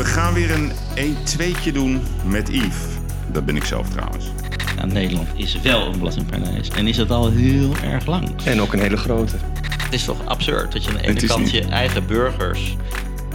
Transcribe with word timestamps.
We 0.00 0.06
gaan 0.06 0.34
weer 0.34 0.50
een 0.50 0.72
1-2'tje 0.96 1.72
doen 1.72 2.02
met 2.24 2.48
Yves. 2.48 2.76
Dat 3.32 3.44
ben 3.44 3.56
ik 3.56 3.64
zelf 3.64 3.88
trouwens. 3.88 4.24
Ja, 4.76 4.86
Nederland 4.86 5.28
is 5.34 5.60
wel 5.60 5.86
een 5.86 5.98
belastingparadijs. 5.98 6.68
En 6.68 6.86
is 6.86 6.96
het 6.96 7.10
al 7.10 7.30
heel 7.30 7.72
erg 7.82 8.06
lang. 8.06 8.30
En 8.44 8.60
ook 8.60 8.72
een 8.72 8.80
hele 8.80 8.96
grote. 8.96 9.36
Het 9.82 9.92
is 9.92 10.04
toch 10.04 10.26
absurd 10.26 10.72
dat 10.72 10.84
je 10.84 10.90
aan 10.90 10.96
de 10.96 11.02
ene 11.08 11.26
kant 11.26 11.42
niet. 11.42 11.50
je 11.50 11.64
eigen 11.64 12.06
burgers 12.06 12.76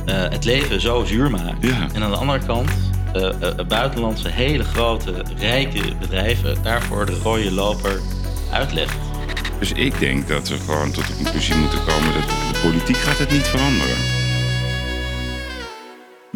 eh, 0.05 0.15
het 0.15 0.45
leven 0.45 0.81
zo 0.81 1.03
zuur 1.03 1.29
maakt. 1.29 1.63
Ja. 1.67 1.87
En 1.93 2.03
aan 2.03 2.11
de 2.11 2.17
andere 2.17 2.45
kant 2.45 2.69
eh, 3.13 3.29
eh, 3.41 3.67
buitenlandse 3.67 4.29
hele 4.29 4.63
grote 4.63 5.23
rijke 5.37 5.95
bedrijven 5.99 6.57
daarvoor 6.63 7.05
de 7.05 7.19
rode 7.23 7.51
loper 7.51 8.01
uitlegt. 8.51 8.95
Dus 9.59 9.71
ik 9.71 9.99
denk 9.99 10.27
dat 10.27 10.47
we 10.47 10.57
gewoon 10.57 10.91
tot 10.91 11.07
de 11.07 11.13
conclusie 11.15 11.55
moeten 11.55 11.79
komen 11.85 12.13
dat 12.13 12.27
de 12.53 12.59
politiek 12.63 12.97
gaat 12.97 13.17
het 13.17 13.31
niet 13.31 13.47
veranderen. 13.47 14.14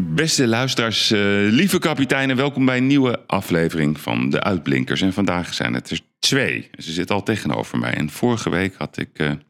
Beste 0.01 0.47
luisteraars, 0.47 1.11
eh, 1.11 1.19
lieve 1.49 1.79
kapiteinen, 1.79 2.35
welkom 2.35 2.65
bij 2.65 2.77
een 2.77 2.87
nieuwe 2.87 3.19
aflevering 3.27 3.99
van 3.99 4.29
De 4.29 4.41
Uitblinkers. 4.41 5.01
En 5.01 5.13
vandaag 5.13 5.53
zijn 5.53 5.73
het 5.73 5.89
er 5.89 5.99
twee. 6.19 6.69
Ze 6.77 6.91
zitten 6.91 7.15
al 7.15 7.23
tegenover 7.23 7.77
mij. 7.77 7.93
En 7.93 8.09
vorige 8.09 8.49
week 8.49 8.75
had 8.77 8.97
ik 8.97 9.09
eh, 9.13 9.27
een 9.27 9.41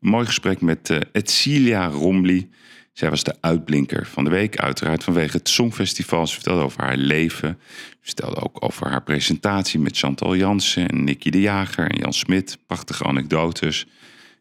mooi 0.00 0.26
gesprek 0.26 0.60
met 0.60 0.90
eh 0.90 0.96
Etcilia 1.12 1.86
Romli. 1.86 2.50
Zij 2.92 3.10
was 3.10 3.22
de 3.22 3.34
uitblinker 3.40 4.06
van 4.06 4.24
de 4.24 4.30
week, 4.30 4.58
uiteraard 4.58 5.04
vanwege 5.04 5.36
het 5.36 5.48
Songfestival. 5.48 6.26
Ze 6.26 6.34
vertelde 6.34 6.62
over 6.62 6.82
haar 6.82 6.96
leven. 6.96 7.58
Ze 7.90 7.96
vertelde 8.00 8.42
ook 8.42 8.64
over 8.64 8.88
haar 8.88 9.02
presentatie 9.02 9.80
met 9.80 9.98
Chantal 9.98 10.36
Jansen 10.36 10.88
en 10.88 11.04
Nicky 11.04 11.30
de 11.30 11.40
Jager 11.40 11.90
en 11.90 11.98
Jan 11.98 12.12
Smit. 12.12 12.58
Prachtige 12.66 13.04
anekdotes. 13.04 13.86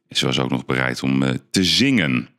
En 0.08 0.16
ze 0.16 0.26
was 0.26 0.40
ook 0.40 0.50
nog 0.50 0.66
bereid 0.66 1.04
om 1.04 1.24
te 1.52 1.64
zingen. 1.64 2.30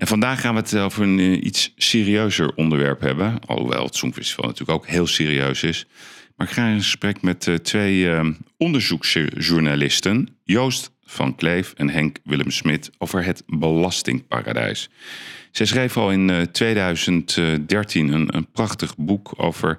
En 0.00 0.06
vandaag 0.06 0.40
gaan 0.40 0.54
we 0.54 0.60
het 0.60 0.76
over 0.76 1.02
een 1.02 1.18
eh, 1.18 1.44
iets 1.44 1.72
serieuzer 1.76 2.54
onderwerp 2.54 3.00
hebben. 3.00 3.38
Alhoewel 3.46 3.84
het 3.84 3.96
Songfestival 3.96 4.44
natuurlijk 4.44 4.78
ook 4.78 4.86
heel 4.86 5.06
serieus 5.06 5.62
is. 5.62 5.86
Maar 6.36 6.46
ik 6.46 6.52
ga 6.52 6.66
in 6.66 6.78
gesprek 6.78 7.22
met 7.22 7.46
eh, 7.46 7.54
twee 7.54 8.10
eh, 8.10 8.28
onderzoeksjournalisten. 8.56 10.28
Joost 10.44 10.90
van 11.04 11.34
Kleef 11.34 11.72
en 11.72 11.90
Henk 11.90 12.18
Willem 12.24 12.50
Smit 12.50 12.90
over 12.98 13.24
het 13.24 13.42
belastingparadijs. 13.46 14.90
Zij 15.50 15.66
schreef 15.66 15.96
al 15.96 16.10
in 16.10 16.30
eh, 16.30 16.42
2013 16.42 18.12
een, 18.12 18.36
een 18.36 18.50
prachtig 18.50 18.96
boek 18.96 19.32
over 19.36 19.78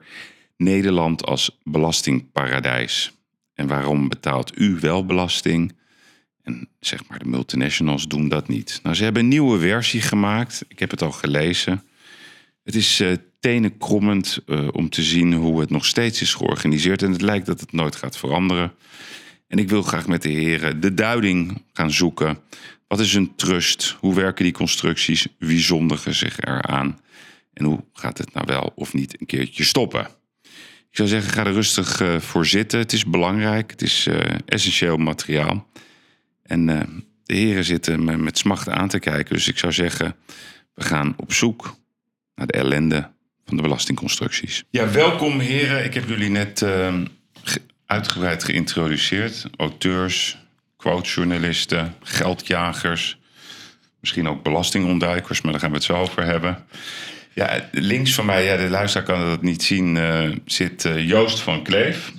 Nederland 0.58 1.25
als 1.25 1.59
belastingparadijs. 1.63 3.11
En 3.53 3.67
waarom 3.67 4.09
betaalt 4.09 4.59
u 4.59 4.78
wel 4.80 5.06
belasting? 5.06 5.73
En 6.44 6.70
zeg 6.80 7.08
maar, 7.08 7.20
de 7.20 7.25
multinationals 7.25 8.08
doen 8.08 8.30
dat 8.30 8.47
niet. 8.47 8.80
Nou, 8.84 8.95
ze 8.95 9.03
hebben 9.03 9.22
een 9.22 9.28
nieuwe 9.28 9.59
versie 9.59 10.02
gemaakt. 10.02 10.66
Ik 10.67 10.80
heb 10.80 10.92
het 10.92 11.02
al 11.02 11.11
gelezen. 11.11 11.84
Het 12.64 12.75
is 12.75 13.00
eh 13.00 13.14
tenenkrommend 13.42 14.39
eh, 14.45 14.67
om 14.72 14.89
te 14.89 15.03
zien 15.03 15.34
hoe 15.34 15.59
het 15.59 15.69
nog 15.69 15.86
steeds 15.86 16.22
is 16.22 16.34
georganiseerd. 16.34 17.02
En 17.03 17.12
het 17.12 17.22
lijkt 17.22 17.45
dat 17.45 17.59
het 17.59 17.72
nooit 17.72 17.95
gaat 17.95 18.17
veranderen. 18.17 18.73
En 19.47 19.58
ik 19.58 19.69
wil 19.69 19.81
graag 19.81 20.08
met 20.08 20.22
de 20.22 20.30
heren 20.30 20.80
de 20.80 20.94
duiding 20.94 21.64
gaan 21.73 21.92
zoeken. 21.92 22.38
Wat 22.88 23.00
is 23.00 23.14
een 23.14 23.36
trust? 23.36 23.95
Hoe 24.00 24.16
werken 24.16 24.44
die 24.44 24.53
constructies? 24.53 25.28
Wie 25.39 25.59
zondigen 25.59 26.16
zich 26.16 26.39
eraan? 26.39 27.00
En 27.53 27.66
hoe 27.66 27.84
gaat 27.94 28.17
het 28.17 28.34
nou 28.34 28.45
wel 28.50 28.72
of 28.75 28.94
niet 28.94 29.19
een 29.19 29.25
keertje 29.25 29.64
stoppen? 29.64 30.08
Ik 30.89 30.97
zou 30.97 31.09
zeggen, 31.09 31.31
ga 31.31 31.45
er 31.45 31.53
rustig 31.53 32.02
eh, 32.02 32.19
voor 32.19 32.45
zitten. 32.45 32.80
Het 32.80 32.94
is 32.94 33.06
belangrijk. 33.06 33.72
Het 33.72 33.81
is 33.81 34.08
essentieel 34.45 34.97
materiaal. 34.97 35.67
En 36.52 36.69
eh, 36.69 36.80
de 37.23 37.33
heren 37.35 37.63
zitten 37.66 38.03
me 38.03 38.17
met 38.17 38.38
smacht 38.38 38.69
aan 38.69 38.88
te 38.88 38.99
kijken. 38.99 39.35
Dus 39.35 39.47
ik 39.47 39.57
zou 39.57 39.73
zeggen, 39.73 40.16
we 40.73 40.83
gaan 40.83 41.13
op 41.17 41.33
zoek 41.33 41.75
naar 42.35 42.47
de 42.47 42.53
ellende 42.53 43.09
van 43.45 43.55
de 43.55 43.61
belastingconstructies. 43.61 44.63
Ja, 44.69 44.91
welkom 44.91 45.39
heren. 45.39 45.83
Ik 45.85 45.94
heb 45.94 46.07
jullie 46.09 46.29
net 46.29 46.61
eh, 46.61 46.95
ge- 47.44 47.61
uitgebreid 47.85 48.44
geïntroduceerd. 48.44 49.45
Auteurs, 49.57 50.38
quotejournalisten, 50.75 51.95
geldjagers. 52.03 53.19
Misschien 54.00 54.28
ook 54.28 54.44
belastingontduikers, 54.44 55.41
maar 55.41 55.51
daar 55.51 55.61
gaan 55.61 55.69
we 55.69 55.75
het 55.75 55.85
zo 55.85 55.94
over 55.95 56.23
hebben. 56.23 56.66
Ja, 57.34 57.69
links 57.72 58.13
van 58.13 58.25
mij, 58.25 58.44
ja, 58.45 58.57
de 58.57 58.69
luisteraar 58.69 59.06
kan 59.07 59.19
dat 59.29 59.41
niet 59.41 59.63
zien, 59.63 59.97
eh, 59.97 60.29
zit 60.45 60.85
eh, 60.85 61.07
Joost 61.07 61.40
van 61.40 61.63
Kleef. 61.63 62.11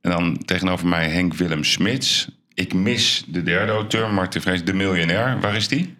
En 0.00 0.10
dan 0.10 0.38
tegenover 0.44 0.86
mij 0.86 1.08
Henk 1.08 1.34
Willem 1.34 1.64
Smits. 1.64 2.28
Ik 2.56 2.72
mis 2.74 3.24
de 3.26 3.42
derde 3.42 3.72
auteur, 3.72 4.10
Martin 4.12 4.40
Vrees, 4.40 4.64
de 4.64 4.72
miljonair. 4.72 5.40
Waar 5.40 5.56
is 5.56 5.68
die? 5.68 5.94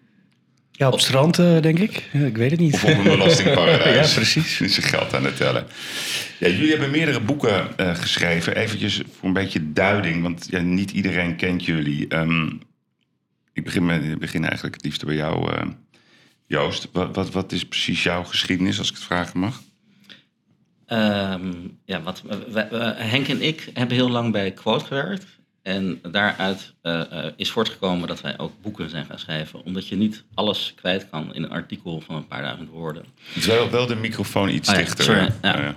Ja, 0.72 0.86
op 0.86 0.92
het 0.92 1.02
strand, 1.02 1.38
eh, 1.38 1.60
denk 1.62 1.78
ik. 1.78 2.08
Ja, 2.12 2.20
ik 2.26 2.36
weet 2.36 2.50
het 2.50 2.60
niet. 2.60 2.74
Of 2.74 2.84
op 2.84 2.90
een 2.90 3.02
belastingparadijs. 3.02 4.08
Ja, 4.10 4.14
precies. 4.14 4.56
Die 4.58 4.68
zijn 4.68 4.86
geld 4.86 5.14
aan 5.14 5.24
het 5.24 5.36
tellen. 5.36 5.66
Ja, 6.38 6.48
jullie 6.48 6.70
hebben 6.70 6.90
meerdere 6.90 7.20
boeken 7.20 7.76
eh, 7.78 7.94
geschreven. 7.94 8.56
Eventjes 8.56 9.02
voor 9.18 9.28
een 9.28 9.32
beetje 9.34 9.72
duiding, 9.72 10.22
want 10.22 10.46
ja, 10.50 10.60
niet 10.60 10.90
iedereen 10.90 11.36
kent 11.36 11.64
jullie. 11.64 12.08
Ehm, 12.08 12.46
ik 13.52 13.64
begin, 13.64 13.84
met, 13.86 14.04
ik 14.04 14.18
begin 14.18 14.44
eigenlijk 14.44 14.74
het 14.74 14.84
liefst 14.84 15.04
bij 15.04 15.14
jou, 15.14 15.52
eh, 15.52 15.66
Joost. 16.46 16.88
Wat, 16.92 17.14
wat, 17.16 17.30
wat 17.30 17.52
is 17.52 17.64
precies 17.64 18.02
jouw 18.02 18.24
geschiedenis, 18.24 18.78
als 18.78 18.88
ik 18.88 18.94
het 18.94 19.04
vragen 19.04 19.38
mag? 19.40 19.62
Ehm, 20.86 21.52
ja, 21.84 22.02
wat, 22.02 22.22
wij- 22.48 22.68
wij- 22.70 22.94
Henk 22.96 23.28
en 23.28 23.42
ik 23.42 23.70
hebben 23.74 23.96
heel 23.96 24.10
lang 24.10 24.32
bij 24.32 24.50
Quote 24.52 24.84
gewerkt. 24.84 25.24
En 25.66 25.98
daaruit 26.10 26.72
eh, 26.82 27.00
eh, 27.00 27.32
is 27.36 27.50
voortgekomen 27.50 28.08
dat 28.08 28.20
wij 28.20 28.38
ook 28.38 28.52
boeken 28.62 28.90
zijn 28.90 29.04
gaan 29.04 29.18
schrijven. 29.18 29.64
Omdat 29.64 29.88
je 29.88 29.96
niet 29.96 30.24
alles 30.34 30.72
kwijt 30.76 31.06
kan 31.10 31.34
in 31.34 31.42
een 31.42 31.50
artikel 31.50 32.00
van 32.00 32.16
een 32.16 32.26
paar 32.26 32.42
duizend 32.42 32.68
woorden. 32.68 33.04
Wel, 33.46 33.70
wel 33.70 33.86
de 33.86 33.94
microfoon 33.94 34.48
iets 34.48 34.68
Oh 34.68 34.74
ja, 34.74 34.80
dichter. 34.80 35.04
sorry, 35.04 35.32
ja. 35.42 35.76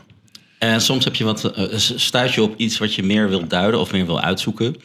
En 0.57 0.81
soms 0.81 1.05
heb 1.05 1.15
je 1.15 1.23
wat, 1.23 1.43
eh, 1.43 1.77
stuit 1.77 2.33
je 2.33 2.41
op 2.41 2.57
iets 2.57 2.77
wat 2.77 2.93
je 2.93 3.03
meer 3.03 3.29
wil 3.29 3.47
duiden 3.47 3.79
of 3.79 3.91
meer 3.91 4.05
wil 4.05 4.21
uitzoeken. 4.21 4.75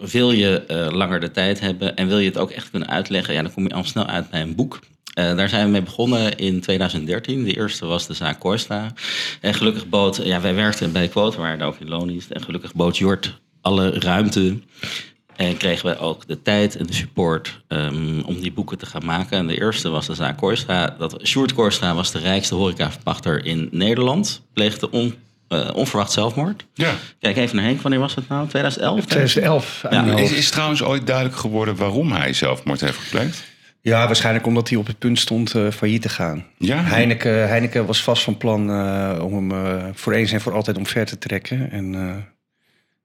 Wil 0.00 0.30
je 0.30 0.64
langer 0.92 1.20
de 1.20 1.30
tijd 1.30 1.60
hebben 1.60 1.96
en 1.96 2.08
wil 2.08 2.18
je 2.18 2.28
het 2.28 2.38
ook 2.38 2.50
echt 2.50 2.70
kunnen 2.70 2.88
uitleggen, 2.88 3.34
ja, 3.34 3.42
dan 3.42 3.52
kom 3.52 3.68
je 3.68 3.74
al 3.74 3.84
snel 3.84 4.06
uit 4.06 4.30
bij 4.30 4.40
een 4.40 4.54
boek. 4.54 4.80
Daar 5.14 5.48
zijn 5.48 5.64
we 5.64 5.70
mee 5.70 5.82
begonnen 5.82 6.36
in 6.36 6.60
2013. 6.60 7.44
De 7.44 7.56
eerste 7.56 7.86
was 7.86 8.06
de 8.06 8.14
zaak 8.14 8.40
Koistra. 8.40 8.92
En 9.40 9.54
gelukkig 9.54 9.88
bood, 9.88 10.20
ja, 10.24 10.40
wij 10.40 10.54
werkten 10.54 10.92
bij 10.92 11.08
Quote, 11.08 11.36
we 11.36 11.42
waren 11.42 11.58
daar 11.58 11.68
ook 11.68 11.80
in 11.80 11.88
loondienst. 11.88 12.30
En 12.30 12.42
gelukkig 12.42 12.74
bood 12.74 12.96
Jort 12.96 13.38
alle 13.66 13.90
ruimte. 13.90 14.58
En 15.36 15.56
kregen 15.56 15.86
wij 15.86 15.98
ook 15.98 16.26
de 16.26 16.42
tijd 16.42 16.76
en 16.76 16.86
de 16.86 16.92
support 16.92 17.60
ehm, 17.68 18.20
om 18.20 18.40
die 18.40 18.52
boeken 18.52 18.78
te 18.78 18.86
gaan 18.86 19.04
maken. 19.04 19.38
En 19.38 19.46
de 19.46 19.60
eerste 19.60 19.88
was 19.88 20.06
de 20.06 20.14
zaak 20.14 20.36
Koistra. 20.36 20.94
Dat, 20.98 21.20
Sjoerd 21.24 21.52
Koistra 21.54 21.94
was 21.94 22.12
de 22.12 22.18
rijkste 22.18 22.54
horecaverpachter 22.54 23.44
in 23.44 23.68
Nederland. 23.70 24.42
Pleegde 24.52 24.90
on, 24.90 25.14
eh, 25.48 25.68
onverwacht 25.74 26.12
zelfmoord. 26.12 26.66
Ja. 26.74 26.94
Kijk 27.20 27.36
even 27.36 27.56
naar 27.56 27.64
Henk, 27.64 27.80
wanneer 27.80 28.00
was 28.00 28.14
het 28.14 28.28
nou? 28.28 28.48
2011? 28.48 29.04
2011. 29.04 29.82
Ja. 29.90 30.04
Ja, 30.04 30.16
Is, 30.16 30.32
is 30.32 30.50
trouwens 30.50 30.82
ooit 30.82 31.06
duidelijk 31.06 31.36
geworden 31.36 31.76
waarom 31.76 32.12
hij 32.12 32.32
zelfmoord 32.32 32.80
heeft 32.80 32.98
gepleegd? 32.98 33.44
ja, 33.80 34.06
waarschijnlijk 34.06 34.46
omdat 34.46 34.68
hij 34.68 34.78
op 34.78 34.86
het 34.86 34.98
punt 34.98 35.18
stond 35.18 35.54
eh, 35.54 35.70
failliet 35.70 36.02
te 36.02 36.08
gaan. 36.08 36.44
Ja? 36.58 36.82
Heineken, 36.82 37.48
Heineken 37.48 37.86
was 37.86 38.02
vast 38.02 38.22
van 38.22 38.36
plan 38.36 38.70
eh, 38.70 39.24
om 39.24 39.50
hem 39.50 39.94
voor 39.94 40.12
eens 40.12 40.32
en 40.32 40.40
voor 40.40 40.52
altijd 40.52 40.76
omver 40.76 41.06
te 41.06 41.18
trekken. 41.18 41.70
En 41.70 41.94
eh, 41.94 42.14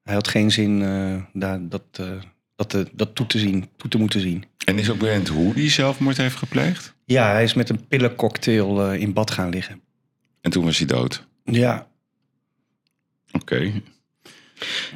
hij 0.03 0.13
had 0.13 0.27
geen 0.27 0.51
zin 0.51 0.81
eh, 0.81 1.23
daar, 1.33 1.59
dat, 1.69 1.83
eh, 1.91 2.05
dat, 2.55 2.73
eh, 2.73 2.81
dat 2.91 3.15
toe, 3.15 3.25
te 3.25 3.39
zien, 3.39 3.69
toe 3.77 3.89
te 3.89 3.97
moeten 3.97 4.19
zien. 4.19 4.45
En 4.65 4.79
is 4.79 4.89
ook 4.89 4.97
bekend 4.97 5.27
hoe 5.27 5.53
hij 5.53 5.69
zelfmoord 5.69 6.17
heeft 6.17 6.35
gepleegd? 6.35 6.93
Ja, 7.05 7.31
hij 7.31 7.43
is 7.43 7.53
met 7.53 7.69
een 7.69 7.87
pillencocktail 7.87 8.81
eh, 8.91 9.01
in 9.01 9.13
bad 9.13 9.31
gaan 9.31 9.49
liggen. 9.49 9.81
En 10.41 10.51
toen 10.51 10.63
was 10.63 10.77
hij 10.77 10.87
dood. 10.87 11.25
Ja, 11.43 11.87
Oké. 13.31 13.71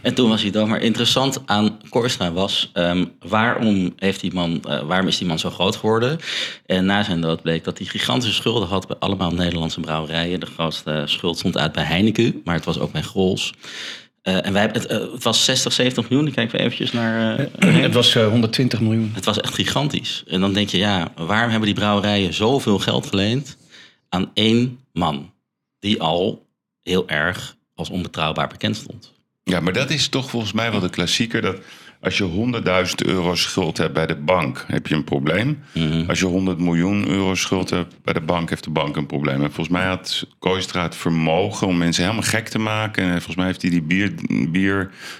En 0.01 0.13
toen 0.13 0.29
was 0.29 0.41
hij 0.41 0.51
dood. 0.51 0.67
Maar 0.67 0.81
interessant 0.81 1.41
aan 1.45 1.79
Korstra 1.89 2.31
was... 2.31 2.69
ehm, 2.73 3.05
waarom, 3.19 3.93
heeft 3.95 4.19
die 4.21 4.33
man, 4.33 4.63
eh, 4.63 4.81
waarom 4.81 5.07
is 5.07 5.17
die 5.17 5.27
man 5.27 5.39
zo 5.39 5.49
groot 5.49 5.75
geworden? 5.75 6.19
En 6.65 6.85
na 6.85 7.03
zijn 7.03 7.21
dood 7.21 7.41
bleek 7.41 7.63
dat 7.63 7.77
hij 7.77 7.87
gigantische 7.87 8.35
schulden 8.35 8.67
had... 8.67 8.87
bij 8.87 8.95
allemaal 8.99 9.31
Nederlandse 9.31 9.79
brouwerijen. 9.79 10.39
De 10.39 10.45
grootste 10.45 11.03
schuld 11.05 11.37
stond 11.37 11.57
uit 11.57 11.71
bij 11.71 11.83
Heineken. 11.83 12.41
Maar 12.43 12.55
het 12.55 12.65
was 12.65 12.79
ook 12.79 12.91
bij 12.91 13.01
Grols. 13.01 13.53
Eh, 14.25 14.45
en 14.45 14.53
wij, 14.53 14.61
hebben- 14.61 14.81
het, 14.81 14.91
eh, 14.91 15.11
het 15.13 15.23
was 15.23 15.45
60, 15.45 15.73
70 15.73 16.09
miljoen. 16.09 16.27
Ik 16.27 16.33
kijk 16.33 16.47
even 16.47 16.59
eventjes 16.59 16.91
naar... 16.91 17.39
eh, 17.39 17.81
het 17.81 17.93
was 17.93 18.15
eh, 18.15 18.27
120 18.27 18.81
miljoen. 18.81 19.11
het 19.13 19.25
was 19.25 19.39
echt 19.41 19.53
gigantisch. 19.53 20.23
En 20.27 20.39
dan 20.41 20.53
denk 20.53 20.69
je, 20.69 20.77
ja, 20.77 21.11
waarom 21.15 21.49
hebben 21.49 21.67
die 21.67 21.77
brouwerijen 21.77 22.33
zoveel 22.33 22.79
geld 22.79 23.05
geleend 23.07 23.57
aan 24.09 24.31
één 24.33 24.79
man? 24.93 25.31
Die 25.79 26.01
al 26.01 26.45
heel 26.83 27.07
erg 27.09 27.55
als 27.75 27.89
onbetrouwbaar 27.89 28.47
bekend 28.47 28.75
stond. 28.75 29.11
Ja, 29.43 29.59
maar 29.59 29.73
dat 29.73 29.89
is 29.89 30.07
toch 30.07 30.29
volgens 30.29 30.51
mij 30.53 30.71
wel 30.71 30.79
de 30.79 30.89
klassieker. 30.89 31.41
Dat 31.41 31.57
als 32.05 32.17
je 32.17 32.51
100.000 32.87 32.95
euro 33.05 33.35
schuld 33.35 33.77
hebt 33.77 33.93
bij 33.93 34.05
de 34.05 34.15
bank, 34.15 34.65
heb 34.67 34.87
je 34.87 34.95
een 34.95 35.03
probleem. 35.03 35.59
Als 36.07 36.19
je 36.19 36.25
100 36.25 36.59
miljoen 36.59 37.07
euro 37.07 37.35
schuld 37.35 37.69
hebt 37.69 37.95
bij 38.03 38.13
de 38.13 38.21
bank, 38.21 38.49
heeft 38.49 38.63
de 38.63 38.69
bank 38.69 38.95
een 38.95 39.05
probleem. 39.05 39.35
En 39.35 39.51
volgens 39.51 39.69
mij 39.69 39.85
had 39.85 40.27
Kooistra 40.39 40.83
het 40.83 40.95
vermogen 40.95 41.67
om 41.67 41.77
mensen 41.77 42.03
helemaal 42.03 42.23
gek 42.29 42.47
te 42.47 42.59
maken. 42.59 43.03
En 43.03 43.11
volgens 43.11 43.35
mij 43.35 43.45
heeft 43.45 43.61
hij 43.61 43.71
die 43.71 43.81
bier, 43.81 44.13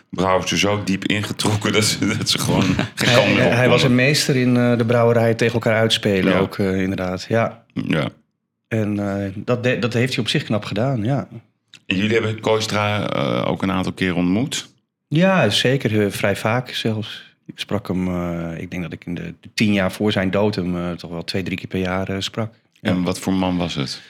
bierbrouwers 0.10 0.52
er 0.52 0.58
zo 0.58 0.82
diep 0.84 1.06
ingetrokken 1.06 1.74
dat 1.74 1.84
ze, 1.84 2.16
dat 2.18 2.30
ze 2.30 2.40
gewoon 2.40 2.64
geen 2.96 3.14
kant 3.14 3.26
Hij, 3.26 3.34
meer 3.34 3.46
op 3.46 3.52
hij 3.52 3.70
was 3.70 3.84
een 3.84 3.96
meester 3.96 4.36
in 4.36 4.58
eh, 4.58 4.78
de 4.78 4.86
brouwerij 4.86 5.34
tegen 5.34 5.54
elkaar 5.54 5.76
uitspelen 5.76 6.34
Ja. 6.34 6.40
ook, 6.40 6.58
eh, 6.58 6.82
inderdaad. 6.82 7.26
Ja. 7.30 7.64
Ja. 7.74 8.10
En 8.68 9.00
eh, 9.00 9.32
dat, 9.36 9.64
de- 9.64 9.80
dat 9.80 9.94
heeft 9.94 10.14
hij 10.14 10.24
op 10.24 10.30
zich 10.30 10.44
knap 10.44 10.66
gedaan, 10.66 11.04
ja. 11.04 11.28
En 11.86 11.96
jullie 11.96 12.14
hebben 12.14 12.40
Koistra 12.40 13.10
eh, 13.10 13.50
ook 13.52 13.62
een 13.62 13.72
aantal 13.72 13.94
keer 13.94 14.16
ontmoet. 14.16 14.74
Ja, 15.08 15.50
zeker. 15.50 16.06
eh, 16.06 16.12
vrij 16.12 16.36
vaak 16.36 16.70
zelfs. 16.70 17.36
Ik 17.46 17.60
sprak 17.60 17.88
hem, 17.88 18.08
eh, 18.08 18.62
ik 18.62 18.72
denk 18.72 18.84
dat 18.84 18.94
ik 18.94 19.06
in 19.06 19.16
de, 19.16 19.34
de 19.40 19.50
tien 19.54 19.74
jaar 19.74 19.92
voor 19.92 20.12
zijn 20.12 20.32
dood 20.32 20.56
hem 20.56 20.78
eh, 20.78 20.92
toch 20.92 21.12
wel 21.12 21.24
twee, 21.24 21.44
drie 21.44 21.58
keer 21.58 21.68
per 21.68 21.80
jaar 21.80 22.24
sprak. 22.24 22.54
Ja. 22.74 22.90
En 22.90 23.04
wat 23.04 23.20
voor 23.20 23.34
man 23.34 23.58
was 23.58 23.76
het? 23.76 24.02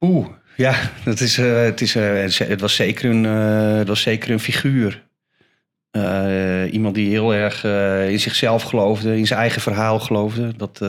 Oeh, 0.00 0.28
ja, 0.56 0.90
dat 1.04 1.20
is, 1.20 1.36
het, 1.36 1.80
is, 1.80 1.94
het, 2.38 2.60
was 2.60 2.74
zeker 2.74 3.10
een, 3.10 3.24
het 3.78 3.88
was 3.88 4.02
zeker 4.02 4.30
een 4.30 4.40
figuur. 4.40 5.02
Iemand 6.70 6.94
die 6.94 7.08
heel 7.08 7.34
erg 7.34 7.64
in 8.10 8.20
zichzelf 8.20 8.62
geloofde, 8.62 9.16
in 9.16 9.26
zijn 9.26 9.40
eigen 9.40 9.62
verhaal 9.62 10.00
geloofde. 10.00 10.56
Dat 10.56 10.80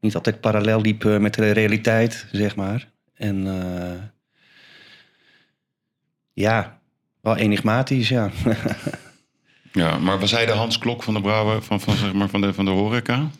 niet 0.00 0.14
altijd 0.14 0.40
parallel 0.40 0.80
liep 0.80 1.04
met 1.04 1.34
de 1.34 1.50
realiteit, 1.50 2.26
zeg 2.32 2.56
maar. 2.56 2.88
En 3.14 3.46
ja, 6.32 6.73
wel 7.24 7.36
enigmatisch, 7.36 8.08
ja. 8.08 8.30
Ja, 9.72 9.98
maar 9.98 10.18
was 10.18 10.30
hij 10.30 10.46
de 10.46 10.52
Hans 10.52 10.78
Klok 10.78 11.02
van 11.02 11.14
de 11.14 11.20
Brouwer 11.20 11.62
van, 11.62 11.80
van, 11.80 11.96
zeg 11.96 12.12
maar, 12.12 12.28
van, 12.28 12.40
de, 12.40 12.54
van 12.54 12.64
de 12.64 12.70
horeca? 12.70 13.30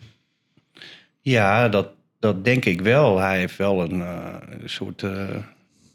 Ja, 1.20 1.68
dat, 1.68 1.88
dat 2.20 2.44
denk 2.44 2.64
ik 2.64 2.80
wel. 2.80 3.18
Hij 3.18 3.38
heeft 3.38 3.56
wel 3.56 3.82
een, 3.82 4.02
eh, 4.02 4.24
soort. 4.64 5.02
eh, 5.02 5.10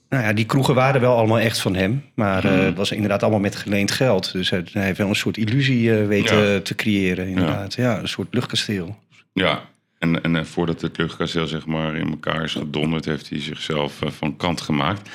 nou 0.10 0.24
ja, 0.24 0.34
die 0.34 0.46
kroegen 0.46 0.76
waren 0.76 1.02
wel 1.02 1.18
allemaal 1.18 1.40
echt 1.40 1.60
van 1.60 1.76
hem. 1.76 2.04
Maar 2.14 2.46
eh, 2.46 2.52
Hmm. 2.52 2.60
het 2.60 2.76
was 2.78 2.92
inderdaad 2.92 3.22
allemaal 3.22 3.40
met 3.40 3.56
geleend 3.56 3.92
geld. 3.92 4.32
Dus 4.32 4.50
hij, 4.50 4.64
hij 4.72 4.84
heeft 4.86 4.98
wel 4.98 5.08
een 5.10 5.16
soort 5.16 5.38
illusie 5.38 5.92
weten 5.94 6.38
Ja. 6.52 6.60
te 6.60 6.76
creëren, 6.76 7.28
inderdaad. 7.28 7.74
Ja. 7.74 8.00
een 8.00 8.08
soort 8.08 8.34
luchtkasteel. 8.34 8.98
Ja. 9.34 9.62
En, 10.00 10.22
en 10.24 10.46
voordat 10.46 10.82
het 10.82 10.98
luchtkasteel 10.98 11.48
zeg 11.48 11.66
maar 11.66 11.96
in 11.96 12.10
elkaar 12.10 12.44
is 12.44 12.54
gedonderd, 12.54 13.06
heeft 13.06 13.30
hij 13.30 13.42
zichzelf 13.42 14.00
van 14.06 14.36
kant 14.38 14.62
gemaakt. 14.62 15.10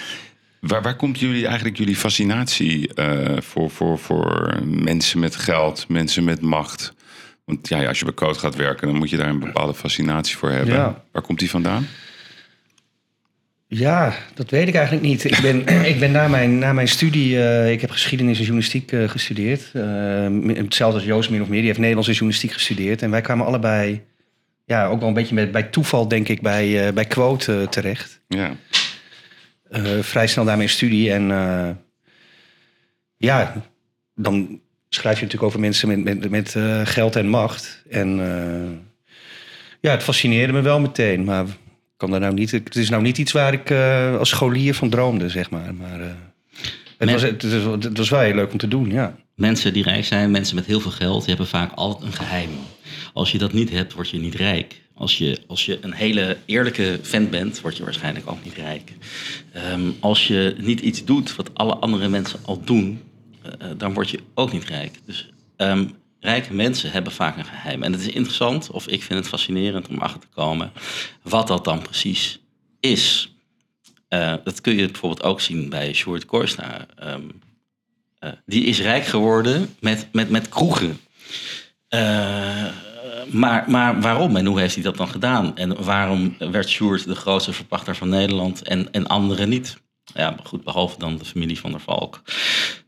Waar, 0.66 0.82
waar 0.82 0.96
komt 0.96 1.18
jullie 1.18 1.46
eigenlijk 1.46 1.76
jullie 1.76 1.96
fascinatie 1.96 2.94
eh, 2.94 3.40
voor, 3.40 3.70
voor, 3.70 3.98
voor 3.98 4.58
mensen 4.64 5.20
met 5.20 5.36
geld, 5.36 5.88
mensen 5.88 6.24
met 6.24 6.40
macht? 6.40 6.94
Want 7.44 7.68
ja, 7.68 7.86
als 7.86 7.98
je 7.98 8.04
bij 8.04 8.14
Code 8.14 8.38
gaat 8.38 8.56
werken, 8.56 8.86
dan 8.88 8.96
moet 8.96 9.10
je 9.10 9.16
daar 9.16 9.28
een 9.28 9.38
bepaalde 9.38 9.74
fascinatie 9.74 10.36
voor 10.36 10.50
hebben. 10.50 10.74
Ja. 10.74 11.02
Waar 11.12 11.22
komt 11.22 11.38
die 11.38 11.50
vandaan? 11.50 11.86
Ja, 13.66 14.14
dat 14.34 14.50
weet 14.50 14.68
ik 14.68 14.74
eigenlijk 14.74 15.06
niet. 15.06 15.24
Ik 15.24 15.38
ben, 15.42 15.66
ik 15.92 15.98
ben 15.98 16.10
na, 16.10 16.28
mijn, 16.28 16.58
na 16.58 16.72
mijn 16.72 16.88
studie, 16.88 17.42
eh, 17.42 17.72
ik 17.72 17.80
heb 17.80 17.90
geschiedenis 17.90 18.36
en 18.38 18.42
journalistiek 18.44 18.92
eh, 18.92 19.08
gestudeerd. 19.08 19.72
Hetzelfde 20.46 20.98
als 20.98 21.04
Joost 21.04 21.30
min 21.30 21.42
of 21.42 21.48
meer, 21.48 21.58
die 21.58 21.66
heeft 21.66 21.78
Nederlands 21.78 22.08
en 22.08 22.14
journalistiek 22.14 22.52
gestudeerd. 22.52 23.02
En 23.02 23.10
wij 23.10 23.20
kwamen 23.20 23.46
allebei, 23.46 24.02
ja, 24.64 24.86
ook 24.86 24.98
wel 24.98 25.08
een 25.08 25.14
beetje 25.14 25.34
met, 25.34 25.52
bij 25.52 25.62
toeval 25.62 26.08
denk 26.08 26.28
ik, 26.28 26.42
bij, 26.42 26.92
bij 26.94 27.04
Quote 27.04 27.66
terecht. 27.70 28.20
Ja. 28.28 28.56
Eh, 29.74 30.02
vrij 30.02 30.26
snel 30.26 30.44
mijn 30.44 30.68
studie. 30.68 31.12
En 31.12 31.30
eh, 31.30 31.70
ja, 33.16 33.62
dan 34.14 34.60
schrijf 34.88 35.16
je 35.18 35.24
natuurlijk 35.24 35.50
over 35.50 35.60
mensen 35.60 35.88
met, 35.88 36.04
met, 36.04 36.30
met 36.30 36.54
eh, 36.54 36.80
geld 36.84 37.16
en 37.16 37.28
macht. 37.28 37.82
En 37.90 38.16
ja, 39.80 39.90
het 39.90 40.02
fascineerde 40.02 40.52
me 40.52 40.60
wel 40.60 40.80
meteen. 40.80 41.24
Maar 41.24 41.46
kan 41.96 42.10
daar 42.10 42.20
nou 42.20 42.34
niet, 42.34 42.50
het 42.50 42.76
is 42.76 42.90
nou 42.90 43.02
niet 43.02 43.18
iets 43.18 43.32
waar 43.32 43.52
ik 43.52 43.70
als 44.18 44.28
scholier 44.28 44.74
van 44.74 44.90
droomde, 44.90 45.28
zeg 45.28 45.50
maar. 45.50 45.74
Maar 45.74 46.00
het, 46.00 46.16
Men- 46.98 47.12
was, 47.12 47.22
het, 47.22 47.62
was, 47.64 47.84
het 47.84 47.98
was 47.98 48.08
wel 48.08 48.20
heel 48.20 48.34
leuk 48.34 48.52
om 48.52 48.58
te 48.58 48.68
doen, 48.68 48.90
ja. 48.90 49.16
Mensen 49.34 49.72
die 49.72 49.82
rijk 49.82 50.04
zijn, 50.04 50.30
mensen 50.30 50.54
met 50.54 50.66
heel 50.66 50.80
veel 50.80 50.90
geld, 50.90 51.18
die 51.18 51.28
hebben 51.28 51.46
vaak 51.46 51.72
altijd 51.72 52.04
een 52.04 52.18
geheim. 52.18 52.50
Als 53.12 53.32
je 53.32 53.38
dat 53.38 53.52
niet 53.52 53.70
hebt, 53.70 53.92
word 53.92 54.10
je 54.10 54.18
niet 54.18 54.34
rijk. 54.34 54.82
Als 54.94 55.18
je, 55.18 55.40
als 55.46 55.66
je 55.66 55.78
een 55.80 55.92
hele 55.92 56.36
eerlijke 56.44 56.98
vent 57.02 57.30
bent, 57.30 57.60
word 57.60 57.76
je 57.76 57.84
waarschijnlijk 57.84 58.30
ook 58.30 58.44
niet 58.44 58.54
rijk. 58.54 58.92
Ehm, 59.52 59.90
als 60.00 60.26
je 60.26 60.54
niet 60.58 60.80
iets 60.80 61.04
doet 61.04 61.36
wat 61.36 61.54
alle 61.54 61.74
andere 61.74 62.08
mensen 62.08 62.38
al 62.44 62.64
doen, 62.64 63.02
eh, 63.42 63.70
eh, 63.70 63.78
dan 63.78 63.94
word 63.94 64.10
je 64.10 64.20
ook 64.34 64.52
niet 64.52 64.64
rijk. 64.64 64.98
Dus 65.04 65.28
ehm, 65.56 65.86
rijke 66.20 66.54
mensen 66.54 66.90
hebben 66.90 67.12
vaak 67.12 67.36
een 67.36 67.44
geheim. 67.44 67.82
En 67.82 67.92
het 67.92 68.00
is 68.00 68.08
interessant, 68.08 68.70
of 68.70 68.86
ik 68.86 69.02
vind 69.02 69.18
het 69.18 69.28
fascinerend 69.28 69.88
om 69.88 69.98
achter 69.98 70.20
te 70.20 70.26
komen, 70.34 70.72
wat 71.22 71.46
dat 71.46 71.64
dan 71.64 71.82
precies 71.82 72.38
is. 72.80 73.34
Eh, 74.08 74.34
dat 74.44 74.60
kun 74.60 74.76
je 74.76 74.86
bijvoorbeeld 74.90 75.22
ook 75.22 75.40
zien 75.40 75.68
bij 75.68 75.92
Sjoerd 75.92 76.26
Koorstra. 76.26 76.86
Ehm, 76.96 77.22
eh, 78.18 78.30
die 78.46 78.64
is 78.64 78.80
rijk 78.80 79.04
geworden 79.04 79.74
met, 79.80 80.08
met, 80.12 80.30
met 80.30 80.48
kroegen. 80.48 81.00
Eh, 81.88 82.66
maar, 83.30 83.70
maar 83.70 84.00
waarom 84.00 84.36
en 84.36 84.46
hoe 84.46 84.60
heeft 84.60 84.74
hij 84.74 84.82
dat 84.82 84.96
dan 84.96 85.08
gedaan? 85.08 85.56
En 85.56 85.84
waarom 85.84 86.36
werd 86.38 86.68
Sjoerd 86.68 87.04
de 87.04 87.14
grootste 87.14 87.52
verpachter 87.52 87.96
van 87.96 88.08
Nederland 88.08 88.62
en, 88.62 88.92
en 88.92 89.06
anderen 89.06 89.48
niet? 89.48 89.82
Ja, 90.14 90.36
goed, 90.42 90.64
behalve 90.64 90.98
dan 90.98 91.16
de 91.16 91.24
familie 91.24 91.60
van 91.60 91.70
der 91.70 91.80
Valk. 91.80 92.22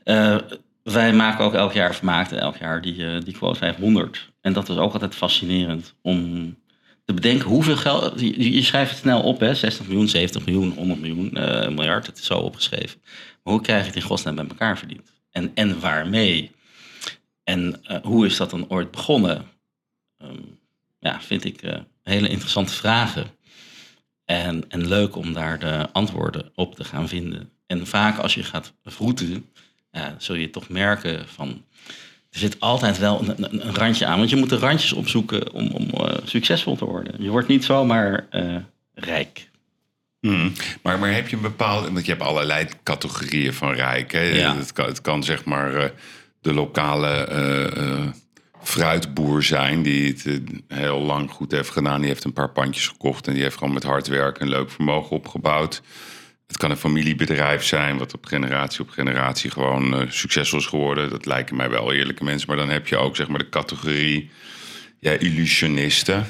Eh, 0.04 0.36
wij 0.82 1.12
maken 1.12 1.44
ook 1.44 1.54
elk 1.54 1.72
jaar, 1.72 1.90
of 1.90 2.02
maakten 2.02 2.40
elk 2.40 2.56
jaar 2.56 2.82
die, 2.82 3.06
eh, 3.06 3.20
die 3.20 3.34
quote 3.34 3.58
500. 3.58 4.32
En 4.40 4.52
dat 4.52 4.68
was 4.68 4.76
ook 4.76 4.92
altijd 4.92 5.14
fascinerend 5.14 5.94
om 6.02 6.54
te 7.04 7.14
bedenken 7.14 7.48
hoeveel 7.48 7.76
geld... 7.76 8.20
Je, 8.20 8.52
je 8.54 8.62
schrijft 8.62 8.90
het 8.90 9.00
snel 9.00 9.22
op, 9.22 9.40
hè? 9.40 9.54
60 9.54 9.86
miljoen, 9.86 10.08
70 10.08 10.46
miljoen, 10.46 10.72
100 10.76 11.00
miljoen, 11.00 11.30
eh, 11.32 11.68
miljard. 11.68 12.06
Het 12.06 12.18
is 12.18 12.26
zo 12.26 12.38
opgeschreven. 12.38 13.00
Maar 13.42 13.54
hoe 13.54 13.62
krijg 13.62 13.80
je 13.80 13.86
het 13.86 13.96
in 13.96 14.02
godsnaam 14.02 14.34
bij 14.34 14.46
elkaar 14.48 14.78
verdiend? 14.78 15.12
En, 15.30 15.50
en 15.54 15.80
waarmee? 15.80 16.50
En 17.44 17.80
eh, 17.82 17.96
hoe 18.02 18.26
is 18.26 18.36
dat 18.36 18.50
dan 18.50 18.68
ooit 18.68 18.90
begonnen? 18.90 19.44
Ehm, 20.18 20.42
ja, 20.98 21.20
vind 21.20 21.44
ik 21.44 21.62
eh, 21.62 21.78
hele 22.02 22.28
interessante 22.28 22.72
vragen. 22.72 23.26
En, 24.24 24.64
en 24.68 24.88
leuk 24.88 25.16
om 25.16 25.32
daar 25.32 25.58
de 25.58 25.88
antwoorden 25.92 26.52
op 26.54 26.74
te 26.74 26.84
gaan 26.84 27.08
vinden. 27.08 27.50
En 27.66 27.86
vaak 27.86 28.18
als 28.18 28.34
je 28.34 28.42
gaat 28.42 28.72
vroeten, 28.84 29.46
zul 30.18 30.34
je 30.34 30.50
toch 30.50 30.68
merken 30.68 31.28
van... 31.28 31.64
Er 32.30 32.38
zit 32.38 32.60
altijd 32.60 32.98
wel 32.98 33.20
een, 33.20 33.44
een, 33.44 33.66
een 33.66 33.74
randje 33.74 34.06
aan. 34.06 34.18
Want 34.18 34.30
je 34.30 34.36
moet 34.36 34.48
de 34.48 34.58
randjes 34.58 34.92
opzoeken 34.92 35.52
om, 35.52 35.68
om 35.68 35.90
eh, 35.90 36.16
succesvol 36.24 36.76
te 36.76 36.84
worden. 36.84 37.22
Je 37.22 37.30
wordt 37.30 37.48
niet 37.48 37.64
zomaar 37.64 38.26
eh, 38.30 38.56
rijk. 38.94 39.48
Hmm. 40.20 40.52
Maar, 40.82 40.98
maar 40.98 41.12
heb 41.12 41.28
je 41.28 41.36
een 41.36 41.42
bepaalde... 41.42 41.92
Want 41.92 42.06
je 42.06 42.12
hebt 42.12 42.24
allerlei 42.24 42.68
categorieën 42.82 43.54
van 43.54 43.72
rijk. 43.72 44.12
Hè? 44.12 44.22
Ja. 44.22 44.56
Het, 44.56 44.72
kan, 44.72 44.86
het 44.86 45.00
kan 45.00 45.24
zeg 45.24 45.44
maar 45.44 45.92
de 46.40 46.52
lokale 46.52 47.26
fruitboer 48.66 49.42
zijn... 49.42 49.82
die 49.82 50.08
het 50.08 50.26
eh, 50.26 50.78
heel 50.78 51.00
lang 51.00 51.30
goed 51.30 51.52
heeft 51.52 51.70
gedaan. 51.70 52.00
Die 52.00 52.08
heeft 52.08 52.24
een 52.24 52.32
paar 52.32 52.50
pandjes 52.50 52.88
gekocht... 52.88 53.26
en 53.26 53.34
die 53.34 53.42
heeft 53.42 53.56
gewoon 53.56 53.72
met 53.74 53.82
hard 53.82 54.06
werken 54.06 54.42
een 54.42 54.48
leuk 54.48 54.70
vermogen 54.70 55.16
opgebouwd. 55.16 55.82
Het 56.46 56.56
kan 56.56 56.70
een 56.70 56.76
familiebedrijf 56.76 57.64
zijn... 57.64 57.98
wat 57.98 58.14
op 58.14 58.24
generatie 58.24 58.80
op 58.80 58.90
generatie 58.90 59.50
gewoon 59.50 59.94
eh, 59.94 60.10
succesvol 60.10 60.58
is 60.58 60.66
geworden. 60.66 61.10
Dat 61.10 61.26
lijken 61.26 61.56
mij 61.56 61.70
wel 61.70 61.92
eerlijke 61.92 62.24
mensen. 62.24 62.48
Maar 62.48 62.56
dan 62.56 62.68
heb 62.68 62.86
je 62.86 62.96
ook 62.96 63.16
zeg 63.16 63.28
maar 63.28 63.38
de 63.38 63.48
categorie... 63.48 64.30
Ja, 64.98 65.12
illusionisten. 65.12 66.26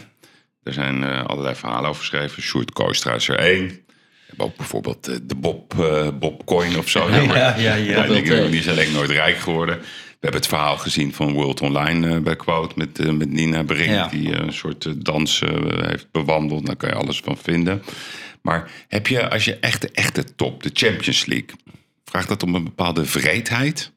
Er 0.62 0.72
zijn 0.72 1.04
eh, 1.04 1.24
allerlei 1.24 1.54
verhalen 1.54 1.88
over 1.88 2.00
geschreven. 2.00 2.42
Sjoerd 2.42 2.72
Koostra 2.72 3.14
is 3.14 3.28
er 3.28 3.38
één. 3.38 3.80
Ook 4.36 4.56
bijvoorbeeld 4.56 5.28
de 5.28 5.34
Bob, 5.34 5.74
Bob 6.18 6.44
Coin 6.44 6.78
of 6.78 6.88
zo. 6.88 7.08
Ja, 7.10 7.22
ja, 7.22 7.56
ja. 7.56 7.74
ja, 7.74 8.06
die, 8.06 8.48
die 8.48 8.60
is 8.60 8.68
alleen 8.68 8.92
nooit 8.92 9.10
rijk 9.10 9.36
geworden. 9.36 9.78
We 10.20 10.32
hebben 10.32 10.40
het 10.40 10.48
verhaal 10.48 10.76
gezien 10.76 11.14
van 11.14 11.32
World 11.32 11.60
Online 11.60 12.14
eh, 12.14 12.22
bij 12.22 12.36
Quote 12.36 12.74
met, 12.76 12.98
eh, 12.98 13.12
met 13.12 13.30
Nina 13.30 13.62
Brink. 13.62 13.90
Ja. 13.90 14.08
Die 14.08 14.34
eh, 14.34 14.46
een 14.46 14.52
soort 14.52 15.04
dans 15.04 15.40
heeft 15.80 16.10
bewandeld. 16.10 16.66
Daar 16.66 16.76
kan 16.76 16.88
je 16.88 16.94
alles 16.94 17.20
van 17.20 17.36
vinden. 17.36 17.82
Maar 18.42 18.70
heb 18.88 19.06
je, 19.06 19.30
als 19.30 19.44
je 19.44 19.56
echt 19.56 19.80
de 19.80 19.90
echte 19.90 20.34
top, 20.34 20.62
de 20.62 20.70
Champions 20.72 21.26
League... 21.26 21.50
vraagt 22.04 22.28
dat 22.28 22.42
om 22.42 22.54
een 22.54 22.64
bepaalde 22.64 23.04
vreedheid 23.04 23.92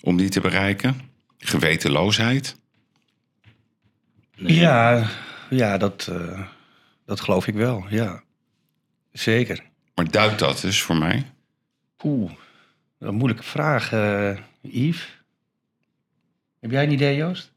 om 0.00 0.16
die 0.16 0.28
te 0.28 0.40
bereiken? 0.40 1.00
Gewetenloosheid? 1.38 2.56
Nee. 4.36 4.54
Ja, 4.54 5.10
ja 5.50 5.78
dat, 5.78 6.08
eh, 6.10 6.40
dat 7.06 7.20
geloof 7.20 7.46
ik 7.46 7.54
wel, 7.54 7.84
ja. 7.88 8.22
Zeker. 9.12 9.62
Maar 9.94 10.10
duidt 10.10 10.38
dat 10.38 10.60
dus 10.60 10.82
voor 10.82 10.96
mij? 10.96 11.32
Oeh, 12.02 12.32
een 12.98 13.14
moeilijke 13.14 13.44
vraag, 13.44 13.92
eh 13.92 14.36
Yves. 14.60 15.22
Heb 16.64 16.72
jij 16.72 16.84
een 16.84 16.92
idee, 16.92 17.16
Joost? 17.16 17.52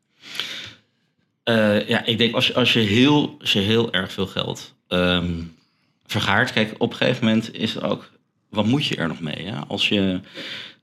Eh, 1.44 1.88
ja, 1.88 2.06
ik 2.06 2.18
denk 2.18 2.34
als 2.36 2.54
als 2.54 2.74
je, 2.74 2.80
heel, 2.80 3.36
als 3.40 3.54
je 3.54 3.60
heel 3.60 3.94
erg 3.94 4.12
veel 4.12 4.28
geld 4.28 4.76
ehm, 4.88 5.44
vergaart. 6.06 6.52
Kijk, 6.52 6.76
op 6.78 6.92
een 6.92 6.98
gegeven 6.98 7.26
moment 7.26 7.54
is 7.54 7.74
het 7.74 7.84
ook. 7.84 8.12
Wat 8.50 8.66
moet 8.66 8.86
je 8.86 8.96
er 8.96 9.08
nog 9.08 9.20
mee? 9.20 9.44
Ja? 9.44 9.66
Als 9.68 9.90
je 9.90 10.20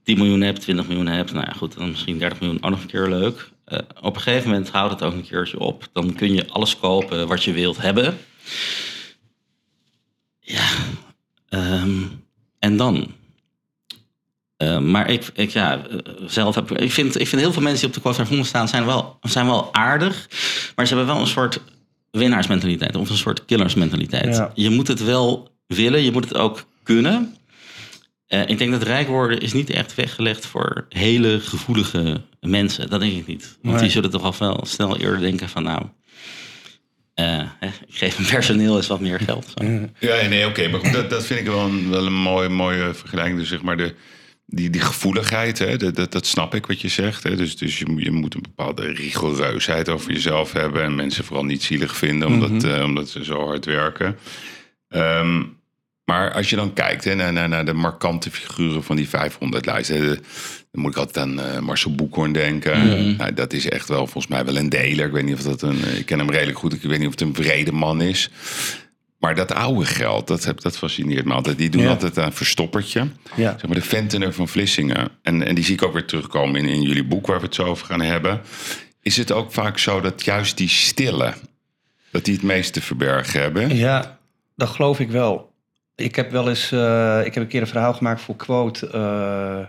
10 0.02 0.18
miljoen 0.18 0.40
hebt, 0.40 0.60
20 0.60 0.86
miljoen 0.86 1.06
hebt, 1.06 1.32
nou 1.32 1.46
ja, 1.46 1.52
goed, 1.52 1.76
dan 1.76 1.90
misschien 1.90 2.18
30 2.18 2.40
miljoen 2.40 2.62
ook 2.62 2.70
nog 2.70 2.80
een 2.80 2.86
keer 2.86 3.08
leuk. 3.08 3.50
Eh, 3.64 3.78
op 4.00 4.14
een 4.14 4.22
gegeven 4.22 4.50
moment 4.50 4.70
houdt 4.70 4.92
het 4.92 5.02
ook 5.02 5.12
een 5.12 5.26
keertje 5.26 5.58
op. 5.58 5.88
Dan 5.92 6.14
kun 6.14 6.34
je 6.34 6.48
alles 6.48 6.78
kopen 6.78 7.28
wat 7.28 7.44
je 7.44 7.52
wilt 7.52 7.80
hebben. 7.80 8.18
Ja, 10.40 10.68
ehm, 11.48 12.02
en 12.58 12.76
dan? 12.76 13.14
Eh, 14.56 14.78
maar 14.78 15.10
ik, 15.10 15.30
ik, 15.34 15.50
ja, 15.50 15.86
eh, 15.90 15.98
zelf 16.26 16.54
heb 16.54 16.70
ik, 16.70 16.92
vind, 16.92 17.20
ik 17.20 17.28
vind 17.28 17.42
heel 17.42 17.52
veel 17.52 17.62
mensen 17.62 17.86
die 17.90 17.96
op 17.96 18.02
de 18.04 18.14
500 18.14 18.48
staan, 18.48 18.68
zijn 18.68 18.86
wel, 18.86 19.18
zijn 19.20 19.46
wel 19.46 19.74
aardig. 19.74 20.28
Maar 20.76 20.86
ze 20.86 20.94
hebben 20.94 21.14
wel 21.14 21.22
een 21.22 21.28
soort 21.30 21.60
winnaarsmentaliteit 22.10 22.96
of 22.96 23.10
een 23.10 23.16
soort 23.16 23.44
killersmentaliteit. 23.44 24.36
Ja. 24.36 24.50
Je 24.54 24.70
moet 24.70 24.88
het 24.88 25.04
wel 25.04 25.50
willen, 25.66 26.02
je 26.02 26.12
moet 26.12 26.24
het 26.28 26.36
ook 26.36 26.64
kunnen. 26.82 27.36
Eh, 28.26 28.48
ik 28.48 28.58
denk 28.58 28.70
dat 28.70 28.82
rijk 28.82 29.08
worden 29.08 29.40
is 29.40 29.52
niet 29.52 29.70
echt 29.70 29.94
weggelegd 29.94 30.46
voor 30.46 30.86
hele 30.88 31.40
gevoelige 31.40 32.20
mensen. 32.40 32.90
Dat 32.90 33.00
denk 33.00 33.12
ik 33.12 33.26
niet. 33.26 33.56
Want 33.62 33.74
Nee. 33.74 33.82
die 33.84 33.92
zullen 33.92 34.10
toch 34.10 34.22
al 34.22 34.34
wel 34.38 34.60
snel 34.66 34.96
eerder 34.98 35.20
denken 35.20 35.48
van 35.48 35.62
nou... 35.62 35.82
eh, 37.14 37.42
hè, 37.60 37.66
ik 37.66 37.94
geef 37.94 38.18
mijn 38.18 38.30
personeel 38.30 38.76
eens 38.76 38.86
wat 38.86 39.00
meer 39.00 39.20
geld. 39.20 39.46
Zo. 39.56 39.64
Ja, 39.98 40.26
nee, 40.28 40.46
oké. 40.46 40.68
maar 40.68 40.80
goed, 40.80 40.92
dat, 40.92 41.10
dat 41.10 41.26
vind 41.26 41.40
ik 41.40 41.46
wel 41.46 41.60
een, 41.64 41.90
wel 41.90 42.06
een 42.06 42.14
mooie, 42.14 42.48
mooie 42.48 42.94
vergelijking. 42.94 43.38
Dus 43.38 43.48
zeg 43.48 43.62
maar 43.62 43.76
de, 43.76 43.94
die, 44.46 44.70
die 44.70 44.80
gevoeligheid, 44.80 45.58
hè, 45.58 45.76
dat, 45.76 45.94
dat, 45.96 46.12
dat 46.12 46.26
snap 46.26 46.54
ik 46.54 46.66
wat 46.66 46.80
je 46.80 46.88
zegt. 46.88 47.22
Hè. 47.22 47.36
Dus, 47.36 47.56
dus 47.56 47.78
je, 47.78 47.94
je 47.96 48.10
moet 48.10 48.34
een 48.34 48.42
bepaalde 48.42 48.86
rigoureusheid 48.92 49.88
over 49.88 50.12
jezelf 50.12 50.52
hebben. 50.52 50.82
En 50.82 50.94
mensen 50.94 51.24
vooral 51.24 51.44
niet 51.44 51.62
zielig 51.62 51.96
vinden 51.96 52.28
omdat, 52.28 52.64
eh, 52.64 52.82
omdat 52.84 53.08
ze 53.08 53.24
zo 53.24 53.46
hard 53.46 53.64
werken. 53.64 54.16
Ehm, 54.88 55.42
maar 56.04 56.32
als 56.32 56.50
je 56.50 56.56
dan 56.56 56.72
kijkt 56.72 57.04
hè, 57.04 57.14
naar, 57.14 57.32
naar, 57.32 57.48
naar 57.48 57.64
de 57.64 57.72
markante 57.72 58.30
figuren 58.30 58.84
van 58.84 58.96
die 58.96 59.08
500-lijst. 59.08 59.88
hè, 59.88 60.00
de- 60.00 60.20
Dan 60.70 60.82
moet 60.82 60.90
ik 60.92 60.98
altijd 60.98 61.26
aan 61.26 61.40
eh, 61.40 61.58
Marcel 61.60 61.94
Boekhoorn 61.94 62.32
denken. 62.32 63.16
Nou, 63.16 63.34
dat 63.34 63.52
is 63.52 63.68
echt 63.68 63.88
wel 63.88 63.98
volgens 64.06 64.26
mij 64.26 64.44
wel 64.44 64.56
een 64.56 64.68
deler. 64.68 65.06
Ik 65.06 65.12
weet 65.12 65.24
niet 65.24 65.34
of 65.34 65.42
dat 65.42 65.62
een. 65.62 65.96
Ik 65.96 66.06
ken 66.06 66.18
hem 66.18 66.30
redelijk 66.30 66.58
goed. 66.58 66.72
Ik 66.72 66.82
weet 66.82 66.98
niet 66.98 67.06
of 67.06 67.12
het 67.12 67.20
een 67.20 67.34
vrede 67.34 67.72
man 67.72 68.00
is. 68.02 68.30
Maar 69.24 69.34
dat 69.34 69.52
oude 69.52 69.84
geld, 69.84 70.26
dat, 70.26 70.52
dat 70.56 70.78
fascineert 70.78 71.24
me 71.24 71.32
altijd. 71.32 71.58
Die 71.58 71.70
doen 71.70 71.82
Ja. 71.82 71.88
altijd 71.88 72.16
een 72.16 72.32
verstoppertje. 72.32 73.06
Ja. 73.36 73.50
Zeg 73.50 73.66
maar 73.66 73.74
de 73.74 73.82
Ventener 73.82 74.32
van 74.32 74.48
Vlissingen. 74.48 75.08
En, 75.22 75.42
en 75.46 75.54
die 75.54 75.64
zie 75.64 75.74
ik 75.74 75.82
ook 75.82 75.92
weer 75.92 76.04
terugkomen 76.04 76.60
in, 76.60 76.66
in 76.68 76.82
jullie 76.82 77.04
boek 77.04 77.26
waar 77.26 77.38
we 77.38 77.44
het 77.44 77.54
zo 77.54 77.64
over 77.64 77.86
gaan 77.86 78.00
hebben. 78.00 78.40
Is 79.02 79.16
het 79.16 79.32
ook 79.32 79.52
vaak 79.52 79.78
zo 79.78 80.00
dat 80.00 80.24
juist 80.24 80.56
die 80.56 80.68
stille, 80.68 81.34
dat 82.10 82.24
die 82.24 82.34
het 82.34 82.42
meest 82.42 82.72
te 82.72 82.80
verbergen 82.82 83.40
hebben? 83.40 83.76
Ja, 83.76 84.18
dat 84.56 84.68
geloof 84.68 85.00
ik 85.00 85.10
wel. 85.10 85.52
Ik 85.96 86.16
heb 86.16 86.30
wel 86.30 86.48
eens, 86.48 86.72
eh, 86.72 87.18
ik 87.24 87.34
heb 87.34 87.42
een 87.42 87.48
keer 87.48 87.60
een 87.60 87.66
verhaal 87.66 87.94
gemaakt 87.94 88.20
voor 88.20 88.36
Quote 88.36 88.88
eh, 88.90 89.66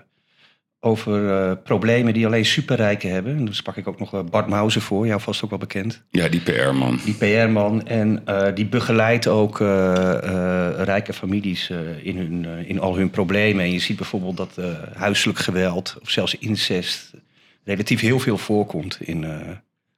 over 0.86 1.30
eh, 1.30 1.52
problemen 1.64 2.14
die 2.14 2.26
alleen 2.26 2.46
superrijken 2.46 3.10
hebben. 3.12 3.38
En 3.38 3.46
dan 3.46 3.54
sprak 3.54 3.76
ik 3.78 3.88
ook 3.88 4.00
nog 4.00 4.24
Bart 4.30 4.48
Mauser 4.48 4.82
voor, 4.82 5.08
jou 5.08 5.22
vast 5.22 5.44
ook 5.44 5.50
wel 5.50 5.60
bekend. 5.60 6.02
Ja, 6.10 6.28
die 6.28 6.42
PR-man. 6.42 7.00
Die 7.06 7.14
PR-man. 7.14 7.88
En 7.88 8.22
eh, 8.26 8.56
die 8.56 8.66
begeleidt 8.66 9.28
ook 9.28 9.62
eh, 9.62 10.70
rijke 10.78 11.14
families 11.14 11.70
in, 12.02 12.18
hun, 12.18 12.46
in 12.68 12.80
al 12.80 12.96
hun 12.98 13.10
problemen. 13.10 13.64
En 13.64 13.72
je 13.72 13.80
ziet 13.80 13.96
bijvoorbeeld 13.98 14.38
dat 14.38 14.60
huiselijk 14.94 15.40
geweld 15.40 15.98
of 16.02 16.10
zelfs 16.10 16.38
incest 16.38 17.12
relatief 17.64 18.02
heel 18.02 18.20
veel 18.20 18.38
voorkomt 18.38 18.98
in 19.02 19.26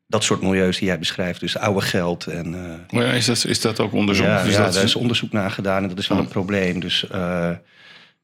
dat 0.08 0.24
soort 0.24 0.42
milieus 0.42 0.78
die 0.78 0.88
jij 0.88 1.00
beschrijft. 1.00 1.40
Dus 1.40 1.58
oude 1.58 1.82
geld 1.82 2.28
en... 2.28 2.50
Maar 2.92 3.04
ja, 3.06 3.12
is, 3.12 3.26
dat, 3.26 3.46
is 3.46 3.62
dat 3.62 3.80
ook 3.80 3.94
onderzocht? 3.94 4.30
ja, 4.30 4.42
Is 4.42 4.54
ja 4.56 4.64
dat- 4.64 4.74
daar 4.74 4.84
is 4.84 4.96
onderzoek 4.96 5.32
naar 5.32 5.52
gedaan 5.52 5.84
en 5.84 5.90
dat 5.90 5.98
is 6.00 6.08
wel 6.08 6.18
Oh. 6.18 6.24
een 6.24 6.30
probleem. 6.30 6.80
Dus 6.80 7.06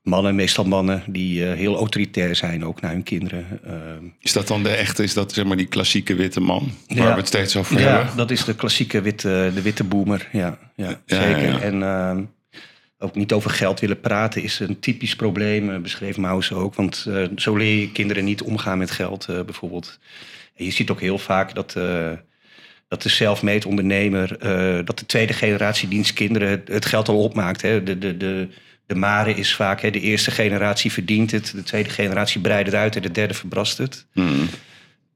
mannen, 0.04 0.36
meestal 0.36 0.66
mannen, 0.66 1.04
die 1.08 1.48
eh, 1.48 1.54
heel 1.58 1.76
autoritair 1.76 2.36
zijn 2.36 2.66
ook 2.66 2.82
naar 2.82 2.92
hun 2.92 3.04
kinderen. 3.04 3.46
eh, 3.64 3.74
Is 4.20 4.34
dat 4.34 4.48
dan 4.48 4.64
de 4.64 4.70
echte, 4.70 5.04
is 5.04 5.14
dat 5.14 5.34
zeg 5.34 5.46
maar 5.46 5.58
die 5.58 5.66
klassieke 5.68 6.16
witte 6.16 6.40
man? 6.40 6.72
Waar 6.88 6.98
Ja. 6.98 7.10
we 7.12 7.18
het 7.20 7.28
steeds 7.28 7.56
over 7.56 7.80
ja, 7.80 7.96
hebben? 7.98 8.18
dat 8.18 8.32
is 8.32 8.44
de 8.46 8.56
klassieke 8.56 9.02
witte, 9.02 9.52
de 9.54 9.62
witte 9.62 9.84
boomer. 9.84 10.30
Ja, 10.32 10.58
ja, 10.76 10.90
Ja, 10.90 11.00
zeker. 11.06 11.42
ja, 11.42 11.48
ja. 11.48 11.60
En 11.60 11.84
ehm, 11.84 12.24
ook 12.98 13.16
niet 13.16 13.34
over 13.34 13.50
geld 13.50 13.80
willen 13.80 14.00
praten 14.00 14.44
is 14.44 14.60
een 14.60 14.80
typisch 14.80 15.16
probleem, 15.16 15.70
eh, 15.70 15.78
beschreef 15.80 16.18
Maus 16.18 16.52
ook. 16.52 16.76
Want 16.76 17.08
zo 17.36 17.56
leer 17.56 17.80
je 17.80 17.92
kinderen 17.92 18.24
niet 18.24 18.42
omgaan 18.42 18.78
met 18.78 18.92
geld, 18.92 19.26
bijvoorbeeld. 19.46 20.00
En 20.56 20.66
je 20.66 20.72
ziet 20.72 20.90
ook 20.90 21.02
heel 21.02 21.18
vaak 21.18 21.56
dat, 21.56 21.74
dat 22.88 23.02
de 23.02 23.10
self-made 23.10 23.68
ondernemer, 23.68 24.28
dat 24.86 25.00
de 25.00 25.06
tweede 25.06 25.34
generatie 25.34 25.88
dienstkinderen 25.88 26.50
het, 26.50 26.68
het 26.68 26.86
geld 26.86 27.08
al 27.10 27.24
opmaakt. 27.24 27.62
Hè. 27.62 27.84
De, 27.84 27.98
de, 27.98 28.18
de, 28.18 28.48
de 28.86 28.96
mare 28.96 29.34
is 29.34 29.56
vaak, 29.56 29.82
hè, 29.82 29.92
de 29.92 30.00
eerste 30.00 30.32
generatie 30.32 30.92
verdient 30.92 31.32
het, 31.32 31.52
de 31.52 31.64
tweede 31.64 31.90
generatie 31.90 32.42
breidt 32.42 32.66
het 32.66 32.76
uit 32.76 32.96
en 32.96 33.02
de 33.02 33.12
derde 33.12 33.34
verbrast 33.34 33.78
het. 33.78 34.06
Hmm. 34.12 34.50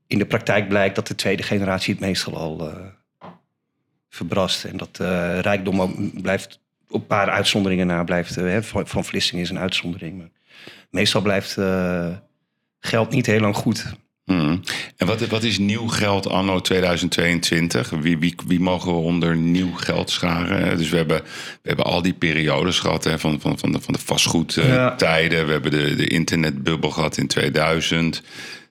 In 0.08 0.18
de 0.18 0.26
praktijk 0.26 0.68
blijkt 0.68 0.96
dat 0.96 1.08
de 1.08 1.16
tweede 1.16 1.44
generatie 1.44 1.94
het 1.94 2.04
meestal 2.04 2.36
al 2.36 2.70
eh, 2.70 3.30
verbrast. 4.10 4.64
En 4.64 4.78
dat 4.78 5.00
eh, 5.00 5.40
rijkdom 5.40 5.82
ook 5.82 6.22
blijft, 6.22 6.60
op 6.90 7.02
een 7.02 7.08
paar 7.08 7.30
uitzonderingen 7.30 7.88
na, 7.88 8.04
blijft, 8.04 8.38
eh, 8.38 8.44
hè, 8.44 8.64
van, 8.64 8.88
van 8.88 9.06
Vlissingen 9.06 9.44
is 9.44 9.50
een 9.50 9.60
uitzondering. 9.60 10.18
Maar 10.18 10.30
meestal 10.90 11.22
blijft 11.22 11.58
geld 12.80 13.10
niet 13.10 13.26
heel 13.26 13.40
lang 13.40 13.56
goed. 13.56 13.96
Hmm. 14.28 14.62
En 14.98 15.08
wat, 15.08 15.28
wat 15.28 15.44
is 15.44 15.58
nieuw 15.58 15.88
geld 15.88 16.28
anno 16.30 16.60
2022? 16.60 17.90
Wie, 17.90 18.18
wie, 18.18 18.36
wie 18.48 18.60
mogen 18.60 18.92
we 18.92 18.98
onder 19.00 19.36
nieuw 19.38 19.74
geld 19.74 20.10
scharen? 20.10 20.78
Dus 20.78 20.90
we 20.90 20.98
hebben, 20.98 21.22
we 21.62 21.68
hebben 21.68 21.86
al 21.86 22.02
die 22.02 22.14
periodes 22.14 22.80
gehad 22.80 23.04
hè, 23.04 23.20
van, 23.20 23.40
van, 23.42 23.60
van 23.60 23.72
de, 23.72 23.82
van 23.82 23.94
de 23.94 24.00
Ja. 24.00 24.06
vastgoedtijden. 24.06 25.46
We 25.46 25.52
hebben 25.52 25.72
de, 25.72 25.96
de 25.96 26.08
internetbubbel 26.08 26.90
gehad 26.90 27.18
in 27.18 27.28
2000. 27.28 28.24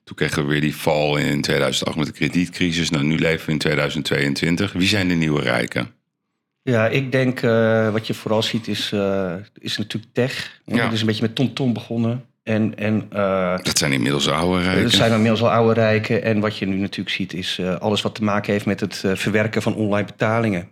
Toen 0.03 0.15
kregen 0.15 0.43
we 0.43 0.49
weer 0.49 0.61
die 0.61 0.75
val 0.75 1.17
in 1.17 1.41
2008 1.41 1.97
met 1.97 2.07
de 2.07 2.13
kredietcrisis. 2.13 2.89
Nou, 2.89 3.03
nu 3.03 3.17
leven 3.17 3.45
we 3.45 3.51
in 3.51 3.57
2022. 3.57 4.73
Wie 4.73 4.87
zijn 4.87 5.07
de 5.07 5.13
nieuwe 5.15 5.41
rijken? 5.41 5.91
Ja, 6.61 6.87
ik 6.87 7.11
denk 7.11 7.41
eh, 7.41 7.91
wat 7.91 8.07
je 8.07 8.13
vooral 8.13 8.43
ziet 8.43 8.67
is, 8.67 8.91
eh, 8.91 9.33
is 9.59 9.77
natuurlijk 9.77 10.13
tech. 10.13 10.61
Ja. 10.65 10.83
Het 10.83 10.93
is 10.93 10.99
een 10.99 11.05
beetje 11.05 11.21
met 11.21 11.35
TomTom 11.35 11.73
begonnen. 11.73 12.25
En, 12.47 12.73
en 12.77 13.05
eh, 13.11 13.57
Dat 13.63 13.77
zijn 13.77 13.93
inmiddels 13.93 14.29
oude 14.29 14.63
rijken. 14.63 14.83
Er 14.83 14.91
zijn 14.91 15.11
inmiddels 15.11 15.41
al 15.41 15.51
oude 15.51 15.73
rijken. 15.73 16.23
En 16.23 16.39
wat 16.39 16.57
je 16.57 16.65
nu 16.67 16.75
natuurlijk 16.77 17.15
ziet 17.15 17.33
is 17.33 17.57
eh, 17.59 17.75
alles 17.75 18.01
wat 18.01 18.15
te 18.15 18.23
maken 18.23 18.51
heeft 18.53 18.65
met 18.65 18.79
het 18.79 19.01
eh, 19.05 19.11
verwerken 19.15 19.61
van 19.61 19.75
online 19.75 20.05
betalingen. 20.05 20.67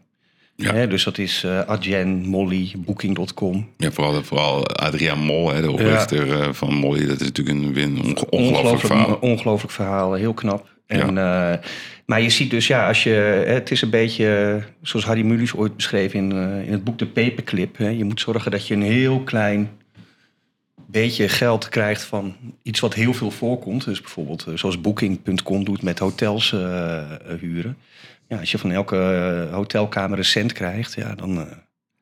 Ja. 0.55 0.73
Hè, 0.73 0.87
dus 0.87 1.03
dat 1.03 1.17
is 1.17 1.45
Adyen, 1.65 2.07
Molly, 2.25 2.71
Booking.com. 2.77 3.69
Ja, 3.77 3.91
vooral, 3.91 4.23
vooral 4.23 4.67
Adriaan 4.67 5.19
Mol, 5.19 5.53
hè, 5.53 5.61
de 5.61 5.71
oprichter 5.71 6.53
van 6.53 6.73
Molly. 6.73 7.07
Dat 7.07 7.19
is 7.21 7.27
natuurlijk 7.27 7.57
een, 7.57 7.77
een 7.83 7.97
onge- 8.05 8.29
ongelooflijk 8.29 8.79
verhaal. 8.85 9.15
ongelooflijk 9.21 9.73
verhaal, 9.73 10.13
heel 10.13 10.33
knap. 10.33 10.67
En, 10.87 11.17
eh, 11.17 11.53
maar 12.05 12.21
je 12.21 12.29
ziet 12.29 12.49
dus, 12.49 12.67
ja, 12.67 12.87
als 12.87 13.03
je, 13.03 13.09
hè, 13.09 13.53
het 13.53 13.71
is 13.71 13.81
een 13.81 13.89
beetje 13.89 14.61
zoals 14.81 15.05
Harry 15.05 15.23
Mulisch 15.25 15.53
ooit 15.55 15.75
beschreef 15.75 16.13
in, 16.13 16.31
in 16.65 16.71
het 16.71 16.83
boek 16.83 16.99
De 16.99 17.07
Paperclip. 17.07 17.77
Hè. 17.77 17.89
Je 17.89 18.03
moet 18.03 18.19
zorgen 18.19 18.51
dat 18.51 18.67
je 18.67 18.73
een 18.73 18.81
heel 18.81 19.19
klein 19.19 19.69
beetje 20.87 21.29
geld 21.29 21.69
krijgt 21.69 22.03
van 22.03 22.35
iets 22.63 22.79
wat 22.79 22.93
heel 22.93 23.13
veel 23.13 23.31
voorkomt. 23.31 23.85
Dus 23.85 24.01
bijvoorbeeld 24.01 24.45
eh, 24.47 24.57
zoals 24.57 24.81
Booking.com 24.81 25.63
doet 25.63 25.81
met 25.81 25.99
hotels 25.99 26.53
eh, 26.53 26.97
eh, 26.97 27.07
huren. 27.39 27.77
Ja, 28.27 28.39
als 28.39 28.51
je 28.51 28.57
van 28.57 28.71
elke 28.71 29.47
hotelkamer 29.51 30.17
een 30.17 30.25
cent 30.25 30.53
krijgt, 30.53 30.93
ja, 30.93 31.15
dan... 31.15 31.47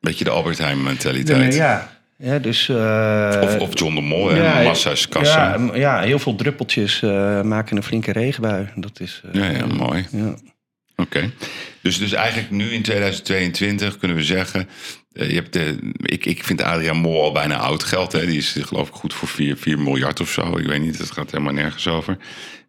Beetje 0.00 0.24
de 0.24 0.30
Albert 0.30 0.58
Heijn 0.58 0.82
mentaliteit. 0.82 1.54
ja, 1.54 1.90
ja, 2.16 2.38
dus... 2.38 2.68
Of, 2.68 3.58
of 3.58 3.78
John 3.78 3.94
de 3.94 4.00
Mol, 4.00 4.28
hè, 4.28 4.42
ja, 4.42 4.62
massa's 4.62 5.08
kassen. 5.08 5.40
Ja, 5.40 5.56
Ja, 5.58 5.76
ja, 5.76 6.00
heel 6.00 6.18
veel 6.18 6.34
druppeltjes 6.34 7.00
maken 7.42 7.76
een 7.76 7.82
flinke 7.82 8.12
regenbui. 8.12 8.68
Dat 8.74 9.00
is. 9.00 9.22
eh, 9.32 9.56
ja, 9.56 9.66
mooi. 9.66 10.06
ja. 10.10 10.34
Oké. 10.96 11.30
Dus, 11.80 11.98
dus 11.98 12.12
eigenlijk 12.12 12.50
nu 12.50 12.70
in 12.70 12.82
2022 12.82 13.98
kunnen 13.98 14.16
we 14.16 14.22
zeggen... 14.22 14.68
eh, 15.14 15.28
je 15.28 15.34
hebt 15.34 15.52
de, 15.52 15.78
ik, 16.02 16.26
ik 16.26 16.44
vind 16.44 16.62
Adriaan 16.62 16.96
Mol 16.96 17.22
al 17.22 17.32
bijna 17.32 17.56
oud 17.56 17.82
geld. 17.84 18.12
Hè. 18.12 18.26
Die 18.26 18.36
is 18.38 18.56
geloof 18.60 18.88
ik 18.88 18.94
goed 18.94 19.14
voor 19.14 19.28
4, 19.28 19.56
4 19.56 19.78
miljard 19.78 20.20
of 20.20 20.30
zo. 20.30 20.56
Ik 20.58 20.66
weet 20.66 20.80
niet, 20.80 20.98
dat 20.98 21.10
gaat 21.10 21.30
helemaal 21.30 21.52
nergens 21.52 21.88
over. 21.88 22.16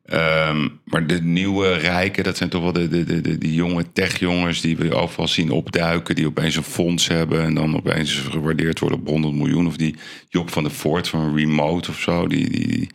Ehm, 0.05 0.67
maar 0.83 1.07
de 1.07 1.21
nieuwe 1.21 1.73
rijken, 1.73 2.23
dat 2.23 2.37
zijn 2.37 2.49
toch 2.49 2.61
wel 2.61 2.71
de, 2.71 2.87
de, 2.87 3.03
de, 3.03 3.21
de, 3.21 3.37
die 3.37 3.53
jonge 3.53 3.91
techjongens... 3.91 4.61
die 4.61 4.77
we 4.77 4.95
overal 4.95 5.27
zien 5.27 5.51
opduiken, 5.51 6.15
die 6.15 6.25
opeens 6.27 6.55
een 6.55 6.63
fonds 6.63 7.07
hebben... 7.07 7.41
en 7.43 7.53
dan 7.53 7.75
opeens 7.75 8.13
gewaardeerd 8.13 8.79
worden 8.79 8.99
op 8.99 9.07
100 9.07 9.33
miljoen. 9.33 9.67
Of 9.67 9.77
die 9.77 9.95
Job 10.29 10.49
van 10.51 10.63
de 10.63 10.69
Voort 10.69 11.07
van 11.07 11.35
Remote 11.35 11.89
of 11.89 11.99
zo. 11.99 12.27
Die, 12.27 12.49
die- 12.49 12.89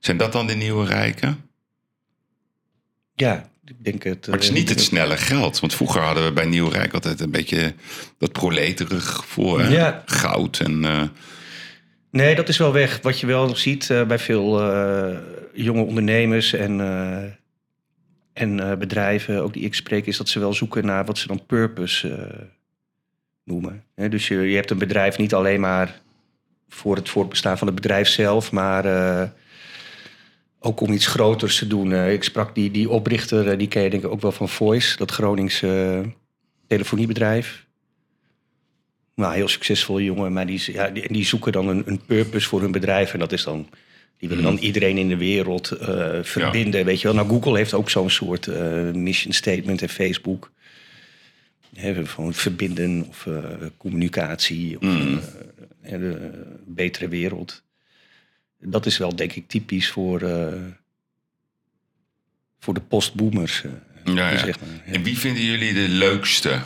Zijn 0.00 0.16
dat 0.16 0.32
dan 0.32 0.46
de 0.46 0.54
nieuwe 0.54 0.86
rijken? 0.86 1.48
ja, 3.14 3.50
ik 3.66 3.84
denk 3.84 4.02
het. 4.02 4.26
Maar 4.26 4.34
het 4.34 4.44
is 4.44 4.50
eh, 4.50 4.56
niet 4.56 4.68
het 4.68 4.80
snelle 4.80 5.16
geld. 5.16 5.60
Want 5.60 5.74
vroeger 5.74 6.00
hadden 6.00 6.24
we 6.24 6.32
bij 6.32 6.44
Nieuwrijk 6.44 6.92
altijd 6.94 7.20
een 7.20 7.30
beetje 7.30 7.74
dat 8.18 8.32
proleterige 8.32 9.00
gevoel. 9.00 9.58
Hè? 9.58 9.68
Ja. 9.68 10.02
Goud 10.06 10.60
en... 10.60 10.84
eh, 10.84 11.02
Nee, 12.10 12.34
dat 12.34 12.48
is 12.48 12.58
wel 12.58 12.72
weg. 12.72 12.98
Wat 13.02 13.20
je 13.20 13.26
wel 13.26 13.56
ziet 13.56 13.90
eh, 13.90 14.06
bij 14.06 14.18
veel 14.18 14.60
jonge 15.54 15.82
ondernemers 15.82 16.52
en, 16.52 16.80
en 18.32 18.78
bedrijven, 18.78 19.42
ook 19.42 19.52
die 19.52 19.64
ik 19.64 19.74
spreek, 19.74 20.06
is 20.06 20.16
dat 20.16 20.28
ze 20.28 20.38
wel 20.38 20.52
zoeken 20.52 20.86
naar 20.86 21.04
wat 21.04 21.18
ze 21.18 21.26
dan 21.26 21.46
purpose 21.46 22.28
noemen. 23.44 23.84
Hè, 23.94 24.08
dus 24.08 24.28
je, 24.28 24.34
je 24.40 24.56
hebt 24.56 24.70
een 24.70 24.78
bedrijf 24.78 25.18
niet 25.18 25.34
alleen 25.34 25.60
maar 25.60 26.00
voor 26.68 26.96
het 26.96 27.08
voortbestaan 27.08 27.58
van 27.58 27.66
het 27.66 27.76
bedrijf 27.76 28.08
zelf, 28.08 28.52
maar 28.52 28.84
ook 30.64 30.80
om 30.80 30.92
iets 30.92 31.06
groters 31.06 31.58
te 31.58 31.66
doen. 31.66 31.92
Eh, 31.92 32.12
ik 32.12 32.22
sprak 32.22 32.54
die, 32.54 32.70
die 32.70 32.90
oprichter, 32.90 33.48
eh, 33.50 33.58
die 33.58 33.68
ken 33.68 33.82
je 33.82 33.90
denk 33.90 34.04
ik 34.04 34.10
ook 34.10 34.20
wel 34.20 34.32
van 34.32 34.48
Voice, 34.48 34.96
dat 34.96 35.10
Groningse 35.10 36.00
eh, 36.02 36.10
telefoniebedrijf. 36.66 37.66
Nou, 39.14 39.34
heel 39.34 39.48
succesvolle 39.48 40.04
jongen, 40.04 40.32
maar 40.32 40.46
die, 40.46 40.72
ja, 40.72 40.88
die, 40.90 41.12
die 41.12 41.24
zoeken 41.24 41.52
dan 41.52 41.68
een, 41.68 41.82
een 41.86 42.00
purpose 42.06 42.48
voor 42.48 42.60
hun 42.60 42.72
bedrijf. 42.72 43.12
En 43.12 43.18
dat 43.18 43.32
is 43.32 43.44
dan, 43.44 43.68
die 44.18 44.28
willen 44.28 44.44
dan 44.44 44.56
iedereen 44.56 44.98
in 44.98 45.08
de 45.08 45.16
wereld 45.16 45.72
verbinden. 46.22 46.84
Weet 46.84 47.00
je 47.00 47.06
wel, 47.06 47.16
nou, 47.16 47.28
Google 47.28 47.56
heeft 47.56 47.74
ook 47.74 47.90
zo'n 47.90 48.10
soort 48.10 48.46
mission 48.94 49.32
statement 49.32 49.82
en 49.82 49.88
Facebook. 49.88 50.52
Hè, 51.74 52.06
van 52.06 52.34
verbinden 52.34 53.06
of 53.08 53.28
communicatie 53.76 54.76
of 54.76 54.82
Mm. 54.82 55.18
eh, 55.18 55.90
hè, 55.90 55.98
de 55.98 56.30
betere 56.66 57.08
wereld. 57.08 57.63
Dat 58.66 58.86
is 58.86 58.98
wel 58.98 59.16
denk 59.16 59.32
ik 59.32 59.48
typisch 59.48 59.90
voor, 59.90 60.20
eh, 60.20 60.46
voor 62.60 62.74
de 62.74 62.80
postboomers. 62.80 63.62
eh, 63.64 64.14
Ja, 64.14 64.30
ja. 64.30 64.38
zeg 64.38 64.60
maar. 64.60 64.68
Ja. 64.86 64.92
En 64.92 65.02
wie 65.02 65.18
vinden 65.18 65.42
jullie 65.42 65.72
de 65.72 65.88
leukste 65.88 66.58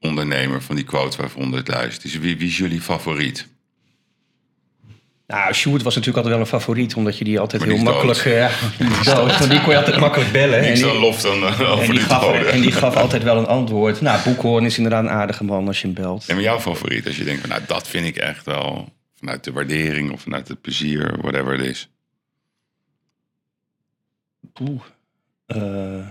ondernemer 0.00 0.62
van 0.62 0.76
die 0.76 0.84
quote 0.84 1.16
waarvan 1.16 1.52
het 1.52 1.68
luistert? 1.68 2.02
Dus 2.02 2.18
wie, 2.18 2.36
wie 2.36 2.48
is 2.48 2.56
jullie 2.58 2.80
favoriet? 2.80 3.50
Nou, 5.26 5.52
Sjoerd 5.52 5.82
was 5.82 5.94
natuurlijk 5.94 6.16
altijd 6.26 6.34
wel 6.34 6.44
een 6.44 6.60
favoriet, 6.60 6.94
omdat 6.94 7.18
je 7.18 7.24
die 7.24 7.40
altijd 7.40 7.64
heel 7.64 7.76
makkelijk... 7.76 8.18
dood. 8.18 8.26
eh, 8.26 8.38
Ja, 8.38 8.50
die 8.78 9.04
dood, 9.14 9.62
kon 9.62 9.70
je 9.72 9.76
altijd 9.76 9.98
makkelijk 10.00 10.32
bellen. 10.32 10.58
En 10.60 10.74
die, 10.74 10.84
lof 10.98 11.20
dan 11.20 11.46
en, 11.46 11.66
over 11.66 11.90
die 11.94 12.00
gaf, 12.02 12.34
en 12.42 12.60
die 12.60 12.72
gaf 12.72 12.94
altijd 13.04 13.22
wel 13.22 13.36
een 13.36 13.46
antwoord. 13.46 14.00
Nou, 14.00 14.22
Boekhoorn 14.24 14.64
is 14.64 14.76
inderdaad 14.76 15.02
een 15.04 15.10
aardige 15.10 15.44
man 15.44 15.66
als 15.66 15.80
je 15.80 15.86
hem 15.86 15.94
belt. 15.94 16.24
En 16.28 16.40
jouw 16.40 16.60
favoriet, 16.60 17.06
als 17.06 17.16
je 17.16 17.24
denkt, 17.24 17.40
van, 17.40 17.48
nou 17.50 17.62
dat 17.66 17.88
vind 17.88 18.06
ik 18.06 18.16
echt 18.16 18.44
wel 18.44 18.92
vanuit 19.22 19.44
de 19.44 19.52
waardering 19.52 20.10
of 20.10 20.20
vanuit 20.20 20.48
het 20.48 20.60
plezier, 20.60 21.16
whatever 21.20 21.52
het 21.52 21.66
is. 21.66 21.88
Poeh. 24.52 24.82
Eh, 25.46 26.08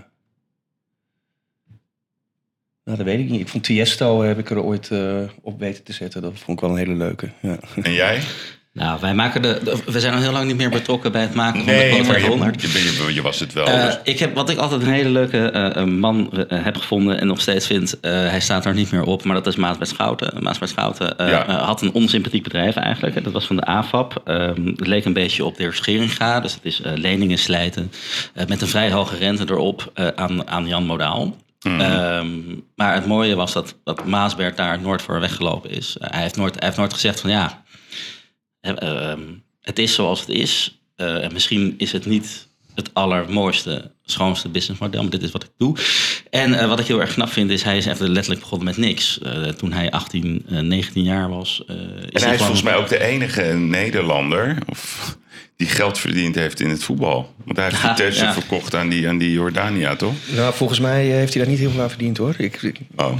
nou, 2.84 2.96
dat 2.96 3.02
weet 3.02 3.18
ik 3.18 3.28
niet. 3.28 3.40
Ik 3.40 3.48
vond 3.48 3.64
Tiesto 3.64 4.22
heb 4.22 4.38
ik 4.38 4.50
er 4.50 4.62
ooit 4.62 4.90
eh, 4.90 5.22
op 5.40 5.58
weten 5.58 5.84
te 5.84 5.92
zetten. 5.92 6.22
Dat 6.22 6.38
vond 6.38 6.58
ik 6.58 6.64
wel 6.64 6.70
een 6.70 6.86
hele 6.86 6.94
leuke. 6.94 7.32
Ja. 7.40 7.58
En 7.82 7.92
jij? 7.92 8.22
Nou, 8.74 9.00
wij 9.00 9.14
maken 9.14 9.42
de, 9.42 9.80
we 9.86 10.00
zijn 10.00 10.14
al 10.14 10.20
heel 10.20 10.32
lang 10.32 10.46
niet 10.46 10.56
meer 10.56 10.70
betrokken 10.70 11.12
bij 11.12 11.20
het 11.20 11.34
maken 11.34 11.58
van 11.64 11.66
de 11.66 11.72
Nee, 11.72 11.90
maar 11.90 11.98
je, 11.98 12.04
500. 12.04 12.62
je, 12.62 12.68
je, 13.06 13.14
je 13.14 13.22
was 13.22 13.40
het 13.40 13.52
wel. 13.52 13.66
Eh, 13.66 13.84
dus- 13.84 13.98
ik 14.04 14.18
heb, 14.18 14.34
wat 14.34 14.50
ik 14.50 14.58
altijd 14.58 14.82
een 14.82 14.92
hele 14.92 15.08
leuke 15.08 15.50
eh, 15.50 15.84
man 15.84 16.32
eh, 16.48 16.64
heb 16.64 16.76
gevonden 16.76 17.20
en 17.20 17.26
nog 17.26 17.40
steeds 17.40 17.66
vind, 17.66 17.96
hij 18.00 18.40
staat 18.40 18.64
er 18.64 18.74
niet 18.74 18.90
meer 18.92 19.02
op, 19.04 19.24
maar 19.24 19.34
dat 19.34 19.46
is 19.46 19.56
Maasbert 19.56 19.88
Schouten. 19.88 20.42
Maasbert 20.42 20.70
Schouten 20.70 21.18
eh, 21.18 21.28
Ja. 21.28 21.46
eh, 21.46 21.62
had 21.62 21.82
een 21.82 21.92
onsympathiek 21.92 22.42
bedrijf 22.42 22.76
eigenlijk. 22.76 23.24
Dat 23.24 23.32
was 23.32 23.46
van 23.46 23.56
de 23.56 23.64
AFAP. 23.64 24.20
Ehm, 24.24 24.66
het 24.66 24.86
leek 24.86 25.04
een 25.04 25.12
beetje 25.12 25.44
op 25.44 25.56
de 25.56 25.62
heer 25.62 25.72
Scheringa, 25.74 26.40
dus 26.40 26.54
het 26.54 26.64
is 26.64 26.80
leningen 26.94 27.38
slijten 27.38 27.92
met 28.48 28.60
een 28.62 28.68
vrij 28.68 28.90
hoge 28.90 29.16
rente 29.16 29.44
erop 29.48 29.92
aan, 30.16 30.48
aan 30.48 30.66
Jan 30.68 30.84
Modaal. 30.86 31.36
Mhm. 31.62 31.80
Ehm, 31.80 32.28
maar 32.76 32.94
het 32.94 33.06
mooie 33.06 33.34
was 33.34 33.52
dat, 33.52 33.74
dat 33.84 34.04
Maasbert 34.04 34.56
daar 34.56 34.80
nooit 34.80 35.02
voor 35.02 35.20
weggelopen 35.20 35.70
is. 35.70 35.96
Hij, 36.00 36.22
heeft 36.22 36.36
nooit, 36.36 36.54
hij 36.54 36.64
heeft 36.64 36.76
nooit 36.78 36.92
gezegd 36.92 37.20
van 37.20 37.30
ja, 37.30 37.61
eh, 38.62 39.10
ehm, 39.10 39.20
het 39.60 39.78
is 39.78 39.94
zoals 39.94 40.20
het 40.20 40.28
is. 40.28 40.80
Eh, 40.96 41.24
en 41.24 41.32
misschien 41.32 41.74
is 41.78 41.92
het 41.92 42.06
niet 42.06 42.46
het 42.74 42.90
allermooiste, 42.94 43.90
schoonste 44.04 44.48
businessmodel, 44.48 45.02
maar 45.02 45.10
dit 45.10 45.22
is 45.22 45.30
wat 45.30 45.42
ik 45.44 45.50
doe. 45.58 45.76
En 46.30 46.54
eh, 46.54 46.68
wat 46.68 46.80
ik 46.80 46.86
heel 46.86 47.00
erg 47.00 47.12
knap 47.12 47.28
vind, 47.28 47.50
is 47.50 47.62
hij 47.62 47.76
is 47.76 47.86
even 47.86 48.08
letterlijk 48.10 48.40
begonnen 48.40 48.66
met 48.66 48.76
niks. 48.76 49.18
Eh, 49.18 49.42
toen 49.42 49.72
hij 49.72 49.90
18, 49.90 50.44
eh, 50.48 50.58
19 50.58 51.02
jaar 51.02 51.28
was. 51.28 51.62
eh, 51.66 51.76
is 51.76 51.82
en 51.82 51.88
hij 51.92 52.06
is 52.12 52.20
gewoon- 52.22 52.36
volgens 52.38 52.62
mij 52.62 52.76
ook 52.76 52.88
de 52.88 53.00
enige 53.02 53.42
Nederlander 53.42 54.56
of, 54.68 55.16
die 55.56 55.66
geld 55.66 55.98
verdiend 55.98 56.34
heeft 56.34 56.60
in 56.60 56.68
het 56.70 56.84
voetbal. 56.84 57.34
Want 57.44 57.56
hij 57.56 57.66
heeft 57.68 57.80
Ja, 57.82 57.88
Vitesse 57.96 58.24
ja. 58.24 58.32
verkocht 58.32 58.74
aan 58.74 58.88
die, 58.88 59.08
aan 59.08 59.18
die 59.18 59.32
Jordania, 59.32 59.96
toch? 59.96 60.14
Nou, 60.34 60.54
volgens 60.54 60.80
mij 60.80 61.04
heeft 61.04 61.34
hij 61.34 61.42
daar 61.42 61.50
niet 61.52 61.60
heel 61.60 61.70
veel 61.70 61.82
aan 61.82 61.88
verdiend 61.90 62.16
hoor. 62.16 62.34
Ik, 62.38 62.80
Oh, 62.96 63.18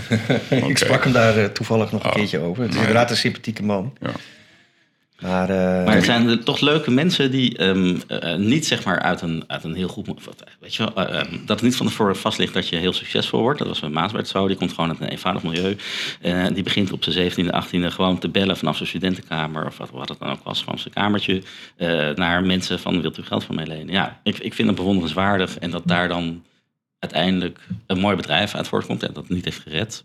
ik 0.68 0.78
sprak 0.78 1.04
hem 1.04 1.12
daar 1.12 1.52
toevallig 1.52 1.92
nog 1.92 2.02
een 2.04 2.10
Oh. 2.10 2.16
keertje 2.16 2.38
over. 2.38 2.62
Het 2.62 2.72
is 2.72 2.78
inderdaad 2.78 3.10
een 3.10 3.16
sympathieke 3.16 3.62
man. 3.62 3.92
Ja. 4.00 4.10
Maar, 5.22 5.50
eh, 5.50 5.84
Maar 5.84 5.94
het 5.94 6.04
zijn 6.04 6.28
er 6.28 6.44
toch 6.44 6.60
leuke 6.60 6.90
mensen 6.90 7.30
die 7.30 7.56
ehm, 7.56 7.96
eh, 8.06 8.36
niet 8.36 8.66
zeg 8.66 8.84
maar 8.84 9.00
uit 9.00 9.20
een, 9.20 9.44
uit 9.46 9.64
een 9.64 9.74
heel 9.74 9.88
goed... 9.88 10.06
wat, 10.06 10.44
Weet 10.62 10.74
je 10.74 10.94
eh, 10.94 11.20
ehm, 11.20 11.30
dat 11.30 11.48
het 11.48 11.62
niet 11.62 11.76
van 11.76 11.86
tevoren 11.86 12.16
vast 12.16 12.38
ligt 12.38 12.54
dat 12.54 12.68
je 12.68 12.76
heel 12.76 12.92
succesvol 12.92 13.40
wordt. 13.40 13.58
Dat 13.58 13.68
was 13.68 13.80
bij 13.80 13.88
Maasbert 13.88 14.28
zo. 14.28 14.46
Die 14.46 14.56
komt 14.56 14.72
gewoon 14.72 14.90
uit 14.90 15.00
een 15.00 15.08
eenvoudig 15.08 15.42
milieu. 15.42 15.76
Eh, 16.20 16.46
die 16.54 16.62
begint 16.62 16.92
op 16.92 17.04
zijn 17.04 17.30
17e, 17.30 17.50
18e 17.50 17.86
gewoon 17.86 18.18
te 18.18 18.28
bellen 18.28 18.56
vanaf 18.56 18.76
zijn 18.76 18.88
studentenkamer... 18.88 19.66
of 19.66 19.76
wat, 19.76 19.90
wat 19.90 20.08
het 20.08 20.18
dan 20.18 20.30
ook 20.30 20.42
was, 20.42 20.62
gewoon 20.62 20.78
zijn 20.78 20.94
kamertje... 20.94 21.42
eh, 21.76 22.10
naar 22.14 22.42
mensen 22.44 22.78
van, 22.78 23.00
wilt 23.00 23.18
u 23.18 23.22
geld 23.22 23.44
van 23.44 23.54
mij 23.54 23.66
lenen? 23.66 23.92
Ja, 23.92 24.20
ik, 24.22 24.38
ik 24.38 24.54
vind 24.54 24.68
het 24.68 24.76
bewonderenswaardig. 24.76 25.58
En 25.58 25.70
dat 25.70 25.82
daar 25.86 26.08
dan 26.08 26.44
uiteindelijk 26.98 27.58
een 27.86 27.98
mooi 27.98 28.16
bedrijf 28.16 28.54
uit 28.54 28.68
voortkomt... 28.68 29.02
en 29.02 29.12
dat 29.12 29.22
het 29.22 29.32
niet 29.32 29.44
heeft 29.44 29.60
gered. 29.60 30.04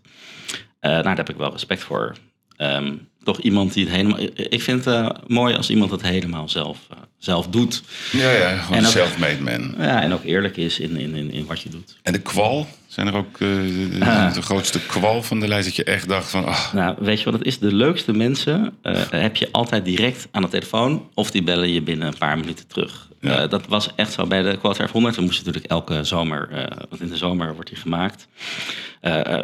Eh, 0.80 0.90
nou, 0.90 1.02
daar 1.02 1.16
heb 1.16 1.30
ik 1.30 1.36
wel 1.36 1.52
respect 1.52 1.82
voor. 1.82 2.16
Ehm, 2.56 2.94
toch 3.28 3.40
iemand 3.40 3.72
die 3.72 3.84
het 3.84 3.94
helemaal... 3.94 4.18
Ik 4.34 4.62
vind 4.62 4.84
het 4.84 4.94
eh, 4.94 5.10
mooi 5.26 5.54
als 5.54 5.70
iemand 5.70 5.90
het 5.90 6.02
helemaal 6.02 6.48
zelf, 6.48 6.78
eh, 6.90 6.96
zelf 7.18 7.48
doet. 7.48 7.82
Ja, 8.12 8.30
ja, 8.30 8.56
gewoon 8.56 8.84
self-made 8.84 9.42
man. 9.42 9.74
Ja, 9.78 10.02
en 10.02 10.12
ook 10.12 10.24
eerlijk 10.24 10.56
is 10.56 10.78
in, 10.78 10.96
in, 10.96 11.14
in, 11.14 11.30
in 11.30 11.46
wat 11.46 11.60
je 11.60 11.68
doet. 11.68 11.96
En 12.02 12.12
de 12.12 12.18
kwal? 12.18 12.66
Zijn 12.88 13.06
er 13.06 13.14
ook 13.14 13.32
eh, 13.32 13.38
de, 13.38 13.98
Ah. 14.00 14.34
de 14.34 14.42
grootste 14.42 14.86
kwal 14.86 15.22
van 15.22 15.40
de 15.40 15.48
lijst 15.48 15.66
dat 15.66 15.76
je 15.76 15.84
echt 15.84 16.08
dacht 16.08 16.30
van... 16.30 16.44
ah, 16.44 16.72
Nou, 16.72 16.96
weet 16.98 17.18
je 17.18 17.24
wat 17.24 17.34
het 17.34 17.44
is? 17.44 17.58
De 17.58 17.74
leukste 17.74 18.12
mensen 18.12 18.76
eh, 18.82 19.02
heb 19.10 19.36
je 19.36 19.48
altijd 19.52 19.84
direct 19.84 20.28
aan 20.30 20.42
de 20.42 20.48
telefoon... 20.48 21.08
of 21.14 21.30
die 21.30 21.42
bellen 21.42 21.72
je 21.72 21.82
binnen 21.82 22.08
een 22.08 22.18
paar 22.18 22.38
minuten 22.38 22.66
terug. 22.66 23.08
Ja. 23.20 23.42
Eh, 23.42 23.48
dat 23.50 23.66
was 23.66 23.88
echt 23.96 24.12
zo 24.12 24.26
bij 24.26 24.42
de 24.42 24.56
Quote 24.56 24.76
500. 24.76 25.16
We 25.16 25.22
moesten 25.22 25.44
natuurlijk 25.46 25.72
elke 25.72 26.04
zomer... 26.04 26.48
want 26.88 27.02
in 27.02 27.08
de 27.08 27.16
zomer 27.16 27.54
wordt 27.54 27.68
die 27.68 27.78
gemaakt. 27.78 28.28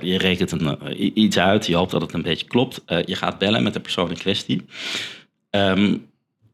Je 0.01 0.17
rekent 0.19 0.53
een, 0.53 0.79
iets 1.21 1.39
uit. 1.39 1.67
Je 1.67 1.75
hoopt 1.75 1.91
dat 1.91 2.01
het 2.01 2.13
een 2.13 2.23
beetje 2.23 2.47
klopt. 2.47 2.81
Je 2.87 3.15
gaat 3.15 3.39
bellen 3.39 3.63
met 3.63 3.73
de 3.73 3.81
persoon 3.81 4.11
in 4.11 4.19
kwestie. 4.19 4.67
Ehm, 5.51 5.97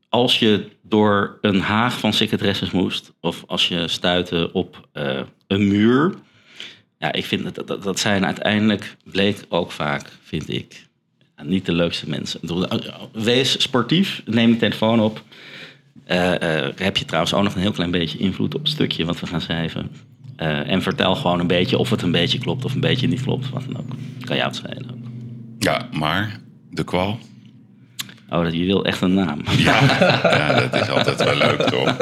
als 0.09 0.39
je 0.39 0.69
door 0.83 1.39
een 1.41 1.61
haag 1.61 1.99
van 1.99 2.13
secretaresses 2.13 2.71
moest... 2.71 3.13
of 3.21 3.43
als 3.47 3.69
je 3.69 3.89
stuitte 3.89 4.51
op 4.53 4.89
een 5.47 5.69
muur... 5.69 6.15
Ja, 7.01 7.13
ik 7.13 7.25
vind 7.25 7.55
dat, 7.55 7.67
dat, 7.67 7.83
dat 7.83 7.99
zijn 7.99 8.27
uiteindelijk, 8.27 8.97
bleek 9.05 9.45
ook 9.49 9.73
vaak, 9.73 10.07
vind 10.23 10.49
ik, 10.49 10.87
niet 11.43 11.67
de 11.67 11.73
leukste 11.73 12.09
mensen. 12.09 12.41
Eh, 12.43 12.79
Wees 13.13 13.63
sportief, 13.63 14.23
neem 14.25 14.51
de 14.51 14.57
telefoon 14.57 15.01
op. 15.01 15.23
Eh, 16.05 16.65
eh, 16.67 16.73
heb 16.77 16.97
je 16.97 17.05
trouwens 17.05 17.35
ook 17.35 17.43
nog 17.43 17.55
een 17.55 17.61
heel 17.61 17.73
klein 17.73 17.91
beetje 17.91 18.19
invloed 18.19 18.55
op 18.55 18.61
het 18.61 18.71
stukje 18.71 19.05
wat 19.05 19.21
we 19.21 19.27
gaan 19.27 19.41
schrijven. 19.41 19.91
En 20.37 20.83
vertel 20.83 21.15
gewoon 21.17 21.41
een 21.41 21.47
beetje 21.47 21.79
of 21.79 21.91
het 21.91 22.03
een 22.03 22.11
beetje 22.11 22.39
klopt 22.39 22.65
of 22.65 22.75
een 22.75 22.81
beetje 22.81 23.09
niet 23.09 23.23
klopt. 23.23 23.51
Wat 23.51 23.65
dan 23.67 23.77
ook. 23.77 23.89
Kan 24.25 24.37
jou 24.37 24.49
het 24.49 24.57
schelen 24.57 24.91
ook. 24.91 25.09
ja, 25.59 25.89
maar 25.93 26.41
de 26.71 26.85
kwal? 26.85 27.19
Oh, 28.31 28.43
dat, 28.45 28.53
je 28.55 28.65
wil 28.65 28.85
echt 28.85 29.01
een 29.01 29.15
naam. 29.15 29.41
Ja, 29.59 29.81
ja, 30.23 30.61
dat 30.69 30.83
is 30.83 30.89
altijd 30.89 31.25
wel 31.25 31.35
leuk, 31.37 31.61
toch? 31.61 31.97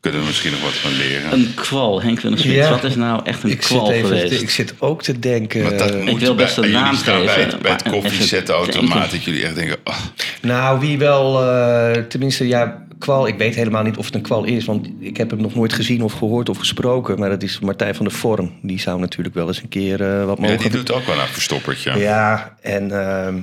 Kunnen 0.00 0.20
we 0.20 0.26
misschien 0.26 0.50
nog 0.50 0.62
wat 0.62 0.72
van 0.72 0.92
leren. 0.96 1.32
Een 1.32 1.52
kwal, 1.54 2.02
Henk 2.02 2.20
Willem. 2.20 2.38
Ja. 2.42 2.70
Wat 2.70 2.84
is 2.84 2.94
nou 2.96 3.20
echt 3.24 3.42
een 3.42 3.50
ik, 3.50 3.62
zit 3.62 3.76
kwal 3.78 3.92
even, 3.92 4.10
te- 4.10 4.16
geweest? 4.16 4.42
ik 4.42 4.50
zit 4.50 4.74
ook 4.78 5.02
te 5.02 5.18
denken. 5.18 5.62
Want 5.62 5.78
dat 5.78 5.90
eh, 5.94 6.04
moet 6.04 6.20
wil 6.20 6.34
bij- 6.34 6.44
best 6.44 6.56
een 6.56 6.70
naam 6.70 6.94
staan 6.96 7.24
bij 7.24 7.34
geven, 7.34 7.50
het, 7.50 7.62
bij 7.62 7.70
het 7.70 7.84
maar 7.84 7.92
koffiezetautomaat 7.92 9.10
dat 9.10 9.22
jullie 9.24 9.44
echt 9.44 9.54
denken... 9.54 9.76
ah, 9.84 9.96
Nou, 10.42 10.80
wie 10.80 10.98
wel, 10.98 11.42
eh, 11.50 12.02
tenminste, 12.02 12.46
ja, 12.48 12.86
kwal. 12.98 13.26
Ik 13.26 13.38
weet 13.38 13.54
helemaal 13.54 13.82
niet 13.82 13.96
of 13.96 14.06
het 14.06 14.14
een 14.14 14.20
kwal 14.22 14.44
is, 14.44 14.64
want 14.64 14.88
ik 14.98 15.16
heb 15.16 15.30
hem 15.30 15.40
nog 15.40 15.54
nooit 15.54 15.72
gezien 15.72 16.02
of 16.02 16.12
gehoord 16.12 16.48
of 16.48 16.58
gesproken. 16.58 17.18
Maar 17.18 17.28
dat 17.28 17.42
is 17.42 17.58
Martijn 17.60 17.94
van 17.94 18.04
der 18.06 18.14
Vorm. 18.14 18.52
Die 18.62 18.80
zou 18.80 19.00
natuurlijk 19.00 19.34
wel 19.34 19.46
eens 19.46 19.62
een 19.62 19.68
keer 19.68 20.00
eh, 20.02 20.24
wat 20.24 20.36
ja, 20.40 20.42
mogen. 20.42 20.58
die 20.58 20.70
doet 20.70 20.92
ook 20.92 21.06
wel 21.06 21.18
een 21.20 21.26
verstoppertje. 21.26 21.98
Ja, 21.98 22.56
en 22.60 22.90
ehm, 22.90 23.34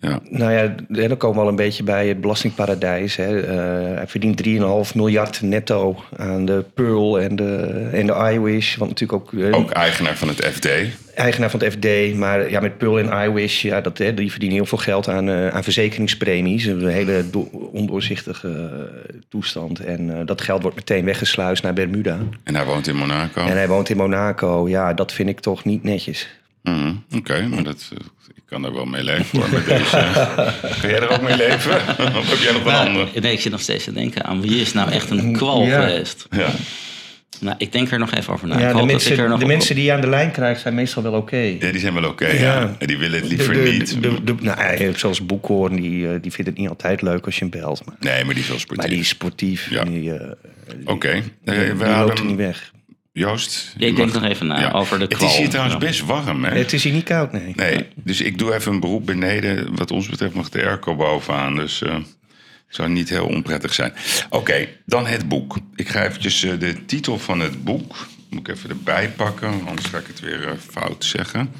Ja. 0.00 0.20
nou 0.30 0.52
ja, 0.52 0.74
dan 1.08 1.16
komen 1.16 1.36
we 1.36 1.42
al 1.42 1.48
een 1.48 1.56
beetje 1.56 1.82
bij 1.82 2.08
het 2.08 2.20
belastingparadijs. 2.20 3.16
Hè. 3.16 3.40
Eh, 3.40 3.96
hij 3.96 4.06
verdient 4.06 4.36
3,5 4.36 4.94
miljard 4.94 5.42
netto 5.42 6.02
aan 6.16 6.44
de 6.44 6.64
Pearl 6.74 7.20
en 7.20 7.36
de, 7.36 7.56
en 7.92 8.06
de 8.06 8.30
iWish. 8.34 8.76
Wat 8.76 8.88
natuurlijk 8.88 9.22
ook, 9.22 9.32
eh, 9.40 9.56
Ook 9.58 9.70
eigenaar 9.70 10.16
van 10.16 10.28
het 10.28 10.44
FD. 10.46 10.68
eigenaar 11.14 11.50
van 11.50 11.60
het 11.60 11.72
FD. 11.72 12.14
Maar 12.16 12.50
ja, 12.50 12.60
met 12.60 12.78
Pearl 12.78 12.98
en 12.98 13.28
iWish, 13.30 13.62
ja, 13.62 13.80
dat, 13.80 13.98
hè, 13.98 14.14
die 14.14 14.30
verdienen 14.30 14.56
heel 14.58 14.66
veel 14.66 14.78
geld 14.78 15.08
aan, 15.08 15.28
eh, 15.28 15.48
aan 15.48 15.62
verzekeringspremies. 15.64 16.64
Een 16.64 16.86
hele 16.88 17.24
do- 17.30 17.68
ondoorzichtige 17.72 18.70
toestand. 19.28 19.80
En 19.80 20.26
dat 20.26 20.40
geld 20.40 20.62
wordt 20.62 20.76
meteen 20.76 21.04
weggesluist 21.04 21.62
naar 21.62 21.72
Bermuda. 21.72 22.18
En 22.44 22.54
hij 22.54 22.64
woont 22.64 22.86
in 22.86 22.96
Monaco. 22.96 23.40
En 23.46 23.56
hij 23.56 23.68
woont 23.68 23.88
in 23.88 23.96
Monaco. 23.96 24.68
Ja, 24.68 24.94
dat 24.94 25.12
vind 25.12 25.28
ik 25.28 25.40
toch 25.40 25.64
niet 25.64 25.82
netjes. 25.82 26.28
Mhm, 26.62 26.92
Oké, 27.16 27.46
maar 27.46 27.62
dat, 27.62 27.90
eh, 27.92 27.98
ik 27.98 28.19
kan 28.50 28.64
er 28.64 28.72
wel 28.74 28.84
mee 28.84 29.02
leven 29.04 29.38
hoor. 29.38 29.48
Met 29.52 29.66
deze. 29.66 29.90
kan 30.80 30.90
jij 30.90 31.00
er 31.00 31.10
ook 31.10 31.22
mee 31.22 31.36
leven? 31.36 31.74
of 32.18 32.30
heb 32.30 32.38
jij 32.38 32.52
nog 32.52 32.60
een 32.60 32.66
Maar, 32.72 32.86
andere? 32.86 33.20
nee, 33.20 33.32
ik 33.32 33.40
zit 33.40 33.52
nog 33.52 33.60
steeds 33.60 33.84
te 33.84 33.92
denken 33.92 34.24
aan 34.24 34.40
wie 34.40 34.60
is 34.60 34.72
nou 34.72 34.90
echt 34.90 35.10
een 35.10 35.32
kwal 35.32 35.62
Ja. 35.66 35.80
geweest. 35.80 36.26
Ja. 36.30 36.48
Nou, 37.40 37.54
ik 37.58 37.72
denk 37.72 37.90
er 37.90 37.98
nog 37.98 38.12
even 38.14 38.32
over 38.32 38.48
na. 38.48 38.54
ja, 38.54 38.60
de 38.60 38.64
hoop 38.66 38.76
dat 38.76 38.86
mensen, 38.86 39.12
ik 39.12 39.18
er 39.18 39.28
nog 39.28 39.38
de 39.38 39.44
op- 39.44 39.50
mensen 39.50 39.74
die 39.74 39.84
je 39.84 39.92
aan 39.92 40.00
de 40.00 40.08
lijn 40.08 40.30
krijgt 40.30 40.60
zijn 40.60 40.74
meestal 40.74 41.02
wel 41.02 41.12
oké. 41.12 41.36
ja, 41.36 41.70
die 41.70 41.78
zijn 41.80 41.94
wel 41.94 42.04
oké. 42.04 42.26
ja. 42.26 42.32
Ja. 42.40 42.74
En 42.78 42.86
die 42.86 42.98
willen 42.98 43.20
het 43.20 43.28
liever 43.28 43.54
De- 43.54 43.62
de- 43.62 43.70
niet. 43.70 44.02
de- 44.02 44.24
de- 44.24 44.34
nou, 44.40 44.58
eh, 44.60 44.94
zoals 44.94 45.26
Boekhoorn, 45.26 45.76
die, 45.80 46.08
eh, 46.08 46.14
die 46.20 46.32
vindt 46.32 46.50
het 46.50 46.58
niet 46.58 46.68
altijd 46.68 47.02
leuk 47.02 47.24
als 47.26 47.34
je 47.38 47.40
hem 47.40 47.60
belt. 47.60 47.82
Maar, 47.86 47.94
nee, 48.00 48.24
maar 48.24 48.34
die 48.34 48.42
is 48.42 48.48
wel 48.48 48.58
sportief. 48.58 48.76
maar 48.84 48.88
die 48.94 49.00
is 49.00 49.08
sportief. 49.08 49.70
Ja. 49.70 49.84
Die, 49.84 50.12
eh, 50.14 50.30
Oké. 50.84 51.08
Eh, 51.08 51.14
die, 51.14 51.22
we 51.44 51.54
die 51.54 51.66
loopt 51.66 51.80
er 51.82 51.88
hadden- 51.94 52.26
niet 52.26 52.36
weg. 52.36 52.72
Joost? 53.20 53.72
Ja, 53.76 53.86
ik 53.86 53.96
denk 53.96 54.12
mag- 54.12 54.22
nog 54.22 54.30
even 54.30 54.46
na 54.46 54.60
Ja. 54.60 54.70
over 54.70 54.98
de 54.98 55.04
Het 55.04 55.14
kwal. 55.16 55.28
is 55.30 55.36
hier 55.36 55.48
trouwens 55.48 55.76
best 55.78 56.00
warm, 56.04 56.44
hè? 56.44 56.58
Het 56.58 56.72
is 56.72 56.84
hier 56.84 56.92
niet 56.92 57.04
koud, 57.04 57.32
nee. 57.32 57.52
Nee, 57.56 57.86
dus 57.94 58.20
ik 58.20 58.38
doe 58.38 58.54
even 58.54 58.72
een 58.72 58.80
beroep 58.80 59.06
beneden. 59.06 59.76
Wat 59.76 59.90
ons 59.90 60.08
betreft 60.08 60.34
mag 60.34 60.48
de 60.48 60.62
airco 60.66 60.96
bovenaan. 60.96 61.56
Dus 61.56 61.82
eh 61.82 61.96
zou 62.68 62.88
niet 62.88 63.08
heel 63.08 63.26
onprettig 63.26 63.74
zijn. 63.74 63.92
Oké, 64.28 64.68
dan 64.86 65.06
het 65.06 65.28
boek. 65.28 65.56
Ik 65.74 65.88
ga 65.88 66.04
eventjes 66.04 66.42
eh, 66.42 66.52
de 66.58 66.84
titel 66.86 67.18
van 67.18 67.40
het 67.40 67.64
boek... 67.64 68.06
moet 68.30 68.48
ik 68.48 68.54
even 68.56 68.70
erbij 68.70 69.08
pakken, 69.16 69.66
anders 69.68 69.86
ga 69.88 69.98
ik 69.98 70.06
het 70.06 70.20
weer 70.20 70.48
eh, 70.48 70.52
fout 70.70 71.04
zeggen. 71.04 71.50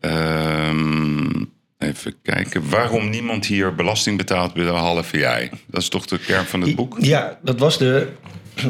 Ehm, 0.00 1.44
even 1.78 2.14
kijken. 2.22 2.68
Waarom 2.70 3.10
niemand 3.10 3.46
hier 3.46 3.74
belasting 3.74 4.16
betaalt, 4.16 4.52
behalve 4.54 5.18
jij? 5.18 5.50
Dat 5.66 5.82
is 5.82 5.88
toch 5.88 6.06
de 6.06 6.18
kern 6.18 6.44
van 6.44 6.60
het 6.60 6.74
boek? 6.74 6.96
Ja, 7.00 7.38
dat 7.42 7.58
was 7.58 7.78
de 7.78 8.08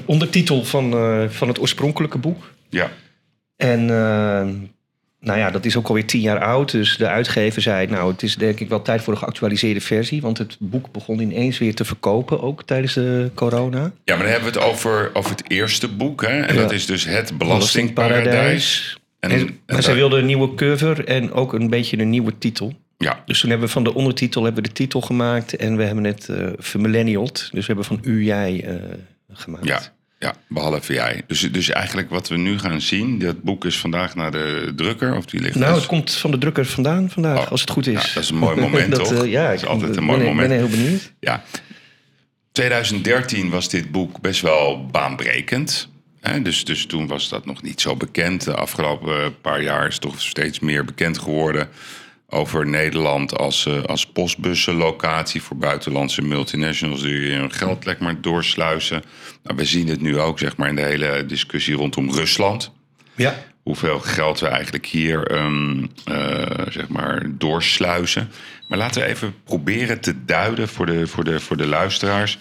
ondertitel 0.05 0.65
van, 0.65 0.93
eh, 0.93 1.29
van 1.29 1.49
het 1.49 1.61
oorspronkelijke 1.61 2.19
boek. 2.19 2.53
Ja. 2.69 2.91
En 3.57 3.81
eh, 3.81 4.49
nou 5.21 5.39
ja, 5.39 5.51
dat 5.51 5.65
is 5.65 5.77
ook 5.77 5.89
alweer 5.89 6.07
tien 6.07 6.21
jaar 6.21 6.39
oud. 6.41 6.71
Dus 6.71 6.97
de 6.97 7.09
uitgever 7.09 7.63
zei, 7.63 7.87
nou, 7.87 8.13
het 8.13 8.23
is 8.23 8.35
denk 8.37 8.61
ik 8.61 8.69
wel 8.69 8.83
tijd 8.83 9.03
voor 9.03 9.13
een 9.13 9.19
geactualiseerde 9.19 9.81
versie. 9.81 10.21
Want 10.21 10.39
het 10.39 10.57
boek 10.59 10.93
begon 10.93 11.21
ineens 11.21 11.59
weer 11.59 11.75
te 11.75 11.85
verkopen, 11.85 12.43
ook 12.43 12.63
tijdens 12.65 12.95
de 12.95 13.31
corona. 13.35 13.93
Ja, 14.05 14.15
maar 14.15 14.25
dan 14.25 14.33
hebben 14.33 14.53
we 14.53 14.59
het 14.59 14.69
over, 14.69 15.11
over 15.13 15.31
het 15.31 15.51
eerste 15.51 15.89
boek. 15.89 16.23
Hè? 16.23 16.41
En 16.41 16.55
Ja. 16.55 16.61
dat 16.61 16.73
is 16.73 16.87
dus 16.87 17.05
het 17.05 17.39
belastingparadijs. 17.39 18.97
En, 19.21 19.31
En, 19.31 19.39
en 19.39 19.59
maar 19.67 19.83
zij 19.83 19.95
wilden 19.95 20.19
een 20.19 20.27
nieuwe 20.27 20.55
cover 20.55 21.05
en 21.05 21.33
ook 21.33 21.53
een 21.53 21.71
beetje 21.71 21.99
een 21.99 22.11
nieuwe 22.11 22.39
titel. 22.39 22.73
Ja, 22.99 23.23
Dus 23.27 23.41
toen 23.41 23.51
hebben 23.51 23.67
we 23.67 23.73
van 23.73 23.85
de 23.85 23.95
ondertitel 23.95 24.45
hebben 24.45 24.63
we 24.63 24.69
de 24.69 24.75
titel 24.75 25.01
gemaakt. 25.01 25.57
En 25.57 25.77
we 25.77 25.83
hebben 25.83 26.05
het 26.05 26.29
eh 26.29 26.47
vermillenniald. 26.59 27.49
Dus 27.53 27.61
we 27.61 27.67
hebben 27.67 27.85
van 27.85 27.99
u, 28.03 28.25
jij 28.25 28.65
gemaakt. 29.33 29.65
ja, 29.67 29.81
ja, 30.19 30.35
behalve 30.49 30.93
jij. 30.93 31.23
Dus, 31.27 31.41
dus 31.53 31.69
eigenlijk 31.71 32.11
wat 32.11 32.29
we 32.29 32.37
nu 32.37 32.59
gaan 32.59 32.81
zien, 32.81 33.19
dat 33.19 33.43
boek 33.43 33.65
is 33.65 33.79
vandaag 33.79 34.15
naar 34.15 34.31
de 34.31 34.73
drukker. 34.77 35.17
Of 35.17 35.25
die 35.25 35.41
ligt 35.41 35.55
Nou, 35.55 35.69
dus- 35.73 35.79
het 35.83 35.87
komt 35.91 36.15
van 36.15 36.31
de 36.31 36.39
drukker 36.39 36.67
vandaan 36.67 37.11
vandaag, 37.11 37.39
Oh, 37.39 37.51
als 37.51 37.61
het 37.61 37.71
goed 37.71 37.87
is. 37.87 37.93
ja, 37.93 38.15
dat 38.15 38.23
is 38.23 38.31
een 38.31 38.37
mooi 38.37 38.61
moment, 38.67 38.91
dat, 38.97 39.05
toch? 39.09 39.25
eh, 39.25 39.31
ja, 39.31 39.45
Dat 39.47 39.55
is 39.55 39.63
ik 39.63 39.69
altijd 39.69 39.89
een 39.91 39.95
ben- 39.97 40.05
mooi 40.05 40.19
ben, 40.19 40.27
moment. 40.29 40.49
ben 40.49 40.57
heel 40.59 40.69
benieuwd. 40.69 41.13
Ja. 41.21 41.43
2013 42.53 43.51
was 43.51 43.69
dit 43.69 43.91
boek 43.91 44.21
best 44.21 44.41
wel 44.41 44.87
baanbrekend. 44.87 45.89
Hè, 46.21 46.43
dus, 46.43 46.65
dus 46.65 46.87
toen 46.87 47.07
was 47.07 47.29
dat 47.29 47.47
nog 47.47 47.63
niet 47.63 47.81
zo 47.81 47.97
bekend. 47.97 48.45
De 48.45 48.55
afgelopen 48.55 49.41
paar 49.41 49.63
jaar 49.63 49.87
is 49.87 49.99
toch 49.99 50.21
steeds 50.21 50.61
meer 50.61 50.85
bekend 50.85 51.19
geworden 51.19 51.69
over 52.33 52.67
Nederland 52.67 53.39
als, 53.39 53.67
eh, 53.67 53.83
als 53.83 54.07
postbussenlocatie 54.07 55.43
voor 55.43 55.57
buitenlandse 55.57 56.23
multinationals 56.23 57.03
die 57.03 57.33
hun 57.33 57.53
geld 57.53 57.85
lekker 57.85 58.05
maar 58.05 58.21
doorsluizen. 58.21 59.03
Nou, 59.43 59.57
we 59.57 59.65
zien 59.65 59.89
het 59.89 60.01
nu 60.01 60.19
ook 60.19 60.39
zeg 60.39 60.57
maar, 60.57 60.69
in 60.69 60.77
de 60.77 60.83
hele 60.83 61.27
discussie 61.27 61.75
rondom 61.75 62.13
Rusland 62.13 62.73
Ja. 63.15 63.45
hoeveel 63.63 64.01
geld 64.01 64.41
we 64.41 64.47
eigenlijk 64.47 64.87
hier 64.87 65.27
ehm, 65.27 65.87
eh, 66.05 66.67
zeg 66.69 66.89
maar 66.89 67.23
doorsluizen. 67.31 68.31
Maar 68.69 68.79
laten 68.79 69.03
we 69.03 69.09
even 69.09 69.35
proberen 69.45 70.01
te 70.01 70.25
duiden 70.25 70.69
voor 70.69 70.87
de, 70.87 71.07
voor, 71.07 71.25
de, 71.25 71.41
voor 71.41 71.57
de 71.57 71.67
luisteraars. 71.67 72.39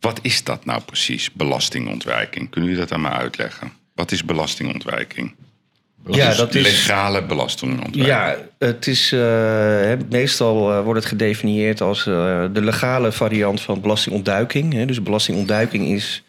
Wat 0.00 0.18
is 0.22 0.44
dat 0.44 0.64
nou 0.64 0.82
precies, 0.82 1.32
belastingontwijking? 1.32 2.50
Kunnen 2.50 2.70
jullie 2.70 2.84
dat 2.86 2.92
aan 2.96 3.02
me 3.02 3.08
uitleggen? 3.10 3.72
Wat 3.94 4.12
is 4.12 4.24
belastingontwijking? 4.24 5.34
Ja, 6.10 6.34
dat 6.34 6.54
is... 6.54 6.62
Legale 6.62 7.24
belastingontwijking. 7.24 8.06
Ja, 8.06 8.36
het 8.58 8.86
is 8.86 9.12
eh, 9.12 9.92
meestal 10.10 10.72
eh, 10.72 10.82
wordt 10.82 11.00
het 11.00 11.08
gedefinieerd 11.08 11.80
als 11.80 12.06
eh, 12.06 12.44
de 12.52 12.62
legale 12.62 13.12
variant 13.12 13.60
van 13.60 13.80
belastingontduiking. 13.80 14.72
Hè. 14.72 14.84
Dus 14.84 15.02
belastingontduiking 15.02 15.88
is 15.88 16.22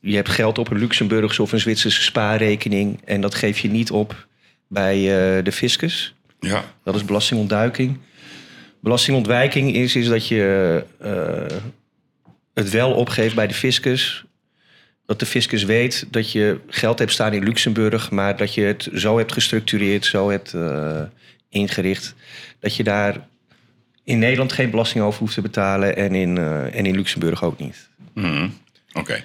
je 0.00 0.14
hebt 0.14 0.28
geld 0.28 0.58
op 0.58 0.70
een 0.70 0.78
Luxemburgse 0.78 1.42
of 1.42 1.52
een 1.52 1.60
Zwitserse 1.60 2.02
spaarrekening 2.02 3.00
en 3.04 3.20
dat 3.20 3.34
geef 3.34 3.58
je 3.58 3.70
niet 3.70 3.90
op 3.90 4.26
bij 4.68 4.96
de 5.42 5.52
fiscus. 5.52 6.14
Ja, 6.40 6.64
Dat 6.84 6.94
is 6.94 7.04
belastingontduiking. 7.04 7.98
Belastingontwijking 8.80 9.74
is, 9.74 9.96
is 9.96 10.08
dat 10.08 10.28
je 10.28 10.84
het 12.54 12.70
wel 12.70 12.92
opgeeft 12.92 13.34
bij 13.34 13.46
de 13.46 13.54
fiscus. 13.54 14.25
Dat 15.06 15.18
de 15.18 15.26
fiscus 15.26 15.64
weet 15.64 16.06
dat 16.10 16.32
je 16.32 16.60
geld 16.68 16.98
hebt 16.98 17.12
staan 17.12 17.32
in 17.32 17.44
Luxemburg, 17.44 18.10
maar 18.10 18.36
dat 18.36 18.54
je 18.54 18.60
het 18.60 18.88
zo 18.94 19.18
hebt 19.18 19.32
gestructureerd, 19.32 20.04
zo 20.04 20.30
hebt 20.30 20.54
eh, 20.54 21.02
ingericht, 21.48 22.14
dat 22.60 22.76
je 22.76 22.84
daar 22.84 23.26
in 24.04 24.18
Nederland 24.18 24.52
geen 24.52 24.70
belasting 24.70 25.04
over 25.04 25.20
hoeft 25.20 25.34
te 25.34 25.40
betalen 25.40 25.96
en 25.96 26.14
in, 26.14 26.38
eh, 26.38 26.74
en 26.78 26.86
in 26.86 26.96
Luxemburg 26.96 27.44
ook 27.44 27.58
niet. 27.58 27.88
Mhm. 28.14 28.48
oké. 28.92 29.22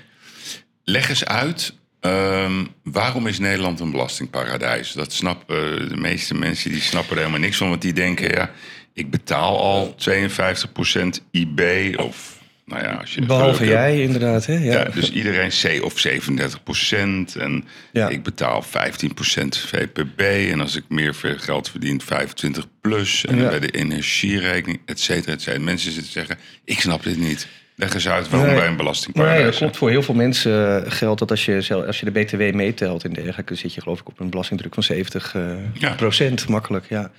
Leg 0.84 1.10
eens 1.10 1.26
uit, 1.26 1.74
ehm, 2.00 2.66
waarom 2.84 3.28
is 3.28 3.40
Nederland 3.40 3.80
een 3.80 3.92
belastingparadijs? 3.92 4.92
Dat 4.92 5.14
snappen 5.14 5.90
de 5.90 5.98
meeste 5.98 6.34
mensen, 6.34 6.72
die 6.72 6.82
snappen 6.82 7.12
er 7.12 7.18
helemaal 7.18 7.40
niks 7.40 7.58
van. 7.58 7.70
Want 7.70 7.82
die 7.82 7.94
denken, 7.94 8.32
ja, 8.32 8.52
ik 8.94 9.10
betaal 9.10 9.60
al 9.60 9.96
52% 9.96 11.22
IB 11.32 11.60
of... 12.00 12.40
Nou 12.72 12.84
ja, 12.84 12.92
als 12.94 13.14
je 13.14 13.26
Behalve 13.26 13.56
geluk 13.58 13.72
jij, 13.72 14.02
inderdaad. 14.02 14.46
Hè? 14.46 14.54
Ja. 14.54 14.60
Ja, 14.74 14.84
dus 14.84 15.12
iedereen 15.12 15.50
C 15.50 15.84
of 15.84 15.94
37% 16.00 17.36
En 17.40 17.64
Ja. 17.92 18.10
ik 18.10 18.24
betaal 18.24 18.64
15% 18.64 19.58
VPB. 19.58 20.20
En 20.52 20.60
als 20.62 20.76
ik 20.76 20.84
meer 20.88 21.16
geld 21.38 21.70
verdien, 21.70 22.02
25 22.02 22.68
plus. 22.82 23.26
En 23.26 23.38
Ja. 23.38 23.50
bij 23.50 23.60
de 23.60 23.70
energierekening, 23.72 24.80
et 24.86 25.00
cetera, 25.00 25.34
et 25.34 25.42
cetera. 25.42 25.64
Mensen 25.64 25.92
zitten 25.92 26.12
zeggen, 26.12 26.38
ik 26.66 26.80
snap 26.80 27.04
dit 27.04 27.18
niet. 27.18 27.48
Leg 27.76 27.94
eens 27.94 28.08
uit 28.08 28.30
waarom 28.30 28.48
Nee. 28.48 28.56
wij 28.56 28.64
een 28.66 28.70
Nee, 28.70 28.78
belastingparadijs 28.78 29.38
dat 29.44 29.48
zijn. 29.54 29.60
klopt. 29.64 29.78
Voor 29.78 29.90
heel 29.90 30.04
veel 30.04 30.16
mensen 30.16 30.86
eh, 30.86 30.92
geldt 30.92 31.20
dat 31.20 31.30
als 31.32 31.46
je, 31.46 31.84
als 31.88 32.00
je 32.00 32.12
de 32.12 32.20
BTW 32.20 32.54
meetelt 32.54 33.04
en 33.04 33.14
dergelijke, 33.14 33.56
zit 33.56 33.74
je 33.74 33.82
geloof 33.82 34.00
ik 34.00 34.08
op 34.08 34.20
een 34.20 34.30
belastingdruk 34.30 34.74
van 34.74 34.84
70 34.84 35.36
eh, 35.36 35.96
procent. 35.96 36.48
Makkelijk, 36.48 36.86
ja. 36.90 37.12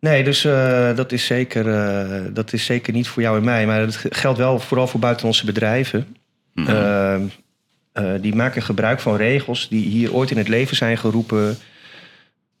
Nee, 0.00 0.24
dus 0.24 0.44
eh, 0.44 0.96
dat, 0.96 1.12
is 1.12 1.26
zeker, 1.26 1.68
eh, 1.68 2.20
dat 2.32 2.52
is 2.52 2.64
zeker 2.64 2.92
niet 2.92 3.08
voor 3.08 3.22
jou 3.22 3.36
en 3.36 3.44
mij. 3.44 3.66
Maar 3.66 3.80
het 3.80 4.04
geldt 4.10 4.38
wel 4.38 4.58
vooral 4.58 4.86
voor 4.86 5.00
buitenlandse 5.00 5.44
bedrijven. 5.44 6.16
Mhm. 6.54 6.70
Eh, 6.70 8.04
die 8.20 8.34
maken 8.34 8.62
gebruik 8.62 9.00
van 9.00 9.16
regels 9.16 9.68
die 9.68 9.86
hier 9.86 10.14
ooit 10.14 10.30
in 10.30 10.36
het 10.36 10.48
leven 10.48 10.76
zijn 10.76 10.98
geroepen... 10.98 11.58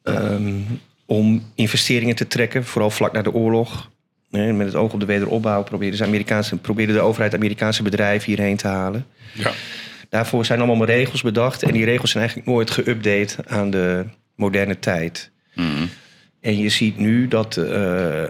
ehm, 0.02 0.60
om 1.06 1.52
investeringen 1.54 2.16
te 2.16 2.26
trekken, 2.26 2.64
vooral 2.64 2.90
vlak 2.90 3.12
na 3.12 3.22
de 3.22 3.32
oorlog. 3.32 3.90
Nee, 4.30 4.52
met 4.52 4.66
het 4.66 4.76
oog 4.76 4.92
op 4.92 5.00
de 5.00 5.06
wederopbouw 5.06 5.62
probeerde, 5.62 5.96
de 5.96 6.04
Amerikaanse, 6.04 6.56
probeerde 6.56 6.92
de 6.92 7.00
overheid 7.00 7.34
Amerikaanse 7.34 7.82
bedrijven 7.82 8.26
hierheen 8.26 8.56
te 8.56 8.66
halen. 8.66 9.06
Ja. 9.34 9.52
Daarvoor 10.08 10.44
zijn 10.44 10.60
allemaal 10.60 10.86
regels 10.86 11.22
bedacht. 11.22 11.62
En 11.62 11.72
die 11.72 11.84
regels 11.84 12.10
zijn 12.10 12.22
eigenlijk 12.22 12.52
nooit 12.52 12.70
geüpdate 12.70 13.46
aan 13.46 13.70
de 13.70 14.04
moderne 14.34 14.78
tijd. 14.78 15.30
Mhm. 15.54 15.86
En 16.40 16.58
je 16.58 16.68
ziet 16.68 16.98
nu 16.98 17.28
dat 17.28 17.56
eh, 17.56 18.24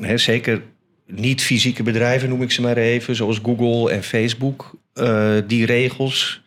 hè, 0.00 0.16
zeker 0.18 0.62
niet-fysieke 1.06 1.82
bedrijven, 1.82 2.28
noem 2.28 2.42
ik 2.42 2.50
ze 2.50 2.60
maar 2.62 2.76
even, 2.76 3.14
zoals 3.16 3.40
Google 3.42 3.92
en 3.92 4.02
Facebook, 4.02 4.74
eh, 4.94 5.34
die 5.46 5.66
regels, 5.66 6.42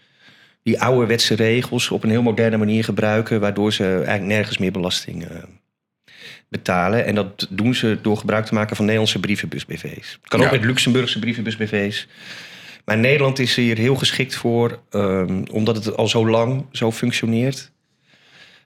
die 0.63 0.81
ouderwetse 0.81 1.35
regels, 1.35 1.89
op 1.91 2.03
een 2.03 2.09
heel 2.09 2.21
moderne 2.21 2.57
manier 2.57 2.83
gebruiken, 2.83 3.39
waardoor 3.39 3.73
ze 3.73 3.83
eigenlijk 3.83 4.25
nergens 4.25 4.57
meer 4.57 4.71
belasting 4.71 5.23
eh, 5.25 5.35
betalen. 6.49 7.05
En 7.05 7.15
dat 7.15 7.47
doen 7.49 7.75
ze 7.75 7.97
door 8.01 8.17
gebruik 8.17 8.45
te 8.45 8.53
maken 8.53 8.75
van 8.75 8.85
Nederlandse 8.85 9.19
brievenbus-BV's. 9.19 10.11
Het 10.21 10.29
kan 10.29 10.39
Ja. 10.39 10.45
ook 10.45 10.51
met 10.51 10.65
Luxemburgse 10.65 11.19
brievenbus-BV's. 11.19 12.07
Maar 12.85 12.97
Nederland 12.97 13.39
is 13.39 13.55
hier 13.55 13.77
heel 13.77 13.95
geschikt 13.95 14.35
voor, 14.35 14.79
ehm, 14.89 15.43
omdat 15.51 15.75
het 15.75 15.97
al 15.97 16.07
zo 16.07 16.27
lang 16.29 16.65
zo 16.71 16.91
functioneert 16.91 17.71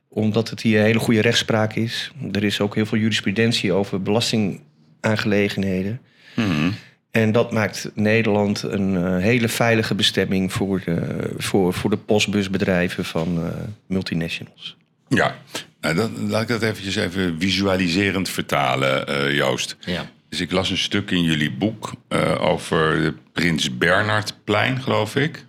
omdat 0.10 0.50
het 0.50 0.62
hier 0.62 0.82
hele 0.82 1.00
goede 1.00 1.22
rechtspraak 1.22 1.74
is. 1.74 2.12
Er 2.32 2.44
is 2.44 2.62
ook 2.62 2.76
heel 2.76 2.86
veel 2.86 2.98
jurisprudentie 2.98 3.74
over 3.74 4.02
belastingaangelegenheden. 4.02 6.02
Mhm. 6.36 6.70
En 7.12 7.32
dat 7.32 7.52
maakt 7.52 7.92
Nederland 7.94 8.64
een 8.64 8.96
eh, 8.96 9.18
hele 9.18 9.50
veilige 9.50 9.96
bestemming 9.96 10.54
voor 10.54 10.82
de, 10.86 11.30
voor, 11.38 11.74
voor 11.74 11.90
de 11.90 11.98
postbusbedrijven 11.98 13.06
van 13.06 13.38
eh, 13.38 13.44
multinationals. 13.88 14.78
Ja, 15.08 15.36
nou, 15.82 16.10
laat 16.28 16.42
ik 16.42 16.48
dat 16.48 16.62
eventjes 16.62 16.96
even 16.96 17.36
visualiserend 17.40 18.30
vertalen, 18.30 19.08
eh, 19.08 19.36
Joost. 19.36 19.78
Ja. 19.80 20.10
Dus 20.30 20.40
ik 20.40 20.52
las 20.52 20.70
een 20.70 20.78
stuk 20.78 21.12
in 21.12 21.24
jullie 21.24 21.52
boek 21.52 21.94
over 22.40 23.02
de 23.02 23.14
Prins 23.34 23.78
Bernhardplein, 23.78 24.82
geloof 24.82 25.16
ik. 25.16 25.46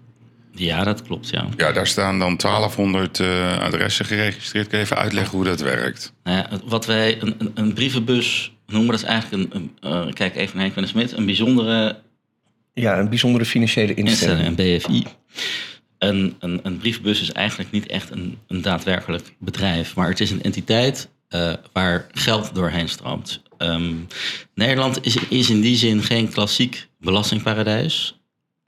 Ja, 0.61 0.85
dat 0.85 1.03
klopt, 1.03 1.29
ja. 1.31 1.47
Ja, 1.57 1.73
daar 1.73 1.87
staan 1.87 2.19
dan 2.19 2.37
1200 2.37 3.21
eh, 3.21 3.59
adressen 3.59 4.05
geregistreerd. 4.05 4.67
Kun 4.67 4.79
je 4.79 4.85
even 4.85 4.97
uitleggen 4.97 5.37
hoe 5.37 5.45
dat 5.45 5.61
werkt? 5.61 6.13
Nou 6.25 6.37
ja, 6.37 6.61
wat 6.65 6.87
wij 6.87 7.23
een, 7.23 7.35
een, 7.39 7.51
een 7.55 7.73
brievenbus 7.73 8.53
noemen, 8.67 8.91
dat 8.91 9.01
is 9.01 9.07
eigenlijk 9.07 9.55
een, 9.55 9.73
een 9.81 10.07
eh, 10.07 10.13
kijk 10.13 10.37
even 10.37 10.53
naar 10.57 10.65
Henk 10.65 10.75
van 10.75 10.87
Smit, 10.89 11.13
een 11.13 11.27
bijzondere 11.27 11.97
Ja, 12.75 12.99
een 12.99 13.09
bijzondere 13.09 13.45
financiële 13.45 13.95
instelling. 13.95 14.47
instelling, 14.47 14.79
een 14.79 14.79
BFI. 14.79 15.07
Een, 15.99 16.37
een, 16.39 16.61
een 16.63 16.79
brievenbus 16.79 17.21
is 17.21 17.33
eigenlijk 17.33 17.71
niet 17.71 17.87
echt 17.87 18.11
een, 18.11 18.39
een 18.47 18.63
daadwerkelijk 18.63 19.35
bedrijf, 19.39 19.95
maar 19.95 20.09
het 20.09 20.21
is 20.21 20.31
een 20.31 20.43
entiteit 20.43 21.09
eh, 21.29 21.53
waar 21.73 22.07
geld 22.13 22.55
doorheen 22.55 22.89
stroomt. 22.89 23.43
Ehm, 23.59 23.95
Nederland 24.55 25.07
is, 25.07 25.17
is 25.29 25.51
in 25.51 25.61
die 25.61 25.77
zin 25.77 26.03
geen 26.03 26.29
klassiek 26.29 26.89
belastingparadijs. 26.99 28.20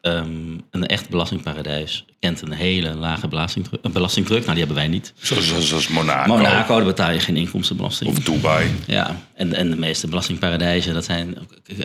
Ehm, 0.03 0.59
een 0.71 0.87
echt 0.87 1.09
belastingparadijs 1.09 2.05
kent 2.23 2.43
een 2.43 2.53
hele 2.53 2.95
lage 2.95 3.29
belastingdruk. 3.29 3.85
Een 3.85 3.93
belastingdruk. 3.93 4.41
Nou, 4.41 4.51
die 4.51 4.65
hebben 4.65 4.77
wij 4.77 4.89
niet. 4.89 5.13
Zoals, 5.21 5.69
zoals, 5.69 5.89
Monaco, 5.89 6.37
Monaco, 6.37 6.77
daar 6.77 6.85
betaal 6.85 7.11
je 7.11 7.21
geen 7.21 7.37
inkomstenbelasting. 7.37 8.11
of 8.11 8.19
Dubai. 8.19 8.71
Ja, 8.87 9.17
en, 9.35 9.55
en 9.55 9.71
de 9.71 9.77
meeste 9.77 10.09
belastingparadijzen, 10.09 10.95
dat 10.95 11.05
zijn 11.05 11.39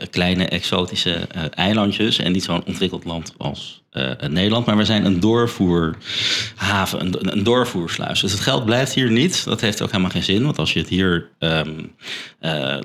kleine 0.09 0.45
exotische 0.45 1.13
eh, 1.13 1.43
eilandjes. 1.49 2.19
En 2.19 2.31
niet 2.31 2.43
zo'n 2.43 2.65
ontwikkeld 2.65 3.05
land 3.05 3.33
als 3.37 3.83
eh, 3.89 4.11
Nederland. 4.29 4.65
Maar 4.65 4.77
we 4.77 4.85
zijn 4.85 5.05
een 5.05 5.19
doorvoerhaven, 5.19 6.99
een, 6.99 7.31
een 7.31 7.43
doorvoersluis. 7.43 8.19
Dus 8.19 8.31
het 8.31 8.41
geld 8.41 8.65
blijft 8.65 8.93
hier 8.93 9.11
niet. 9.11 9.45
Dat 9.45 9.61
heeft 9.61 9.81
ook 9.81 9.91
helemaal 9.91 10.11
geen 10.11 10.23
zin. 10.23 10.43
Want 10.43 10.59
als 10.59 10.73
je 10.73 10.79
het 10.79 10.89
hier 10.89 11.29
ehm, 11.39 11.83
eh, 12.39 12.77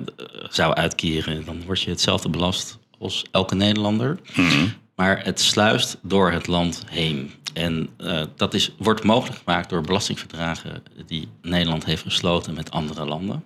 zou 0.49 0.73
uitkeren, 0.73 1.45
dan 1.45 1.63
word 1.65 1.81
je 1.81 1.89
hetzelfde 1.89 2.29
belast 2.29 2.79
als 2.99 3.25
elke 3.31 3.55
Nederlander. 3.55 4.19
Maar 4.95 5.25
het 5.25 5.39
sluist 5.39 5.97
door 6.01 6.31
het 6.31 6.47
land 6.47 6.83
heen. 6.87 7.31
En 7.53 7.89
eh, 7.97 8.23
dat 8.35 8.53
is, 8.53 8.75
wordt 8.77 9.03
mogelijk 9.03 9.37
gemaakt 9.37 9.69
door 9.69 9.81
belastingverdragen 9.81 10.83
die 11.05 11.27
Nederland 11.41 11.85
heeft 11.85 12.01
gesloten 12.01 12.53
met 12.53 12.71
andere 12.71 13.05
landen. 13.05 13.43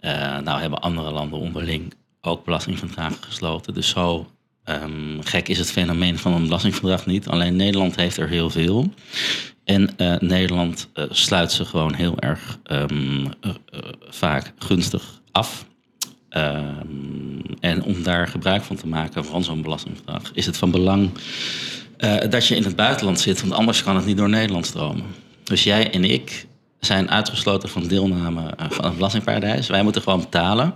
Eh, 0.00 0.38
nou 0.38 0.60
hebben 0.60 0.80
andere 0.80 1.10
landen 1.10 1.38
onderling 1.38 1.94
ook 2.20 2.44
belastingverdragen 2.44 3.22
gesloten. 3.22 3.74
Dus 3.74 3.88
zo 3.88 4.30
ehm, 4.64 5.20
gek 5.20 5.48
is 5.48 5.58
het 5.58 5.70
fenomeen 5.70 6.18
van 6.18 6.32
een 6.32 6.44
belastingverdrag 6.44 7.06
niet. 7.06 7.28
Alleen 7.28 7.56
Nederland 7.56 7.96
heeft 7.96 8.16
er 8.16 8.28
heel 8.28 8.50
veel. 8.50 8.92
En 9.64 9.96
eh, 9.96 10.18
Nederland 10.18 10.88
sluit 11.10 11.52
ze 11.52 11.64
gewoon 11.64 11.94
heel 11.94 12.18
erg 12.18 12.58
ehm, 12.62 13.26
eh, 13.40 13.50
eh, 13.50 13.80
vaak 14.08 14.52
gunstig 14.58 15.20
af. 15.32 15.66
Ehm, 16.34 17.40
en 17.60 17.82
om 17.82 18.02
daar 18.02 18.28
gebruik 18.28 18.62
van 18.62 18.76
te 18.76 18.86
maken 18.86 19.24
van 19.24 19.44
zo'n 19.44 19.62
belastingverdrag, 19.62 20.30
is 20.32 20.46
het 20.46 20.56
van 20.56 20.70
belang 20.70 21.10
eh, 21.96 22.16
dat 22.30 22.46
je 22.46 22.56
in 22.56 22.64
het 22.64 22.76
buitenland 22.76 23.20
zit, 23.20 23.40
want 23.40 23.52
anders 23.52 23.82
kan 23.82 23.96
het 23.96 24.06
niet 24.06 24.16
door 24.16 24.28
Nederland 24.28 24.66
stromen. 24.66 25.04
Dus 25.44 25.64
jij 25.64 25.90
en 25.90 26.04
ik 26.04 26.46
zijn 26.80 27.10
uitgesloten 27.10 27.68
van 27.68 27.86
deelname 27.86 28.50
eh, 28.50 28.70
van 28.70 28.84
het 28.84 28.94
belastingparadijs. 28.94 29.66
Wij 29.66 29.82
moeten 29.82 30.02
gewoon 30.02 30.20
betalen. 30.20 30.74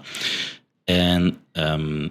En 0.84 1.36
ehm, 1.52 2.08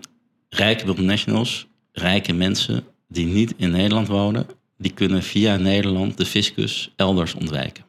rijke 0.50 0.86
multinationals, 0.86 1.68
rijke 1.92 2.34
mensen 2.34 2.84
die 3.08 3.26
niet 3.26 3.54
in 3.58 3.72
Nederland 3.72 4.08
wonen, 4.08 4.46
die 4.78 4.94
kunnen 4.94 5.24
via 5.24 5.58
Nederland 5.58 6.18
de 6.18 6.26
fiscus 6.26 6.94
elders 6.96 7.34
ontwijken. 7.34 7.86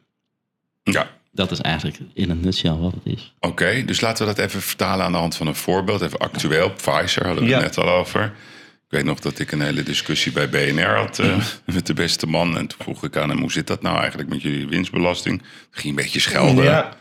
Ja, 0.83 1.09
Dat 1.31 1.51
is 1.51 1.61
eigenlijk 1.61 1.97
in 2.13 2.29
een 2.29 2.39
nutshell 2.39 2.71
wat 2.75 2.93
het 2.93 3.13
is. 3.13 3.33
oké. 3.39 3.83
Dus 3.85 4.01
laten 4.01 4.27
we 4.27 4.33
dat 4.35 4.45
even 4.45 4.61
vertalen 4.61 5.05
aan 5.05 5.11
de 5.11 5.17
hand 5.17 5.35
van 5.35 5.47
een 5.47 5.55
voorbeeld. 5.55 6.01
Even 6.01 6.17
actueel. 6.19 6.71
Pfizer 6.71 7.25
hadden 7.25 7.43
we 7.43 7.49
Ja. 7.49 7.55
het 7.61 7.65
net 7.75 7.77
al 7.85 7.89
over. 7.93 8.23
Ik 8.23 8.95
weet 8.95 9.03
nog 9.03 9.19
dat 9.19 9.39
ik 9.39 9.51
een 9.51 9.61
hele 9.61 9.83
discussie 9.83 10.31
bij 10.31 10.49
BNR 10.49 10.95
had 10.95 11.19
eh, 11.19 11.35
met 11.65 11.87
de 11.87 11.93
beste 11.93 12.27
man. 12.27 12.57
En 12.57 12.67
toen 12.67 12.79
vroeg 12.81 13.03
ik 13.03 13.17
aan 13.17 13.29
hem, 13.29 13.39
hoe 13.39 13.51
zit 13.51 13.67
dat 13.67 13.81
nou 13.81 13.97
eigenlijk 13.99 14.29
met 14.29 14.41
jullie 14.41 14.67
winstbelasting? 14.67 15.41
Ging 15.71 15.89
een 15.97 16.03
beetje 16.03 16.19
schelden. 16.19 16.63
Ja, 16.63 16.93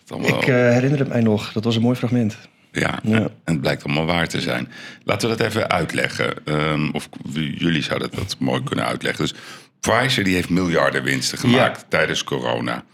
Het 0.00 0.12
allemaal- 0.12 0.38
ik 0.42 0.48
eh, 0.48 0.54
herinner 0.54 0.98
het 0.98 1.08
mij 1.08 1.20
nog. 1.20 1.52
Dat 1.52 1.64
was 1.64 1.76
een 1.76 1.82
mooi 1.82 1.96
fragment. 1.96 2.36
Ja, 2.72 2.98
Ja. 3.02 3.16
en 3.18 3.30
het 3.44 3.60
blijkt 3.60 3.84
allemaal 3.84 4.06
waar 4.06 4.28
te 4.28 4.40
zijn. 4.40 4.68
Laten 5.04 5.30
we 5.30 5.36
dat 5.36 5.46
even 5.46 5.70
uitleggen. 5.70 6.34
Ehm, 6.46 6.88
of 6.92 7.08
jullie 7.32 7.82
zouden 7.82 8.10
dat 8.14 8.36
mooi 8.38 8.62
kunnen 8.62 8.84
uitleggen. 8.86 9.24
Dus 9.28 9.34
Pfizer 9.80 10.24
die 10.24 10.34
heeft 10.34 10.48
miljarden 10.50 11.02
winsten 11.02 11.38
gemaakt 11.38 11.84
tijdens 11.88 12.24
corona. 12.24 12.84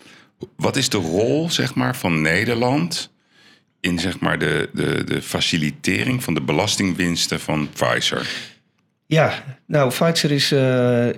Wat 0.56 0.76
is 0.76 0.88
de 0.88 0.98
rol 0.98 1.50
zeg 1.50 1.74
maar, 1.74 1.96
van 1.96 2.20
Nederland 2.20 3.10
in 3.80 3.98
zeg 3.98 4.20
maar, 4.20 4.38
de, 4.38 4.68
de, 4.72 5.04
de 5.04 5.22
facilitering 5.22 6.24
van 6.24 6.34
de 6.34 6.40
belastingwinsten 6.40 7.40
van 7.40 7.68
Pfizer? 7.72 8.28
Ja, 9.06 9.44
nou, 9.66 9.90
Pfizer 9.90 10.30
is, 10.30 10.52
eh, 10.52 11.08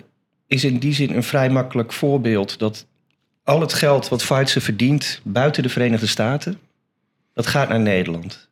is 0.47 0.65
in 0.65 0.79
die 0.79 0.95
zin 0.95 1.15
een 1.15 1.23
vrij 1.23 1.51
makkelijk 1.51 1.93
voorbeeld. 1.93 2.59
Dat 2.59 2.87
al 3.45 3.61
het 3.61 3.73
geld 3.73 4.09
wat 4.09 4.25
Pfizer 4.25 4.63
verdient 4.63 5.21
buiten 5.25 5.63
de 5.63 5.69
Verenigde 5.69 6.07
Staten, 6.07 6.61
dat 7.35 7.47
gaat 7.47 7.69
naar 7.69 7.81
Nederland. 7.81 8.49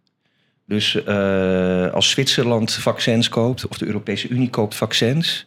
Dus 0.67 1.05
eh, 1.05 1.93
als 1.93 2.11
Zwitserland 2.11 2.73
vaccins 2.73 3.29
koopt, 3.29 3.69
of 3.69 3.79
de 3.79 3.87
Europese 3.87 4.29
Unie 4.29 4.51
koopt 4.51 4.75
vaccins, 4.75 5.47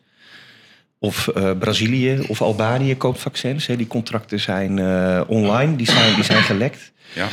of 0.99 1.27
eh, 1.27 1.51
Brazilië 1.59 2.19
of 2.27 2.41
Albanië 2.41 2.97
koopt 2.97 3.19
vaccins, 3.19 3.67
hè, 3.67 3.75
die 3.75 3.87
contracten 3.87 4.39
zijn 4.39 4.79
eh, 4.79 5.21
online, 5.27 5.75
die 5.75 5.91
zijn, 5.91 6.15
die 6.15 6.23
zijn 6.23 6.43
gelekt. 6.43 6.91
Ja, 7.15 7.27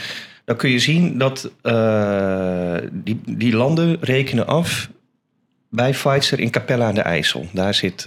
Dan 0.45 0.57
kun 0.57 0.71
je 0.71 0.79
zien 0.79 1.19
dat 1.19 1.51
eh, 1.63 2.77
die, 2.93 3.21
die 3.25 3.57
landen 3.57 3.97
rekenen 4.01 4.47
af 4.47 4.91
bij 5.71 5.91
Pfizer 5.91 6.41
in 6.41 6.51
Capella 6.51 6.87
aan 6.87 6.95
de 6.95 7.01
IJssel. 7.01 7.47
Daar 7.53 7.75
zit 7.75 8.03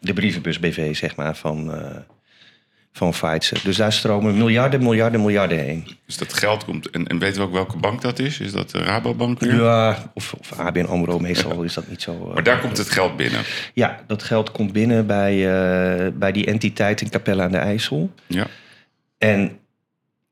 de 0.00 0.12
brievenbus 0.14 0.58
BV, 0.58 0.96
zeg 0.96 1.16
maar, 1.16 1.36
van, 1.36 1.74
van 2.96 3.10
Pfizer. 3.10 3.60
Dus 3.64 3.76
daar 3.76 3.92
stromen 3.92 4.36
miljarden, 4.36 4.82
miljarden, 4.82 5.20
miljarden 5.20 5.58
heen. 5.58 5.86
dus 6.06 6.16
dat 6.18 6.32
geld 6.32 6.64
komt. 6.64 6.90
En, 6.90 7.06
en 7.06 7.18
weten 7.18 7.40
we 7.40 7.46
ook 7.46 7.52
welke 7.52 7.76
bank 7.76 8.00
dat 8.02 8.18
is? 8.18 8.40
Is 8.40 8.52
dat 8.52 8.70
de 8.70 8.78
Rabobank 8.78 9.40
weer? 9.40 9.54
Ja, 9.62 10.10
of, 10.14 10.32
of 10.40 10.52
ABN 10.58 10.84
AMRO, 10.84 11.18
meestal 11.18 11.62
is 11.62 11.74
dat 11.74 11.88
niet 11.88 12.02
zo. 12.02 12.26
eh, 12.28 12.34
Maar 12.34 12.42
daar 12.42 12.60
komt 12.60 12.78
het 12.78 12.90
geld 12.90 13.16
binnen. 13.16 13.40
Ja, 13.72 14.00
dat 14.06 14.22
geld 14.22 14.50
komt 14.50 14.72
binnen 14.72 15.06
bij, 15.06 15.32
eh, 15.32 16.10
bij 16.14 16.32
die 16.32 16.46
entiteit 16.46 17.00
in 17.00 17.10
Capella 17.10 17.44
aan 17.44 17.50
de 17.50 17.56
IJssel. 17.58 18.10
Ja. 18.26 18.46
En 19.18 19.58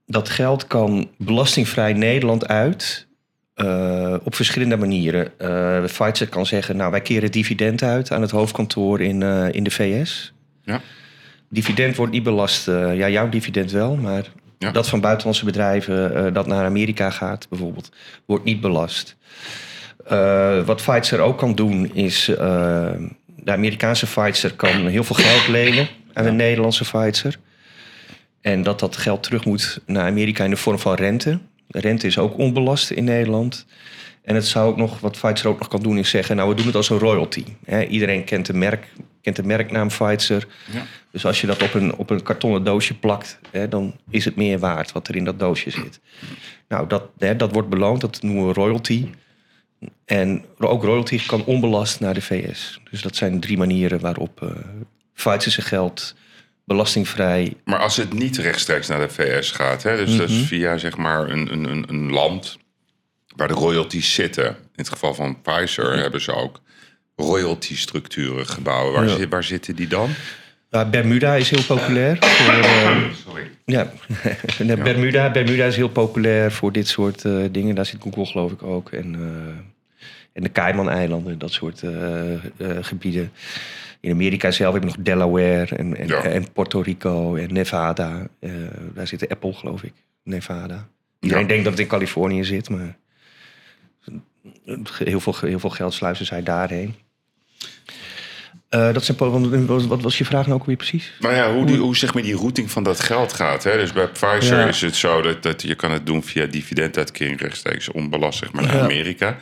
dat 0.07 0.29
geld 0.29 0.67
kan 0.67 1.11
belastingvrij 1.19 1.93
Nederland 1.93 2.49
uit 2.49 3.07
eh, 3.55 4.15
op 4.23 4.35
verschillende 4.35 4.77
manieren. 4.77 5.39
Eh 5.39 5.83
Pfizer 5.85 6.29
kan 6.29 6.47
zeggen, 6.47 6.77
nou 6.77 6.91
wij 6.91 7.01
keren 7.01 7.31
dividend 7.31 7.83
uit 7.83 8.13
aan 8.13 8.21
het 8.23 8.31
hoofdkantoor 8.31 9.01
in, 9.01 9.23
eh, 9.23 9.49
in 9.53 9.65
de 9.65 9.71
VS. 9.71 10.33
Ja. 10.65 10.81
Dividend 11.53 11.97
wordt 11.97 12.13
niet 12.13 12.23
belast. 12.23 12.69
eh, 12.69 12.97
ja, 12.97 13.09
jouw 13.09 13.29
dividend 13.29 13.71
wel, 13.71 13.97
maar 13.97 14.25
Ja. 14.59 14.71
dat 14.71 14.89
van 14.89 15.01
buitenlandse 15.01 15.45
bedrijven 15.45 16.15
eh, 16.27 16.35
dat 16.35 16.47
naar 16.47 16.65
Amerika 16.65 17.11
gaat 17.11 17.47
bijvoorbeeld, 17.49 17.91
wordt 18.27 18.45
niet 18.45 18.61
belast. 18.61 19.17
Eh, 20.07 20.65
wat 20.65 20.83
Pfizer 20.83 21.21
ook 21.21 21.39
kan 21.39 21.55
doen 21.55 21.95
is, 21.95 22.25
de 22.25 23.53
Amerikaanse 23.53 24.07
Pfizer 24.07 24.53
kan 24.55 24.87
heel 24.87 25.05
veel 25.05 25.17
geld 25.17 25.49
lenen 25.49 25.89
aan 26.13 26.25
de 26.25 26.31
Nederlandse 26.33 26.85
Pfizer. 26.85 27.39
En 28.41 28.63
dat 28.63 28.81
dat 28.81 28.97
geld 28.97 29.23
terug 29.23 29.45
moet 29.45 29.81
naar 29.87 30.07
Amerika 30.07 30.45
in 30.45 30.51
de 30.51 30.57
vorm 30.57 30.79
van 30.79 30.95
rente. 30.95 31.39
De 31.67 31.81
rente 31.81 32.07
is 32.07 32.19
ook 32.19 32.39
onbelast 32.39 32.91
in 32.91 33.05
Nederland. 33.05 33.67
En 34.23 34.35
het 34.35 34.47
zou 34.47 34.69
ook 34.71 34.77
nog, 34.77 35.01
wat 35.01 35.13
Pfizer 35.21 35.49
ook 35.49 35.59
nog 35.59 35.69
kan 35.69 35.83
doen, 35.83 35.99
is 35.99 36.11
zeggen: 36.11 36.37
Nou, 36.37 36.49
we 36.49 36.55
doen 36.55 36.67
het 36.67 36.75
als 36.75 36.91
een 36.91 36.99
royalty. 36.99 37.45
Iedereen 37.89 38.25
kent 38.25 38.47
de, 38.47 38.53
merk, 38.53 38.87
kent 39.21 39.37
de 39.37 39.43
merknaam 39.43 39.89
Pfizer. 39.89 40.47
Ja. 40.73 40.83
Dus 41.11 41.27
als 41.27 41.41
je 41.41 41.47
dat 41.47 41.63
op 41.63 41.75
een, 41.75 41.95
op 41.95 42.11
een 42.11 42.23
kartonnen 42.23 42.65
doosje 42.65 42.95
plakt, 42.95 43.39
dan 43.69 43.97
is 44.11 44.25
het 44.25 44.37
meer 44.37 44.59
waard 44.59 44.93
wat 44.93 45.09
er 45.09 45.17
in 45.17 45.25
dat 45.25 45.39
doosje 45.39 45.71
zit. 45.71 46.01
Nou, 46.69 46.87
dat, 46.87 47.05
dat 47.37 47.53
wordt 47.53 47.69
beloond, 47.69 48.01
dat 48.01 48.23
noemen 48.23 48.47
we 48.47 48.53
royalty. 48.53 49.07
En 50.05 50.45
ook 50.59 50.83
royalty 50.85 51.27
kan 51.27 51.45
onbelast 51.45 52.01
naar 52.01 52.15
de 52.15 52.21
VS. 52.23 52.81
Dus 52.91 53.03
dat 53.03 53.17
zijn 53.17 53.41
drie 53.41 53.57
manieren 53.59 54.01
waarop 54.01 54.43
eh 54.43 54.49
Pfizer 55.15 55.53
zijn 55.53 55.67
geld 55.67 56.15
belastingvrij 56.65 57.55
Maar 57.65 57.79
als 57.79 57.97
het 57.97 58.13
niet 58.13 58.37
rechtstreeks 58.37 58.87
naar 58.89 59.01
de 59.01 59.09
VS 59.09 59.51
gaat, 59.51 59.83
hè, 59.83 59.97
dus 59.97 60.17
dat 60.17 60.29
Mhm. 60.29 60.39
is 60.41 60.47
via 60.47 60.79
zeg 60.79 60.97
maar 60.97 61.31
een, 61.31 61.53
een, 61.53 61.85
een 61.89 62.11
land 62.11 62.59
waar 63.37 63.49
de 63.49 63.55
royalties 63.55 64.15
zitten. 64.15 64.47
In 64.47 64.55
het 64.75 64.89
geval 64.89 65.15
van 65.15 65.41
Pfizer 65.43 65.99
hebben 65.99 66.21
ze 66.21 66.33
ook 66.35 66.61
royalty-structuren 67.17 68.47
gebouwen. 68.47 68.93
Waar, 68.93 69.09
Ja. 69.09 69.17
zit- 69.17 69.29
waar 69.31 69.45
zitten 69.45 69.77
die 69.77 69.87
dan? 69.89 70.09
Bermuda 70.91 71.35
is 71.35 71.51
heel 71.51 71.65
populair. 71.77 72.17
Voor, 72.21 72.55
eh, 72.55 72.97
Sorry. 73.27 73.51
ja. 73.65 73.93
Bermuda, 74.77 75.31
Bermuda 75.31 75.65
is 75.65 75.77
heel 75.77 75.89
populair 75.89 76.53
voor 76.53 76.73
dit 76.73 76.89
soort 76.89 77.25
eh, 77.25 77.37
dingen. 77.51 77.75
Daar 77.75 77.87
zit 77.87 78.01
Google 78.03 78.27
geloof 78.27 78.53
ik 78.53 78.63
ook. 78.63 78.91
En, 78.91 79.15
eh, 79.15 80.01
en 80.33 80.43
de 80.43 80.53
Cayman-eilanden, 80.53 81.39
dat 81.39 81.53
soort 81.53 81.83
gebieden. 82.81 83.33
In 84.01 84.11
Amerika 84.11 84.51
zelf 84.51 84.73
heb 84.75 84.83
je 84.83 84.89
nog 84.89 84.99
Delaware 84.99 85.77
en, 85.77 85.97
en, 85.97 86.07
Ja. 86.07 86.23
en 86.23 86.53
Puerto 86.53 86.81
Rico 86.81 87.35
en 87.37 87.53
Nevada. 87.53 88.27
Daar 88.95 89.07
zit 89.07 89.29
Apple 89.29 89.53
geloof 89.53 89.83
ik, 89.83 89.93
Nevada. 90.25 90.89
Iedereen 91.21 91.47
denkt 91.47 91.63
dat 91.65 91.73
het 91.73 91.83
in 91.83 91.89
Californië 91.89 92.45
zit, 92.45 92.69
maar 92.71 92.97
heel 95.05 95.21
veel, 95.21 95.35
heel 95.41 95.59
veel 95.59 95.71
geld 95.71 95.95
sluizen 95.95 96.27
zij 96.27 96.43
daarheen. 96.43 96.95
Eh, 98.69 98.93
dat 98.93 99.05
zijn, 99.05 99.67
wat, 99.89 100.03
was 100.03 100.19
je 100.19 100.25
vraag 100.25 100.47
nou 100.47 100.61
ook 100.61 100.67
weer 100.67 100.77
precies? 100.77 101.13
Maar 101.21 101.35
ja, 101.35 101.53
hoe, 101.55 101.67
die, 101.67 101.77
hoe 101.77 101.97
zeg 101.97 102.15
maar 102.15 102.23
die 102.23 102.37
routing 102.37 102.71
van 102.71 102.83
dat 102.83 103.01
geld 103.01 103.33
gaat. 103.33 103.65
Hè? 103.65 103.77
Dus 103.77 103.93
bij 103.93 104.09
Pfizer 104.09 104.59
Ja. 104.59 104.67
is 104.67 104.81
het 104.81 104.97
zo 104.97 105.23
dat, 105.23 105.43
dat 105.43 105.63
je 105.63 105.75
kan 105.75 105.91
het 105.91 106.07
doen 106.07 106.23
via 106.23 106.47
dividenduitkering 106.47 107.41
rechtstreeks 107.41 107.91
onbelast 107.91 108.39
zeg 108.39 108.53
maar, 108.53 108.63
naar 108.65 108.77
Ja. 108.77 108.83
Amerika. 108.83 109.37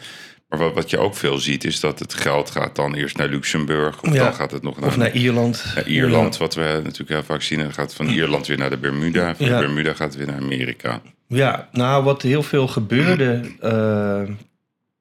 Maar 0.48 0.58
wat, 0.58 0.74
wat 0.74 0.90
je 0.90 0.98
ook 0.98 1.14
veel 1.16 1.38
ziet 1.38 1.64
is 1.64 1.80
dat 1.80 1.98
het 1.98 2.14
geld 2.14 2.50
gaat 2.50 2.76
dan 2.76 2.94
eerst 2.94 3.16
naar 3.16 3.28
Luxemburg. 3.28 4.02
Of 4.02 4.12
Ja. 4.12 4.24
dan 4.24 4.34
gaat 4.34 4.50
het 4.50 4.62
nog 4.62 4.80
naar, 4.80 4.88
Of 4.88 4.96
naar 4.96 5.12
Ierland. 5.12 5.64
naar 5.74 5.86
Ierland. 5.86 6.36
Wat 6.36 6.54
we 6.54 6.80
natuurlijk 6.82 7.10
heel 7.10 7.22
vaak 7.22 7.42
zien. 7.42 7.58
Dan 7.58 7.72
gaat 7.72 7.94
van 7.94 8.08
Ierland 8.08 8.46
weer 8.46 8.58
naar 8.58 8.70
de 8.70 8.76
Bermuda. 8.78 9.34
Van 9.36 9.46
de 9.46 9.52
Bermuda 9.52 9.92
gaat 9.94 10.16
weer 10.16 10.26
naar 10.26 10.40
Amerika. 10.40 11.00
Ja, 11.26 11.68
nou 11.72 12.04
wat 12.04 12.22
heel 12.22 12.42
veel 12.42 12.68
gebeurde. 12.68 13.40
eh, 13.60 14.22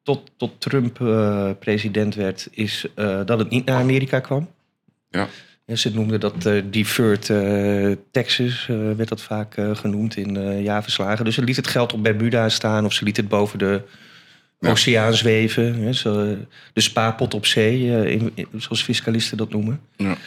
tot, 0.03 0.31
tot 0.37 0.61
Trump 0.61 1.01
eh, 1.01 1.49
president 1.59 2.15
werd, 2.15 2.47
is 2.51 2.85
eh, 2.95 3.21
dat 3.25 3.39
het 3.39 3.49
niet 3.49 3.65
naar 3.65 3.79
Amerika 3.79 4.19
kwam. 4.19 4.49
Ja. 5.09 5.27
Ja, 5.65 5.75
ze 5.75 5.93
noemden 5.93 6.19
dat 6.19 6.45
eh 6.45 6.61
deferred 6.69 7.25
Texas, 8.11 8.67
eh, 8.69 8.75
werd 8.95 9.09
dat 9.09 9.21
vaak 9.21 9.55
genoemd 9.73 10.17
in 10.17 10.61
jaarverslagen. 10.63 11.25
Dus 11.25 11.35
ze 11.35 11.43
liet 11.43 11.55
het 11.55 11.67
geld 11.67 11.93
op 11.93 12.03
Bermuda 12.03 12.49
staan 12.49 12.85
of 12.85 12.93
ze 12.93 13.03
liet 13.03 13.17
het 13.17 13.27
boven 13.27 13.59
de 13.59 13.81
Ja. 14.59 14.69
oceaan 14.69 15.13
zweven. 15.13 15.75
Hè, 15.75 15.93
zo, 15.93 16.37
de 16.73 16.81
spaarpot 16.81 17.33
op 17.33 17.45
zee, 17.45 18.09
in- 18.11 18.31
in- 18.33 18.47
zoals 18.57 18.83
fiscalisten 18.83 19.37
dat 19.37 19.49
noemen. 19.49 19.79
Ja. 19.95 20.17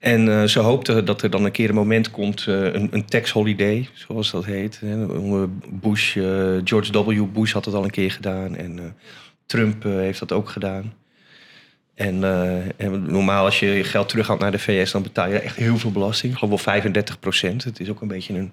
En 0.00 0.28
eh, 0.28 0.44
ze 0.44 0.58
hoopten 0.58 1.04
dat 1.04 1.22
er 1.22 1.30
dan 1.30 1.44
een 1.44 1.50
keer 1.50 1.68
een 1.68 1.74
moment 1.74 2.10
komt, 2.10 2.46
eh, 2.46 2.72
een, 2.72 2.88
een 2.90 3.04
tax 3.04 3.30
holiday, 3.30 3.88
zoals 3.92 4.30
dat 4.30 4.44
heet. 4.44 4.80
Onder 5.08 5.48
Bush, 5.70 6.16
eh, 6.16 6.24
George 6.64 7.04
W. 7.04 7.32
Bush 7.32 7.52
had 7.52 7.64
het 7.64 7.74
al 7.74 7.84
een 7.84 7.90
keer 7.90 8.10
gedaan 8.10 8.56
en 8.56 8.78
eh, 8.78 8.84
Trump 9.46 9.84
eh, 9.84 9.92
heeft 9.92 10.18
dat 10.18 10.32
ook 10.32 10.48
gedaan. 10.48 10.92
En, 12.00 12.24
eh, 12.24 12.86
en 12.86 13.12
normaal 13.12 13.44
als 13.44 13.60
je 13.60 13.66
je 13.66 13.84
geld 13.84 14.08
terughaalt 14.08 14.40
naar 14.40 14.50
de 14.50 14.58
VS, 14.58 14.92
dan 14.92 15.02
betaal 15.02 15.28
je 15.28 15.38
echt 15.38 15.56
heel 15.56 15.78
veel 15.78 15.92
belasting. 15.92 16.32
Ik 16.32 16.38
geloof 16.38 16.54
wel 16.64 16.74
35 16.74 17.18
procent. 17.18 17.64
Het 17.64 17.80
is 17.80 17.88
ook 17.88 18.00
een 18.00 18.08
beetje 18.08 18.34
een 18.34 18.52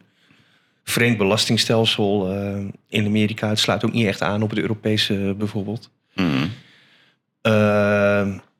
vreemd 0.83 1.17
belastingstelsel 1.17 2.31
eh, 2.31 2.57
in 2.89 3.05
Amerika. 3.05 3.49
Het 3.49 3.59
sluit 3.59 3.85
ook 3.85 3.91
niet 3.91 4.07
echt 4.07 4.21
aan 4.21 4.41
op 4.41 4.49
het 4.49 4.59
Europese 4.59 5.27
eh, 5.27 5.31
bijvoorbeeld. 5.31 5.89
Mhm. 6.15 6.47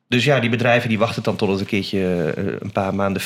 Dus 0.08 0.24
ja, 0.24 0.40
die 0.40 0.50
bedrijven 0.50 0.88
die 0.88 0.98
wachten 0.98 1.22
dan 1.22 1.36
tot 1.36 1.48
het 1.48 1.60
een 1.60 1.66
keertje 1.66 2.32
eh, 2.36 2.44
een 2.58 2.72
paar 2.72 2.94
maanden 2.94 3.22
5% 3.22 3.24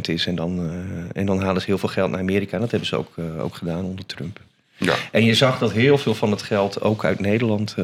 is. 0.00 0.26
En 0.26 0.34
dan, 0.34 0.58
eh, 0.58 1.20
en 1.20 1.26
dan 1.26 1.42
halen 1.42 1.60
ze 1.60 1.66
heel 1.66 1.78
veel 1.78 1.88
geld 1.88 2.10
naar 2.10 2.20
Amerika. 2.20 2.52
En 2.52 2.60
dat 2.60 2.70
hebben 2.70 2.88
ze 2.88 2.96
ook, 2.96 3.12
eh, 3.16 3.44
ook 3.44 3.54
gedaan 3.54 3.84
onder 3.84 4.06
Trump. 4.06 4.40
ja, 4.76 4.94
En 5.12 5.24
je 5.24 5.34
zag 5.34 5.58
dat 5.58 5.72
heel 5.72 5.98
veel 5.98 6.14
van 6.14 6.30
het 6.30 6.42
geld 6.42 6.80
ook 6.80 7.04
uit 7.04 7.20
Nederland 7.20 7.74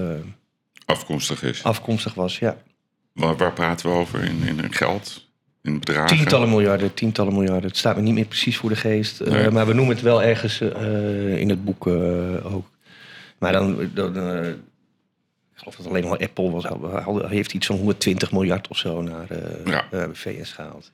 afkomstig 0.84 1.42
is. 1.42 1.62
afkomstig 1.62 2.14
was. 2.14 2.38
Ja. 2.38 2.56
Waar, 3.12 3.36
waar 3.36 3.52
praten 3.52 3.90
we 3.90 3.96
over 3.96 4.22
in, 4.22 4.42
in 4.46 4.72
geld? 4.72 5.26
In 5.62 5.78
bedragen? 5.78 6.16
Tientallen 6.16 6.48
miljarden, 6.48 6.94
tientallen 6.94 7.32
miljarden. 7.32 7.68
Het 7.68 7.76
staat 7.76 7.96
me 7.96 8.02
niet 8.02 8.14
meer 8.14 8.24
precies 8.24 8.56
voor 8.56 8.68
de 8.68 8.76
geest. 8.76 9.24
Nee. 9.24 9.50
Maar 9.50 9.66
we 9.66 9.74
noemen 9.74 9.94
het 9.94 10.04
wel 10.04 10.22
ergens 10.22 10.60
in 10.60 11.48
het 11.48 11.64
boek 11.64 11.86
ook. 12.42 12.70
Maar 13.38 13.52
dan, 13.52 13.90
dan 13.94 14.14
ik 15.54 15.60
geloof 15.60 15.76
dat 15.76 15.86
alleen 15.86 16.04
al 16.04 16.18
Apple 16.18 16.50
was, 16.50 16.64
heeft 17.30 17.52
iets 17.52 17.66
van 17.66 17.76
120 17.76 18.32
miljard 18.32 18.68
of 18.68 18.76
zo 18.78 19.02
naar 19.02 19.30
eh 19.30 19.38
Ja. 19.66 19.86
eh, 19.90 20.04
VS 20.12 20.52
gehaald. 20.52 20.90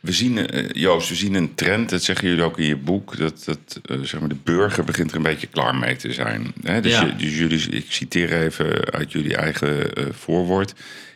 We 0.00 0.12
zien, 0.12 0.48
eh, 0.48 0.68
Joost, 0.72 1.08
we 1.08 1.14
zien 1.14 1.34
een 1.34 1.54
trend, 1.54 1.88
dat 1.90 2.02
zeggen 2.02 2.28
jullie 2.28 2.42
ook 2.44 2.58
in 2.58 2.66
je 2.66 2.76
boek, 2.76 3.16
dat, 3.16 3.42
dat 3.44 3.80
eh, 3.84 3.98
zeg 4.02 4.20
maar 4.20 4.28
de 4.28 4.36
burger 4.44 4.84
begint 4.84 5.10
er 5.10 5.16
een 5.16 5.22
beetje 5.22 5.46
klaar 5.46 5.74
mee 5.76 5.96
te 5.96 6.12
zijn. 6.12 6.52
Hè? 6.62 6.80
Dus, 6.80 6.92
Ja. 6.92 7.04
je- 7.04 7.16
dus 7.16 7.38
jullie, 7.38 7.68
ik 7.70 7.84
citeer 7.92 8.42
even 8.42 8.84
uit 8.92 9.12
jullie 9.12 9.36
eigen 9.36 9.92
eh, 9.94 10.04
voorwoord. 10.10 10.72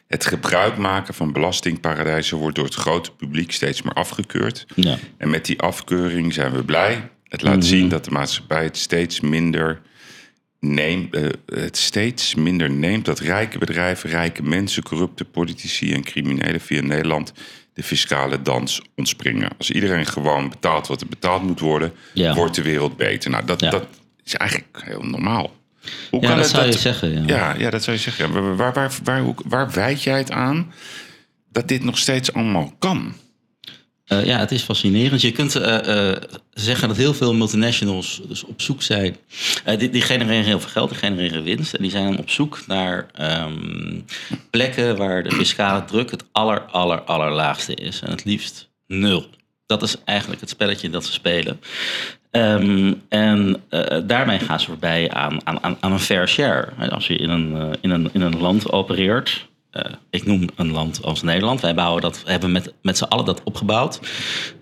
Het 0.07 0.27
gebruik 0.27 0.77
maken 0.77 1.15
van 1.15 1.33
belastingparadijzen 1.33 2.37
wordt 2.37 2.57
door 2.57 2.65
het 2.65 2.75
grote 2.75 3.13
publiek 3.13 3.53
steeds 3.53 3.83
meer 3.83 3.93
afgekeurd. 3.95 4.67
Ja. 4.75 4.97
En 5.17 5.31
met 5.31 5.45
die 5.45 5.61
afkeuring 5.61 6.33
zijn 6.35 6.53
we 6.53 6.65
blij. 6.65 7.11
Het 7.29 7.43
laat 7.43 7.57
Mhm. 7.57 7.65
zien 7.67 7.89
dat 7.89 8.05
de 8.05 8.11
maatschappij 8.11 8.65
het 8.65 8.77
steeds 8.77 9.21
minder 9.21 9.81
neemt, 10.67 11.15
eh, 11.15 11.23
het 11.47 11.77
steeds 11.77 12.35
minder 12.35 12.71
neemt 12.71 13.05
dat 13.05 13.19
rijke 13.19 13.59
bedrijven, 13.59 14.11
rijke 14.11 14.43
mensen, 14.43 14.83
corrupte 14.83 15.25
politici 15.25 15.93
en 15.93 16.03
criminelen 16.03 16.61
via 16.61 16.83
Nederland 16.83 17.33
de 17.75 17.83
fiscale 17.83 18.43
dans 18.43 18.83
ontspringen. 18.97 19.51
Als 19.59 19.71
iedereen 19.71 20.07
gewoon 20.07 20.49
betaalt 20.49 20.87
wat 20.87 21.01
er 21.01 21.07
betaald 21.07 21.43
moet 21.43 21.61
worden, 21.61 21.93
Ja. 22.15 22.35
wordt 22.35 22.55
de 22.55 22.63
wereld 22.63 22.97
beter. 22.97 23.31
Nou, 23.31 23.45
dat, 23.45 23.61
Ja. 23.61 23.71
dat 23.71 23.87
is 24.25 24.35
eigenlijk 24.35 24.83
heel 24.85 25.03
normaal. 25.03 25.53
Hoe 26.11 26.23
Ja, 26.23 26.35
dat 26.35 26.49
zou 26.49 26.67
je 26.67 26.73
zeggen. 26.79 27.13
Ja. 27.13 27.23
Ja, 27.27 27.55
ja, 27.59 27.71
dat 27.71 27.83
zou 27.83 27.97
je 27.97 28.03
zeggen. 28.03 28.33
Waar, 28.33 28.57
waar, 28.57 28.73
waar, 28.73 28.93
waar, 29.05 29.35
waar 29.49 29.71
wijd 29.71 30.03
jij 30.03 30.19
het 30.19 30.31
aan 30.31 30.73
dat 31.53 31.69
dit 31.69 31.85
nog 31.85 31.99
steeds 31.99 32.33
allemaal 32.33 32.75
kan? 32.79 33.15
Eh, 34.13 34.25
ja, 34.27 34.39
het 34.39 34.51
is 34.51 34.63
fascinerend. 34.63 35.21
Je 35.21 35.33
kunt 35.33 35.55
eh, 35.55 36.11
eh, 36.11 36.17
zeggen 36.51 36.89
dat 36.89 36.97
heel 36.97 37.15
veel 37.15 37.35
multinationals 37.35 38.21
dus 38.29 38.45
op 38.45 38.61
zoek 38.61 38.83
zijn. 38.83 39.17
Die, 39.79 39.91
die 39.91 40.03
genereren 40.03 40.45
heel 40.45 40.61
veel 40.61 40.71
geld, 40.71 40.89
die 40.89 40.99
genereren 40.99 41.43
winst. 41.43 41.75
En 41.75 41.83
die 41.83 41.91
zijn 41.91 42.19
op 42.19 42.31
zoek 42.31 42.63
naar 42.67 43.07
ehm, 43.15 44.01
plekken 44.51 44.97
waar 44.97 45.23
de 45.23 45.31
fiscale 45.31 45.85
druk 45.85 46.11
het 46.11 46.25
aller, 46.33 46.61
aller, 46.61 47.01
allerlaagste 47.03 47.75
is. 47.75 48.01
En 48.01 48.11
het 48.11 48.25
liefst 48.25 48.69
nul. 48.87 49.27
Dat 49.67 49.83
is 49.83 49.97
eigenlijk 50.05 50.41
het 50.41 50.51
spelletje 50.51 50.91
dat 50.91 51.05
ze 51.05 51.13
spelen. 51.13 51.61
Ehm, 52.31 52.93
en 53.09 53.63
daarmee 54.07 54.39
gaan 54.39 54.61
ze 54.61 54.67
voorbij 54.67 55.11
aan, 55.11 55.47
aan, 55.47 55.77
aan, 55.81 55.93
een 55.93 56.01
fair 56.01 56.29
share. 56.29 56.91
Als 56.91 57.07
je 57.07 57.17
in 57.17 57.31
een, 57.31 57.77
in 57.81 57.91
een, 57.91 58.09
in 58.13 58.21
een 58.21 58.41
land 58.41 58.73
opereert, 58.73 59.47
eh, 59.73 59.93
ik 60.11 60.27
noem 60.27 60.49
een 60.57 60.71
land 60.71 61.03
als 61.03 61.23
Nederland. 61.23 61.61
Wij 61.61 61.75
bouwen 61.75 62.03
dat, 62.03 62.23
hebben 62.27 62.53
met, 62.53 62.73
met 62.83 62.99
z'n 62.99 63.05
allen 63.05 63.25
dat 63.25 63.43
opgebouwd. 63.45 64.01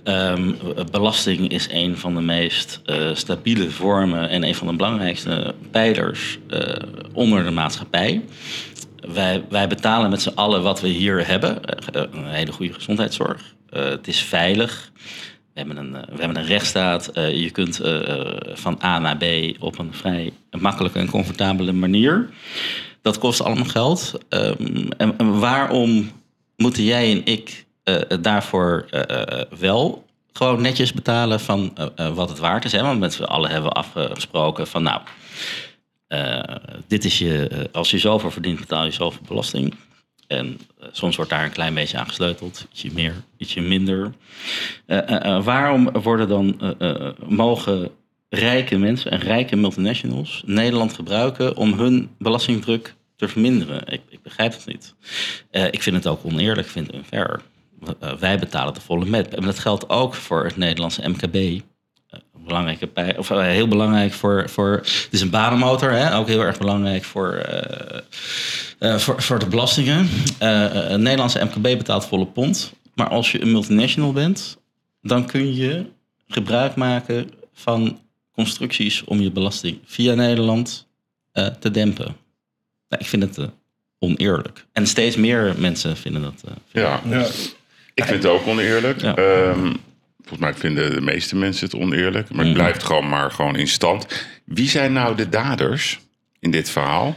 Ehm, 0.05 0.53
belasting 0.91 1.49
is 1.49 1.69
een 1.71 1.97
van 1.97 2.15
de 2.15 2.21
meest 2.21 2.81
eh, 2.85 3.15
stabiele 3.15 3.71
vormen 3.71 4.29
en 4.29 4.43
een 4.43 4.55
van 4.55 4.67
de 4.67 4.77
belangrijkste 4.77 5.55
pijlers 5.71 6.39
eh, 6.49 6.75
onder 7.13 7.45
de 7.45 7.51
maatschappij. 7.51 8.25
Wij, 9.13 9.45
wij 9.49 9.69
betalen 9.69 10.11
met 10.11 10.23
z'n 10.23 10.35
allen 10.35 10.63
wat 10.63 10.81
we 10.81 10.89
hier 10.89 11.27
hebben. 11.27 11.59
Een 11.93 12.27
hele 12.27 12.53
goede 12.53 12.73
gezondheidszorg. 12.73 13.55
Het 13.71 14.09
is 14.09 14.21
veilig. 14.21 14.91
We 15.53 15.61
hebben 15.67 15.77
een, 15.77 15.93
we 15.93 16.19
hebben 16.19 16.37
een 16.37 16.47
rechtsstaat. 16.47 17.11
Je 17.15 17.51
kunt 17.53 17.81
van 18.55 18.79
A 18.83 18.99
naar 18.99 19.17
B 19.17 19.25
op 19.59 19.79
een 19.79 19.95
vrij 19.95 20.33
makkelijke 20.51 20.99
en 20.99 21.11
comfortabele 21.11 21.73
manier. 21.73 22.29
Dat 23.03 23.19
kost 23.19 23.43
allemaal 23.43 23.65
geld. 23.65 24.19
Ehm, 24.29 24.91
en, 24.97 25.19
en 25.19 25.41
waarom 25.41 26.11
moeten 26.57 26.85
jij 26.85 27.11
en 27.11 27.25
ik 27.25 27.67
eh, 27.85 28.19
daarvoor 28.21 28.87
eh, 28.91 29.41
eh, 29.41 29.47
wel 29.59 30.05
gewoon 30.33 30.63
netjes 30.63 30.93
betalen 30.93 31.41
van 31.41 31.77
wat 32.15 32.29
het 32.29 32.39
waard 32.39 32.65
is? 32.65 32.73
Hè? 32.73 32.83
Want 32.83 33.01
met 33.01 33.13
z'n 33.13 33.23
allen 33.23 33.51
hebben 33.51 33.71
we 33.71 33.77
afgesproken 33.77 34.67
van 34.67 34.83
nou, 34.83 35.01
dit 36.87 37.05
is 37.05 37.19
je, 37.19 37.69
als 37.73 37.91
je 37.91 37.99
zoveel 37.99 38.31
verdient, 38.31 38.61
betaal 38.61 38.85
je 38.85 38.91
zoveel 38.91 39.23
belasting. 39.29 39.75
En 40.27 40.61
soms 40.93 41.17
wordt 41.17 41.31
daar 41.31 41.45
een 41.45 41.51
klein 41.51 41.75
beetje 41.75 41.99
aan 41.99 42.09
gesleuteld, 42.09 42.67
ietsje 42.73 42.91
meer, 42.93 43.15
ietsje 43.37 43.61
minder. 43.61 44.13
Waarom 45.43 45.91
worden 45.91 46.29
dan 46.29 46.77
mogen 47.27 47.91
rijke 48.31 48.79
mensen 48.79 49.11
en 49.11 49.19
rijke 49.19 49.57
multinationals 49.57 50.43
Nederland 50.47 50.95
gebruiken 50.95 51.57
om 51.57 51.73
hun 51.73 52.11
belastingdruk 52.19 52.95
te 53.17 53.29
verminderen? 53.29 53.83
Ik, 53.87 54.01
ik 54.09 54.23
begrijp 54.23 54.53
het 54.53 54.67
niet. 54.67 54.95
Eh, 55.51 55.65
ik 55.65 55.83
vind 55.83 55.97
het 55.97 56.07
ook 56.07 56.25
oneerlijk, 56.25 56.67
ik 56.67 56.73
vind 56.73 56.87
het 56.87 56.97
unfair. 56.97 57.41
Uh, 58.03 58.13
wij 58.13 58.39
betalen 58.39 58.75
de 58.75 58.81
volle 58.81 59.05
met. 59.05 59.35
En 59.35 59.43
dat 59.43 59.59
geldt 59.59 59.89
ook 59.89 60.15
voor 60.15 60.45
het 60.45 60.57
Nederlandse 60.57 61.09
MKB. 61.09 61.35
Uh, 61.35 61.61
belangrijke 62.45 63.15
of, 63.17 63.31
uh, 63.31 63.41
heel 63.41 63.69
belangrijk 63.69 64.13
voor, 64.13 64.49
voor. 64.49 64.71
Het 64.71 65.09
is 65.11 65.21
een 65.21 65.31
banenmotor, 65.31 65.91
hè? 65.91 66.17
ook 66.17 66.27
heel 66.27 66.43
erg 66.43 66.59
belangrijk 66.59 67.05
voor, 67.05 67.47
uh, 68.81 68.97
voor, 68.97 69.23
voor 69.23 69.39
de 69.39 69.47
belastingen. 69.47 70.09
een 70.39 71.03
Nederlandse 71.03 71.45
MKB 71.45 71.63
betaalt 71.63 72.07
volle 72.07 72.27
pond. 72.27 72.73
Maar 72.95 73.09
als 73.09 73.33
je 73.33 73.43
een 73.43 73.53
multinational 73.53 74.13
bent, 74.13 74.59
dan 75.03 75.27
kun 75.27 75.55
je 75.55 75.87
gebruik 76.29 76.75
maken 76.75 77.31
van 77.53 77.99
constructies 78.41 79.05
om 79.05 79.21
je 79.21 79.31
belasting 79.31 79.79
via 79.85 80.15
Nederland 80.15 80.87
uh, 81.35 81.47
te 81.47 81.71
dempen. 81.71 82.17
Nou, 82.89 83.03
ik 83.03 83.07
vind 83.07 83.23
het 83.23 83.39
uh, 83.39 83.47
oneerlijk. 83.99 84.67
En 84.73 84.87
steeds 84.87 85.17
meer 85.17 85.55
mensen 85.59 85.97
vinden 85.97 86.23
dat. 86.23 86.43
Uh, 86.45 86.53
ja. 86.83 87.01
ja. 87.09 87.27
ik 87.95 88.05
vind 88.05 88.23
het 88.23 88.27
ook 88.27 88.47
oneerlijk. 88.47 89.01
Ja. 89.01 89.17
Um, 89.17 89.77
volgens 90.19 90.41
mij 90.41 90.55
vinden 90.55 90.91
de 90.95 91.01
meeste 91.01 91.37
mensen 91.37 91.65
het 91.65 91.75
oneerlijk. 91.75 92.31
Maar 92.31 92.39
het 92.39 92.49
mm. 92.49 92.61
blijft 92.61 92.83
gewoon 92.83 93.09
maar 93.09 93.31
gewoon 93.31 93.57
in 93.57 93.69
stand. 93.69 94.07
Wie 94.45 94.69
zijn 94.69 94.93
nou 94.93 95.17
de 95.17 95.29
daders 95.29 96.01
in 96.39 96.51
dit 96.51 96.71
verhaal? 96.71 97.17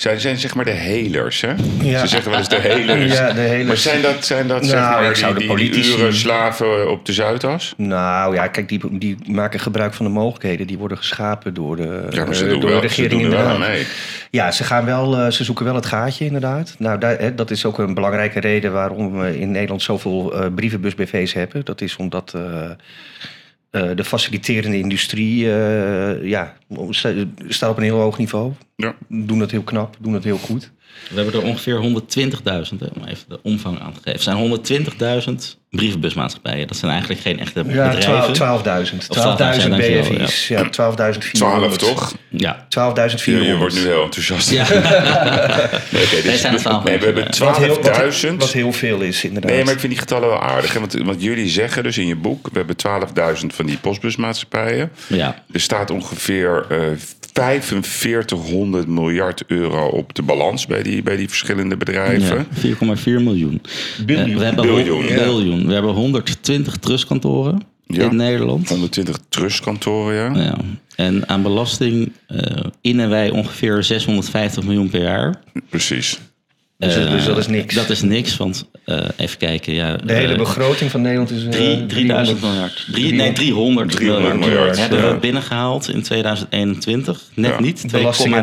Zij 0.00 0.18
zijn 0.18 0.38
zeg 0.38 0.54
maar 0.54 0.64
de 0.64 0.70
helers, 0.70 1.40
hè? 1.40 1.54
Ja. 1.82 2.00
Ze 2.00 2.06
zeggen 2.06 2.30
wel 2.30 2.38
eens 2.38 2.48
de 2.48 2.60
helers. 2.70 3.12
Ja, 3.12 3.32
de 3.32 3.40
helers. 3.40 3.66
Maar 3.66 3.76
zijn 3.76 4.02
dat, 4.02 4.24
zijn 4.24 4.48
dat 4.48 4.62
nou, 4.62 4.70
zeg 5.14 5.20
maar 5.20 5.30
die, 5.30 5.38
die, 5.38 5.46
politici... 5.46 5.90
die 5.90 5.98
uren 5.98 6.14
slaven 6.14 6.90
op 6.90 7.06
de 7.06 7.12
Zuidas? 7.12 7.74
Nou 7.76 8.34
ja, 8.34 8.46
kijk, 8.46 8.68
die, 8.68 8.98
die 8.98 9.16
maken 9.26 9.60
gebruik 9.60 9.94
van 9.94 10.06
de 10.06 10.12
mogelijkheden. 10.12 10.66
Die 10.66 10.78
worden 10.78 10.96
geschapen 10.96 11.54
door 11.54 11.76
de, 11.76 12.06
ja, 12.10 12.24
maar 12.24 12.34
ze 12.34 12.48
doen 12.48 12.60
door 12.60 12.70
wel, 12.70 12.80
de 12.80 12.86
regering 12.86 13.28
wel 13.28 13.58
mee. 13.58 13.86
Ja, 14.30 14.50
ze, 14.50 14.64
gaan 14.64 14.84
wel, 14.84 15.32
ze 15.32 15.44
zoeken 15.44 15.64
wel 15.64 15.74
het 15.74 15.86
gaatje 15.86 16.24
inderdaad. 16.24 16.74
Nou, 16.78 16.98
daar, 16.98 17.18
hè, 17.18 17.34
dat 17.34 17.50
is 17.50 17.64
ook 17.64 17.78
een 17.78 17.94
belangrijke 17.94 18.40
reden 18.40 18.72
waarom 18.72 19.20
we 19.20 19.38
in 19.38 19.50
Nederland 19.50 19.82
zoveel 19.82 20.34
uh, 20.34 20.46
brievenbus-BV's 20.54 21.32
hebben. 21.32 21.64
Dat 21.64 21.80
is 21.80 21.96
omdat... 21.96 22.32
Uh, 22.36 22.70
uh, 23.70 23.96
de 23.96 24.04
faciliterende 24.04 24.78
industrie 24.78 25.44
uh, 25.44 26.24
ja, 26.24 26.56
staat 27.48 27.70
op 27.70 27.76
een 27.76 27.82
heel 27.82 28.00
hoog 28.00 28.18
niveau. 28.18 28.52
Ja. 28.76 28.94
Doen 29.08 29.38
dat 29.38 29.50
heel 29.50 29.62
knap, 29.62 29.96
doen 30.00 30.12
dat 30.12 30.24
heel 30.24 30.38
goed. 30.38 30.72
We 31.10 31.20
hebben 31.20 31.40
er 31.40 31.46
ongeveer 31.46 31.80
120.000, 31.82 32.92
om 32.94 33.04
even 33.04 33.24
de 33.28 33.38
omvang 33.42 33.80
aan 33.80 33.92
te 33.92 33.98
geven. 34.02 34.12
Er 34.14 35.22
zijn 35.22 35.38
brievenbusmaatschappijen. 35.70 36.66
Dat 36.66 36.76
zijn 36.76 36.90
eigenlijk 36.90 37.20
geen 37.20 37.38
echte 37.40 37.64
Ja, 37.66 37.90
bedrijven. 37.90 38.34
12.000. 38.34 38.38
12.000 38.92 39.08
Of 39.08 39.16
12.000, 39.18 39.36
dankjewel, 39.36 40.02
BFI's. 40.02 40.48
Ja, 40.48 40.64
12.400. 40.64 41.18
12 41.32 41.76
toch? 41.76 42.14
Ja. 42.28 42.66
12.400. 42.68 43.24
Je, 43.24 43.40
je 43.44 43.56
wordt 43.56 43.74
nu 43.74 43.80
heel 43.80 44.02
enthousiast. 44.02 44.50
ja. 44.50 44.66
Nee, 45.90 46.04
oké, 46.04 46.22
dus- 46.22 46.40
zijn 46.40 46.58
12.000, 46.58 46.62
nee, 46.84 46.98
we 46.98 47.04
hebben 47.04 47.26
Wat 47.38 47.56
heel, 47.56 47.80
wat, 47.82 48.22
12.000. 48.24 48.36
wat 48.36 48.52
heel 48.52 48.72
veel 48.72 49.00
is, 49.00 49.24
inderdaad. 49.24 49.50
Nee, 49.50 49.64
maar 49.64 49.72
ik 49.72 49.80
vind 49.80 49.92
die 49.92 50.00
getallen 50.00 50.28
wel 50.28 50.42
aardig. 50.42 50.72
Hè? 50.72 50.78
Want, 50.80 50.92
want 50.92 51.22
jullie 51.22 51.48
zeggen 51.48 51.82
dus 51.82 51.98
in 51.98 52.06
je 52.06 52.16
boek... 52.16 52.48
we 52.52 52.58
hebben 52.58 52.76
12.000 53.40 53.46
van 53.46 53.66
die 53.66 53.78
postbusmaatschappijen. 53.78 54.90
ja. 55.06 55.42
Er 55.52 55.60
staat 55.60 55.90
ongeveer 55.90 56.66
eh 56.68 56.78
4500 57.40 58.86
miljard 58.86 59.44
euro 59.46 59.86
op 59.88 60.14
de 60.14 60.22
balans... 60.22 60.66
bij 60.66 60.82
die, 60.82 61.02
bij 61.02 61.16
die 61.16 61.28
verschillende 61.28 61.76
bedrijven. 61.76 62.46
Ja, 62.62 62.96
4,4 62.96 63.04
miljoen. 63.04 63.60
Biljoen. 64.06 64.38
We 64.38 64.44
hebben 64.44 64.66
Biljoen, 64.66 65.06
ja. 65.06 65.14
biljoen. 65.24 65.66
We 65.66 65.72
hebben 65.72 65.92
120 65.92 66.76
trustkantoren 66.76 67.62
Ja. 67.86 68.10
in 68.10 68.16
Nederland. 68.16 68.68
120 68.68 69.18
trustkantoren, 69.28 70.14
ja. 70.14 70.42
Ja. 70.42 70.56
En 70.96 71.28
aan 71.28 71.42
belasting 71.42 72.12
eh, 72.26 72.64
innen 72.80 73.08
wij 73.08 73.30
ongeveer 73.30 73.84
650 73.84 74.64
miljoen 74.64 74.90
per 74.90 75.02
jaar. 75.02 75.42
Precies. 75.68 76.20
Dus, 76.80 76.96
Eh, 76.96 77.10
dus 77.10 77.24
dat 77.24 77.38
is 77.38 77.46
niks. 77.46 77.74
Dat 77.74 77.90
is 77.90 78.02
niks, 78.02 78.36
want 78.36 78.70
eh, 78.84 79.04
even 79.16 79.38
kijken. 79.38 79.72
Ja, 79.74 79.96
de 79.96 80.12
hele 80.12 80.32
eh, 80.32 80.38
begroting 80.38 80.90
van 80.90 81.00
Nederland 81.00 81.30
is... 81.30 81.44
eh, 81.44 81.50
drie- 81.50 81.86
3000 81.86 82.40
miljard. 82.42 82.86
Drie, 82.92 83.12
nee, 83.12 83.32
300, 83.32 83.90
300 83.90 84.34
miljard. 84.38 84.54
miljard, 84.56 84.78
hebben 84.78 84.98
ja. 85.00 85.12
we 85.14 85.18
binnengehaald 85.18 85.88
in 85.88 86.02
2021. 86.02 87.22
Net 87.34 87.50
Ja. 87.50 87.60
niet, 87.60 87.80
2,99,8. 87.82 87.90
Belasting 87.90 88.34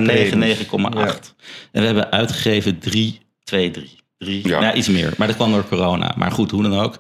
en 1.72 1.80
we 1.82 1.86
hebben 1.86 2.12
uitgegeven 2.12 2.80
3, 2.80 3.20
2, 3.44 3.72
3. 3.72 3.90
3 4.18 4.48
Ja. 4.48 4.62
ja. 4.62 4.74
iets 4.74 4.88
meer. 4.88 5.14
Maar 5.18 5.28
dat 5.28 5.36
kwam 5.36 5.52
door 5.52 5.68
corona. 5.68 6.14
Maar 6.18 6.32
goed, 6.32 6.52
hoe 6.52 6.64
dan 6.64 6.80
ook. 6.80 6.98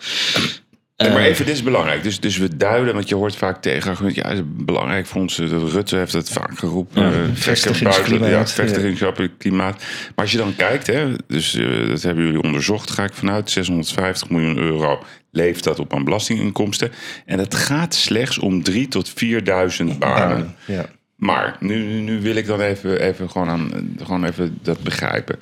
Nee, 0.98 1.10
maar 1.12 1.22
Eh, 1.22 1.26
even, 1.28 1.46
dit 1.46 1.54
is 1.56 1.64
belangrijk. 1.64 2.04
Dus, 2.04 2.20
dus 2.20 2.38
we 2.38 2.58
duiden, 2.58 2.94
want 2.94 3.10
je 3.10 3.16
hoort 3.16 3.36
vaak 3.36 3.62
tegen... 3.62 4.14
ja, 4.14 4.28
het 4.28 4.38
is 4.38 4.44
belangrijk 4.46 5.06
voor 5.06 5.22
ons. 5.22 5.40
eh, 5.40 5.50
dat 5.50 5.72
Rutte 5.72 5.96
heeft 5.98 6.14
het 6.14 6.30
vaak 6.30 6.58
geroepen. 6.60 7.02
Ja. 7.04 7.10
trekken 7.12 7.36
Vestigingsklimaat, 7.36 8.30
Ja, 8.30 9.28
klimaat. 9.38 9.78
Maar 9.78 10.26
als 10.26 10.32
je 10.32 10.38
dan 10.38 10.56
kijkt, 10.56 10.88
hè, 10.88 11.14
dus 11.28 11.52
dat 11.88 12.02
hebben 12.02 12.26
jullie 12.26 12.42
onderzocht... 12.42 12.92
ga 12.92 13.04
ik 13.04 13.14
vanuit 13.14 13.50
650 13.50 14.30
miljoen 14.30 14.58
euro 14.58 15.04
leeft 15.32 15.64
dat 15.64 15.80
op 15.80 15.94
aan 15.94 16.04
belastinginkomsten. 16.04 16.92
En 17.26 17.40
het 17.40 17.56
gaat 17.56 17.94
slechts 17.96 18.40
om 18.40 18.64
3 18.64 18.88
tot 18.88 19.10
4.000 19.10 19.98
banen. 20.00 20.56
Ja. 20.66 20.86
Maar 21.16 21.56
nu, 21.60 21.76
nu- 21.84 22.00
nu 22.02 22.22
wil 22.22 22.36
ik 22.36 22.46
dan 22.46 22.62
even, 22.62 23.00
even, 23.02 23.30
gewoon, 23.30 23.50
aan, 23.50 23.72
gewoon 24.04 24.26
even 24.26 24.58
dat 24.62 24.80
begrijpen. 24.84 25.40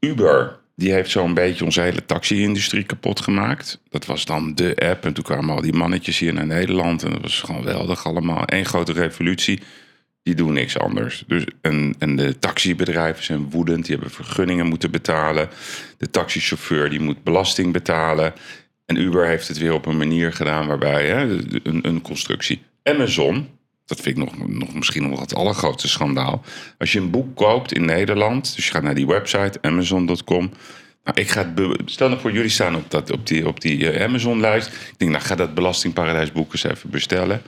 Uber, 0.00 0.58
die 0.76 0.92
heeft 0.92 1.10
zo'n 1.10 1.34
beetje 1.34 1.64
onze 1.64 1.80
hele 1.80 2.04
taxi-industrie 2.04 2.82
kapot 2.82 3.20
gemaakt. 3.20 3.80
Dat 3.88 4.06
was 4.06 4.24
dan 4.24 4.54
de 4.54 4.76
app. 4.76 5.04
En 5.04 5.12
toen 5.12 5.24
kwamen 5.24 5.54
al 5.54 5.60
die 5.60 5.72
mannetjes 5.72 6.18
hier 6.18 6.32
naar 6.32 6.46
Nederland. 6.46 7.02
En 7.02 7.10
dat 7.10 7.20
was 7.20 7.40
gewoon 7.40 7.62
geweldig 7.62 8.06
allemaal. 8.06 8.42
Eén 8.46 8.64
grote 8.64 8.92
revolutie. 8.92 9.60
Die 10.22 10.34
doen 10.34 10.52
niks 10.52 10.78
anders. 10.78 11.24
Dus, 11.26 11.44
en, 11.60 11.94
en 11.98 12.16
de 12.16 12.38
taxibedrijven 12.38 13.24
zijn 13.24 13.50
woedend. 13.50 13.84
Die 13.84 13.94
hebben 13.94 14.12
vergunningen 14.12 14.66
moeten 14.66 14.90
betalen. 14.90 15.48
De 15.98 16.10
taxichauffeur 16.10 16.90
die 16.90 17.00
moet 17.00 17.22
belasting 17.22 17.72
betalen. 17.72 18.32
En 18.86 18.96
Uber 18.96 19.26
heeft 19.26 19.48
het 19.48 19.58
weer 19.58 19.72
op 19.72 19.86
een 19.86 19.96
manier 19.96 20.32
gedaan 20.32 20.66
waarbij 20.66 21.06
hè, 21.06 21.22
een, 21.62 21.88
een 21.88 22.02
constructie. 22.02 22.62
Amazon, 22.82 23.48
dat 23.86 24.00
vind 24.00 24.18
ik 24.18 24.24
nog, 24.24 24.48
nog 24.48 24.74
misschien 24.74 25.08
nog 25.08 25.20
het 25.20 25.34
allergrootste 25.34 25.88
schandaal. 25.88 26.44
Als 26.78 26.92
je 26.92 26.98
een 26.98 27.10
boek 27.10 27.36
koopt 27.36 27.72
in 27.72 27.84
Nederland, 27.84 28.54
dus 28.54 28.66
je 28.66 28.72
gaat 28.72 28.82
naar 28.82 28.94
die 28.94 29.06
website 29.06 29.58
amazon.com. 29.62 30.50
Nou, 31.04 31.20
ik 31.20 31.30
ga 31.30 31.52
het 31.54 31.90
stel 31.90 32.08
nou 32.08 32.20
voor, 32.20 32.32
jullie 32.32 32.50
staan 32.50 32.76
op, 32.76 32.90
dat, 32.90 33.10
op 33.10 33.26
die, 33.26 33.46
op 33.46 33.60
die 33.60 33.90
eh, 33.90 34.04
Amazon-lijst. 34.04 34.66
Ik 34.66 34.94
denk, 34.96 35.10
nou 35.10 35.24
ga 35.24 35.34
dat 35.34 35.54
belastingparadijsboek 35.54 36.52
eens 36.52 36.64
even 36.64 36.90
bestellen. 36.90 37.42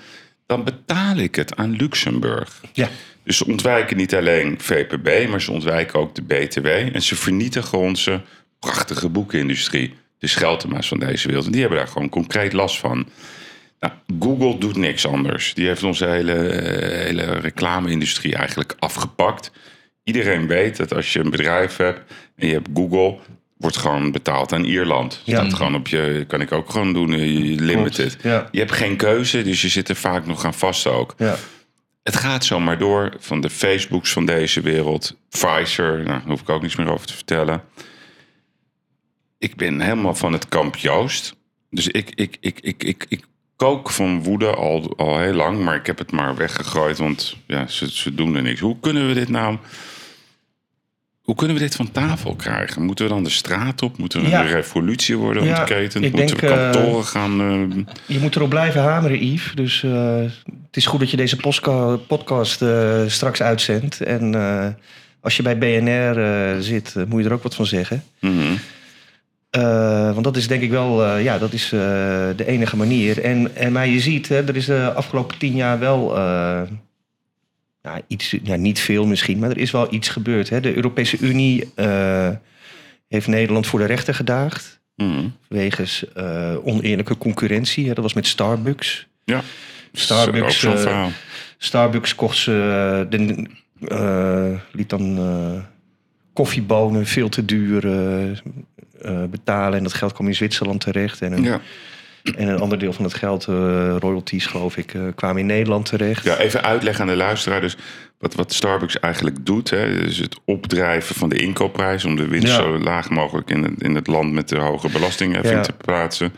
Dan 0.46 0.64
betaal 0.64 1.16
ik 1.16 1.34
het 1.34 1.56
aan 1.56 1.76
Luxemburg. 1.76 2.60
Ja. 2.72 2.88
Dus 3.22 3.36
ze 3.36 3.46
ontwijken 3.46 3.96
niet 3.96 4.14
alleen 4.14 4.60
VPB, 4.60 5.28
maar 5.28 5.40
ze 5.40 5.52
ontwijken 5.52 5.98
ook 5.98 6.14
de 6.14 6.22
BTW. 6.22 6.66
En 6.66 7.02
ze 7.02 7.16
vernietigen 7.16 7.78
onze 7.78 8.20
prachtige 8.58 9.08
boekenindustrie. 9.08 9.94
De 10.18 10.26
Scheltema's 10.26 10.88
van 10.88 10.98
deze 10.98 11.26
wereld. 11.26 11.46
En 11.46 11.52
die 11.52 11.60
hebben 11.60 11.78
daar 11.78 11.88
gewoon 11.88 12.08
concreet 12.08 12.52
last 12.52 12.78
van. 12.78 13.06
Nou, 13.80 13.92
Google 14.20 14.58
doet 14.58 14.76
niks 14.76 15.06
anders. 15.06 15.54
Die 15.54 15.66
heeft 15.66 15.82
onze 15.82 16.06
hele, 16.06 16.34
eh, 16.34 17.04
hele 17.04 17.24
reclame-industrie 17.24 18.34
eigenlijk 18.34 18.74
afgepakt. 18.78 19.50
Iedereen 20.04 20.46
weet 20.46 20.76
dat 20.76 20.94
als 20.94 21.12
je 21.12 21.20
een 21.20 21.30
bedrijf 21.30 21.76
hebt 21.76 22.12
en 22.36 22.46
je 22.46 22.52
hebt 22.52 22.68
Google, 22.74 23.18
wordt 23.56 23.76
gewoon 23.76 24.12
betaald 24.12 24.52
aan 24.52 24.64
Ierland. 24.64 25.22
Ja. 25.24 25.36
Staat 25.36 25.54
gewoon 25.54 25.74
op 25.74 25.88
je, 25.88 26.24
kan 26.26 26.40
ik 26.40 26.52
ook 26.52 26.70
gewoon 26.70 26.92
doen, 26.92 27.12
eh, 27.12 27.58
limited. 27.60 28.16
Ja. 28.22 28.48
Je 28.50 28.58
hebt 28.58 28.72
geen 28.72 28.96
keuze, 28.96 29.42
dus 29.42 29.62
je 29.62 29.68
zit 29.68 29.88
er 29.88 29.96
vaak 29.96 30.26
nog 30.26 30.44
aan 30.44 30.54
vast 30.54 30.86
ook. 30.86 31.14
Ja. 31.16 31.36
Het 32.02 32.16
gaat 32.16 32.44
zomaar 32.44 32.78
door 32.78 33.14
van 33.18 33.40
de 33.40 33.50
Facebooks 33.50 34.12
van 34.12 34.26
deze 34.26 34.60
wereld. 34.60 35.16
Pfizer, 35.28 35.94
nou, 35.94 36.04
daar 36.06 36.22
hoef 36.26 36.40
ik 36.40 36.48
ook 36.48 36.62
niets 36.62 36.76
meer 36.76 36.92
over 36.92 37.06
te 37.06 37.14
vertellen. 37.14 37.62
Ik 39.38 39.56
ben 39.56 39.80
helemaal 39.80 40.14
van 40.14 40.32
het 40.32 40.48
kamp 40.48 40.76
Joost. 40.76 41.36
Dus 41.70 41.88
ik, 41.88 42.10
ik, 42.14 42.36
ik, 42.40 42.60
ik, 42.60 42.84
ik, 42.84 43.06
ik 43.08 43.24
kook 43.58 43.90
van 43.90 44.22
woede 44.22 44.46
al, 44.54 44.92
al 44.96 45.18
heel 45.18 45.32
lang. 45.34 45.58
Maar 45.64 45.74
ik 45.74 45.86
heb 45.86 45.98
het 45.98 46.12
maar 46.12 46.36
weggegooid, 46.36 46.98
want 46.98 47.36
ja, 47.46 47.66
ze, 47.66 47.90
ze 47.92 48.14
doen 48.14 48.34
er 48.36 48.42
niks. 48.42 48.60
Hoe 48.60 48.76
kunnen 48.80 49.06
we 49.08 49.14
dit 49.14 49.28
nou... 49.28 49.56
Hoe 51.22 51.36
kunnen 51.36 51.56
we 51.56 51.62
dit 51.62 51.74
van 51.76 51.90
tafel 51.92 52.34
krijgen? 52.34 52.82
Moeten 52.82 53.04
we 53.04 53.10
dan 53.10 53.24
de 53.24 53.30
straat 53.30 53.82
op? 53.82 53.98
Moeten 53.98 54.28
Ja. 54.28 54.40
een 54.40 54.46
revolutie 54.48 55.16
worden 55.16 55.44
Ja, 55.44 55.58
ontketend? 55.58 56.04
ik 56.04 56.12
Moeten 56.12 56.36
denk, 56.36 56.40
we 56.40 56.46
eh, 56.56 56.70
kantoren 56.70 57.04
gaan... 57.04 57.40
eh, 57.40 57.84
Je 58.06 58.18
moet 58.18 58.36
erop 58.36 58.48
blijven 58.48 58.82
hameren, 58.82 59.24
Yves. 59.26 59.52
Dus 59.54 59.82
eh, 59.82 60.16
het 60.66 60.76
is 60.76 60.86
goed 60.86 61.00
dat 61.00 61.10
je 61.10 61.16
deze 61.16 61.36
podcast 62.06 62.64
straks 63.06 63.42
uitzendt. 63.42 64.00
En 64.00 64.34
als 65.20 65.36
je 65.36 65.42
bij 65.42 65.58
BNR 65.58 66.62
zit, 66.62 66.94
moet 67.08 67.20
je 67.22 67.26
er 67.28 67.34
ook 67.34 67.42
wat 67.42 67.54
van 67.54 67.66
zeggen. 67.66 68.04
mhm. 68.20 68.52
Eh, 69.50 70.12
want 70.12 70.24
dat 70.24 70.36
is 70.36 70.48
denk 70.48 70.62
ik 70.62 70.70
wel, 70.70 71.04
eh, 71.04 71.22
ja, 71.22 71.38
dat 71.38 71.52
is 71.52 71.64
eh, 71.64 71.80
de 72.36 72.44
enige 72.46 72.76
manier. 72.76 73.22
En, 73.22 73.56
en 73.56 73.72
maar 73.72 73.86
je 73.86 74.00
ziet, 74.00 74.28
hè, 74.28 74.48
er 74.48 74.56
is 74.56 74.66
de 74.66 74.92
afgelopen 74.94 75.38
tien 75.38 75.54
jaar 75.54 75.78
wel, 75.78 76.16
eh, 76.16 76.62
nou, 77.82 78.00
iets, 78.06 78.36
ja, 78.42 78.56
niet 78.56 78.80
veel 78.80 79.06
misschien, 79.06 79.38
maar 79.38 79.50
er 79.50 79.58
is 79.58 79.70
wel 79.70 79.94
iets 79.94 80.08
gebeurd. 80.08 80.48
Hè. 80.48 80.60
De 80.60 80.74
Europese 80.74 81.18
Unie 81.18 81.72
heeft 83.08 83.26
Nederland 83.26 83.66
voor 83.66 83.78
de 83.78 83.84
rechter 83.84 84.14
gedaagd. 84.14 84.80
Mhm. 84.96 85.28
Wegens 85.48 86.04
oneerlijke 86.64 87.18
concurrentie. 87.18 87.88
Hè. 87.88 87.94
Dat 87.94 88.02
was 88.02 88.12
met 88.14 88.26
Starbucks. 88.26 89.06
Ja. 89.24 89.42
Starbucks. 89.92 90.66
Starbucks 91.58 92.14
kocht 92.14 92.36
ze, 92.36 93.06
de, 93.10 93.46
liet 94.72 94.88
dan 94.88 95.18
koffiebonen 96.32 97.06
veel 97.06 97.28
te 97.28 97.44
duur 97.44 97.82
eh, 99.02 99.24
betalen. 99.30 99.76
En 99.78 99.82
dat 99.82 99.94
geld 99.94 100.12
kwam 100.12 100.26
in 100.26 100.34
Zwitserland 100.34 100.80
terecht. 100.80 101.22
En 101.22 101.32
een, 101.32 101.42
Ja. 101.42 101.60
en 102.36 102.48
een 102.48 102.60
ander 102.60 102.78
deel 102.78 102.92
van 102.92 103.04
het 103.04 103.14
geld, 103.14 103.46
eh, 103.46 103.96
royalties 103.98 104.46
geloof 104.46 104.76
ik, 104.76 104.94
eh, 104.94 105.00
kwamen 105.14 105.40
in 105.40 105.46
Nederland 105.46 105.86
terecht. 105.86 106.24
Ja, 106.24 106.36
even 106.38 106.62
uitleggen 106.62 107.02
aan 107.02 107.10
de 107.10 107.16
luisteraar. 107.16 107.60
Dus 107.60 107.76
wat, 108.18 108.34
wat 108.34 108.52
Starbucks 108.52 109.00
eigenlijk 109.00 109.36
doet, 109.46 109.70
hè, 109.70 109.86
is 109.86 110.18
het 110.18 110.36
opdrijven 110.44 111.14
van 111.14 111.28
de 111.28 111.36
inkoopprijs 111.36 112.04
om 112.04 112.16
de 112.16 112.28
winst 112.28 112.46
Ja. 112.48 112.54
zo 112.54 112.78
laag 112.78 113.10
mogelijk 113.10 113.50
in 113.50 113.62
het, 113.62 113.72
in 113.82 113.94
het 113.94 114.06
land 114.06 114.32
met 114.32 114.48
de 114.48 114.56
hoge 114.58 114.88
belastingen 114.88 115.48
Ja. 115.48 115.60
te 115.60 115.72
plaatsen. 115.72 116.32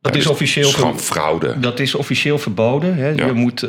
dat, 0.00 0.12
Ja, 0.12 0.18
is 0.18 0.24
dus 0.26 0.32
officieel 0.34 0.94
fraude. 0.96 1.60
dat 1.60 1.80
is 1.80 1.94
officieel 1.94 2.38
verboden. 2.38 2.94
Hè. 2.96 3.08
Ja. 3.08 3.26
Je 3.26 3.32
moet 3.32 3.66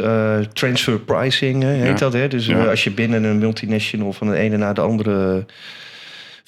transfer 0.53 0.99
pricing, 0.99 1.63
heet 1.63 1.85
Ja. 1.85 1.93
dat. 1.93 2.13
Hè. 2.13 2.27
Dus 2.27 2.53
als 2.55 2.83
je 2.83 2.91
binnen 2.91 3.23
een 3.23 3.37
multinational 3.37 4.13
van 4.13 4.29
de 4.29 4.35
ene 4.35 4.57
naar 4.57 4.73
de 4.73 4.81
andere 4.81 5.45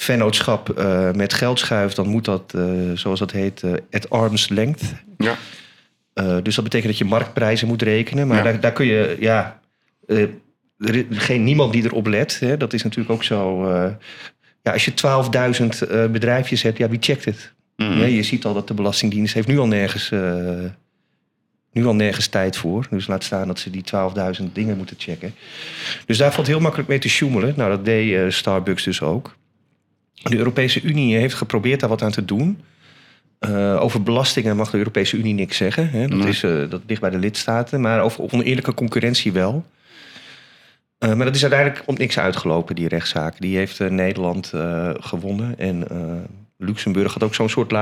vennootschap 0.03 0.69
eh, 0.69 1.11
met 1.11 1.33
geld 1.33 1.59
schuift, 1.59 1.95
dan 1.95 2.07
moet 2.07 2.25
dat, 2.25 2.53
eh, 2.55 2.63
zoals 2.93 3.19
dat 3.19 3.31
heet, 3.31 3.63
eh, 3.63 3.71
at 3.91 4.09
arm's 4.09 4.49
length. 4.49 4.81
Ja. 5.17 5.35
Dus 6.41 6.55
dat 6.55 6.63
betekent 6.63 6.89
dat 6.89 6.97
je 6.97 7.05
marktprijzen 7.05 7.67
moet 7.67 7.81
rekenen. 7.81 8.27
Maar 8.27 8.37
Ja. 8.37 8.43
daar, 8.43 8.59
daar 8.59 8.71
kun 8.71 8.85
je, 8.85 9.17
ja, 9.19 9.59
er 10.07 10.95
is 10.95 11.03
geen 11.09 11.43
niemand 11.43 11.73
die 11.73 11.83
erop 11.83 12.07
let. 12.07 12.39
Hè. 12.39 12.57
Dat 12.57 12.73
is 12.73 12.83
natuurlijk 12.83 13.11
ook 13.11 13.23
zo. 13.23 13.69
ja, 14.63 14.71
als 14.71 14.85
je 14.85 14.93
12.000 14.93 15.81
eh, 15.81 16.05
bedrijfjes 16.05 16.61
hebt, 16.61 16.77
ja, 16.77 16.89
wie 16.89 16.99
checkt 17.01 17.25
het? 17.25 17.53
Mhm. 17.75 18.05
Je 18.05 18.23
ziet 18.23 18.45
al 18.45 18.53
dat 18.53 18.67
de 18.67 18.73
Belastingdienst 18.73 19.33
heeft 19.33 19.47
nu 19.47 19.59
al 19.59 19.67
nergens, 19.67 20.09
nu 21.71 21.85
al 21.85 21.95
nergens 21.95 22.27
tijd 22.27 22.57
voor. 22.57 22.87
Dus 22.89 23.07
laat 23.07 23.23
staan 23.23 23.47
dat 23.47 23.59
ze 23.59 23.69
die 23.69 23.83
12.000 23.83 24.53
dingen 24.53 24.77
moeten 24.77 24.95
checken. 24.99 25.33
Dus 26.05 26.17
daar 26.17 26.33
valt 26.33 26.47
heel 26.47 26.59
makkelijk 26.59 26.89
mee 26.89 26.99
te 26.99 27.09
sjoemelen. 27.09 27.53
Nou, 27.57 27.69
dat 27.69 27.85
deed 27.85 28.33
Starbucks 28.33 28.83
dus 28.83 29.01
ook. 29.01 29.35
De 30.23 30.37
Europese 30.37 30.81
Unie 30.81 31.15
heeft 31.17 31.33
geprobeerd 31.33 31.79
daar 31.79 31.89
wat 31.89 32.01
aan 32.01 32.11
te 32.11 32.25
doen. 32.25 32.59
Eh, 33.39 33.81
over 33.81 34.03
belastingen 34.03 34.55
mag 34.55 34.71
de 34.71 34.77
Europese 34.77 35.17
Unie 35.17 35.33
niks 35.33 35.57
zeggen. 35.57 35.89
Hè? 35.89 36.07
Dat, 36.07 36.17
Nee. 36.19 36.27
is, 36.27 36.43
eh, 36.43 36.69
dat 36.69 36.81
ligt 36.87 37.01
bij 37.01 37.09
de 37.09 37.17
lidstaten. 37.17 37.81
Maar 37.81 38.01
over 38.01 38.31
oneerlijke 38.31 38.73
concurrentie 38.73 39.31
wel. 39.31 39.65
Eh, 40.97 41.13
maar 41.13 41.25
dat 41.25 41.35
is 41.35 41.41
uiteindelijk 41.41 41.83
op 41.85 41.97
niks 41.97 42.19
uitgelopen, 42.19 42.75
die 42.75 42.87
rechtszaak. 42.87 43.39
Die 43.39 43.57
heeft 43.57 43.89
Nederland 43.89 44.53
gewonnen. 44.99 45.59
En 45.59 45.87
Luxemburg 46.57 47.13
had 47.13 47.23
ook 47.23 47.35
zo'n 47.35 47.49
soort 47.49 47.73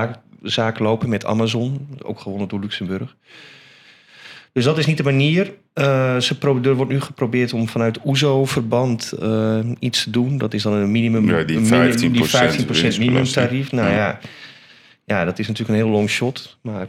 zaak 0.41 0.79
lopen 0.79 1.09
met 1.09 1.25
Amazon. 1.25 1.87
Ook 2.03 2.19
gewonnen 2.19 2.47
door 2.47 2.59
Luxemburg. 2.59 3.15
Dus 4.53 4.63
dat 4.63 4.77
is 4.77 4.85
niet 4.85 4.97
de 4.97 5.03
manier. 5.03 5.53
Eh, 5.73 6.17
ze 6.17 6.35
er 6.63 6.75
wordt 6.75 6.91
nu 6.91 7.01
geprobeerd 7.01 7.53
om 7.53 7.67
vanuit 7.69 7.99
OESO-verband 8.05 9.11
eh, 9.11 9.59
iets 9.79 10.03
te 10.03 10.09
doen. 10.09 10.37
Dat 10.37 10.53
is 10.53 10.63
dan 10.63 10.73
een 10.73 10.91
minimum. 10.91 11.29
Ja, 11.29 11.43
die 11.43 11.57
een 11.57 11.61
minim- 11.61 11.91
15% 11.91 11.99
die 11.99 12.09
15% 12.25 12.25
winstbelasting. 12.25 12.97
minimumtarief. 12.97 13.71
Nou 13.71 13.89
Ja. 13.89 13.95
ja. 13.95 14.19
ja, 15.05 15.25
dat 15.25 15.39
is 15.39 15.47
natuurlijk 15.47 15.79
een 15.79 15.85
heel 15.85 15.93
long 15.95 16.09
shot. 16.09 16.57
Maar 16.61 16.87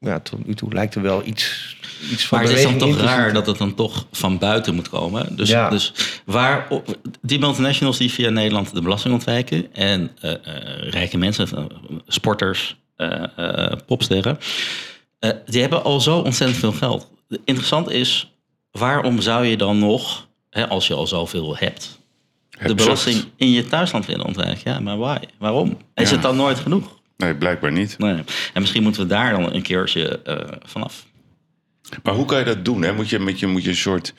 ja, 0.00 0.20
tot 0.20 0.46
nu 0.46 0.54
toe 0.54 0.72
lijkt 0.72 0.94
er 0.94 1.02
wel 1.02 1.22
iets, 1.24 1.76
iets 2.12 2.26
van 2.26 2.38
Maar 2.38 2.48
het 2.48 2.56
is 2.56 2.62
dan 2.64 2.78
toch 2.78 3.00
raar 3.00 3.32
dat 3.32 3.46
het 3.46 3.58
dan 3.58 3.74
toch 3.74 4.06
van 4.12 4.38
buiten 4.38 4.74
moet 4.74 4.88
komen. 4.88 5.36
Dus, 5.36 5.48
Ja. 5.48 5.70
dus 5.70 5.92
waar 6.24 6.68
die 7.20 7.38
multinationals 7.38 7.98
die 7.98 8.10
via 8.10 8.30
Nederland 8.30 8.74
de 8.74 8.82
belasting 8.82 9.14
ontwijken 9.14 9.74
en 9.74 10.10
eh, 10.20 10.30
eh, 10.32 10.38
rijke 10.90 11.18
mensen, 11.18 11.48
sporters, 12.06 12.76
eh, 12.96 13.22
eh, 13.36 13.72
popsterren, 13.86 14.38
eh, 15.22 15.30
die 15.46 15.60
hebben 15.60 15.84
al 15.84 16.00
zo 16.00 16.18
ontzettend 16.18 16.58
veel 16.60 16.72
geld. 16.72 17.10
Interessant 17.44 17.90
is, 17.90 18.32
waarom 18.70 19.20
zou 19.20 19.44
je 19.46 19.56
dan 19.56 19.78
nog, 19.78 20.28
hè, 20.50 20.68
als 20.68 20.86
je 20.86 20.94
al 20.94 21.06
zoveel 21.06 21.56
hebt, 21.56 22.00
de 22.66 22.74
belasting 22.74 23.24
in 23.36 23.50
je 23.50 23.66
thuisland 23.66 24.06
willen 24.06 24.26
ontwijken? 24.26 24.72
Ja, 24.72 24.80
maar 24.80 24.98
why? 24.98 25.16
Waarom? 25.38 25.78
Is 25.94 26.08
Ja. 26.08 26.14
het 26.14 26.22
dan 26.22 26.36
nooit 26.36 26.58
genoeg? 26.58 27.00
Nee, 27.16 27.34
blijkbaar 27.34 27.72
niet. 27.72 27.98
Nee. 27.98 28.14
En 28.52 28.60
misschien 28.60 28.82
moeten 28.82 29.02
we 29.02 29.08
daar 29.08 29.30
dan 29.30 29.52
een 29.54 29.62
keertje 29.62 30.22
eh, 30.22 30.58
vanaf. 30.62 31.06
Maar 32.02 32.14
hoe 32.14 32.24
kan 32.24 32.38
je 32.38 32.44
dat 32.44 32.64
doen? 32.64 32.82
Hè? 32.82 32.92
Moet, 32.92 33.08
je, 33.08 33.18
moet, 33.18 33.40
je, 33.40 33.46
moet 33.46 33.62
je 33.64 33.68
een 33.70 33.76
soort 33.76 34.14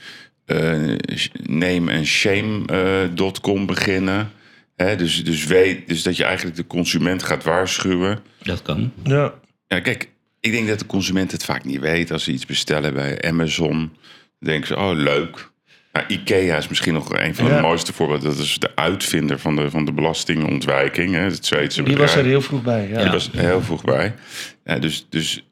eh, 0.46 0.98
name 1.44 1.94
and 1.98 2.06
shame.com 2.06 3.66
beginnen? 3.66 4.32
Hè? 4.76 4.96
Dus, 4.96 5.24
dus, 5.24 5.46
weet, 5.46 5.88
dus 5.88 6.04
dat 6.04 6.18
je 6.18 6.24
eigenlijk 6.24 6.56
de 6.56 6.68
consument 6.68 7.24
gaat 7.24 7.44
waarschuwen. 7.44 8.20
Dat 8.44 8.62
kan. 8.62 8.92
Ja. 9.04 9.34
Ja, 9.68 9.80
kijk, 9.80 10.10
ik 10.44 10.52
denk 10.52 10.68
dat 10.68 10.80
de 10.80 10.86
consument 10.86 11.32
het 11.32 11.44
vaak 11.46 11.64
niet 11.64 11.80
weet. 11.80 12.12
Als 12.12 12.24
ze 12.24 12.32
iets 12.32 12.46
bestellen 12.46 12.94
bij 12.94 13.22
Amazon, 13.22 13.92
denken 14.40 14.68
ze, 14.68 14.76
oh 14.78 14.92
leuk. 14.94 15.52
Nou, 15.94 16.06
Ikea 16.08 16.58
is 16.58 16.68
misschien 16.68 16.94
nog 16.94 17.14
een 17.20 17.36
van 17.36 17.46
de 17.46 17.52
Ja. 17.52 17.62
mooiste 17.62 17.94
voorbeelden. 17.94 18.30
Dat 18.30 18.40
is 18.40 18.58
de 18.60 18.76
uitvinder 18.76 19.40
van 19.40 19.56
de, 19.56 19.70
van 19.70 19.86
de 19.86 19.92
belastingontwijking. 19.94 21.14
Hè? 21.14 21.20
Het 21.20 21.46
Zweedse 21.46 21.84
Die 21.84 21.98
was 21.98 22.16
er 22.16 22.26
heel 22.26 22.42
vroeg 22.42 22.62
bij. 22.64 22.88
Ja. 22.90 23.02
Die 23.02 23.12
was 23.12 23.30
heel 23.32 23.62
vroeg 23.62 23.84
bij. 23.84 24.14
Ja, 24.66 24.80
dus, 24.80 25.06
dus 25.10 25.46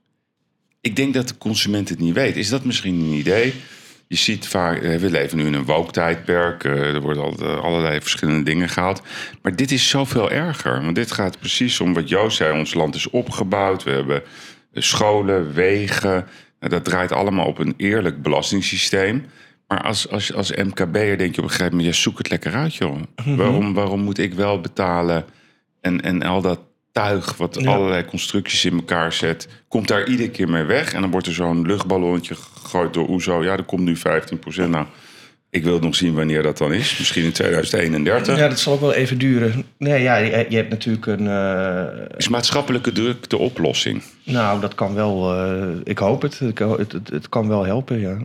ik 0.82 0.96
denk 0.96 1.14
dat 1.14 1.28
de 1.28 1.38
consument 1.38 1.90
het 1.90 2.00
niet 2.00 2.14
weet. 2.14 2.38
Is 2.38 2.50
dat 2.50 2.64
misschien 2.66 2.96
een 2.96 3.12
idee? 3.18 3.54
Je 4.08 4.18
ziet 4.18 4.48
vaak, 4.48 4.82
eh, 4.84 4.96
we 4.98 5.10
leven 5.10 5.38
nu 5.38 5.46
in 5.46 5.54
een 5.54 5.66
woke-tijdperk. 5.66 6.64
eh, 6.64 6.72
Er 6.94 7.02
worden 7.02 7.24
al- 7.24 7.38
eh, 7.40 7.64
allerlei 7.64 8.02
verschillende 8.02 8.44
dingen 8.44 8.70
gehaald. 8.70 9.02
Maar 9.42 9.56
dit 9.56 9.72
is 9.72 9.90
zoveel 9.90 10.32
erger. 10.32 10.82
Want 10.84 10.96
dit 10.96 11.12
gaat 11.12 11.40
precies 11.40 11.80
om 11.80 11.94
wat 11.94 12.10
Joost 12.10 12.38
zei. 12.38 12.60
Ons 12.60 12.74
land 12.74 12.96
is 12.96 13.10
opgebouwd. 13.10 13.84
We 13.84 13.92
hebben 13.92 14.24
scholen, 14.74 15.54
wegen. 15.54 16.26
Nou, 16.60 16.72
dat 16.74 16.84
draait 16.86 17.12
allemaal 17.12 17.46
op 17.46 17.58
een 17.60 17.74
eerlijk 17.78 18.22
belastingssysteem. 18.22 19.26
Maar 19.68 19.84
als, 19.84 20.10
als, 20.10 20.34
als 20.34 20.52
MKB'er 20.52 21.18
denk 21.18 21.36
je 21.36 21.42
op 21.42 21.48
een 21.48 21.54
gegeven 21.54 21.76
moment... 21.76 21.96
Ja, 21.96 22.02
zoek 22.02 22.18
het 22.18 22.30
lekker 22.30 22.54
uit, 22.54 22.76
joh. 22.76 22.98
waarom, 23.26 23.74
waarom 23.74 24.00
moet 24.02 24.18
ik 24.18 24.34
wel 24.34 24.62
betalen... 24.62 25.26
En, 25.82 26.02
en 26.02 26.24
al 26.24 26.42
dat 26.42 26.60
tuig 26.92 27.38
wat 27.38 27.58
Ja. 27.62 27.72
allerlei 27.74 28.06
constructies 28.06 28.66
in 28.66 28.74
elkaar 28.74 29.14
zet, 29.14 29.48
komt 29.68 29.88
daar 29.88 30.08
iedere 30.08 30.30
keer 30.30 30.50
mee 30.50 30.64
weg. 30.64 30.94
En 30.94 31.02
dan 31.02 31.12
wordt 31.12 31.28
er 31.28 31.34
zo'n 31.34 31.66
luchtballonnetje 31.66 32.36
gegooid 32.36 32.94
door 32.94 33.08
OESO. 33.10 33.44
Ja, 33.44 33.52
er 33.52 33.64
komt 33.64 33.82
nu 33.82 33.98
15%. 33.98 34.02
Nou, 34.70 34.86
ik 35.52 35.64
wil 35.64 35.80
nog 35.80 35.96
zien 35.96 36.14
wanneer 36.14 36.44
dat 36.44 36.58
dan 36.58 36.74
is. 36.74 36.98
Misschien 36.98 37.24
in 37.24 37.32
2031. 37.32 38.38
Ja, 38.38 38.48
dat 38.48 38.60
zal 38.60 38.74
ook 38.74 38.80
wel 38.80 38.94
even 38.94 39.18
duren. 39.18 39.64
Nee, 39.78 40.02
ja, 40.02 40.16
je, 40.18 40.46
je 40.50 40.56
hebt 40.56 40.70
natuurlijk 40.70 41.06
een. 41.06 41.28
eh, 41.28 42.18
Is 42.18 42.28
maatschappelijke 42.28 42.92
druk 42.92 43.30
de 43.30 43.38
oplossing? 43.38 44.04
nou, 44.24 44.62
dat 44.62 44.76
kan 44.76 44.94
wel. 44.94 45.34
eh, 45.36 45.68
ik 45.84 45.98
hoop 45.98 46.22
het. 46.22 46.40
Ik 46.42 46.58
Het, 46.60 46.92
het. 46.92 47.10
het 47.10 47.30
kan 47.30 47.48
wel 47.48 47.64
helpen, 47.66 48.00
ja. 48.00 48.18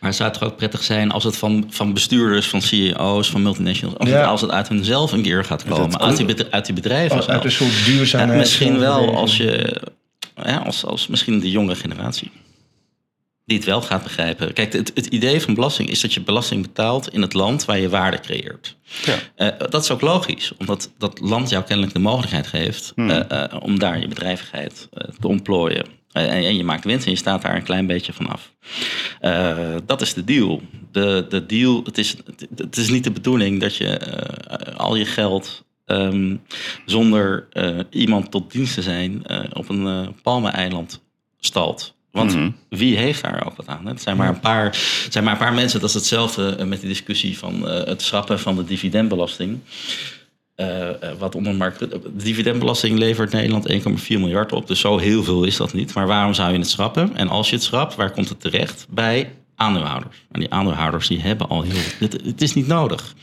Maar 0.00 0.10
het 0.10 0.14
zou 0.14 0.32
toch 0.32 0.42
ook 0.42 0.56
prettig 0.56 0.82
zijn 0.82 1.10
als 1.10 1.24
het 1.24 1.36
van, 1.36 1.66
van 1.70 1.92
bestuurders, 1.92 2.48
van 2.48 2.62
CEO's, 2.62 3.30
van 3.30 3.42
multinationals, 3.42 3.98
als, 3.98 4.08
Ja. 4.08 4.16
het, 4.18 4.26
als 4.26 4.40
het 4.40 4.50
uit 4.50 4.68
hunzelf 4.68 5.12
een 5.12 5.22
keer 5.22 5.44
gaat 5.44 5.64
komen. 5.64 5.90
dat- 5.90 6.00
uit, 6.02 6.16
die, 6.16 6.44
uit 6.50 6.66
die 6.66 6.74
bedrijven. 6.74 7.16
Als 7.16 7.28
uit 7.28 7.44
een 7.44 7.50
soort 7.50 7.84
duurzaamheid. 7.84 8.32
Ja, 8.32 8.38
misschien 8.38 8.78
wel 8.78 9.16
als 9.16 9.36
je, 9.36 9.80
ja, 10.44 10.56
als, 10.56 10.84
als 10.84 11.06
misschien 11.06 11.40
de 11.40 11.50
jongere 11.50 11.76
generatie. 11.78 12.30
Die 13.46 13.56
het 13.56 13.66
wel 13.66 13.82
gaat 13.82 14.02
begrijpen. 14.02 14.52
Kijk, 14.52 14.72
het, 14.72 14.90
het 14.94 15.06
idee 15.06 15.40
van 15.40 15.54
belasting 15.54 15.90
is 15.90 16.00
dat 16.00 16.14
je 16.14 16.20
belasting 16.20 16.62
betaalt 16.62 17.12
in 17.12 17.22
het 17.22 17.34
land 17.34 17.64
waar 17.64 17.78
je 17.78 17.88
waarde 17.88 18.20
creëert. 18.20 18.76
Ja. 19.04 19.18
Eh, 19.34 19.68
dat 19.70 19.82
is 19.82 19.90
ook 19.90 20.00
logisch, 20.00 20.52
omdat 20.58 20.92
dat 20.98 21.20
land 21.20 21.48
jou 21.48 21.64
kennelijk 21.64 21.94
de 21.94 22.00
mogelijkheid 22.00 22.46
geeft 22.46 22.92
Hmm. 22.94 23.10
eh, 23.10 23.42
eh, 23.42 23.62
om 23.62 23.78
daar 23.78 24.00
je 24.00 24.08
bedrijvigheid 24.08 24.88
te 25.20 25.28
ontplooien. 25.28 25.86
En, 26.12 26.28
en 26.28 26.56
je 26.56 26.64
maakt 26.64 26.84
winst 26.84 27.04
en 27.04 27.10
je 27.10 27.16
staat 27.16 27.42
daar 27.42 27.56
een 27.56 27.62
klein 27.62 27.86
beetje 27.86 28.12
vanaf. 28.12 28.52
Eh 29.20 29.74
dat 29.86 30.00
is 30.00 30.14
de 30.14 30.24
deal. 30.24 30.62
De, 30.92 31.26
de 31.28 31.46
deal, 31.46 31.82
het 31.84 31.98
is, 31.98 32.16
het, 32.56 32.76
is 32.76 32.88
niet 32.88 33.04
de 33.04 33.10
bedoeling 33.10 33.60
dat 33.60 33.76
je 33.76 33.98
al 34.76 34.96
je 34.96 35.04
geld 35.06 35.64
ehm, 35.84 36.36
zonder 36.86 37.48
iemand 37.90 38.30
tot 38.30 38.52
dienst 38.52 38.74
te 38.74 38.82
zijn 38.82 39.22
op 39.52 39.68
een 39.68 40.14
palmeneiland 40.22 41.02
stalt. 41.40 41.95
Want 42.16 42.34
Mhm. 42.34 42.50
wie 42.68 42.96
heeft 42.96 43.22
daar 43.22 43.46
ook 43.46 43.56
wat 43.56 43.66
aan? 43.66 43.86
Het 43.86 44.02
zijn 44.02 44.16
maar 44.16 44.28
een 44.28 44.40
paar, 44.40 44.64
het 44.64 45.06
zijn 45.12 45.24
maar 45.24 45.32
een 45.32 45.38
paar 45.38 45.54
mensen. 45.54 45.80
Dat 45.80 45.88
is 45.88 45.94
hetzelfde 45.94 46.56
eh, 46.58 46.66
met 46.66 46.80
die 46.80 46.88
discussie 46.88 47.38
van 47.38 47.68
eh, 47.68 47.86
het 47.86 48.02
schrappen 48.02 48.40
van 48.40 48.56
de 48.56 48.64
dividendbelasting. 48.64 49.58
Eh, 50.54 50.88
wat 51.18 51.34
onder 51.34 51.54
Mark 51.54 51.78
Rutte- 51.78 52.00
De 52.00 52.16
dividendbelasting 52.24 52.98
levert 52.98 53.32
Nederland 53.32 53.68
1,4 53.68 54.18
miljard 54.18 54.52
op. 54.52 54.66
Dus 54.66 54.80
zo 54.80 54.98
heel 54.98 55.24
veel 55.24 55.44
is 55.44 55.56
dat 55.56 55.72
niet. 55.72 55.94
Maar 55.94 56.06
waarom 56.06 56.34
zou 56.34 56.52
je 56.52 56.58
het 56.58 56.68
schrappen? 56.68 57.16
En 57.16 57.28
als 57.28 57.48
je 57.50 57.54
het 57.54 57.64
schrapt, 57.64 57.94
waar 57.94 58.10
komt 58.10 58.28
het 58.28 58.40
terecht? 58.40 58.86
Bij 58.90 59.32
aandeelhouders. 59.56 60.16
En 60.32 60.40
die 60.40 60.50
aandeelhouders 60.50 61.08
die 61.08 61.20
hebben 61.20 61.48
al 61.48 61.62
heel... 61.62 61.80
Het, 61.98 62.12
het 62.24 62.42
is 62.42 62.54
niet 62.54 62.66
nodig. 62.66 63.14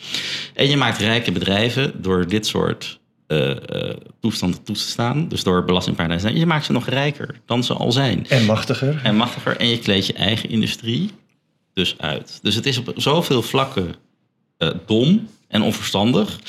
En 0.53 0.69
je 0.69 0.77
maakt 0.77 0.97
rijke 0.97 1.31
bedrijven 1.31 2.01
door 2.01 2.27
dit 2.27 2.45
soort 2.47 2.99
eh, 3.27 3.89
eh, 3.89 3.97
toestanden 4.19 4.63
toe 4.63 4.75
te 4.75 4.81
staan. 4.81 5.27
Dus 5.27 5.43
door 5.43 5.65
belastingparadijzen. 5.65 6.37
Je 6.37 6.45
maakt 6.45 6.65
ze 6.65 6.71
nog 6.71 6.87
rijker 6.87 7.41
dan 7.45 7.63
ze 7.63 7.73
al 7.73 7.91
zijn. 7.91 8.25
En 8.29 8.45
machtiger. 8.45 9.01
En 9.03 9.15
machtiger. 9.15 9.57
En 9.57 9.67
je 9.67 9.79
kleedt 9.79 10.05
je 10.05 10.13
eigen 10.13 10.49
industrie 10.49 11.11
dus 11.73 11.95
uit. 11.97 12.39
Dus 12.41 12.55
het 12.55 12.65
is 12.65 12.77
op 12.77 12.93
zoveel 12.95 13.41
vlakken 13.41 13.95
eh, 14.57 14.69
dom 14.85 15.27
en 15.47 15.61
onverstandig. 15.61 16.39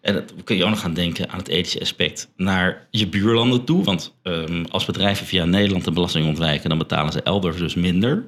En 0.00 0.14
dat 0.14 0.32
kun 0.44 0.56
je 0.56 0.64
ook 0.64 0.70
nog 0.70 0.80
gaan 0.80 0.94
denken 0.94 1.30
aan 1.30 1.38
het 1.38 1.48
ethische 1.48 1.80
aspect 1.80 2.28
naar 2.36 2.86
je 2.90 3.06
buurlanden 3.06 3.64
toe. 3.64 3.84
Want 3.84 4.14
ehm, 4.22 4.64
als 4.70 4.84
bedrijven 4.84 5.26
via 5.26 5.44
Nederland 5.44 5.84
de 5.84 5.90
belasting 5.90 6.26
ontwijken, 6.26 6.68
dan 6.68 6.78
betalen 6.78 7.12
ze 7.12 7.22
elders 7.22 7.56
dus 7.56 7.74
minder. 7.74 8.26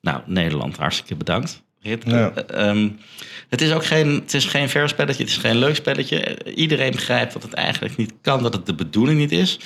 Nou, 0.00 0.20
Nederland, 0.26 0.76
hartstikke 0.76 1.14
bedankt. 1.14 1.62
Rit. 1.80 2.02
Ja. 2.06 2.30
Eh, 2.30 2.68
ehm, 2.68 2.88
het 3.52 3.60
is 3.60 3.72
ook 3.72 3.84
geen, 3.84 4.08
het 4.08 4.34
is 4.34 4.44
geen 4.44 4.68
fair 4.68 4.88
spelletje, 4.88 5.22
het 5.22 5.32
is 5.32 5.38
geen 5.38 5.56
leuk 5.56 5.74
spelletje. 5.74 6.20
Eh, 6.20 6.56
Iedereen 6.56 6.90
begrijpt 6.90 7.32
dat 7.32 7.42
het 7.42 7.52
eigenlijk 7.52 7.96
niet 7.96 8.12
kan, 8.20 8.42
dat 8.42 8.52
het 8.52 8.66
de 8.66 8.74
bedoeling 8.74 9.18
niet 9.18 9.32
is. 9.32 9.58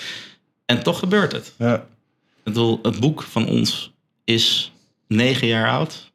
En 0.64 0.82
toch 0.82 0.99
gebeurt 0.99 1.32
het. 1.32 1.55
Ja. 1.59 1.74
Ik 1.74 2.43
bedoel, 2.45 2.78
het 2.82 3.01
boek 3.01 3.22
van 3.22 3.49
ons 3.49 3.93
is 4.24 4.72
negen 5.09 5.47
jaar 5.47 5.70
oud. 5.70 6.12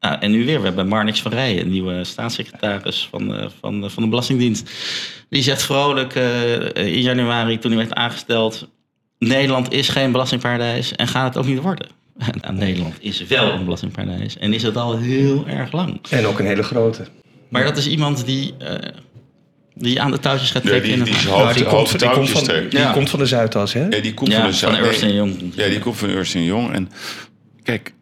Nou, 0.00 0.20
en 0.20 0.30
nu 0.30 0.44
weer, 0.44 0.58
we 0.58 0.66
hebben 0.66 0.88
Marnix 0.88 1.22
van 1.22 1.32
Rijen, 1.32 1.70
nieuwe 1.70 2.04
staatssecretaris 2.04 3.08
van, 3.10 3.34
eh, 3.34 3.46
van, 3.60 3.90
van 3.90 4.02
de 4.02 4.08
Belastingdienst. 4.08 4.70
Die 5.28 5.42
zegt 5.42 5.62
vrolijk 5.62 6.14
eh, 6.14 6.74
in 6.74 7.02
januari, 7.02 7.58
toen 7.58 7.70
hij 7.70 7.80
werd 7.80 7.94
aangesteld... 7.94 8.68
Nederland 9.18 9.72
is 9.72 9.88
geen 9.88 10.12
belastingparadijs 10.12 10.92
en 10.92 11.08
gaat 11.08 11.34
het 11.34 11.36
ook 11.36 11.50
niet 11.50 11.60
worden. 11.60 11.88
Nou, 12.42 12.54
Nederland 12.54 12.94
is 13.00 13.24
wel 13.26 13.52
een 13.52 13.64
belastingparadijs 13.64 14.38
en 14.38 14.52
is 14.52 14.62
het 14.62 14.76
al 14.76 14.98
heel 14.98 15.46
erg 15.48 15.72
lang. 15.72 16.00
En 16.10 16.26
ook 16.26 16.38
een 16.38 16.46
hele 16.46 16.62
grote. 16.62 17.04
Maar 17.48 17.64
dat 17.64 17.76
is 17.76 17.88
iemand 17.88 18.26
die, 18.26 18.54
eh, 18.58 18.90
die 19.74 20.00
aan 20.00 20.10
de 20.10 20.18
touwtjes 20.18 20.50
gaat 20.50 20.62
Ja, 20.62 20.68
trekken. 20.68 20.88
die, 20.90 20.98
in 20.98 21.04
die 21.04 21.12
een- 21.12 21.18
is 21.18 21.24
Nou, 21.26 21.36
die 21.36 21.46
komt, 21.46 21.54
die 21.54 21.64
komt 21.64 21.76
hoofdtouwtjes 21.88 22.30
van, 22.30 22.42
trekt. 22.44 22.70
die 22.70 22.80
Ja. 22.80 22.92
komt 22.92 23.10
van 23.10 23.18
de 23.18 23.26
Zuidas, 23.26 23.72
hè? 23.72 23.80
Ja, 23.88 24.00
die 24.00 24.14
komt 24.14 24.30
ja, 24.30 24.36
van 24.40 24.50
de 24.50 24.56
van 24.56 24.70
Zuid- 24.74 24.84
Ernst 24.86 25.02
nee. 25.02 25.14
Young. 25.14 25.52
Ja, 25.54 25.68
die 25.68 25.78
komt 25.78 25.96
van 25.96 26.08
Ernst 26.08 26.32
Jong. 26.32 26.72
En 26.72 26.88
kijk, 27.62 27.92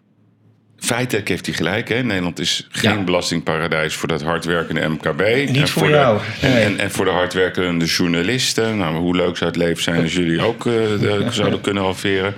feitelijk 0.79 1.29
heeft 1.29 1.47
hij 1.47 1.55
gelijk. 1.55 1.89
Hè? 1.89 2.03
Nederland 2.03 2.39
is 2.39 2.67
geen 2.71 2.99
Ja. 2.99 3.05
belastingparadijs 3.05 3.95
voor 3.95 4.09
dat 4.09 4.23
hardwerkende 4.23 4.89
MKB. 4.89 5.21
En 5.21 5.53
Niet 5.53 5.71
voor 5.71 5.87
de- 5.87 5.93
jou, 5.93 6.21
En, 6.41 6.51
nee. 6.53 6.65
en, 6.65 6.79
en 6.79 6.91
voor 6.91 7.05
de 7.05 7.11
hardwerkende 7.11 7.85
journalisten. 7.85 8.79
Nou, 8.79 8.97
hoe 8.97 9.17
leuk 9.17 9.37
zou 9.37 9.51
het 9.51 9.59
leven 9.59 9.83
zijn 9.83 10.03
als 10.03 10.13
jullie 10.15 10.41
ook 10.43 10.67
eh, 10.67 10.73
de- 10.73 11.27
zouden 11.31 11.61
kunnen 11.61 11.83
halveren. 11.83 12.35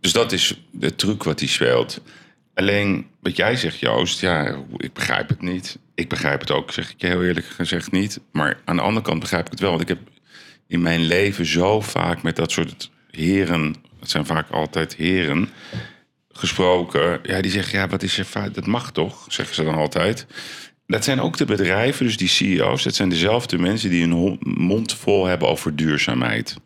Dus 0.00 0.12
dat 0.12 0.32
is 0.32 0.60
de 0.70 0.94
truc 0.94 1.22
wat 1.22 1.38
hij 1.40 1.48
speelt. 1.48 2.00
Alleen 2.54 3.06
wat 3.20 3.36
jij 3.36 3.56
zegt, 3.56 3.78
Joost, 3.78 4.20
ja, 4.20 4.56
ik 4.76 4.92
begrijp 4.92 5.28
het 5.28 5.42
niet. 5.42 5.78
Ik 5.94 6.08
begrijp 6.08 6.40
het 6.40 6.50
ook, 6.50 6.72
zeg 6.72 6.90
ik 6.90 7.00
je 7.00 7.06
heel 7.06 7.24
eerlijk 7.24 7.46
gezegd 7.46 7.90
niet. 7.92 8.20
Maar 8.32 8.60
aan 8.64 8.76
de 8.76 8.82
andere 8.82 9.06
kant 9.06 9.20
begrijp 9.20 9.44
ik 9.44 9.50
het 9.50 9.60
wel. 9.60 9.70
Want 9.70 9.82
ik 9.82 9.88
heb 9.88 9.98
in 10.66 10.82
mijn 10.82 11.00
leven 11.00 11.46
zo 11.46 11.80
vaak 11.80 12.22
met 12.22 12.36
dat 12.36 12.50
soort 12.52 12.90
heren, 13.10 13.74
het 14.00 14.10
zijn 14.10 14.26
vaak 14.26 14.50
altijd 14.50 14.94
heren, 14.96 15.48
gesproken. 16.32 17.20
Ja, 17.22 17.40
die 17.40 17.50
zeggen, 17.50 17.78
ja, 17.78 17.88
wat 17.88 18.02
is 18.02 18.16
je 18.16 18.24
fout? 18.24 18.54
Dat 18.54 18.66
mag 18.66 18.92
toch, 18.92 19.24
zeggen 19.28 19.54
ze 19.54 19.64
dan 19.64 19.74
altijd. 19.74 20.26
Dat 20.86 21.04
zijn 21.04 21.20
ook 21.20 21.36
de 21.36 21.44
bedrijven, 21.44 22.04
dus 22.06 22.16
die 22.16 22.28
CEO's. 22.28 22.82
Dat 22.82 22.94
zijn 22.94 23.08
dezelfde 23.08 23.58
mensen 23.58 23.90
die 23.90 24.08
hon- 24.08 24.38
mond 24.40 24.94
vol 24.94 25.26
hebben 25.26 25.48
over 25.48 25.76
duurzaamheid. 25.76 26.56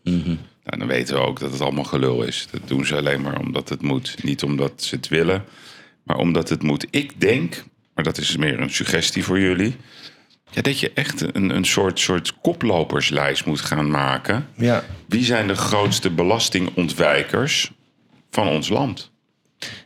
Nou, 0.65 0.79
dan 0.79 0.87
weten 0.87 1.15
we 1.15 1.21
ook 1.21 1.41
dat 1.41 1.53
het 1.53 1.61
allemaal 1.61 1.85
gelul 1.85 2.23
is. 2.23 2.49
Dat 2.51 2.61
doen 2.65 2.87
ze 2.87 2.97
alleen 2.97 3.21
maar 3.21 3.41
omdat 3.41 3.69
het 3.69 3.83
moet. 3.83 4.23
Niet 4.23 4.43
omdat 4.43 4.73
ze 4.83 4.95
het 4.95 5.09
willen, 5.09 5.45
maar 6.03 6.17
omdat 6.17 6.49
het 6.49 6.63
moet. 6.63 6.87
Ik 6.91 7.21
denk, 7.21 7.65
maar 7.95 8.05
dat 8.05 8.19
is 8.19 8.37
meer 8.37 8.61
een 8.61 8.71
suggestie 8.71 9.25
voor 9.25 9.41
jullie. 9.41 9.77
Ja, 10.51 10.63
dat 10.63 10.81
je 10.81 10.91
echt 10.95 11.35
een, 11.35 11.51
een 11.51 11.65
soort, 11.65 12.01
soort 12.01 12.35
koploperslijst 12.41 13.45
moet 13.45 13.61
gaan 13.61 13.91
maken. 13.91 14.49
Ja. 14.57 14.85
Wie 15.09 15.25
zijn 15.25 15.47
de 15.47 15.55
grootste 15.55 16.11
belastingontwijkers 16.11 17.73
van 18.31 18.49
ons 18.49 18.69
land? 18.69 19.11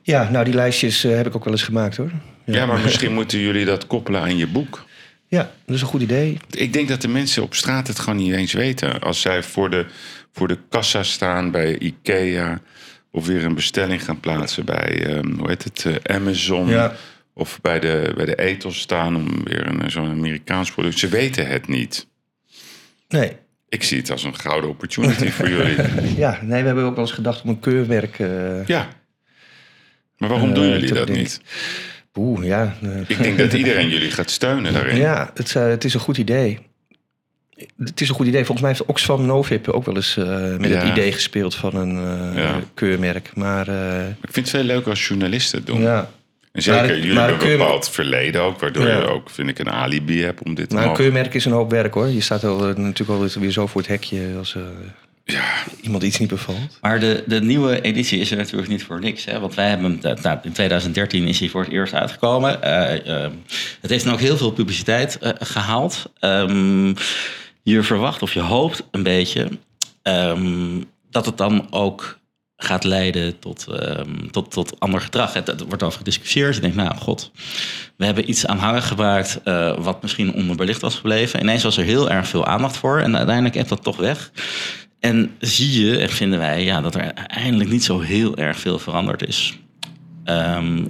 ja, 0.02 0.30
nou 0.30 0.44
die 0.44 0.54
lijstjes 0.54 1.04
eh, 1.04 1.16
heb 1.16 1.26
ik 1.26 1.36
ook 1.36 1.44
wel 1.44 1.52
eens 1.52 1.62
gemaakt 1.62 1.96
hoor. 1.96 2.10
Ja, 2.44 2.66
maar 2.66 2.80
misschien 2.80 3.14
moeten 3.14 3.38
jullie 3.38 3.64
dat 3.64 3.86
koppelen 3.86 4.20
aan 4.20 4.36
je 4.36 4.46
boek. 4.46 4.84
Ja, 5.28 5.50
dat 5.66 5.74
is 5.74 5.80
een 5.80 5.86
goed 5.86 6.02
idee. 6.02 6.38
Ik 6.50 6.72
denk 6.72 6.88
dat 6.88 7.00
de 7.00 7.08
mensen 7.08 7.42
op 7.42 7.54
straat 7.54 7.86
het 7.86 7.98
gewoon 7.98 8.18
niet 8.18 8.32
eens 8.32 8.52
weten. 8.52 9.00
Als 9.00 9.20
zij 9.20 9.42
voor 9.42 9.70
de, 9.70 9.86
voor 10.37 10.49
de 10.49 10.59
kassa 10.68 11.03
staan 11.03 11.51
bij 11.51 11.78
Ikea... 11.78 12.61
of 13.11 13.26
weer 13.26 13.45
een 13.45 13.55
bestelling 13.55 14.05
gaan 14.05 14.20
plaatsen 14.20 14.64
bij, 14.64 15.07
ehm, 15.07 15.30
hoe 15.39 15.49
heet 15.49 15.64
het, 15.64 15.84
eh, 15.84 16.16
Amazon... 16.16 16.68
Ja. 16.68 16.93
of 17.34 17.61
bij 17.61 17.80
de, 17.80 18.12
bij 18.16 18.24
de 18.24 18.34
ethos 18.37 18.78
staan 18.80 19.16
om 19.16 19.45
weer 19.45 19.66
een, 19.66 19.91
zo'n 19.91 20.11
Amerikaans 20.11 20.70
product. 20.72 20.99
Ze 20.99 21.09
weten 21.09 21.47
het 21.47 21.68
niet. 21.68 22.07
Nee. 23.09 23.32
Ik 23.68 23.82
zie 23.82 23.99
het 23.99 24.11
als 24.11 24.24
een 24.24 24.34
gouden 24.39 24.70
opportunity 24.70 25.28
voor 25.28 25.49
jullie. 25.49 25.76
Ja, 26.16 26.39
nee, 26.43 26.61
we 26.61 26.66
hebben 26.66 26.84
ook 26.84 26.95
wel 26.95 27.05
eens 27.05 27.14
gedacht 27.14 27.43
om 27.43 27.49
een 27.49 27.61
keurmerk. 27.61 28.18
eh 28.18 28.66
Ja. 28.66 28.89
Maar 30.18 30.28
waarom 30.28 30.49
Eh, 30.49 30.55
doen 30.55 30.68
jullie 30.68 30.80
dat 30.89 30.99
bedenken. 30.99 31.14
niet? 31.22 31.41
Oeh, 32.14 32.47
ja. 32.47 32.76
eh, 32.82 33.01
Ik 33.11 33.18
denk 33.22 33.39
dat 33.39 33.53
iedereen 33.53 33.89
jullie 33.89 34.11
gaat 34.11 34.30
steunen 34.30 34.72
daarin. 34.72 34.97
Ja, 34.97 35.30
het, 35.34 35.57
eh, 35.57 35.66
het 35.68 35.84
is 35.84 35.95
een 35.95 36.01
goed 36.01 36.18
idee. 36.18 36.59
Het 37.78 38.00
is 38.00 38.09
een 38.09 38.14
goed 38.14 38.26
idee. 38.26 38.44
Volgens 38.44 38.61
mij 38.61 38.70
heeft 38.70 38.84
Oxfam 38.84 39.26
Novib 39.26 39.68
ook 39.68 39.84
wel 39.84 39.94
eens 39.96 40.16
eh, 40.16 40.26
met 40.57 40.70
Ja. 40.70 40.76
het 40.78 40.88
idee 40.88 41.12
gespeeld 41.12 41.54
van 41.54 41.74
een 41.76 41.96
eh, 42.34 42.36
Ja. 42.42 42.61
keurmerk. 42.74 43.30
Maar 43.34 43.68
eh, 43.68 44.09
Ik 44.09 44.14
vind 44.32 44.36
het 44.46 44.50
veel 44.50 44.62
leuker 44.64 44.90
als 44.90 45.07
journalisten 45.09 45.59
het 45.59 45.66
doen. 45.66 45.80
ja, 45.80 46.11
En 46.52 46.62
zeker, 46.62 46.80
Maar- 46.80 46.96
jullie 46.96 47.12
maar 47.14 47.28
hebben 47.28 47.50
een 47.50 47.59
bepaald 47.59 47.90
verleden 47.90 48.40
ook, 48.42 48.61
waardoor 48.61 48.86
Ja. 48.86 48.96
je 48.98 49.07
ook, 49.09 49.30
vind 49.30 49.48
ik, 49.48 49.59
een 49.59 49.70
alibi 49.70 50.22
hebt 50.22 50.42
om 50.42 50.54
dit 50.54 50.68
te 50.68 50.74
maar 50.74 50.84
een 50.86 50.92
keurmerk 50.94 51.34
is 51.34 51.44
een 51.44 51.52
hoop 51.52 51.70
werk 51.70 51.94
hoor. 51.94 52.07
Je 52.09 52.20
staat 52.20 52.44
al, 52.44 52.59
natuurlijk 52.59 53.11
altijd 53.11 53.34
weer 53.34 53.50
zo 53.50 53.66
voor 53.66 53.80
het 53.80 53.90
hekje 53.90 54.20
als 54.38 54.54
eh, 54.54 54.62
Ja, 55.24 55.44
iemand 55.80 56.02
iets 56.02 56.18
niet 56.18 56.28
bevalt. 56.28 56.78
Maar 56.80 57.00
de, 57.00 57.24
de 57.26 57.40
nieuwe 57.40 57.80
editie 57.80 58.20
is 58.20 58.30
er 58.30 58.36
natuurlijk 58.36 58.68
niet 58.68 58.82
voor 58.84 59.00
niks. 59.00 59.24
Hè? 59.24 59.40
Want 59.40 59.54
wij 59.54 59.68
hebben 59.68 59.98
hem, 60.02 60.16
nou, 60.22 60.38
in 60.42 60.52
2013 60.52 61.28
is 61.28 61.40
hij 61.40 61.48
voor 61.48 61.62
het 61.62 61.72
eerst 61.72 61.94
uitgekomen. 61.94 62.59
Het 63.80 63.90
heeft 63.90 64.04
dan 64.04 64.12
ook 64.12 64.20
heel 64.20 64.36
veel 64.36 64.50
publiciteit 64.52 65.18
eh, 65.18 65.30
gehaald. 65.38 66.12
Ehm, 66.20 66.92
je 67.72 67.82
verwacht 67.82 68.22
of 68.22 68.32
je 68.32 68.40
hoopt 68.40 68.82
een 68.90 69.02
beetje 69.02 69.48
ehm, 70.02 70.82
dat 71.10 71.26
het 71.26 71.36
dan 71.38 71.66
ook 71.70 72.18
gaat 72.56 72.84
leiden 72.84 73.38
tot, 73.38 73.66
ehm, 73.66 74.28
tot, 74.30 74.50
tot 74.50 74.80
ander 74.80 75.00
gedrag. 75.00 75.32
Het, 75.32 75.64
wordt 75.68 75.82
over 75.82 75.98
gediscussieerd. 75.98 76.54
Je 76.54 76.60
denkt, 76.60 76.76
nou 76.76 76.96
god, 76.96 77.30
we 77.96 78.04
hebben 78.04 78.30
iets 78.30 78.46
aanhangig 78.46 78.88
gemaakt 78.88 79.40
eh, 79.44 79.78
wat 79.78 80.02
misschien 80.02 80.34
onderbelicht 80.34 80.80
was 80.80 80.94
gebleven. 80.94 81.40
Ineens 81.40 81.62
was 81.62 81.76
er 81.76 81.84
heel 81.84 82.10
erg 82.10 82.28
veel 82.28 82.46
aandacht 82.46 82.76
voor 82.76 82.98
en 82.98 83.16
uiteindelijk 83.16 83.54
heeft 83.54 83.68
dat 83.68 83.82
toch 83.82 83.96
weg. 83.96 84.30
En 85.00 85.34
zie 85.38 85.84
je, 85.84 85.98
en 85.98 86.10
vinden 86.10 86.38
wij, 86.38 86.64
ja, 86.64 86.80
dat 86.80 86.94
er 86.94 87.12
eindelijk 87.14 87.70
niet 87.70 87.84
zo 87.84 88.00
heel 88.00 88.36
erg 88.36 88.58
veel 88.58 88.78
veranderd 88.78 89.26
is. 89.26 89.58
Ehm, 90.24 90.84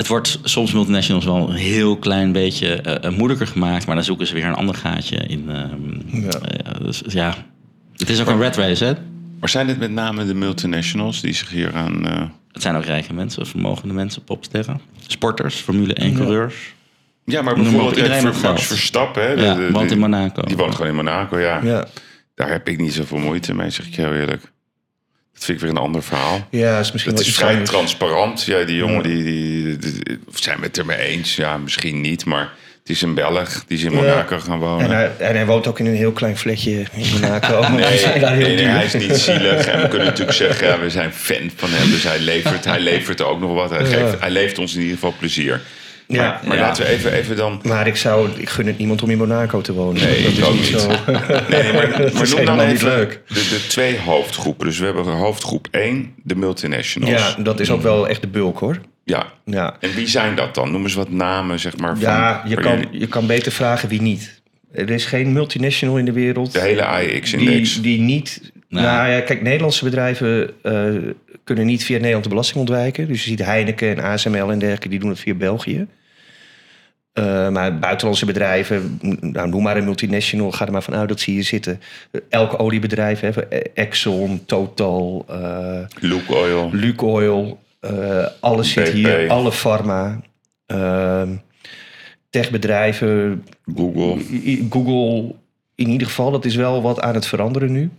het 0.00 0.08
wordt 0.08 0.38
soms 0.42 0.72
multinationals 0.72 1.24
wel 1.24 1.48
een 1.50 1.54
heel 1.56 1.96
klein 1.96 2.32
beetje 2.32 2.74
eh, 2.74 3.10
moeilijker 3.10 3.46
gemaakt, 3.46 3.86
maar 3.86 3.94
dan 3.94 4.04
zoeken 4.04 4.26
ze 4.26 4.34
weer 4.34 4.44
een 4.44 4.54
ander 4.54 4.74
gaatje 4.74 5.16
in. 5.16 5.50
ehm, 5.50 6.20
Ja. 6.22 6.28
eh, 6.28 6.80
dus, 6.84 7.02
ja, 7.06 7.34
het 7.96 8.10
is 8.10 8.20
ook 8.20 8.26
een 8.26 8.38
red 8.40 8.56
race, 8.56 8.84
hè? 8.84 8.92
maar 9.40 9.48
zijn 9.48 9.68
het 9.68 9.78
met 9.78 9.90
name 9.90 10.26
de 10.26 10.34
multinationals 10.34 11.20
die 11.20 11.32
zich 11.32 11.50
hier 11.50 11.74
aan... 11.74 12.06
eh, 12.08 12.22
Het 12.52 12.62
zijn 12.62 12.76
ook 12.76 12.84
rijke 12.84 13.12
mensen, 13.12 13.46
vermogende 13.46 13.94
mensen, 13.94 14.24
popsterren, 14.24 14.80
sporters, 15.06 15.54
Formule 15.54 15.96
1-coureurs. 16.02 16.74
Ja, 17.24 17.42
maar 17.42 17.54
Noem 17.56 17.62
maar 17.62 17.72
bijvoorbeeld 17.72 17.96
iedereen 17.96 18.24
Max 18.24 18.38
geld. 18.40 18.62
Verstappen. 18.62 19.22
Hè, 19.22 19.28
Ja, 19.32 19.54
de- 19.54 19.60
de- 19.66 19.72
woont 19.72 19.84
die- 19.88 19.92
in 19.94 19.98
Monaco. 19.98 20.42
Die 20.42 20.56
woont 20.56 20.74
gewoon 20.74 20.90
in 20.90 20.96
Monaco, 20.96 21.38
ja. 21.38 21.60
Ja, 21.62 21.86
Daar 22.34 22.50
heb 22.50 22.68
ik 22.68 22.78
niet 22.80 22.92
zoveel 22.92 23.18
moeite 23.18 23.54
mee, 23.54 23.70
zeg 23.70 23.86
ik 23.86 23.94
heel 23.94 24.12
eerlijk. 24.12 24.52
Dat 25.40 25.48
vind 25.48 25.60
ik 25.60 25.68
weer 25.68 25.76
een 25.76 25.82
ander 25.84 26.02
verhaal. 26.02 26.46
ja 26.50 26.78
is 26.78 26.92
misschien 26.92 27.14
Het 27.14 27.26
is 27.26 27.34
vrij 27.34 27.50
anders. 27.50 27.70
transparant. 27.70 28.44
Ja, 28.44 28.64
die 28.64 28.76
jongen, 28.76 29.02
die, 29.02 29.24
die, 29.24 29.76
die- 29.78 30.18
zijn 30.34 30.58
we 30.60 30.66
het 30.66 30.78
ermee 30.78 30.98
eens? 30.98 31.36
Ja, 31.36 31.56
misschien 31.56 32.00
niet, 32.00 32.24
maar 32.24 32.52
het 32.80 32.88
is 32.90 33.02
een 33.02 33.14
Belg. 33.14 33.64
Die 33.66 33.78
is 33.78 33.84
in 33.84 33.90
Ja. 33.90 33.96
Monaco 33.96 34.38
gaan 34.38 34.58
wonen. 34.58 34.84
En 34.86 34.90
hij, 34.96 35.10
en 35.18 35.34
hij 35.34 35.46
woont 35.46 35.66
ook 35.66 35.78
in 35.78 35.86
een 35.86 35.94
heel 35.94 36.12
klein 36.12 36.36
flatje 36.36 36.70
in 36.92 37.06
Monaco. 37.20 37.60
die 37.66 37.70
Nee, 37.70 38.56
duur. 38.56 38.70
hij 38.70 38.84
is 38.84 38.92
niet 38.92 39.16
zielig. 39.16 39.66
En 39.66 39.80
we 39.82 39.88
kunnen 39.88 40.06
natuurlijk 40.06 40.36
zeggen, 40.36 40.66
ja, 40.66 40.78
we 40.80 40.90
zijn 40.90 41.12
fan 41.12 41.50
van 41.56 41.68
hem. 41.72 41.90
Dus 41.90 42.02
hij 42.04 42.18
levert, 42.18 42.64
hij 42.64 42.80
levert 42.80 43.22
ook 43.22 43.40
nog 43.40 43.54
wat. 43.54 43.70
Hij, 43.70 43.80
Ja. 43.80 43.86
geeft, 43.86 44.20
hij 44.20 44.30
levert 44.30 44.58
ons 44.58 44.74
in 44.74 44.80
ieder 44.80 44.94
geval 44.94 45.14
plezier. 45.18 45.60
Ja, 46.12 46.22
maar 46.22 46.40
maar 46.44 46.56
ja. 46.56 46.62
laten 46.62 46.84
we 46.84 46.90
even, 46.90 47.12
even 47.12 47.36
dan... 47.36 47.60
Maar 47.62 47.86
ik, 47.86 47.96
zou, 47.96 48.30
ik 48.36 48.48
gun 48.48 48.66
het 48.66 48.78
niemand 48.78 49.02
om 49.02 49.10
in 49.10 49.18
Monaco 49.18 49.60
te 49.60 49.72
wonen. 49.72 50.02
Nee, 50.02 50.22
dat 50.22 50.32
ik 50.32 50.38
is 50.38 50.44
ook 50.44 50.54
niet 50.54 50.64
zo. 50.64 50.88
Nee, 51.48 51.62
nee, 51.62 51.72
maar, 51.72 51.88
maar 52.14 52.22
is 52.22 52.34
noem 52.34 52.44
dan 52.44 52.60
even 52.60 52.88
leuk. 52.88 53.20
De, 53.26 53.34
de 53.34 53.66
twee 53.68 53.98
hoofdgroepen. 53.98 54.66
Dus 54.66 54.78
we 54.78 54.84
hebben 54.84 55.04
hoofdgroep 55.04 55.68
1, 55.70 56.14
de 56.22 56.36
multinationals. 56.36 57.34
Ja, 57.36 57.42
dat 57.42 57.60
is 57.60 57.70
ook 57.70 57.82
wel 57.82 58.08
echt 58.08 58.20
de 58.20 58.28
bulk 58.28 58.58
hoor. 58.58 58.80
Ja. 59.04 59.32
Ja, 59.44 59.76
En 59.80 59.94
wie 59.94 60.08
zijn 60.08 60.36
dat 60.36 60.54
dan? 60.54 60.70
Noem 60.70 60.82
eens 60.82 60.94
wat 60.94 61.10
namen, 61.10 61.58
zeg 61.58 61.76
maar. 61.76 61.98
Van, 61.98 62.10
ja 62.10 62.42
je, 62.46 62.56
kan, 62.56 62.86
je 62.90 63.06
kan 63.06 63.26
beter 63.26 63.52
vragen 63.52 63.88
wie 63.88 64.02
niet. 64.02 64.42
Er 64.72 64.90
is 64.90 65.04
geen 65.04 65.32
multinational 65.32 65.98
in 65.98 66.04
de 66.04 66.12
wereld 66.12 66.52
De 66.52 66.60
hele 66.60 66.84
AIX-index. 66.84 67.72
die, 67.74 67.82
die 67.82 68.00
niet... 68.00 68.52
Nou. 68.68 68.86
Nou 68.86 69.10
ja, 69.10 69.20
kijk, 69.20 69.42
Nederlandse 69.42 69.84
bedrijven 69.84 70.50
eh, 70.62 70.84
kunnen 71.44 71.66
niet 71.66 71.84
via 71.84 71.96
Nederland 71.96 72.22
de 72.22 72.30
belasting 72.30 72.58
ontwijken. 72.58 73.08
Dus 73.08 73.24
je 73.24 73.30
ziet 73.30 73.44
Heineken 73.44 73.96
en 73.96 74.04
ASML 74.04 74.50
en 74.50 74.58
dergelijke, 74.58 74.88
die 74.88 74.98
doen 74.98 75.08
het 75.08 75.20
via 75.20 75.34
België. 75.34 75.86
Eh, 77.12 77.48
maar 77.48 77.78
buitenlandse 77.78 78.26
bedrijven, 78.26 78.98
nou, 79.20 79.48
noem 79.48 79.62
maar 79.62 79.76
een 79.76 79.84
multinational, 79.84 80.50
ga 80.50 80.66
er 80.66 80.72
maar 80.72 80.82
vanuit 80.82 81.08
dat 81.08 81.20
zie 81.20 81.34
je 81.34 81.42
zitten. 81.42 81.80
Elk 82.28 82.60
oliebedrijf, 82.60 83.20
hè, 83.20 83.28
Exxon, 83.74 84.44
Total, 84.46 85.24
eh 85.28 85.80
Luke 86.00 86.34
Oil. 86.34 86.70
Lukoil, 86.72 87.58
eh 87.80 88.26
alles 88.40 88.72
zit 88.72 88.88
hier, 88.88 89.30
alle 89.30 89.52
pharma, 89.52 90.20
ehm, 90.66 91.28
techbedrijven, 92.30 93.44
Google. 93.76 94.16
Google. 94.70 95.34
In 95.74 95.88
ieder 95.88 96.06
geval, 96.06 96.30
dat 96.30 96.44
is 96.44 96.54
wel 96.54 96.82
wat 96.82 97.00
aan 97.00 97.14
het 97.14 97.26
veranderen 97.26 97.72
nu. 97.72 97.90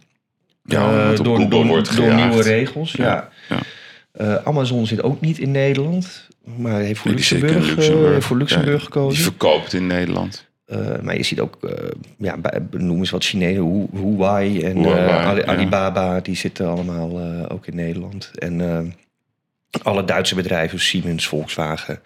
Ja, 0.64 1.10
Eh, 1.12 1.16
door, 1.16 1.50
door, 1.50 1.50
door 1.96 2.14
nieuwe 2.14 2.42
regels. 2.42 2.92
Ja. 2.92 3.30
ja. 3.50 3.60
Eh, 4.22 4.36
Amazon 4.44 4.88
zit 4.88 5.04
ook 5.04 5.22
niet 5.22 5.38
in 5.40 5.52
Nederland, 5.52 6.28
maar 6.58 6.80
heeft 6.80 7.00
voor 7.00 7.08
Nee, 7.08 7.16
Luxemburg, 7.20 7.70
eh, 7.70 7.76
Luxemburg. 7.76 8.24
voor 8.24 8.38
Luxemburg 8.38 8.78
Ja, 8.80 8.84
gekozen. 8.84 9.14
Die 9.16 9.24
verkoopt 9.24 9.74
in 9.74 9.88
Nederland. 9.88 10.50
Eh, 10.66 10.78
maar 11.02 11.18
je 11.18 11.24
ziet 11.24 11.40
ook, 11.40 11.58
eh, 11.62 11.88
ja, 12.18 12.36
noem 12.72 12.98
eens 13.00 13.10
wat 13.10 13.24
Chinezen, 13.24 13.64
Hu- 13.64 14.00
Huawei 14.00 14.62
en 14.62 14.78
Huawei, 14.78 15.10
Ali- 15.10 15.40
ja. 15.40 15.46
Alibaba, 15.46 16.20
die 16.20 16.36
zitten 16.36 16.68
allemaal 16.68 17.20
ook 17.50 17.68
in 17.68 17.76
Nederland. 17.76 18.32
En 18.36 18.94
alle 19.84 20.06
Duitse 20.06 20.36
bedrijven, 20.36 20.80
Siemens, 20.80 21.28
Volkswagen. 21.28 22.00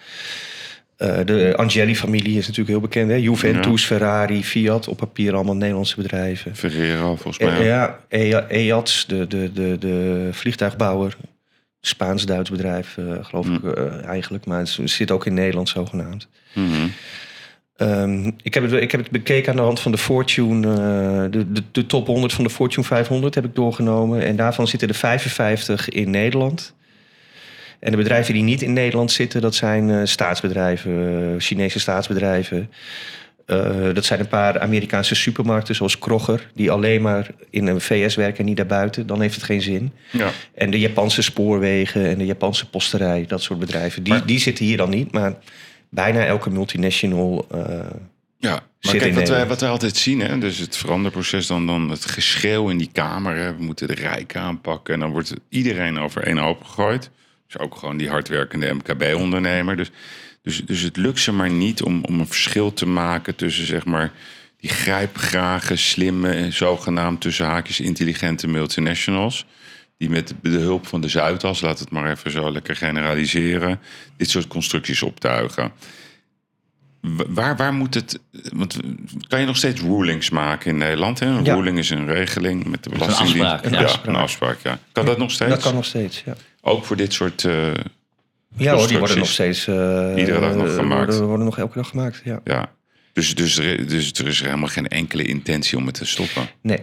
De 1.26 1.54
Angeli-familie 1.56 2.38
is 2.38 2.42
natuurlijk 2.48 2.70
heel 2.70 2.80
bekend. 2.80 3.10
Hè? 3.10 3.16
Juventus, 3.16 3.86
Ferrari, 3.86 4.44
Fiat, 4.44 4.88
op 4.88 4.98
papier 4.98 5.34
allemaal 5.34 5.56
Nederlandse 5.56 5.96
bedrijven. 5.96 6.56
Ferrero, 6.56 7.16
volgens 7.16 7.40
mij. 7.40 7.66
ja, 7.66 8.00
EA- 8.08 8.46
EATS, 8.50 9.06
de, 9.08 9.28
de, 9.28 9.52
de, 9.54 9.76
de 9.80 10.28
vliegtuigbouwer. 10.32 11.18
Spaans-Duits 11.88 12.50
bedrijf, 12.50 12.98
eh, 12.98 13.06
geloof 13.22 13.48
ik 13.48 13.64
eh, 13.64 14.06
eigenlijk. 14.06 14.46
Maar 14.46 14.60
het 14.60 14.80
zit 14.84 15.12
ook 15.12 15.26
in 15.26 15.34
Nederland 15.34 15.70
zogenaamd. 15.70 16.28
Mhm. 16.54 16.88
Ehm, 17.76 18.32
ik, 18.42 18.54
heb 18.54 18.64
het, 18.64 18.72
ik 18.72 18.92
heb 18.92 19.02
het 19.02 19.12
bekeken 19.12 19.50
aan 19.50 19.56
de 19.56 19.62
hand 19.62 19.80
van 19.80 19.92
de 19.92 19.98
Fortune, 19.98 20.68
eh, 20.68 21.32
de, 21.32 21.52
de, 21.52 21.64
de 21.72 21.86
top 21.86 22.08
100 22.08 22.34
van 22.34 22.44
de 22.44 22.50
Fortune 22.50 22.86
500 22.86 23.36
heb 23.36 23.46
ik 23.46 23.56
doorgenomen. 23.56 24.22
En 24.22 24.36
daarvan 24.36 24.68
zitten 24.68 24.88
er 24.88 24.96
55 24.96 25.90
in 25.90 26.10
Nederland. 26.10 26.74
En 27.80 27.92
de 27.92 27.98
bedrijven 27.98 28.34
die 28.34 28.44
niet 28.44 28.62
in 28.62 28.74
Nederland 28.74 29.12
zitten, 29.12 29.42
dat 29.42 29.56
zijn 29.56 30.08
staatsbedrijven, 30.08 31.36
Chinese 31.40 31.80
staatsbedrijven. 31.80 32.70
Eh, 33.46 33.94
dat 33.94 34.06
zijn 34.06 34.20
een 34.20 34.28
paar 34.28 34.60
Amerikaanse 34.60 35.16
supermarkten 35.16 35.76
zoals 35.76 36.00
Kroger, 36.00 36.50
die 36.54 36.72
alleen 36.72 37.02
maar 37.02 37.28
in 37.50 37.68
een 37.68 37.82
VS 37.82 38.16
werken 38.16 38.40
en 38.40 38.46
niet 38.46 38.58
daarbuiten. 38.58 39.08
Dan 39.08 39.22
heeft 39.22 39.36
het 39.36 39.44
geen 39.44 39.62
zin. 39.62 39.92
Ja. 40.12 40.30
En 40.56 40.72
de 40.72 40.80
Japanse 40.80 41.22
spoorwegen 41.22 42.06
en 42.06 42.18
de 42.18 42.26
Japanse 42.26 42.70
posterij, 42.70 43.26
dat 43.28 43.42
soort 43.42 43.60
bedrijven, 43.60 44.04
die, 44.04 44.14
Maar- 44.14 44.26
die 44.26 44.40
zitten 44.40 44.66
hier 44.66 44.78
dan 44.78 44.90
niet. 44.90 45.12
Maar 45.12 45.34
bijna 45.90 46.26
elke 46.26 46.50
multinational. 46.50 47.46
eh, 47.52 47.60
Ja, 48.38 48.52
maar 48.52 48.62
Zit 48.80 48.98
kijk, 48.98 49.12
in 49.14 49.20
wat 49.20 49.30
wij, 49.30 49.48
wat 49.48 49.62
wij 49.62 49.70
altijd 49.70 49.96
zien, 49.98 50.20
hè, 50.20 50.38
dus 50.40 50.58
het 50.58 50.78
veranderproces, 50.78 51.48
dan, 51.48 51.66
dan 51.66 51.90
het 51.90 52.06
geschreeuw 52.06 52.70
in 52.70 52.78
die 52.78 52.90
kamer. 52.92 53.36
Hè, 53.36 53.56
we 53.56 53.64
moeten 53.64 53.88
de 53.88 53.94
rijken 53.94 54.42
aanpakken. 54.42 54.94
En 54.94 55.00
dan 55.00 55.12
wordt 55.12 55.34
iedereen 55.50 56.00
over 56.00 56.24
één 56.24 56.38
hoop 56.38 56.64
gegooid. 56.64 57.10
Dus 57.48 57.58
ook 57.58 57.76
gewoon 57.76 57.98
die 57.98 58.10
hardwerkende 58.10 58.74
MKB-ondernemer. 58.74 59.76
Dus, 59.78 59.92
dus, 60.46 60.62
dus 60.66 60.82
het 60.82 60.98
lukt 60.98 61.20
ze 61.20 61.32
maar 61.32 61.50
niet 61.50 61.82
om, 61.82 62.04
om 62.04 62.20
een 62.20 62.28
verschil 62.28 62.74
te 62.74 62.86
maken 62.86 63.36
tussen 63.36 63.66
zeg 63.66 63.86
maar, 63.86 64.12
die 64.60 64.70
grijpgrage, 64.70 65.76
slimme, 65.76 66.52
zogenaamd 66.52 67.22
tussen 67.22 67.46
haakjes 67.46 67.80
intelligente 67.80 68.48
multinationals. 68.48 69.46
Die 69.98 70.10
met 70.10 70.34
de 70.42 70.50
hulp 70.50 70.88
van 70.88 71.02
de 71.02 71.08
Zuidas, 71.08 71.62
laat 71.62 71.80
het 71.80 71.90
maar 71.90 72.12
even 72.12 72.32
zo 72.32 72.52
lekker 72.52 72.76
generaliseren, 72.76 73.80
dit 74.18 74.30
soort 74.30 74.48
constructies 74.48 75.02
optuigen. 75.04 75.72
Wa- 77.02 77.24
Waar, 77.28 77.56
waar 77.56 77.74
moet 77.74 77.94
het. 77.94 78.20
Want 78.54 78.80
kan 79.28 79.40
je 79.40 79.46
nog 79.46 79.58
steeds 79.58 79.82
rulings 79.82 80.30
maken 80.30 80.70
in 80.72 80.78
Nederland? 80.78 81.20
Hè? 81.20 81.26
Een 81.26 81.44
Ja. 81.44 81.54
ruling 81.54 81.78
is 81.78 81.90
een 81.90 82.06
regeling 82.08 82.66
met 82.68 82.84
de 82.84 82.90
Belastingdienst. 82.90 83.52
afspraak, 83.52 83.74
ja, 83.74 83.80
ja. 83.82 84.00
een 84.06 84.16
afspraak, 84.16 84.58
ja. 84.64 84.80
Kan 84.92 85.06
dat 85.06 85.18
nog 85.18 85.32
steeds? 85.32 85.50
Dat 85.52 85.62
kan 85.62 85.74
nog 85.74 85.86
steeds, 85.86 86.24
ja. 86.26 86.36
Ook 86.62 86.86
voor 86.86 86.96
dit 86.96 87.14
soort. 87.14 87.44
eh, 87.46 87.72
Ja 88.58 88.76
hoor, 88.76 88.88
die 88.88 88.98
worden 88.98 89.18
nog 89.18 89.30
steeds... 89.30 89.68
eh, 89.68 90.14
Iedere 90.16 90.40
dag 90.40 90.56
nog 90.56 90.68
eh, 90.68 90.74
gemaakt. 90.74 91.10
Worden, 91.10 91.28
worden 91.28 91.46
nog 91.46 91.58
elke 91.58 91.78
dag 91.78 91.90
gemaakt, 91.90 92.22
ja. 92.24 92.40
ja. 92.44 92.72
Dus, 93.14 93.36
dus, 93.36 93.58
er, 93.58 93.88
dus 93.88 94.12
er 94.14 94.28
is 94.28 94.42
helemaal 94.42 94.68
geen 94.68 94.88
enkele 94.88 95.24
intentie 95.24 95.78
om 95.78 95.86
het 95.86 95.96
te 95.96 96.06
stoppen. 96.06 96.48
Nee. 96.62 96.80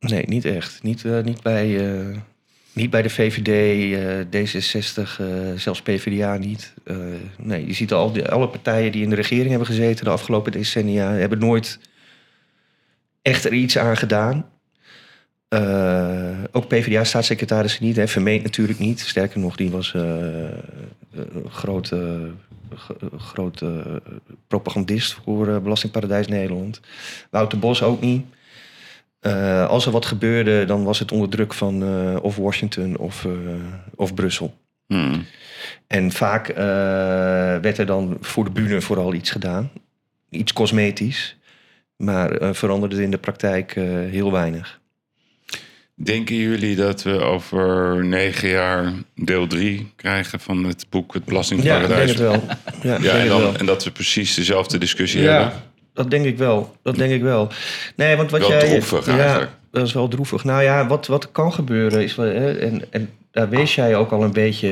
Nee, 0.00 0.24
niet 0.26 0.44
echt. 0.44 0.82
Niet, 0.82 1.04
eh, 1.04 1.20
niet, 1.20 1.42
bij, 1.42 1.80
niet 2.72 2.90
bij 2.90 3.02
de 3.02 3.10
VVD, 3.10 3.48
eh, 3.48 4.40
D66, 4.46 5.20
eh, 5.20 5.26
zelfs 5.56 5.82
PvdA 5.82 6.36
niet. 6.36 6.74
Nee, 7.38 7.66
je 7.66 7.72
ziet 7.72 7.92
al 7.92 8.12
die, 8.12 8.28
alle 8.28 8.48
partijen 8.48 8.92
die 8.92 9.02
in 9.02 9.10
de 9.10 9.16
regering 9.16 9.48
hebben 9.48 9.66
gezeten 9.66 10.04
de 10.04 10.10
afgelopen 10.10 10.52
decennia... 10.52 11.10
hebben 11.12 11.38
nooit 11.38 11.78
echt 13.22 13.44
er 13.44 13.52
iets 13.52 13.78
aan 13.78 13.96
gedaan. 13.96 14.50
Eh, 15.50 16.38
ook 16.52 16.66
PvdA-staatssecretaris 16.66 17.80
niet, 17.80 17.96
hè, 17.96 18.08
Vermeend 18.08 18.42
natuurlijk 18.42 18.78
niet. 18.78 19.00
Sterker 19.00 19.40
nog, 19.40 19.56
die 19.56 19.70
was 19.70 19.94
eh, 19.94 20.02
een 21.12 21.50
grote, 21.50 22.30
grote 23.16 24.00
propagandist 24.46 25.18
voor 25.24 25.48
eh, 25.48 25.58
Belastingparadijs 25.58 26.26
Nederland. 26.26 26.80
Wouter 27.30 27.58
Bos 27.58 27.82
ook 27.82 28.00
niet. 28.00 28.24
Eh, 29.20 29.68
als 29.68 29.86
er 29.86 29.92
wat 29.92 30.06
gebeurde, 30.06 30.64
dan 30.64 30.84
was 30.84 30.98
het 30.98 31.12
onder 31.12 31.28
druk 31.28 31.54
van 31.54 31.82
eh, 31.82 32.16
of 32.22 32.36
Washington 32.36 32.96
of, 32.96 33.24
eh, 33.24 33.30
of 33.94 34.14
Brussel. 34.14 34.54
Hmm. 34.86 35.24
En 35.86 36.12
vaak 36.12 36.48
eh, 36.48 36.56
werd 37.56 37.78
er 37.78 37.86
dan 37.86 38.16
voor 38.20 38.44
de 38.44 38.50
bühne 38.50 38.80
vooral 38.80 39.14
iets 39.14 39.30
gedaan. 39.30 39.70
Iets 40.30 40.52
cosmetisch. 40.52 41.36
Maar 41.96 42.30
eh, 42.30 42.52
veranderde 42.52 42.94
het 42.94 43.04
in 43.04 43.10
de 43.10 43.18
praktijk 43.18 43.76
eh, 43.76 43.84
heel 43.84 44.32
weinig. 44.32 44.79
Denken 46.02 46.36
jullie 46.36 46.76
dat 46.76 47.02
we 47.02 47.18
over 47.18 47.96
negen 48.04 48.48
jaar 48.48 48.92
deel 49.14 49.46
drie 49.46 49.92
krijgen 49.96 50.40
van 50.40 50.64
het 50.64 50.86
boek 50.90 51.14
Het 51.14 51.22
Ja, 51.26 51.40
ik 51.40 51.46
denk 51.46 51.58
Belastingparadijs? 51.58 52.10
het 52.10 52.18
wel. 52.18 52.42
Ja, 52.82 52.96
ik 52.96 53.02
Ja, 53.02 53.12
denk 53.12 53.22
en, 53.22 53.28
dan, 53.28 53.40
wel. 53.40 53.54
en 53.56 53.66
dat 53.66 53.84
we 53.84 53.90
precies 53.90 54.34
dezelfde 54.34 54.78
discussie 54.78 55.20
hebben? 55.20 55.40
Ja, 55.46 55.62
dat 55.94 56.10
denk 56.10 56.24
ik 56.24 56.38
wel. 56.38 56.76
Dat 56.82 56.96
denk 56.96 57.12
ik 57.12 57.22
wel. 57.22 57.48
Nee, 57.96 58.16
want 58.16 58.30
wat 58.30 58.40
Wel 58.40 58.50
jij... 58.50 58.68
droevig 58.68 59.06
ja, 59.06 59.18
eigenlijk. 59.18 59.50
dat 59.70 59.86
is 59.86 59.92
wel 59.92 60.08
droevig. 60.08 60.44
Nou 60.44 60.62
ja, 60.62 60.86
wat, 60.86 61.06
wat 61.06 61.32
kan 61.32 61.52
gebeuren 61.52 62.02
is... 62.02 62.16
En, 62.18 62.82
en 62.90 63.10
daar 63.30 63.48
wees 63.48 63.74
jij 63.74 63.96
ook 63.96 64.10
al 64.12 64.22
een 64.22 64.32
beetje... 64.32 64.68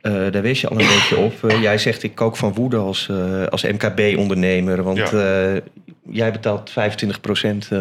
eh, 0.00 0.12
daar 0.30 0.42
wees 0.42 0.60
je 0.60 0.68
al 0.68 0.80
een 0.80 0.86
beetje 0.86 1.16
op. 1.16 1.44
Eh, 1.44 1.62
jij 1.62 1.78
zegt, 1.78 2.02
ik 2.02 2.14
kook 2.14 2.36
van 2.36 2.54
woede 2.54 2.76
als, 2.76 3.08
eh, 3.08 3.46
als 3.46 3.62
MKB-ondernemer. 3.62 4.82
Want 4.82 4.98
eh, 5.12 5.54
jij 6.10 6.32
betaalt 6.32 6.70
25% 6.70 7.68
eh 7.72 7.78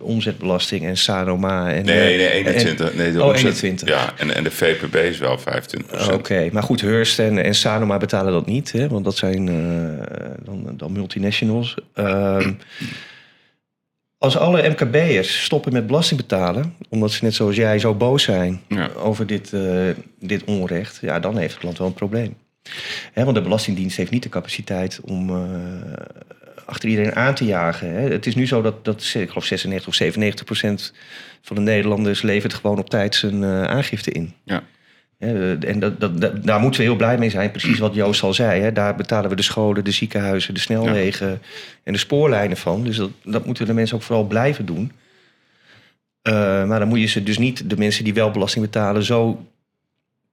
omzetbelasting 0.00 0.84
en 0.86 0.96
Sanoma. 0.96 1.72
En, 1.72 1.84
Nee, 1.84 1.98
eh, 2.12 2.16
nee, 2.18 2.30
21. 2.30 2.94
nee, 2.94 3.12
de 3.12 3.20
oh, 3.22 3.26
omzet- 3.26 3.44
21. 3.44 3.88
Ja, 3.88 4.12
en, 4.16 4.34
en 4.34 4.44
de 4.44 4.50
VPB 4.50 4.94
is 4.94 5.18
wel 5.18 5.38
25% 5.38 6.12
Oké, 6.12 6.48
maar 6.52 6.62
goed, 6.62 6.80
Hearst 6.80 7.18
en, 7.18 7.44
en 7.44 7.54
Sanoma 7.54 7.96
betalen 7.96 8.32
dat 8.32 8.46
niet, 8.46 8.72
hè, 8.72 8.88
want 8.88 9.04
dat 9.04 9.16
zijn 9.16 9.48
eh, 9.48 10.06
dan, 10.44 10.72
dan 10.76 10.92
multinationals. 10.92 11.74
Ehm, 11.94 12.52
als 14.18 14.36
alle 14.36 14.68
MKB'ers 14.68 15.44
stoppen 15.44 15.72
met 15.72 15.86
belasting 15.86 16.20
betalen, 16.20 16.74
omdat 16.88 17.10
ze 17.10 17.24
net 17.24 17.34
zoals 17.34 17.56
jij 17.56 17.78
zo 17.78 17.94
boos 17.94 18.22
zijn 18.22 18.60
Ja. 18.68 18.88
over 18.96 19.26
dit, 19.26 19.52
eh, 19.52 19.60
dit 20.20 20.44
onrecht, 20.44 20.98
ja, 21.00 21.20
dan 21.20 21.36
heeft 21.36 21.54
het 21.54 21.62
land 21.62 21.78
wel 21.78 21.86
een 21.86 21.92
probleem. 21.94 22.34
Hè, 23.12 23.24
want 23.24 23.36
de 23.36 23.42
Belastingdienst 23.42 23.96
heeft 23.96 24.10
niet 24.10 24.22
de 24.22 24.28
capaciteit 24.28 25.00
om 25.04 25.30
achter 26.68 26.88
iedereen 26.88 27.14
aan 27.14 27.34
te 27.34 27.44
jagen. 27.44 27.92
Hè. 27.92 28.00
Het 28.08 28.26
is 28.26 28.34
nu 28.34 28.46
zo 28.46 28.62
dat, 28.62 28.84
dat 28.84 29.02
ik 29.14 29.28
geloof 29.28 29.44
96 29.44 29.88
of 29.88 29.94
97 29.94 30.44
procent 30.44 30.92
van 31.42 31.56
de 31.56 31.62
Nederlanders 31.62 32.22
levert 32.22 32.54
gewoon 32.54 32.78
op 32.78 32.90
tijd 32.90 33.14
zijn 33.14 33.42
eh, 33.42 33.62
aangifte 33.64 34.10
in. 34.10 34.32
Ja. 34.44 34.62
Hè, 35.18 35.58
en 35.58 35.78
dat, 35.78 36.00
dat, 36.00 36.20
dat- 36.20 36.44
daar 36.44 36.60
moeten 36.60 36.80
we 36.80 36.86
heel 36.86 36.96
blij 36.96 37.18
mee 37.18 37.30
zijn. 37.30 37.50
Precies 37.50 37.78
wat 37.78 37.94
Joost 37.94 38.22
al 38.22 38.34
zei. 38.34 38.60
Hè. 38.62 38.72
Daar 38.72 38.94
betalen 38.96 39.30
we 39.30 39.36
de 39.36 39.42
scholen, 39.42 39.84
de 39.84 39.90
ziekenhuizen, 39.90 40.54
de 40.54 40.60
snelwegen 40.60 41.40
en 41.82 41.92
de 41.92 41.98
spoorlijnen 41.98 42.56
van. 42.56 42.84
Dus 42.84 42.96
dat, 42.96 43.10
dat 43.24 43.46
moeten 43.46 43.66
de 43.66 43.72
mensen 43.74 43.96
ook 43.96 44.02
vooral 44.02 44.24
blijven 44.26 44.66
doen. 44.66 44.92
Eh, 46.22 46.32
maar 46.66 46.78
dan 46.78 46.88
moet 46.88 47.00
je 47.00 47.06
ze 47.06 47.22
dus 47.22 47.38
niet, 47.38 47.70
de 47.70 47.76
mensen 47.76 48.04
die 48.04 48.14
wel 48.14 48.30
belasting 48.30 48.64
betalen, 48.64 49.02
zo 49.04 49.46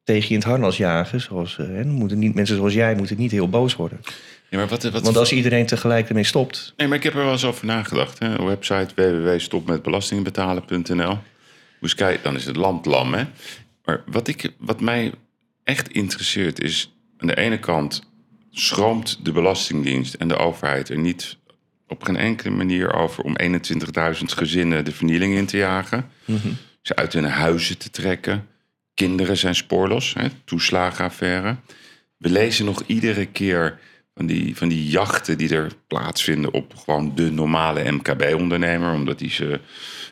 tegen 0.03 0.23
je 0.23 0.29
in 0.33 0.35
het 0.39 0.43
harnas 0.47 0.77
jagen. 0.77 1.21
Zoals, 1.21 1.57
eh, 1.59 1.65
hè. 1.67 1.85
Moeten 1.85 2.19
niet, 2.19 2.35
mensen 2.35 2.55
zoals 2.55 2.73
jij 2.73 2.95
moeten 2.95 3.17
niet 3.17 3.31
heel 3.31 3.49
boos 3.49 3.75
worden. 3.75 3.99
Ja, 4.55 4.61
maar 4.61 4.69
wat, 4.69 4.83
wat, 4.83 5.03
Want 5.03 5.17
als 5.17 5.31
iedereen 5.31 5.65
tegelijk 5.65 6.07
ermee 6.07 6.23
stopt. 6.23 6.73
Nee, 6.77 6.87
maar 6.87 6.97
ik 6.97 7.03
heb 7.03 7.13
er 7.13 7.23
wel 7.23 7.31
eens 7.31 7.45
over 7.45 7.65
nagedacht. 7.65 8.19
Hè. 8.19 8.43
Website 8.43 8.87
www.stopmetbelastingbetalen.nl. 8.95 11.17
Moest 11.79 11.95
kijken, 11.95 12.23
dan 12.23 12.35
is 12.35 12.45
het 12.45 12.55
land 12.55 12.85
lam, 12.85 13.13
hè. 13.13 13.23
Maar 13.85 14.03
wat, 14.05 14.27
ik, 14.27 14.53
wat 14.57 14.81
mij 14.81 15.11
echt 15.63 15.91
interesseert 15.91 16.61
is... 16.61 16.93
aan 17.17 17.27
de 17.27 17.37
ene 17.37 17.59
kant 17.59 18.03
schroomt 18.51 19.25
de 19.25 19.31
Belastingdienst 19.31 20.13
en 20.13 20.27
de 20.27 20.37
overheid 20.37 20.89
er 20.89 20.97
niet 20.97 21.37
op 21.87 22.03
geen 22.03 22.17
enkele 22.17 22.55
manier 22.55 22.93
over... 22.93 23.23
om 23.23 23.35
21.000 23.41 23.47
gezinnen 24.25 24.85
de 24.85 24.91
vernieling 24.91 25.35
in 25.35 25.45
te 25.45 25.57
jagen. 25.57 26.09
Ze 26.81 26.95
uit 26.95 27.13
hun 27.13 27.25
huizen 27.25 27.77
te 27.77 27.89
trekken. 27.89 28.47
Kinderen 28.93 29.37
zijn 29.37 29.55
spoorlos, 29.55 30.13
hè, 30.13 30.27
toeslagenaffaire. 30.45 31.55
We 32.17 32.29
lezen 32.29 32.65
nog 32.65 32.83
iedere 32.85 33.25
keer 33.25 33.79
van 34.15 34.25
die, 34.25 34.57
van 34.57 34.67
die 34.67 34.87
jachten 34.87 35.37
die 35.37 35.49
er 35.55 35.71
plaatsvinden 35.87 36.53
op 36.53 36.75
gewoon 36.75 37.11
de 37.15 37.31
normale 37.31 37.91
MKB-ondernemer. 37.91 38.93
Omdat 38.93 39.19
hij 39.19 39.29
zijn 39.29 39.59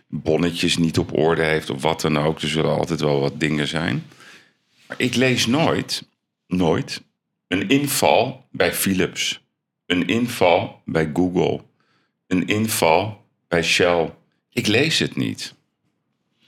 bonnetjes 0.07 0.77
niet 0.77 0.97
op 0.97 1.17
orde 1.17 1.43
heeft 1.43 1.69
of 1.69 1.81
wat 1.81 2.01
dan 2.01 2.17
ook. 2.17 2.41
Er 2.41 2.47
zullen 2.49 2.77
altijd 2.77 2.99
wel 3.01 3.19
wat 3.19 3.39
dingen 3.39 3.67
zijn. 3.67 4.05
Maar 4.87 4.97
ik 4.99 5.15
lees 5.15 5.45
nooit, 5.45 6.07
nooit, 6.47 7.03
een 7.47 7.69
inval 7.69 8.45
bij 8.51 8.73
Philips. 8.73 9.41
Een 9.85 10.07
inval 10.07 10.81
bij 10.85 11.09
Google. 11.13 11.61
Een 12.27 12.47
inval 12.47 13.25
bij 13.47 13.63
Shell. 13.63 14.09
Ik 14.51 14.67
lees 14.67 14.99
het 14.99 15.15
niet. 15.15 15.53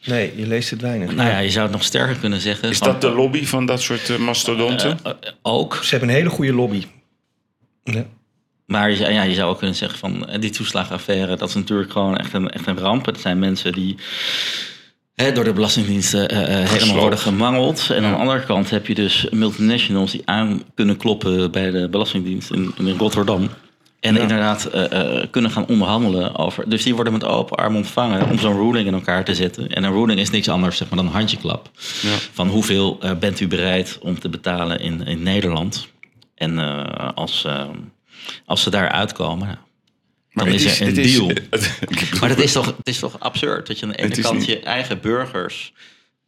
Nee, 0.06 0.38
je 0.38 0.48
leest 0.48 0.70
het 0.70 0.82
weinig. 0.82 1.16
Nou 1.16 1.30
ja, 1.30 1.38
je 1.40 1.50
zou 1.50 1.64
het 1.64 1.74
nog 1.76 1.84
sterker 1.84 2.16
kunnen 2.16 2.42
zeggen. 2.42 2.70
Is 2.70 2.78
van- 2.78 2.88
dat 2.88 3.02
de 3.02 3.10
lobby 3.10 3.46
van 3.46 3.66
dat 3.66 3.82
soort 3.82 4.10
eh, 4.10 4.18
mastodonten? 4.18 5.00
Eh, 5.04 5.12
eh, 5.12 5.32
ook. 5.42 5.76
Ze 5.84 5.90
hebben 5.90 6.10
een 6.10 6.16
hele 6.16 6.30
goede 6.30 6.54
lobby. 6.54 6.84
Ja. 7.94 8.06
Maar 8.66 8.90
je, 8.90 8.96
zou- 8.96 9.12
ja, 9.12 9.24
je 9.24 9.34
zou 9.34 9.50
ook 9.50 9.58
kunnen 9.58 9.76
zeggen 9.76 10.00
van 10.00 10.28
eh, 10.28 10.42
die 10.42 10.50
toeslagenaffaire, 10.50 11.36
dat 11.36 11.50
is 11.50 11.56
natuurlijk 11.56 11.92
gewoon 11.92 12.18
echt 12.18 12.34
een, 12.34 12.50
echt 12.50 12.68
een 12.68 12.78
ramp. 12.80 13.06
Het 13.06 13.20
zijn 13.20 13.40
mensen 13.40 13.74
die 13.74 13.96
hè, 15.16 15.32
door 15.32 15.44
de 15.44 15.54
Belastingdiensten 15.54 16.30
eh, 16.30 16.62
eh, 16.62 16.70
helemaal 16.70 17.00
worden 17.00 17.20
gemangeld. 17.20 17.90
En 17.90 18.04
aan 18.04 18.12
de 18.12 18.18
andere 18.18 18.44
kant 18.46 18.70
heb 18.70 18.88
je 18.88 18.96
dus 18.96 19.28
multinationals 19.32 20.12
die 20.12 20.22
aan 20.26 20.64
kunnen 20.76 20.98
kloppen 20.98 21.52
bij 21.52 21.72
de 21.72 21.90
Belastingdienst 21.90 22.52
in, 22.52 22.74
in 22.78 22.98
Rotterdam. 22.98 23.50
En 24.00 24.18
inderdaad 24.18 24.70
kunnen 25.32 25.52
gaan 25.52 25.68
onderhandelen 25.68 26.36
over. 26.36 26.70
Dus 26.70 26.84
die 26.84 26.96
worden 26.96 27.14
met 27.14 27.24
open 27.24 27.58
arm 27.58 27.76
ontvangen 27.76 28.30
om 28.30 28.40
zo'n 28.40 28.58
ruling 28.58 28.88
in 28.88 28.94
elkaar 28.94 29.24
te 29.26 29.36
zetten. 29.36 29.70
En 29.70 29.84
een 29.84 29.92
ruling 29.92 30.20
is 30.20 30.30
niks 30.30 30.50
anders 30.50 30.78
zeg 30.78 30.90
maar, 30.90 30.98
dan 30.98 31.08
een 31.08 31.14
handjeklap. 31.14 31.70
Ja. 32.02 32.16
Van 32.34 32.48
hoeveel 32.48 33.00
bent 33.20 33.40
u 33.40 33.48
bereid 33.48 33.98
om 34.02 34.20
te 34.20 34.30
betalen 34.30 34.80
in, 34.80 35.06
in 35.06 35.24
Nederland? 35.24 35.88
En 36.36 36.60
eh, 36.60 37.10
als, 37.16 37.44
eh, 37.46 37.70
als 38.46 38.64
ze 38.64 38.70
daar 38.70 38.90
uitkomen, 38.90 39.48
nou, 39.48 39.60
dan 40.50 40.58
is 40.60 40.80
er 40.80 40.88
een 40.88 40.98
is- 40.98 41.14
deal. 41.16 41.28
het- 41.50 42.20
Maar 42.20 42.30
het 42.30 42.40
is, 42.40 42.52
toch, 42.52 42.66
het 42.66 42.88
is 42.88 43.00
toch 43.00 43.20
absurd 43.20 43.68
dat 43.68 43.80
je 43.80 43.86
aan 43.86 43.92
de 43.92 43.98
ene 43.98 44.22
kant 44.22 44.38
niet- 44.38 44.46
je 44.48 44.60
eigen 44.60 45.02
burgers 45.02 45.74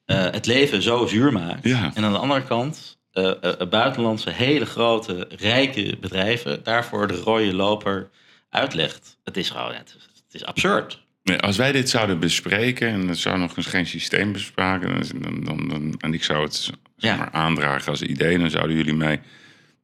eh, 0.05 0.17
het 0.23 0.45
leven 0.45 0.81
zo 0.81 1.05
zuur 1.05 1.31
maakt. 1.33 1.63
Ja. 1.67 1.91
En 1.93 2.03
aan 2.03 2.11
de 2.11 2.17
andere 2.17 2.43
kant 2.43 2.97
eh, 3.11 3.31
eh, 3.41 3.69
buitenlandse, 3.69 4.29
hele 4.29 4.65
grote, 4.65 5.27
rijke 5.37 5.97
bedrijven 6.01 6.63
daarvoor 6.63 7.07
de 7.07 7.15
rode 7.15 7.53
loper 7.53 8.09
uitlegt. 8.49 9.17
Het 9.23 9.37
is 9.37 9.49
gewoon, 9.49 9.73
het, 9.73 9.93
is, 9.97 10.03
het 10.25 10.33
is 10.33 10.45
absurd. 10.45 11.05
Nee, 11.23 11.39
als 11.39 11.57
wij 11.57 11.71
dit 11.71 11.89
zouden 11.89 12.19
bespreken 12.19 12.87
en 12.89 13.07
het 13.07 13.17
zou 13.17 13.37
nog 13.39 13.57
eens 13.57 13.65
geen 13.65 13.85
systeem 13.87 14.31
bespraken, 14.31 15.21
dan, 15.21 15.43
dan, 15.43 15.67
dan, 15.69 15.95
en 15.99 16.13
ik 16.13 16.23
zou 16.23 16.43
het 16.43 16.55
zeg 16.55 16.75
Ja. 16.95 17.15
maar, 17.15 17.31
aandragen 17.31 17.91
als 17.91 18.01
idee, 18.01 18.39
dan 18.39 18.49
zouden 18.49 18.75
jullie 18.75 18.93
mij 18.93 19.21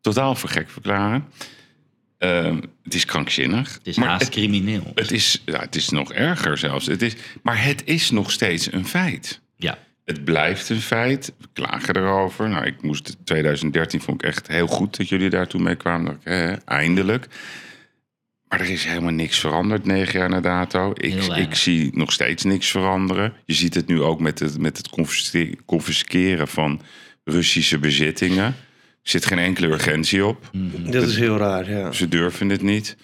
totaal 0.03 0.35
voor 0.35 0.49
gek 0.49 0.69
verklaren. 0.69 1.25
Ehm, 2.17 2.61
het 2.83 2.93
is 2.93 3.05
krankzinnig. 3.05 3.73
Het 3.73 3.87
is 3.87 3.97
maar 3.97 4.07
haast 4.07 4.21
het, 4.21 4.33
crimineel. 4.33 4.91
het 4.95 5.11
is, 5.11 5.41
ja, 5.45 5.59
het 5.59 5.75
is 5.75 5.89
nog 5.89 6.13
erger 6.13 6.57
zelfs. 6.57 6.85
Het 6.85 7.01
is, 7.01 7.15
maar 7.41 7.63
het 7.63 7.81
is 7.85 8.11
nog 8.11 8.31
steeds 8.31 8.71
een 8.71 8.85
feit. 8.87 9.41
Ja. 9.55 9.77
Het 10.05 10.23
blijft 10.23 10.69
een 10.69 10.81
feit. 10.81 11.33
We 11.37 11.47
klagen 11.53 11.95
erover. 11.95 12.49
Nou, 12.49 12.65
ik 12.65 12.81
moest 12.81 13.17
2013 13.23 14.01
vond 14.01 14.23
ik 14.23 14.27
echt 14.27 14.47
heel 14.47 14.67
goed 14.67 14.97
dat 14.97 15.09
jullie 15.09 15.29
daartoe 15.29 15.61
mee 15.61 15.75
kwamen. 15.75 16.05
Dat 16.05 16.15
ik, 16.15 16.23
hè, 16.23 16.53
eindelijk. 16.53 17.27
Maar 18.47 18.59
er 18.59 18.69
is 18.69 18.85
helemaal 18.85 19.11
niks 19.11 19.39
veranderd 19.39 19.85
negen 19.85 20.19
jaar 20.19 20.29
na 20.29 20.41
dato. 20.41 20.91
Ik, 20.93 21.23
ik 21.23 21.55
zie 21.55 21.89
nog 21.93 22.11
steeds 22.11 22.43
niks 22.43 22.71
veranderen. 22.71 23.33
Je 23.45 23.53
ziet 23.53 23.73
het 23.73 23.87
nu 23.87 24.01
ook 24.01 24.19
met 24.19 24.39
het, 24.39 24.57
met 24.57 24.77
het 24.77 24.89
confisceren 25.65 26.47
van 26.47 26.81
Russische 27.23 27.79
bezittingen. 27.79 28.55
Er 29.03 29.09
zit 29.09 29.25
geen 29.25 29.39
enkele 29.39 29.67
urgentie 29.67 30.25
op. 30.25 30.49
Dat 30.89 31.07
is 31.07 31.17
heel 31.17 31.37
raar, 31.37 31.69
ja. 31.69 31.91
Ze 31.91 32.07
durven 32.07 32.49
het 32.49 32.61
niet. 32.61 32.97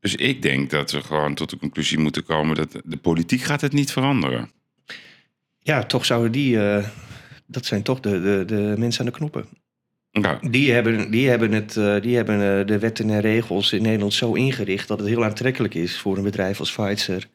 Dus 0.00 0.14
ik 0.14 0.42
denk 0.42 0.70
dat 0.70 0.90
we 0.90 1.02
gewoon 1.02 1.34
tot 1.34 1.50
de 1.50 1.56
conclusie 1.58 1.98
moeten 1.98 2.24
komen 2.24 2.56
dat 2.56 2.80
de 2.84 2.96
politiek 2.96 3.40
gaat 3.40 3.60
het 3.60 3.72
niet 3.72 3.92
veranderen. 3.92 4.50
Ja, 5.58 5.82
toch 5.82 6.04
zouden 6.04 6.32
die... 6.32 6.60
eh, 6.68 6.86
dat 7.46 7.64
zijn 7.64 7.82
toch 7.82 8.00
de, 8.00 8.20
de, 8.20 8.42
de 8.46 8.74
mensen 8.78 9.00
aan 9.00 9.10
de 9.10 9.16
knoppen. 9.16 9.46
Ja, 10.10 10.38
Die 10.50 10.72
hebben, 10.72 11.10
die 11.10 11.28
hebben, 11.28 11.52
het, 11.52 11.76
eh, 11.76 12.00
die 12.00 12.16
hebben 12.16 12.58
eh, 12.60 12.66
de 12.66 12.78
wetten 12.78 13.10
en 13.10 13.20
regels 13.20 13.72
in 13.72 13.82
Nederland 13.82 14.14
zo 14.14 14.32
ingericht... 14.32 14.88
dat 14.88 14.98
het 14.98 15.08
heel 15.08 15.24
aantrekkelijk 15.24 15.74
is 15.74 15.98
voor 15.98 16.16
een 16.16 16.22
bedrijf 16.22 16.58
als 16.58 16.72
Pfizer... 16.72 17.28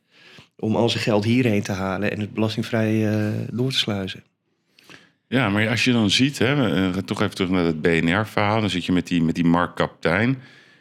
om 0.56 0.76
al 0.76 0.90
zijn 0.90 1.04
geld 1.04 1.24
hierheen 1.24 1.64
te 1.64 1.72
halen 1.72 2.12
en 2.12 2.20
het 2.20 2.34
belastingvrij 2.34 3.10
door 3.52 3.72
te 3.72 3.78
sluizen. 3.78 4.24
Ja 5.28 5.50
maar 5.50 5.70
als 5.70 5.84
je 5.84 5.92
dan 5.92 6.10
ziet, 6.10 6.38
hè, 6.38 6.56
gaan 6.94 7.06
toch 7.06 7.22
even 7.22 7.36
terug 7.36 7.50
naar 7.52 7.66
het 7.66 7.82
BNR-verhaal. 7.82 8.60
Dan 8.62 8.70
zit 8.70 8.86
je 8.86 8.92
met 8.92 9.08
die, 9.08 9.24
met 9.24 9.36
die 9.36 9.46
Mark 9.46 9.76
Kaptein. 9.76 10.38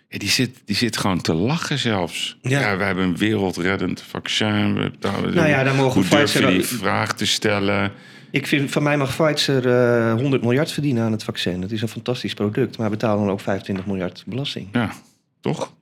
Ja, 0.09 0.18
die, 0.18 0.28
zit, 0.28 0.61
die 0.64 0.76
zit 0.76 0.97
gewoon 0.97 1.20
te 1.20 1.34
lachen 1.34 1.78
zelfs. 1.78 2.36
Ja, 2.42 2.61
Ja. 2.61 2.76
we 2.76 2.84
hebben 2.84 3.05
een 3.05 3.16
wereldreddend 3.16 4.03
vaccin. 4.03 4.74
We 4.74 4.90
betalen- 4.90 5.34
Nou 5.34 5.49
ja, 5.49 5.62
daar 5.62 5.74
mogen 5.74 6.03
Pfizer- 6.03 6.47
die 6.47 6.62
vraag 6.64 7.14
te 7.14 7.26
stellen? 7.26 7.92
Ik 8.30 8.47
vind, 8.47 8.70
van 8.70 8.82
mij 8.82 8.97
mag 8.97 9.16
Pfizer 9.16 9.66
eh 9.68 10.12
100 10.14 10.42
miljard 10.42 10.72
verdienen 10.72 11.05
aan 11.05 11.12
het 11.12 11.24
vaccin. 11.24 11.62
Het 11.62 11.72
is 11.72 11.82
een 11.82 11.88
fantastisch 11.88 12.34
product, 12.34 12.78
maar 12.78 12.90
betalen 12.90 13.24
dan 13.24 13.30
ook 13.32 13.40
25 13.40 13.86
miljard 13.86 14.22
belasting. 14.26 14.68
Ja, 14.72 14.92
toch? 15.40 15.74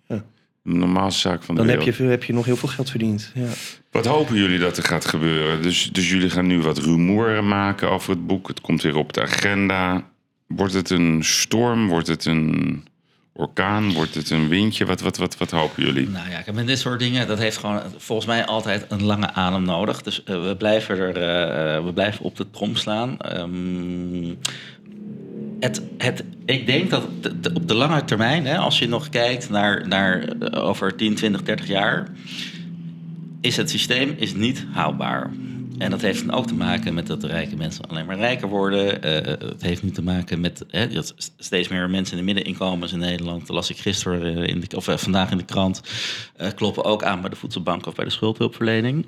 Normaalste 0.65 1.21
zaak 1.21 1.43
van 1.43 1.55
de 1.55 1.61
Dan 1.61 1.71
heb 1.71 1.79
wereld. 1.79 1.97
je, 1.97 2.05
heb 2.05 2.25
je 2.25 2.33
nog 2.33 2.45
heel 2.45 2.57
veel 2.57 2.69
geld 2.69 2.91
verdiend. 2.91 3.31
Ja. 3.35 3.49
Wat 3.91 4.07
hopen 4.07 4.37
jullie 4.37 4.59
dat 4.59 4.77
er 4.77 4.83
gaat 4.83 5.05
gebeuren? 5.05 5.63
Dus, 5.63 5.93
dus 5.93 6.11
jullie 6.11 6.31
gaan 6.31 6.47
nu 6.47 6.61
wat 6.61 6.79
rumoeren 6.79 7.49
maken 7.49 7.91
over 7.91 8.11
het 8.11 8.27
boek. 8.27 8.49
Het 8.49 8.61
komt 8.61 8.83
weer 8.83 8.97
op 8.97 9.13
de 9.13 9.23
agenda. 9.23 10.05
Wordt 10.47 10.73
het 10.75 10.91
een 10.91 11.25
storm? 11.25 11.89
Wordt 11.89 12.07
het 12.07 12.25
een 12.25 12.85
orkaan? 13.33 13.93
Wordt 13.93 14.15
het 14.15 14.31
een 14.31 14.49
windje? 14.49 14.85
Wat, 14.87 15.01
wat, 15.01 15.17
wat, 15.17 15.37
wat 15.39 15.51
hopen 15.51 15.83
jullie? 15.83 16.09
Nou 16.09 16.31
ja, 16.31 16.53
met 16.53 16.67
dit 16.67 16.79
soort 16.79 16.99
dingen, 16.99 17.27
dat 17.27 17.39
heeft 17.39 17.57
gewoon 17.57 17.81
volgens 17.97 18.27
mij 18.29 18.47
altijd 18.47 18.87
een 18.89 19.05
lange 19.05 19.33
adem 19.33 19.63
nodig. 19.63 20.03
Dus 20.03 20.25
eh, 20.25 20.45
we, 20.45 20.57
blijven 20.57 20.99
er, 20.99 21.17
eh, 21.17 21.85
we 21.85 21.93
blijven 21.93 22.25
op 22.25 22.37
de 22.37 22.51
trom 22.51 22.77
slaan. 22.77 23.19
Ehm, 23.19 24.35
het, 25.65 25.83
het, 25.99 26.25
ik 26.45 26.67
denk 26.67 26.91
dat 26.91 27.05
op 27.55 27.69
de 27.69 27.75
lange 27.75 28.05
termijn, 28.05 28.47
hè, 28.47 28.57
als 28.57 28.79
je 28.79 28.89
nog 28.89 29.09
kijkt 29.09 29.51
naar, 29.51 29.89
naar 29.89 30.23
eh, 30.29 30.65
over 30.65 30.97
10, 30.97 31.15
20, 31.15 31.43
30 31.43 31.67
jaar, 31.67 32.09
is 33.41 33.57
het 33.57 33.71
systeem 33.71 34.15
is 34.17 34.35
niet 34.35 34.65
haalbaar. 34.73 35.31
En 35.79 35.91
dat 35.91 36.01
heeft 36.01 36.27
dan 36.27 36.35
ook 36.37 36.47
te 36.47 36.55
maken 36.55 36.95
met 36.95 37.07
dat 37.07 37.21
de 37.21 37.27
rijke 37.27 37.57
mensen 37.57 37.85
alleen 37.89 38.07
maar 38.07 38.17
rijker 38.17 38.49
worden. 38.49 39.03
Eh, 39.03 39.49
het 39.49 39.63
heeft 39.63 39.83
nu 39.83 39.91
te 39.91 40.03
maken 40.03 40.41
met 40.41 40.65
hè, 40.69 40.89
dat 40.89 41.13
st- 41.17 41.33
steeds 41.39 41.69
meer 41.69 41.91
mensen 41.91 42.19
in 42.19 42.27
de 42.27 42.33
middeninkomens 42.33 42.93
in 42.93 42.99
Nederland. 42.99 43.49
Las 43.49 43.71
ik 43.71 43.77
gisteren 43.79 44.37
eh, 44.37 44.49
in 44.49 44.61
de, 44.61 44.77
of 44.77 44.89
eh, 44.89 44.97
vandaag 44.97 45.31
in 45.31 45.37
de 45.39 45.45
krant. 45.45 45.81
eh, 46.37 46.51
kloppen 46.55 46.85
ook 46.85 47.03
aan 47.05 47.21
bij 47.21 47.31
de 47.31 47.37
voedselbank 47.37 47.87
of 47.87 47.95
bij 47.95 48.05
de 48.05 48.11
schuldhulpverlening. 48.11 49.07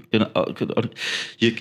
Je, 1.37 1.55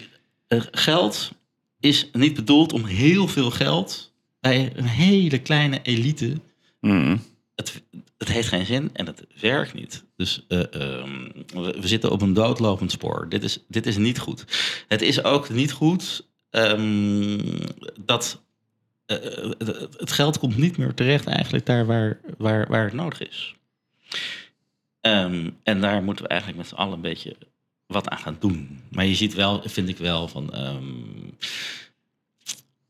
eh, 0.47 0.61
geld 0.71 1.31
is 1.79 2.09
niet 2.11 2.33
bedoeld 2.33 2.73
om 2.73 2.85
heel 2.85 3.27
veel 3.27 3.51
geld 3.51 4.13
bij 4.45 4.71
een 4.75 4.85
hele 4.85 5.39
kleine 5.39 5.79
elite 5.81 6.41
Mhm. 6.81 7.17
het, 7.55 7.83
het 8.17 8.27
heeft 8.27 8.47
geen 8.47 8.65
zin 8.65 8.89
en 8.93 9.05
het 9.05 9.25
werkt 9.41 9.73
niet. 9.73 10.05
Dus 10.15 10.45
eh, 10.47 10.73
ehm, 10.73 11.29
we, 11.53 11.77
we 11.79 11.87
zitten 11.87 12.11
op 12.11 12.21
een 12.21 12.33
doodlopend 12.33 12.91
spoor. 12.91 13.29
Dit 13.29 13.43
is, 13.43 13.59
dit 13.67 13.85
is 13.85 13.97
niet 13.97 14.19
goed. 14.19 14.45
Het 14.87 15.01
is 15.01 15.23
ook 15.23 15.49
niet 15.49 15.71
goed 15.71 16.27
ehm, 16.49 17.39
dat 17.99 18.43
eh, 19.05 19.17
het, 19.57 19.87
het 19.97 20.11
geld 20.11 20.39
komt 20.39 20.57
niet 20.57 20.77
meer 20.77 20.93
terecht 20.93 21.25
eigenlijk 21.25 21.65
daar 21.65 21.85
waar, 21.85 22.19
waar, 22.37 22.67
waar 22.67 22.83
het 22.83 22.93
nodig 22.93 23.27
is. 23.27 23.55
Ehm, 25.01 25.49
en 25.63 25.81
daar 25.81 26.03
moeten 26.03 26.23
we 26.23 26.29
eigenlijk 26.29 26.59
met 26.61 26.69
z'n 26.69 26.75
allen 26.75 26.93
een 26.93 27.01
beetje 27.01 27.35
wat 27.87 28.09
aan 28.09 28.17
gaan 28.17 28.37
doen. 28.39 28.79
Maar 28.91 29.05
je 29.05 29.15
ziet 29.15 29.33
wel, 29.33 29.61
vind 29.65 29.89
ik 29.89 29.97
wel, 29.97 30.27
van... 30.27 30.53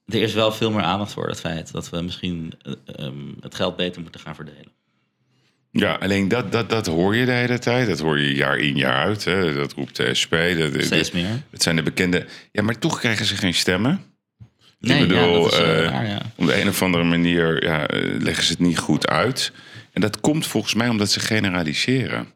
er 0.05 0.21
is 0.21 0.33
wel 0.33 0.51
veel 0.51 0.71
meer 0.71 0.81
aandacht 0.81 1.13
voor 1.13 1.27
het 1.27 1.39
feit 1.39 1.71
dat 1.71 1.89
we 1.89 2.01
misschien 2.01 2.53
eh, 2.61 2.73
ehm, 2.95 3.13
het 3.39 3.55
geld 3.55 3.75
beter 3.75 4.01
moeten 4.01 4.21
gaan 4.21 4.35
verdelen. 4.35 4.73
Ja, 5.71 5.93
alleen 5.93 6.27
dat, 6.27 6.51
dat, 6.51 6.69
dat 6.69 6.85
hoor 6.85 7.15
je 7.15 7.25
de 7.25 7.31
hele 7.31 7.59
tijd. 7.59 7.87
Dat 7.87 7.99
hoor 7.99 8.19
je 8.19 8.35
jaar 8.35 8.57
in 8.57 8.75
jaar 8.75 9.03
uit. 9.05 9.23
Hè. 9.23 9.53
Dat 9.53 9.73
roept 9.73 9.95
de 9.95 10.13
SP. 10.21 10.33
Dat, 10.57 10.83
Steeds 10.83 11.11
meer. 11.11 11.43
het 11.49 11.63
zijn 11.63 11.75
de 11.75 11.83
bekende... 11.83 12.25
Ja, 12.51 12.61
maar 12.61 12.79
toch 12.79 12.99
krijgen 12.99 13.25
ze 13.25 13.35
geen 13.35 13.53
stemmen. 13.53 14.03
Nee, 14.79 15.01
ik 15.01 15.07
bedoel, 15.07 15.35
ja, 15.35 15.41
dat 15.41 15.51
is 15.51 15.57
wel 15.57 15.83
eh, 15.83 15.91
waar, 15.91 16.07
ja. 16.07 16.21
Op 16.35 16.45
de 16.45 16.61
een 16.61 16.67
of 16.67 16.81
andere 16.81 17.03
manier 17.03 17.63
ja, 17.63 17.87
eh, 17.87 18.21
leggen 18.21 18.43
ze 18.43 18.51
het 18.51 18.59
niet 18.59 18.77
goed 18.77 19.07
uit. 19.07 19.51
En 19.93 20.01
dat 20.01 20.19
komt 20.19 20.47
volgens 20.47 20.73
mij 20.73 20.89
omdat 20.89 21.11
ze 21.11 21.19
generaliseren. 21.19 22.33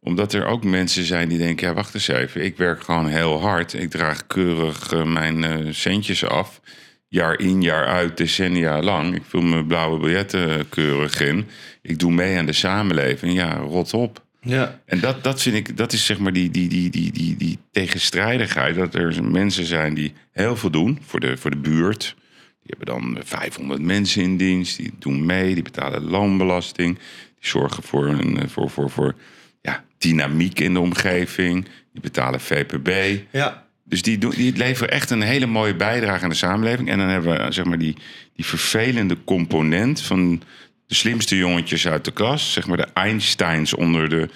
Omdat 0.00 0.32
er 0.32 0.46
ook 0.46 0.64
mensen 0.64 1.04
zijn 1.04 1.28
die 1.28 1.38
denken... 1.38 1.68
ja, 1.68 1.74
wacht 1.74 1.94
eens 1.94 2.08
even, 2.08 2.44
ik 2.44 2.56
werk 2.56 2.82
gewoon 2.82 3.06
heel 3.06 3.40
hard. 3.40 3.72
Ik 3.72 3.90
draag 3.90 4.26
keurig 4.26 4.92
eh, 4.92 5.02
mijn 5.02 5.44
eh, 5.44 5.72
centjes 5.72 6.24
af. 6.24 6.60
Jaar 7.08 7.38
in, 7.38 7.62
jaar 7.62 7.86
uit, 7.86 8.16
decennia 8.16 8.82
lang. 8.82 9.14
Ik 9.14 9.22
vul 9.28 9.40
mijn 9.40 9.66
blauwe 9.66 9.98
biljetten 9.98 10.68
keurig 10.68 11.20
in. 11.20 11.46
Ik 11.82 11.98
doe 11.98 12.12
mee 12.12 12.38
aan 12.38 12.46
de 12.46 12.52
samenleving. 12.52 13.34
Ja, 13.34 13.56
rot 13.56 13.94
op. 13.94 14.26
Ja. 14.40 14.80
En 14.84 15.00
dat, 15.00 15.24
dat 15.24 15.42
vind 15.42 15.56
ik, 15.56 15.76
dat 15.76 15.92
is 15.92 16.06
zeg 16.06 16.18
maar 16.18 16.32
die, 16.32 16.50
die, 16.50 16.68
die, 16.68 16.90
die, 16.90 17.12
die, 17.12 17.36
die 17.36 17.58
tegenstrijdigheid. 17.70 18.74
Dat 18.74 18.94
er 18.94 19.24
mensen 19.24 19.64
zijn 19.64 19.94
die 19.94 20.12
heel 20.32 20.56
veel 20.56 20.70
doen 20.70 20.98
voor 21.06 21.20
de, 21.20 21.36
voor 21.36 21.50
de 21.50 21.56
buurt. 21.56 22.16
Die 22.62 22.76
hebben 22.78 22.86
dan 22.86 23.18
500 23.24 23.82
mensen 23.82 24.22
in 24.22 24.36
dienst. 24.36 24.76
Die 24.76 24.92
doen 24.98 25.26
mee, 25.26 25.54
die 25.54 25.62
betalen 25.62 26.02
loonbelasting. 26.02 26.94
Die 26.94 27.48
zorgen 27.48 27.82
voor, 27.82 28.06
een, 28.06 28.48
voor, 28.48 28.70
voor, 28.70 28.90
voor 28.90 29.14
ja, 29.60 29.84
dynamiek 29.98 30.60
in 30.60 30.72
de 30.72 30.80
omgeving. 30.80 31.64
Die 31.92 32.02
betalen 32.02 32.40
VPB. 32.40 33.18
ja. 33.30 33.66
Dus 33.88 34.02
die, 34.02 34.18
die 34.18 34.56
leveren 34.56 34.90
echt 34.92 35.10
een 35.10 35.22
hele 35.22 35.46
mooie 35.46 35.74
bijdrage 35.76 36.22
aan 36.24 36.28
de 36.30 36.34
samenleving. 36.36 36.88
En 36.88 36.98
dan 36.98 37.08
hebben 37.08 37.46
we 37.46 37.52
zeg 37.52 37.64
maar, 37.64 37.78
die, 37.78 37.96
die 38.34 38.44
vervelende 38.44 39.16
component 39.24 40.00
van 40.02 40.42
de 40.86 40.94
slimste 40.94 41.36
jongetjes 41.36 41.86
uit 41.88 42.04
de 42.04 42.12
klas. 42.12 42.52
Zeg 42.52 42.66
maar 42.66 42.76
de 42.76 42.88
Einsteins 42.94 43.74
onder 43.74 44.08
de 44.08 44.28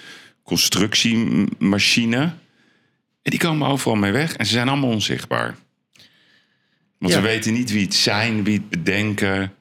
constructiemachine. 0.43 2.21
En 3.21 3.31
die 3.31 3.39
komen 3.39 3.67
overal 3.67 3.95
mee 3.97 4.11
weg. 4.11 4.35
En 4.35 4.45
ze 4.45 4.51
zijn 4.53 4.69
allemaal 4.69 4.89
onzichtbaar. 4.89 5.55
Want 6.99 7.11
Ja. 7.13 7.19
ze 7.19 7.25
weten 7.27 7.53
niet 7.53 7.71
wie 7.71 7.83
het 7.83 7.93
zijn, 7.95 8.43
wie 8.43 8.53
het 8.57 8.69
bedenken. 8.69 9.53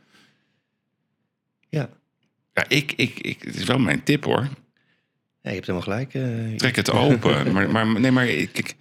ja. 1.69 1.89
Ja, 2.55 2.65
ik, 2.69 2.93
ik, 2.97 3.19
ik, 3.21 3.43
het 3.43 3.55
is 3.57 3.65
wel 3.65 3.79
mijn 3.79 4.03
tip 4.03 4.25
hoor. 4.25 4.41
Ja, 5.43 5.51
je 5.51 5.55
hebt 5.61 5.67
helemaal 5.67 5.81
gelijk. 5.89 6.15
eh. 6.15 6.57
Trek 6.57 6.77
het 6.77 6.91
open. 6.91 7.53
maar, 7.53 7.71
maar, 7.71 8.01
nee, 8.01 8.11
maar 8.11 8.27
ik, 8.29 8.59
ik- 8.59 8.75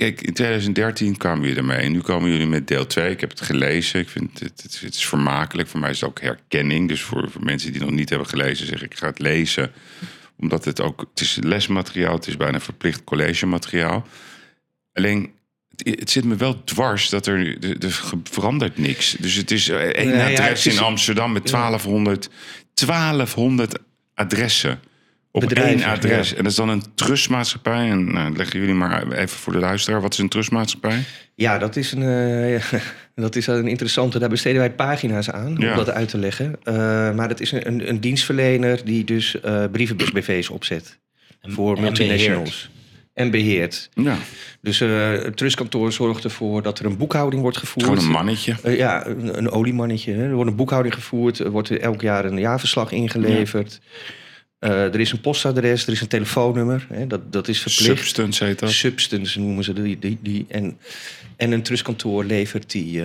Kijk, 0.00 0.20
in 0.20 0.32
2013 0.32 1.16
kwamen 1.16 1.40
jullie 1.40 1.56
ermee. 1.56 1.88
Nu 1.88 2.00
komen 2.00 2.30
jullie 2.30 2.46
met 2.46 2.68
deel 2.68 2.86
2. 2.86 3.10
Ik 3.10 3.20
heb 3.20 3.30
het 3.30 3.40
gelezen. 3.40 4.00
Ik 4.00 4.08
vind 4.08 4.40
het, 4.40 4.62
het, 4.62 4.80
het 4.80 4.94
is 4.94 5.06
vermakelijk. 5.06 5.68
Voor 5.68 5.80
mij 5.80 5.90
is 5.90 6.00
het 6.00 6.08
ook 6.08 6.20
herkenning. 6.20 6.88
Dus 6.88 7.02
voor, 7.02 7.30
voor 7.30 7.44
mensen 7.44 7.72
die 7.72 7.80
nog 7.80 7.90
niet 7.90 8.08
hebben 8.08 8.28
gelezen, 8.28 8.66
zeg 8.66 8.82
ik, 8.82 8.94
ga 8.96 9.06
het 9.06 9.18
lezen. 9.18 9.72
Omdat 10.36 10.64
het 10.64 10.80
ook, 10.80 11.00
het 11.10 11.20
is 11.20 11.38
lesmateriaal. 11.40 12.14
Het 12.14 12.26
is 12.26 12.36
bijna 12.36 12.60
verplicht 12.60 13.04
collegemateriaal. 13.04 14.06
Alleen, 14.92 15.32
het, 15.76 15.98
het 16.00 16.10
zit 16.10 16.24
me 16.24 16.36
wel 16.36 16.64
dwars 16.64 17.08
dat 17.08 17.26
er, 17.26 17.64
er, 17.64 17.84
er 17.84 18.00
verandert 18.24 18.78
niks. 18.78 19.16
Dus 19.18 19.34
het 19.34 19.50
is 19.50 19.68
eh, 19.68 19.76
één 19.78 20.08
Nee, 20.08 20.38
adres 20.38 20.66
is- 20.66 20.74
in 20.74 20.80
Amsterdam 20.82 21.32
met 21.32 21.46
1200, 21.50 22.28
1200 22.74 23.78
adressen. 24.14 24.80
Op 25.32 25.40
Bedrijven, 25.40 25.72
één 25.80 25.84
adres. 25.90 26.30
ja. 26.30 26.36
En 26.36 26.42
dat 26.42 26.50
is 26.52 26.58
dan 26.58 26.68
een 26.68 26.82
trustmaatschappij. 26.94 27.90
En 27.90 28.12
nou, 28.12 28.36
leggen 28.36 28.60
jullie 28.60 28.74
maar 28.74 29.12
even 29.12 29.38
voor 29.38 29.52
de 29.52 29.58
luisteraar. 29.58 30.00
Wat 30.00 30.12
is 30.12 30.18
een 30.18 30.28
trustmaatschappij? 30.28 31.02
Ja, 31.34 31.58
dat 31.58 31.76
is 31.76 31.92
een, 31.92 32.02
eh, 32.02 32.80
dat 33.14 33.36
is 33.36 33.46
een 33.46 33.66
interessante. 33.68 34.18
Daar 34.18 34.28
besteden 34.28 34.58
wij 34.58 34.72
pagina's 34.72 35.30
aan 35.30 35.56
Ja. 35.58 35.70
om 35.70 35.76
dat 35.76 35.90
uit 35.90 36.08
te 36.08 36.18
leggen. 36.18 36.56
Eh, 36.62 36.74
maar 37.14 37.28
dat 37.28 37.40
is 37.40 37.52
een, 37.52 37.66
een, 37.66 37.88
een 37.88 38.00
dienstverlener 38.00 38.84
die 38.84 39.04
dus 39.04 39.40
eh 39.40 39.64
brievenbus-BV's 39.72 40.48
opzet 40.48 40.98
En- 41.40 41.52
voor 41.52 41.76
en 41.76 41.82
multinationals. 41.82 42.70
En 43.14 43.30
beheert. 43.30 43.88
Ja, 43.94 44.16
Dus 44.60 44.80
eh, 44.80 45.10
het 45.12 45.36
trustkantoor 45.36 45.92
zorgt 45.92 46.24
ervoor 46.24 46.62
dat 46.62 46.78
er 46.78 46.84
een 46.84 46.96
boekhouding 46.96 47.42
wordt 47.42 47.56
gevoerd. 47.56 47.84
gewoon 47.86 48.04
een 48.04 48.10
mannetje. 48.10 48.54
Ja, 48.64 49.06
een, 49.06 49.38
een 49.38 49.50
oliemannetje. 49.50 50.12
Hè. 50.12 50.22
Er 50.28 50.34
wordt 50.34 50.50
een 50.50 50.56
boekhouding 50.56 50.94
gevoerd. 50.94 51.38
Er 51.38 51.50
wordt 51.50 51.70
elk 51.70 52.00
jaar 52.00 52.24
een 52.24 52.38
jaarverslag 52.38 52.92
ingeleverd. 52.92 53.80
Eh, 54.60 54.94
er 54.94 55.00
is 55.00 55.12
een 55.12 55.20
postadres, 55.20 55.86
er 55.86 55.92
is 55.92 56.00
een 56.00 56.08
telefoonnummer. 56.08 56.86
Hè. 56.88 57.06
Dat, 57.06 57.32
dat 57.32 57.48
is 57.48 57.60
verplicht. 57.60 57.98
Substance 57.98 58.44
heet 58.44 58.58
dat. 58.58 58.70
Substance 58.70 59.40
noemen 59.40 59.64
ze 59.64 59.72
die. 59.72 59.98
die, 59.98 60.18
die. 60.22 60.46
En, 60.48 60.78
en 61.36 61.52
een 61.52 61.62
trustkantoor 61.62 62.24
levert 62.24 62.70
die 62.70 63.02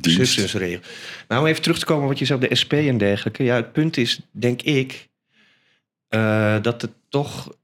Dienst. 0.00 0.18
substance 0.18 0.58
regel. 0.58 0.80
Nou, 1.28 1.40
om 1.40 1.46
even 1.46 1.62
terug 1.62 1.78
te 1.78 1.84
komen 1.84 2.08
wat 2.08 2.18
je 2.18 2.24
zei 2.24 2.42
op 2.42 2.48
de 2.48 2.54
SP 2.60 2.72
en 2.72 2.98
dergelijke. 2.98 3.44
Ja, 3.44 3.56
het 3.56 3.72
punt 3.72 3.96
is, 3.96 4.20
denk 4.30 4.62
ik... 4.62 5.08
Eh, 6.08 6.62
dat 6.62 6.82
het 6.82 6.90
toch... 7.08 7.56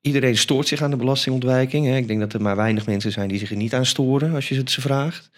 Iedereen 0.00 0.36
stoort 0.36 0.68
zich 0.68 0.82
aan 0.82 0.90
de 0.90 0.96
belastingontwijking. 0.96 1.86
Hè. 1.86 1.96
Ik 1.96 2.06
denk 2.08 2.20
dat 2.20 2.32
er 2.32 2.42
maar 2.42 2.56
weinig 2.56 2.86
mensen 2.86 3.12
zijn 3.12 3.28
die 3.28 3.38
zich 3.38 3.50
er 3.50 3.56
niet 3.56 3.74
aan 3.74 3.86
storen 3.86 4.34
als 4.34 4.48
je 4.48 4.54
het 4.54 4.70
ze 4.70 4.80
vraagt. 4.80 5.30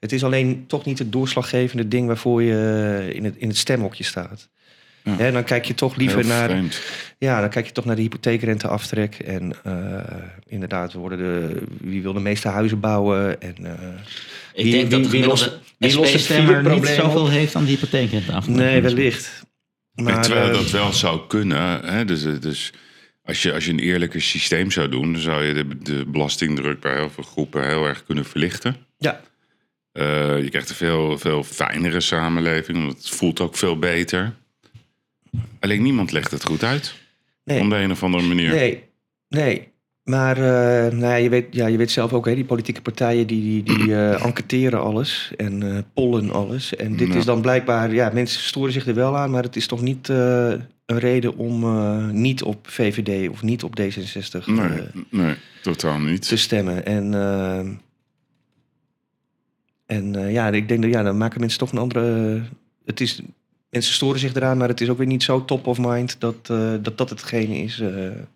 Het 0.00 0.12
is 0.12 0.24
alleen 0.24 0.64
toch 0.66 0.84
niet 0.84 0.98
het 0.98 1.12
doorslaggevende 1.12 1.88
ding 1.88 2.06
waarvoor 2.06 2.42
je 2.42 3.10
in 3.12 3.24
het, 3.24 3.36
in 3.36 3.48
het 3.48 3.56
stemhokje 3.56 4.04
staat. 4.04 4.48
Ja. 5.08 5.16
Hè, 5.16 5.32
dan 5.32 5.44
kijk 5.44 5.64
je 5.64 5.74
toch 5.74 5.96
liever 5.96 6.18
Heel 6.18 6.28
naar, 6.28 6.48
vreemd. 6.48 6.80
ja, 7.18 7.40
dan 7.40 7.48
kijk 7.50 7.66
je 7.66 7.72
toch 7.72 7.84
naar 7.84 7.96
de 7.96 8.02
hypotheekrenteaftrek. 8.02 9.14
En 9.14 9.52
eh, 9.64 9.72
inderdaad, 10.46 10.92
worden 10.92 11.18
de, 11.18 11.62
wie 11.80 12.02
wil 12.02 12.12
de 12.12 12.20
meeste 12.20 12.48
huizen 12.48 12.80
bouwen? 12.80 13.40
En, 13.40 13.56
eh, 13.66 13.72
Ik 14.54 14.64
Wie- 14.64 14.72
denk 14.72 14.90
wie- 14.90 15.00
dat 15.00 15.02
de 15.04 15.10
wie 15.18 15.26
lost- 15.26 15.42
gemiddelde 15.42 15.66
wie 15.78 15.96
lost 15.96 16.12
het 16.12 16.20
SP-stemmer 16.20 16.74
niet 16.74 16.86
zoveel 16.86 17.20
op? 17.22 17.28
heeft 17.28 17.54
aan 17.54 17.64
die 17.64 17.74
hypotheekrente 17.74 18.40
nee, 18.46 18.80
wellicht. 18.82 19.46
Maar, 19.94 20.22
Terwijl 20.22 20.48
eh, 20.48 20.54
dat 20.54 20.70
wel 20.70 20.92
zou 20.92 21.20
kunnen. 21.28 21.80
Hè? 21.92 22.04
Dus, 22.04 22.22
dus 22.40 22.72
als, 23.24 23.42
je, 23.42 23.52
als 23.52 23.64
je 23.64 23.70
een 23.72 23.78
eerlijker 23.78 24.20
systeem 24.22 24.70
zou 24.70 24.88
doen, 24.88 25.12
dan 25.12 25.20
zou 25.22 25.44
je 25.44 25.54
de, 25.54 25.78
de 25.78 26.04
belastingdruk 26.06 26.80
bij 26.80 26.94
heel 26.96 27.10
veel 27.10 27.24
groepen 27.24 27.68
heel 27.68 27.86
erg 27.86 28.04
kunnen 28.04 28.24
verlichten. 28.24 28.76
ja, 28.98 29.20
Eh, 29.92 30.42
je 30.42 30.48
krijgt 30.50 30.68
een 30.70 30.74
veel, 30.76 31.18
veel 31.18 31.44
fijnere 31.44 32.00
samenleving, 32.00 32.78
want 32.84 32.96
het 32.96 33.08
voelt 33.08 33.40
ook 33.40 33.56
veel 33.56 33.78
beter. 33.78 34.34
Alleen 35.60 35.82
niemand 35.82 36.12
legt 36.12 36.30
het 36.30 36.44
goed 36.44 36.64
uit. 36.64 36.94
nee. 37.44 37.60
Op 37.62 37.70
de 37.70 37.76
een 37.76 37.90
of 37.90 38.02
andere 38.02 38.22
manier. 38.26 38.50
Nee, 38.50 38.84
nee. 39.28 39.68
Maar 40.08 40.36
eh, 40.36 40.92
nou 40.92 41.04
ja, 41.06 41.14
je, 41.14 41.28
weet, 41.28 41.46
ja, 41.50 41.66
je 41.66 41.76
weet 41.76 41.90
zelf 41.90 42.12
ook, 42.12 42.26
hè, 42.26 42.34
die 42.34 42.44
politieke 42.44 42.82
partijen 42.82 43.26
die, 43.26 43.62
die, 43.62 43.78
die 43.78 43.94
eh, 43.94 44.24
enquêteren 44.26 44.80
alles 44.80 45.32
en 45.36 45.62
eh, 45.62 45.78
pollen 45.94 46.30
alles. 46.30 46.76
En 46.76 46.96
dit 46.96 47.14
is 47.14 47.24
dan 47.24 47.40
blijkbaar, 47.40 47.94
ja, 47.94 48.10
mensen 48.12 48.42
storen 48.42 48.72
zich 48.72 48.86
er 48.86 48.94
wel 48.94 49.16
aan, 49.16 49.30
maar 49.30 49.42
het 49.42 49.56
is 49.56 49.66
toch 49.66 49.82
niet 49.82 50.08
een 50.08 50.66
reden 50.86 51.36
om 51.36 52.20
niet 52.20 52.42
op 52.42 52.68
VVD 52.68 53.28
of 53.28 53.42
niet 53.42 53.62
op 53.62 53.80
D66 53.80 54.44
Nee, 54.46 54.80
nee, 55.10 55.34
totaal 55.62 55.98
niet. 55.98 56.28
te 56.28 56.36
stemmen. 56.36 56.86
En, 56.86 57.14
en 59.86 60.30
ja, 60.32 60.48
ik 60.48 60.68
denk 60.68 60.82
dat 60.82 60.90
ja, 60.90 61.02
dan 61.02 61.16
maken 61.16 61.40
mensen 61.40 61.58
toch 61.58 61.72
een 61.72 61.78
andere. 61.78 62.40
Het 62.84 63.00
is, 63.00 63.22
mensen 63.70 63.94
storen 63.94 64.20
zich 64.20 64.34
eraan, 64.34 64.56
maar 64.58 64.68
het 64.68 64.80
is 64.80 64.88
ook 64.88 64.98
weer 64.98 65.06
niet 65.06 65.22
zo 65.22 65.44
top 65.44 65.66
of 65.66 65.78
mind 65.78 66.16
dat 66.20 66.34
eh, 66.50 66.72
dat, 66.82 66.98
dat 66.98 67.10
hetgene 67.10 67.56
is. 67.58 67.80
eh, 67.80 67.88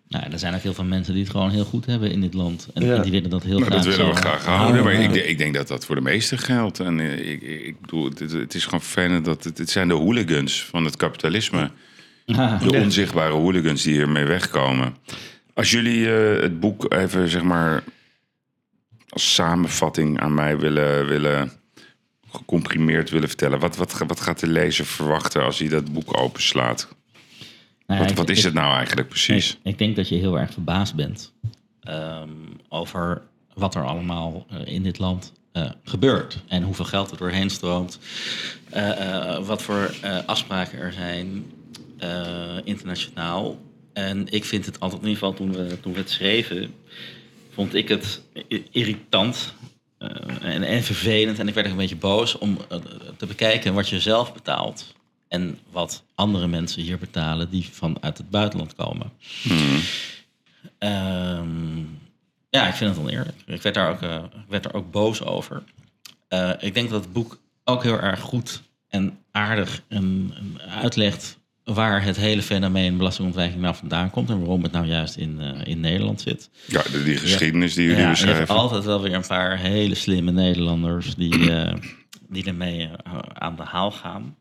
Nou, 0.07 0.31
er 0.31 0.39
zijn 0.39 0.55
ook 0.55 0.61
heel 0.61 0.73
veel 0.73 0.83
mensen 0.83 1.13
die 1.13 1.23
het 1.23 1.31
gewoon 1.31 1.49
heel 1.49 1.65
goed 1.65 1.85
hebben 1.85 2.11
in 2.11 2.21
dit 2.21 2.33
land. 2.33 2.67
En, 2.73 2.85
Ja. 2.85 2.95
en 2.95 3.01
die 3.01 3.11
willen 3.11 3.29
dat 3.29 3.43
heel 3.43 3.59
Maar 3.59 3.71
graag 3.71 3.83
dat 3.83 3.95
willen 3.95 4.13
we 4.13 4.19
graag 4.19 4.45
houden. 4.45 4.83
Maar 4.83 4.93
Ja. 4.93 4.99
ik, 4.99 5.13
denk- 5.13 5.25
ik 5.25 5.37
denk 5.37 5.53
dat 5.53 5.67
dat 5.67 5.85
voor 5.85 5.95
de 5.95 6.01
meesten 6.01 6.37
geldt. 6.37 6.79
En 6.79 6.99
eh, 6.99 7.31
ik, 7.31 7.41
ik 7.41 7.81
bedoel, 7.81 8.05
het, 8.05 8.19
het 8.19 8.53
is 8.53 8.63
gewoon 8.63 8.81
vervelend 8.81 9.25
dat 9.25 9.43
het, 9.43 9.57
het 9.57 9.69
zijn 9.69 9.87
de 9.87 9.93
hooligans 9.93 10.65
van 10.65 10.85
het 10.85 10.95
kapitalisme. 10.95 11.71
Ja. 12.25 12.57
De 12.57 12.77
onzichtbare 12.77 13.33
hooligans 13.33 13.83
die 13.83 13.93
hiermee 13.93 14.25
wegkomen. 14.25 14.95
Als 15.53 15.71
jullie 15.71 16.15
eh, 16.15 16.41
het 16.41 16.59
boek 16.59 16.93
even, 16.93 17.29
zeg 17.29 17.43
maar, 17.43 17.83
als 19.09 19.33
samenvatting 19.33 20.19
aan 20.19 20.33
mij 20.33 20.57
willen, 20.57 21.07
willen 21.07 21.51
gecomprimeerd 22.33 23.09
willen 23.09 23.27
vertellen. 23.27 23.59
Wat, 23.59 23.75
wat, 23.75 23.97
wat 24.07 24.19
gaat 24.21 24.39
de 24.39 24.47
lezer 24.47 24.85
verwachten 24.85 25.43
als 25.43 25.59
hij 25.59 25.67
dat 25.67 25.93
boek 25.93 26.17
openslaat? 26.17 26.87
Nou 27.87 28.01
ja, 28.07 28.13
Wat, 28.13 28.29
ik- 28.29 28.35
is 28.35 28.37
ik- 28.39 28.43
het 28.45 28.53
nou 28.53 28.75
eigenlijk 28.75 29.07
precies? 29.09 29.51
Ik, 29.51 29.57
ik 29.63 29.77
denk 29.77 29.95
dat 29.95 30.09
je 30.09 30.15
heel 30.15 30.39
erg 30.39 30.51
verbaasd 30.53 30.95
bent 30.95 31.33
ehm, 31.81 32.29
over 32.69 33.21
wat 33.53 33.75
er 33.75 33.83
allemaal 33.85 34.45
eh, 34.49 34.73
in 34.73 34.83
dit 34.83 34.99
land 34.99 35.33
eh, 35.51 35.69
gebeurt. 35.83 36.43
En 36.47 36.63
hoeveel 36.63 36.85
geld 36.85 37.11
er 37.11 37.17
doorheen 37.17 37.49
stroomt. 37.49 37.99
eh, 38.69 39.39
wat 39.45 39.61
voor 39.61 39.95
afspraken 40.25 40.79
er 40.79 40.93
zijn 40.93 41.45
internationaal. 42.63 43.59
En 43.93 44.27
ik 44.29 44.45
vind 44.45 44.65
het 44.65 44.79
altijd, 44.79 45.01
in 45.01 45.07
ieder 45.07 45.23
geval 45.23 45.37
toen 45.37 45.53
we, 45.67 45.79
toen 45.79 45.93
we 45.93 45.99
het 45.99 46.09
schreven, 46.09 46.73
vond 47.53 47.73
ik 47.75 47.87
het 47.89 48.21
irritant. 48.71 49.53
Eh, 50.03 50.53
en, 50.53 50.63
en 50.63 50.83
vervelend. 50.83 51.39
En 51.39 51.47
ik 51.47 51.53
werd 51.53 51.65
ook 51.65 51.71
een 51.71 51.77
beetje 51.77 51.95
boos 51.95 52.37
om 52.37 52.57
eh, 52.69 52.77
te 53.17 53.25
bekijken 53.25 53.73
wat 53.73 53.89
je 53.89 53.99
zelf 53.99 54.33
betaalt. 54.33 54.93
En 55.27 55.59
wat 55.71 56.03
andere 56.15 56.47
mensen 56.47 56.81
hier 56.81 56.97
betalen 56.97 57.49
die 57.49 57.69
vanuit 57.71 58.17
het 58.17 58.29
buitenland 58.29 58.75
komen. 58.75 59.11
Hmm. 59.41 59.79
Ehm, 60.77 61.77
ja, 62.49 62.67
ik 62.67 62.73
vind 62.73 62.89
het 62.89 62.99
oneerlijk. 62.99 63.37
Ik 63.45 63.61
werd 63.61 63.75
daar 63.75 63.89
ook, 63.89 64.01
ik 64.31 64.49
werd 64.49 64.63
daar 64.63 64.73
ook 64.73 64.91
boos 64.91 65.23
over. 65.23 65.63
Ik 66.59 66.73
denk 66.73 66.89
dat 66.89 67.03
het 67.03 67.13
boek 67.13 67.39
ook 67.63 67.83
heel 67.83 67.99
erg 67.99 68.19
goed 68.19 68.61
en 68.89 69.17
aardig 69.31 69.81
en, 69.87 70.33
en 70.35 70.61
uitlegt 70.69 71.37
waar 71.63 72.03
het 72.03 72.15
hele 72.17 72.41
fenomeen 72.41 72.97
belastingontwijking 72.97 73.61
nou 73.61 73.75
vandaan 73.75 74.09
komt 74.09 74.29
en 74.29 74.39
waarom 74.39 74.63
het 74.63 74.71
nou 74.71 74.85
juist 74.85 75.15
in, 75.15 75.39
eh, 75.39 75.67
in 75.67 75.79
Nederland 75.79 76.21
zit. 76.21 76.49
Ja, 76.67 76.81
de- 76.91 77.03
die 77.03 77.17
geschiedenis 77.17 77.73
die 77.73 77.83
jullie 77.85 78.01
Ja, 78.01 78.07
en 78.07 78.09
je 78.11 78.17
hebt 78.17 78.27
beschrijven. 78.29 78.55
altijd 78.55 78.83
wel 78.83 79.01
weer 79.01 79.13
een 79.13 79.27
paar 79.27 79.57
hele 79.57 79.95
slimme 79.95 80.31
Nederlanders 80.31 81.15
die, 81.15 81.51
eh, 81.51 81.73
die 82.29 82.45
ermee 82.45 82.87
eh, 83.03 83.17
aan 83.33 83.55
de 83.55 83.63
haal 83.63 83.91
gaan. 83.91 84.35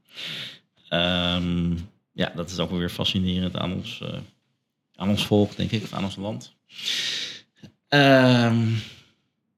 Ehm, 0.89 1.71
ja, 2.13 2.33
dat 2.37 2.51
is 2.51 2.59
ook 2.59 2.71
wel 2.71 2.79
weer 2.79 2.89
fascinerend 2.91 3.57
aan 3.57 3.73
ons, 3.73 4.03
aan 4.97 5.09
ons 5.09 5.27
volk, 5.27 5.57
denk 5.57 5.71
ik, 5.71 5.83
of 5.83 5.93
aan 5.93 6.05
ons 6.05 6.17
land. 6.17 6.55
Ehm, 7.89 8.57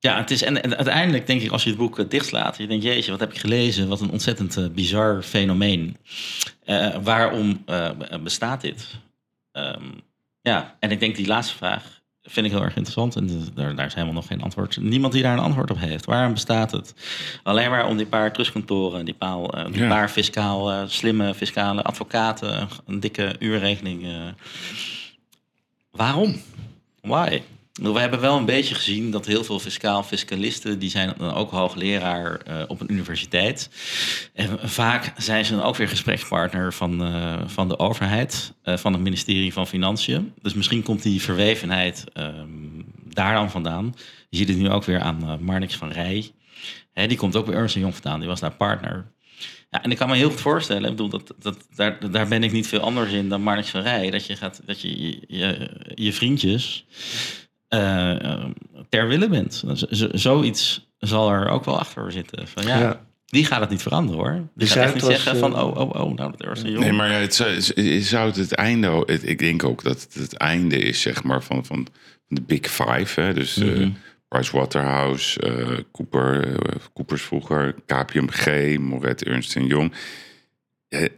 ja, 0.04 0.16
het 0.16 0.30
is, 0.30 0.42
en, 0.42 0.62
en 0.62 0.76
uiteindelijk 0.76 1.26
denk 1.26 1.40
ik, 1.42 1.50
als 1.50 1.62
je 1.62 1.68
het 1.68 1.78
boek 1.78 1.98
eh, 1.98 2.04
dichtslaat, 2.08 2.56
je 2.56 2.66
denkt, 2.66 2.84
jeetje, 2.84 3.10
wat 3.10 3.20
heb 3.20 3.32
ik 3.32 3.38
gelezen? 3.38 3.88
Wat 3.88 4.00
een 4.00 4.10
ontzettend 4.10 4.56
eh, 4.56 4.64
bizar 4.68 5.22
fenomeen. 5.22 5.96
Eh, 6.64 6.96
waarom 7.02 7.64
bestaat 8.22 8.60
dit? 8.60 8.86
Ehm, 9.52 9.84
ja, 10.40 10.76
en 10.80 10.90
ik 10.90 11.00
denk 11.00 11.16
die 11.16 11.26
laatste 11.26 11.56
vraag 11.56 12.02
vind 12.22 12.46
ik 12.46 12.52
heel 12.52 12.62
erg 12.62 12.76
interessant. 12.76 13.16
En 13.16 13.50
daar, 13.54 13.74
daar 13.74 13.86
is 13.86 13.94
helemaal 13.94 14.14
nog 14.14 14.26
geen 14.26 14.42
antwoord. 14.42 14.76
Niemand 14.80 15.12
die 15.12 15.22
daar 15.22 15.32
een 15.32 15.44
antwoord 15.44 15.70
op 15.70 15.78
heeft. 15.78 16.04
Waarom 16.04 16.32
bestaat 16.32 16.70
het? 16.70 16.94
Alleen 17.42 17.70
maar 17.70 17.86
om 17.86 17.96
die 17.96 18.06
paar 18.06 18.32
trustkantoren, 18.32 19.04
die, 19.04 19.14
paal, 19.14 19.50
die 19.70 19.82
Ja. 19.82 19.88
paar 19.88 20.08
fiscaal, 20.08 20.88
slimme 20.88 21.34
fiscale 21.34 21.82
advocaten, 21.82 22.60
een, 22.60 22.68
een 22.86 23.00
dikke 23.00 23.36
uurrekening. 23.38 24.06
waarom? 25.90 26.36
Why? 27.00 27.42
We 27.82 28.00
hebben 28.00 28.20
wel 28.20 28.36
een 28.36 28.44
beetje 28.44 28.74
gezien 28.74 29.10
dat 29.10 29.26
heel 29.26 29.44
veel 29.44 29.58
fiscaal 29.58 30.02
fiscalisten, 30.02 30.78
die 30.78 30.90
zijn 30.90 31.14
dan 31.18 31.34
ook 31.34 31.50
hoogleraar 31.50 32.36
eh, 32.36 32.62
op 32.66 32.80
een 32.80 32.92
universiteit. 32.92 33.70
En 34.34 34.68
vaak 34.68 35.12
zijn 35.16 35.44
ze 35.44 35.56
dan 35.56 35.64
ook 35.64 35.76
weer 35.76 35.88
gesprekspartner 35.88 36.72
van, 36.72 37.04
eh, 37.04 37.40
van 37.46 37.68
de 37.68 37.78
overheid, 37.78 38.54
eh, 38.62 38.76
van 38.76 38.92
het 38.92 39.02
ministerie 39.02 39.52
van 39.52 39.66
Financiën. 39.66 40.32
Dus 40.42 40.54
misschien 40.54 40.82
komt 40.82 41.02
die 41.02 41.22
verwevenheid 41.22 42.04
ehm, 42.12 42.48
daar 43.04 43.34
dan 43.34 43.50
vandaan. 43.50 43.94
Je 44.28 44.36
ziet 44.36 44.48
het 44.48 44.58
nu 44.58 44.70
ook 44.70 44.84
weer 44.84 45.00
aan 45.00 45.38
Marnix 45.40 45.76
van 45.76 45.92
Rij. 45.92 46.30
Hè, 46.92 47.06
die 47.06 47.16
komt 47.16 47.36
ook 47.36 47.46
bij 47.46 47.54
Ernst 47.54 47.74
Jong 47.74 47.94
vandaan, 47.94 48.18
die 48.18 48.28
was 48.28 48.40
daar 48.40 48.56
partner. 48.56 49.12
Ja, 49.70 49.82
en 49.82 49.90
ik 49.90 49.96
kan 49.96 50.08
me 50.08 50.16
heel 50.16 50.30
goed 50.30 50.40
voorstellen, 50.40 50.90
ik 50.90 50.96
bedoel, 50.96 51.08
dat, 51.08 51.34
dat, 51.38 51.66
daar, 51.74 52.10
daar 52.10 52.28
ben 52.28 52.42
ik 52.42 52.52
niet 52.52 52.66
veel 52.66 52.80
anders 52.80 53.12
in 53.12 53.28
dan 53.28 53.42
Marnix 53.42 53.70
van 53.70 53.80
Rij. 53.80 54.10
Dat 54.10 54.26
je, 54.26 54.36
gaat, 54.36 54.60
dat 54.66 54.80
je, 54.80 55.02
je, 55.02 55.20
je, 55.26 55.70
je 55.94 56.12
vriendjes 56.12 56.84
ter 58.88 59.08
wille 59.08 59.28
bent. 59.28 59.64
Z- 59.72 59.82
z- 59.90 60.08
zoiets 60.10 60.88
zal 60.98 61.30
er 61.30 61.48
ook 61.48 61.64
wel 61.64 61.78
achter 61.78 62.12
zitten. 62.12 62.48
Van, 62.48 62.66
ja, 62.66 62.78
Ja. 62.78 63.00
Die 63.24 63.44
gaat 63.44 63.60
het 63.60 63.70
niet 63.70 63.82
veranderen 63.82 64.20
hoor. 64.20 64.32
Die 64.32 64.48
De 64.54 64.66
gaat 64.66 64.84
echt 64.84 64.94
niet 64.94 65.02
was, 65.02 65.12
zeggen 65.22 65.36
van, 65.38 65.56
eh, 65.56 65.64
oh, 65.64 65.76
oh, 65.76 65.88
oh, 65.90 66.14
nou 66.16 66.30
dat 66.30 66.42
Ernst 66.42 66.62
Jong. 66.66 66.78
Nee, 66.78 66.92
maar 66.92 67.20
het 67.20 67.34
zou, 67.34 67.60
zou 68.00 68.26
het 68.26 68.36
het 68.36 68.52
einde... 68.54 69.02
het- 69.06 69.28
ik 69.28 69.38
denk 69.38 69.64
ook 69.64 69.82
dat 69.82 70.00
het 70.02 70.14
het 70.14 70.36
einde 70.36 70.76
is, 70.78 71.00
zeg 71.00 71.22
maar, 71.22 71.42
van, 71.42 71.64
van 71.64 71.86
de 72.28 72.42
Big 72.42 72.66
Five. 72.70 73.20
Hè? 73.20 73.34
Dus 73.34 73.56
eh, 73.56 73.66
Mhm. 73.68 73.90
Pricewaterhouse, 74.28 75.40
eh 75.40 75.78
Cooper, 75.92 76.48
eh, 76.48 76.74
Coopers 76.94 77.22
vroeger, 77.22 77.74
KPMG, 77.86 78.78
Moret, 78.78 79.24
Ernst 79.24 79.52
Jong. 79.58 79.92
Eh, 80.88 81.08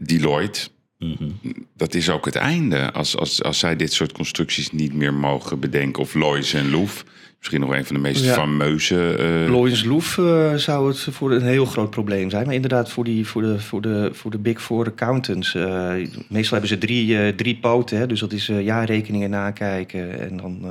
Mhm. 0.99 1.31
dat 1.77 1.95
is 1.95 2.11
ook 2.11 2.25
het 2.25 2.35
einde. 2.37 2.93
Als, 2.93 3.17
als, 3.17 3.43
als 3.43 3.59
zij 3.59 3.77
dit 3.77 3.93
soort 3.93 4.13
constructies 4.13 4.71
niet 4.73 4.95
meer 4.95 5.15
mogen 5.15 5.61
bedenken. 5.61 6.03
Of 6.03 6.15
Lois 6.15 6.55
en 6.55 6.71
Loef, 6.71 7.05
misschien 7.39 7.61
nog 7.61 7.71
een 7.75 7.85
van 7.85 7.95
de 7.97 8.03
meest 8.03 8.25
Ja. 8.25 8.35
fameuze... 8.35 9.15
eh, 9.45 9.51
Loyens 9.53 9.85
Loef 9.85 10.19
eh, 10.19 10.55
zou 10.55 10.89
het 10.89 10.99
voor 11.11 11.33
een 11.33 11.43
heel 11.47 11.65
groot 11.67 11.91
probleem 11.91 12.31
zijn. 12.31 12.45
Maar 12.47 12.55
inderdaad, 12.55 12.91
voor, 12.91 13.05
die, 13.05 13.27
voor, 13.27 13.43
de, 13.43 13.61
voor, 13.61 13.81
de, 13.81 14.11
voor 14.13 14.31
de 14.31 14.39
Big 14.39 14.63
Four 14.63 14.87
accountants. 14.87 15.55
eh, 15.55 15.93
meestal 16.29 16.59
hebben 16.59 16.69
ze 16.69 16.79
drie, 16.79 17.35
drie 17.35 17.57
poten. 17.57 17.99
Hè, 17.99 18.07
dus 18.07 18.21
dat 18.21 18.33
is 18.33 18.47
jaarrekeningen 18.47 19.31
nakijken. 19.31 20.19
En 20.21 20.37
dan 20.37 20.67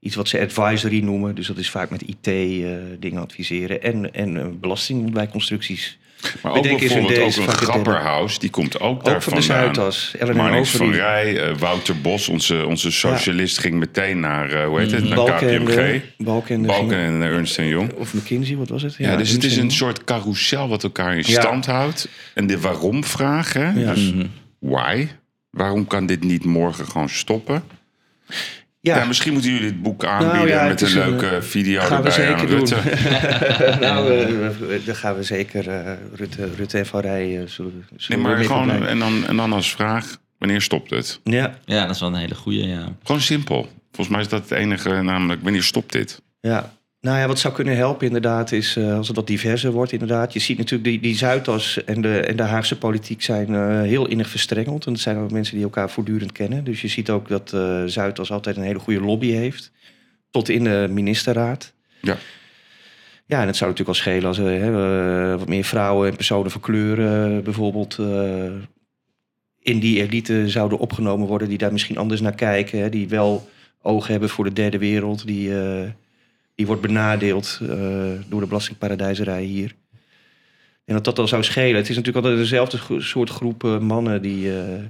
iets 0.00 0.14
wat 0.16 0.28
ze 0.28 0.40
advisory 0.40 1.00
noemen. 1.02 1.34
Dus 1.34 1.46
dat 1.46 1.56
is 1.58 1.70
vaak 1.70 1.90
met 1.90 2.02
IT 2.02 2.24
dingen 3.00 3.22
adviseren. 3.22 3.82
En, 3.82 4.14
en 4.14 4.36
eh, 4.36 4.46
belastingontwijkconstructies. 4.60 5.98
Maar 6.42 6.52
ook 6.52 6.62
bijvoorbeeld 6.62 7.08
deze 7.08 7.40
ook 7.40 7.46
een. 7.46 7.52
Grapperhaus, 7.52 8.38
die 8.38 8.50
komt 8.50 8.80
ook 8.80 9.04
daar 9.04 9.14
Ook 9.14 9.22
van 9.22 9.34
de. 9.34 9.40
Zuidas. 9.40 10.14
Marnix 10.34 10.70
van. 10.70 10.92
Rij, 10.92 11.40
eh, 11.40 11.56
Wouter 11.58 12.00
Bos, 12.00 12.28
onze, 12.28 12.66
onze 12.66 12.90
socialist, 12.90 13.58
ging 13.58 13.74
meteen 13.74 14.20
naar, 14.20 14.50
eh, 14.50 14.66
hoe 14.66 14.80
heet 14.80 14.90
het, 14.90 15.04
naar 15.04 15.14
Balken 15.16 15.64
KPMG. 15.64 16.00
Balken 16.18 16.54
en 16.54 16.62
Balken 16.66 16.98
en 16.98 17.22
Ernst 17.22 17.56
Jong. 17.56 17.92
Of 17.92 18.14
McKinsey, 18.14 18.56
wat 18.56 18.68
was 18.68 18.82
het? 18.82 18.94
Ja, 18.98 19.16
dus 19.16 19.30
het 19.30 19.44
is 19.44 19.56
een 19.56 19.70
soort 19.70 20.04
carousel 20.04 20.68
wat 20.68 20.82
elkaar 20.82 21.16
in 21.16 21.24
stand 21.24 21.66
houdt. 21.66 22.08
En 22.34 22.46
de 22.46 22.60
waarom-vraag, 22.60 23.52
hè? 23.52 23.72
Dus 23.74 24.12
Mhm. 24.12 24.26
why? 24.58 25.06
waarom 25.50 25.86
kan 25.86 26.06
dit 26.06 26.24
niet 26.24 26.44
morgen 26.44 26.86
gewoon 26.86 27.08
stoppen? 27.08 27.62
Ja, 28.94 29.04
misschien 29.04 29.32
moeten 29.32 29.50
jullie 29.50 29.66
het 29.66 29.82
boek 29.82 30.04
aanbieden 30.04 30.36
Nou 30.36 30.48
ja, 30.48 30.66
met 30.66 30.80
een 30.80 30.92
leuke 30.92 31.42
video 31.42 31.80
gaan 31.80 32.02
we 32.02 32.08
erbij 32.08 32.32
aan 32.32 32.38
zeker 32.38 32.56
doen. 32.56 32.66
Rutte. 32.66 33.76
nou, 33.86 34.12
eh, 34.72 34.86
dat 34.86 34.96
gaan 34.96 35.16
we 35.16 35.22
zeker. 35.22 35.68
eh, 35.68 35.92
Rutte, 36.14 36.48
Rutte 36.56 36.78
en 36.78 36.86
Van 36.86 37.00
Rij 37.00 37.40
eh, 37.40 37.46
zullen, 37.46 37.86
zullen 37.96 38.22
Nee, 38.22 38.32
maar 38.34 38.44
gewoon, 38.44 38.86
en 38.86 38.98
dan, 38.98 39.26
en 39.26 39.36
dan 39.36 39.52
als 39.52 39.70
vraag, 39.72 40.16
wanneer 40.38 40.60
stopt 40.60 40.90
het? 40.90 41.20
Ja, 41.24 41.58
Ja, 41.64 41.86
dat 41.86 41.94
is 41.94 42.00
wel 42.00 42.08
een 42.08 42.14
hele 42.14 42.34
goede. 42.34 42.66
Ja. 42.66 42.88
Gewoon 43.04 43.20
simpel. 43.20 43.68
Volgens 43.92 44.16
mij 44.16 44.20
is 44.24 44.28
dat 44.28 44.42
het 44.42 44.50
enige, 44.58 45.02
namelijk, 45.02 45.42
wanneer 45.42 45.62
stopt 45.62 45.92
dit? 45.92 46.22
ja. 46.40 46.74
Nou 47.06 47.18
ja, 47.18 47.26
wat 47.26 47.38
zou 47.38 47.54
kunnen 47.54 47.76
helpen 47.76 48.06
inderdaad 48.06 48.52
is 48.52 48.76
eh, 48.76 48.96
als 48.96 49.06
het 49.06 49.16
wat 49.16 49.26
diverser 49.26 49.72
wordt 49.72 49.92
inderdaad. 49.92 50.32
Je 50.32 50.38
ziet 50.38 50.58
natuurlijk 50.58 50.90
die, 50.90 51.00
die 51.00 51.16
Zuidas 51.16 51.84
en 51.84 52.00
de, 52.00 52.20
en 52.20 52.36
de 52.36 52.42
Haagse 52.42 52.78
politiek 52.78 53.22
zijn 53.22 53.54
eh, 53.54 53.80
heel 53.80 54.06
innig 54.06 54.28
verstrengeld. 54.28 54.86
En 54.86 54.92
dat 54.92 55.00
zijn 55.00 55.18
ook 55.18 55.30
mensen 55.30 55.54
die 55.54 55.64
elkaar 55.64 55.90
voortdurend 55.90 56.32
kennen. 56.32 56.64
Dus 56.64 56.80
je 56.80 56.88
ziet 56.88 57.10
ook 57.10 57.28
dat 57.28 57.52
eh 57.52 57.82
Zuidas 57.84 58.30
altijd 58.30 58.56
een 58.56 58.62
hele 58.62 58.78
goede 58.78 59.00
lobby 59.00 59.30
heeft. 59.30 59.72
Tot 60.30 60.48
in 60.48 60.64
de 60.64 60.86
ministerraad. 60.90 61.72
Ja. 62.00 62.16
Ja, 63.26 63.40
en 63.40 63.46
het 63.46 63.56
zou 63.56 63.70
natuurlijk 63.70 63.98
wel 63.98 64.06
schelen 64.06 64.28
als 64.28 64.38
er 64.38 65.38
wat 65.38 65.48
meer 65.48 65.64
vrouwen 65.64 66.08
en 66.08 66.16
personen 66.16 66.50
van 66.50 66.60
kleur 66.60 66.96
bijvoorbeeld 67.42 67.98
in 69.60 69.78
die 69.78 70.02
elite 70.02 70.48
zouden 70.48 70.78
opgenomen 70.78 71.26
worden, 71.26 71.48
die 71.48 71.58
daar 71.58 71.72
misschien 71.72 71.98
anders 71.98 72.20
naar 72.20 72.34
kijken, 72.34 72.78
hè, 72.78 72.88
die 72.88 73.08
wel 73.08 73.48
oog 73.82 74.06
hebben 74.06 74.28
voor 74.28 74.44
de 74.44 74.52
derde 74.52 74.78
wereld, 74.78 75.26
die, 75.26 75.50
die 76.56 76.66
wordt 76.66 76.82
benadeeld 76.82 77.58
eh, 77.62 77.68
door 78.28 78.40
de 78.40 78.46
belastingparadijzerij 78.46 79.42
hier. 79.42 79.74
En 80.84 80.94
dat 80.94 81.04
dat 81.04 81.18
al 81.18 81.28
zou 81.28 81.42
schelen. 81.42 81.76
Het 81.76 81.88
is 81.88 81.96
natuurlijk 81.96 82.24
altijd 82.24 82.42
dezelfde 82.42 83.00
soort 83.00 83.30
groep 83.30 83.64
eh, 83.64 83.78
mannen 83.78 84.22
die, 84.22 84.58
eh, 84.58 84.82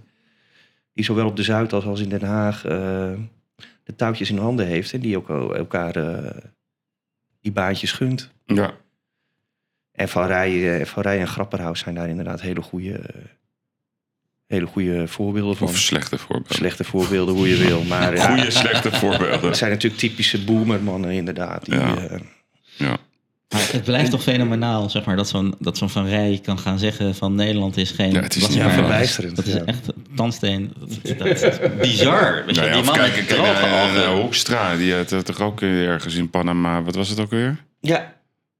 die 0.92 1.04
zowel 1.04 1.26
op 1.26 1.36
de 1.36 1.42
Zuidas 1.42 1.84
als 1.84 2.00
in 2.00 2.08
Den 2.08 2.22
Haag 2.24 2.62
de 3.82 3.94
touwtjes 3.96 4.30
in 4.30 4.38
handen 4.38 4.66
heeft 4.66 4.92
en 4.92 5.00
die 5.00 5.16
ook 5.16 5.28
el- 5.28 5.56
elkaar 5.56 5.92
die 7.40 7.52
baantjes 7.52 7.92
gunt. 7.92 8.30
Ja, 8.44 8.74
En 9.92 10.08
Van 10.08 10.26
Rij, 10.26 10.86
Van 10.86 11.02
Rij 11.02 11.18
en 11.20 11.28
Grapperhaus 11.28 11.78
zijn 11.80 11.94
daar 11.94 12.08
inderdaad 12.08 12.40
hele 12.40 12.62
goede, 12.62 13.00
hele 14.46 14.66
goede 14.66 15.08
voorbeelden 15.08 15.56
van. 15.56 15.68
of 15.68 15.76
slechte 15.76 16.18
voorbeelden. 16.18 16.54
Slechte 16.56 16.84
voorbeelden, 16.84 17.34
hoe 17.34 17.48
je 17.48 17.56
wil. 17.56 17.82
Maar 17.82 18.14
ja, 18.16 18.26
Goede, 18.34 18.50
slechte 18.50 18.92
voorbeelden. 18.92 19.46
het 19.48 19.56
zijn 19.56 19.70
natuurlijk 19.70 20.00
typische 20.00 20.44
boomermannen 20.44 21.10
inderdaad. 21.10 21.64
Die, 21.64 21.74
Ja. 21.74 21.96
eh, 21.96 22.18
Ja. 22.76 22.96
Maar 23.48 23.68
het 23.72 23.84
blijft 23.84 24.10
toch 24.10 24.22
fenomenaal, 24.22 24.90
zeg 24.90 25.04
maar, 25.04 25.16
dat 25.16 25.28
zo'n 25.28 25.54
dat 25.58 25.78
zo'n 25.78 25.90
Van 25.90 26.06
Rij 26.06 26.40
kan 26.42 26.58
gaan 26.58 26.78
zeggen 26.78 27.14
van 27.14 27.34
Nederland 27.34 27.76
is 27.76 27.90
geen... 27.90 28.12
Ja, 28.12 28.20
het 28.20 28.36
is 28.36 28.48
niet 28.48 28.62
verbijsterend, 28.62 29.36
Dat 29.36 29.46
is 29.46 29.52
ja. 29.54 29.64
echt 29.64 29.86
tandsteen. 30.16 30.72
Dat, 31.18 31.42
is 31.42 31.58
bizar. 31.80 32.42
Weet 32.46 32.54
je, 32.54 32.60
Nou 32.60 32.68
ja, 32.70 32.74
die 32.76 32.84
man 32.84 32.94
kijk, 32.94 33.16
met 33.16 33.26
kijk 33.26 33.40
naar 33.40 34.08
ogen. 34.08 34.20
Hoekstra. 34.20 34.76
Die 34.76 34.94
had 34.94 35.24
toch 35.24 35.40
ook 35.40 35.60
ergens 35.62 36.14
in 36.14 36.30
Panama. 36.30 36.82
Wat 36.82 36.94
was 36.94 37.08
het 37.08 37.20
ook 37.20 37.30
weer? 37.30 37.64
ja, 37.80 38.14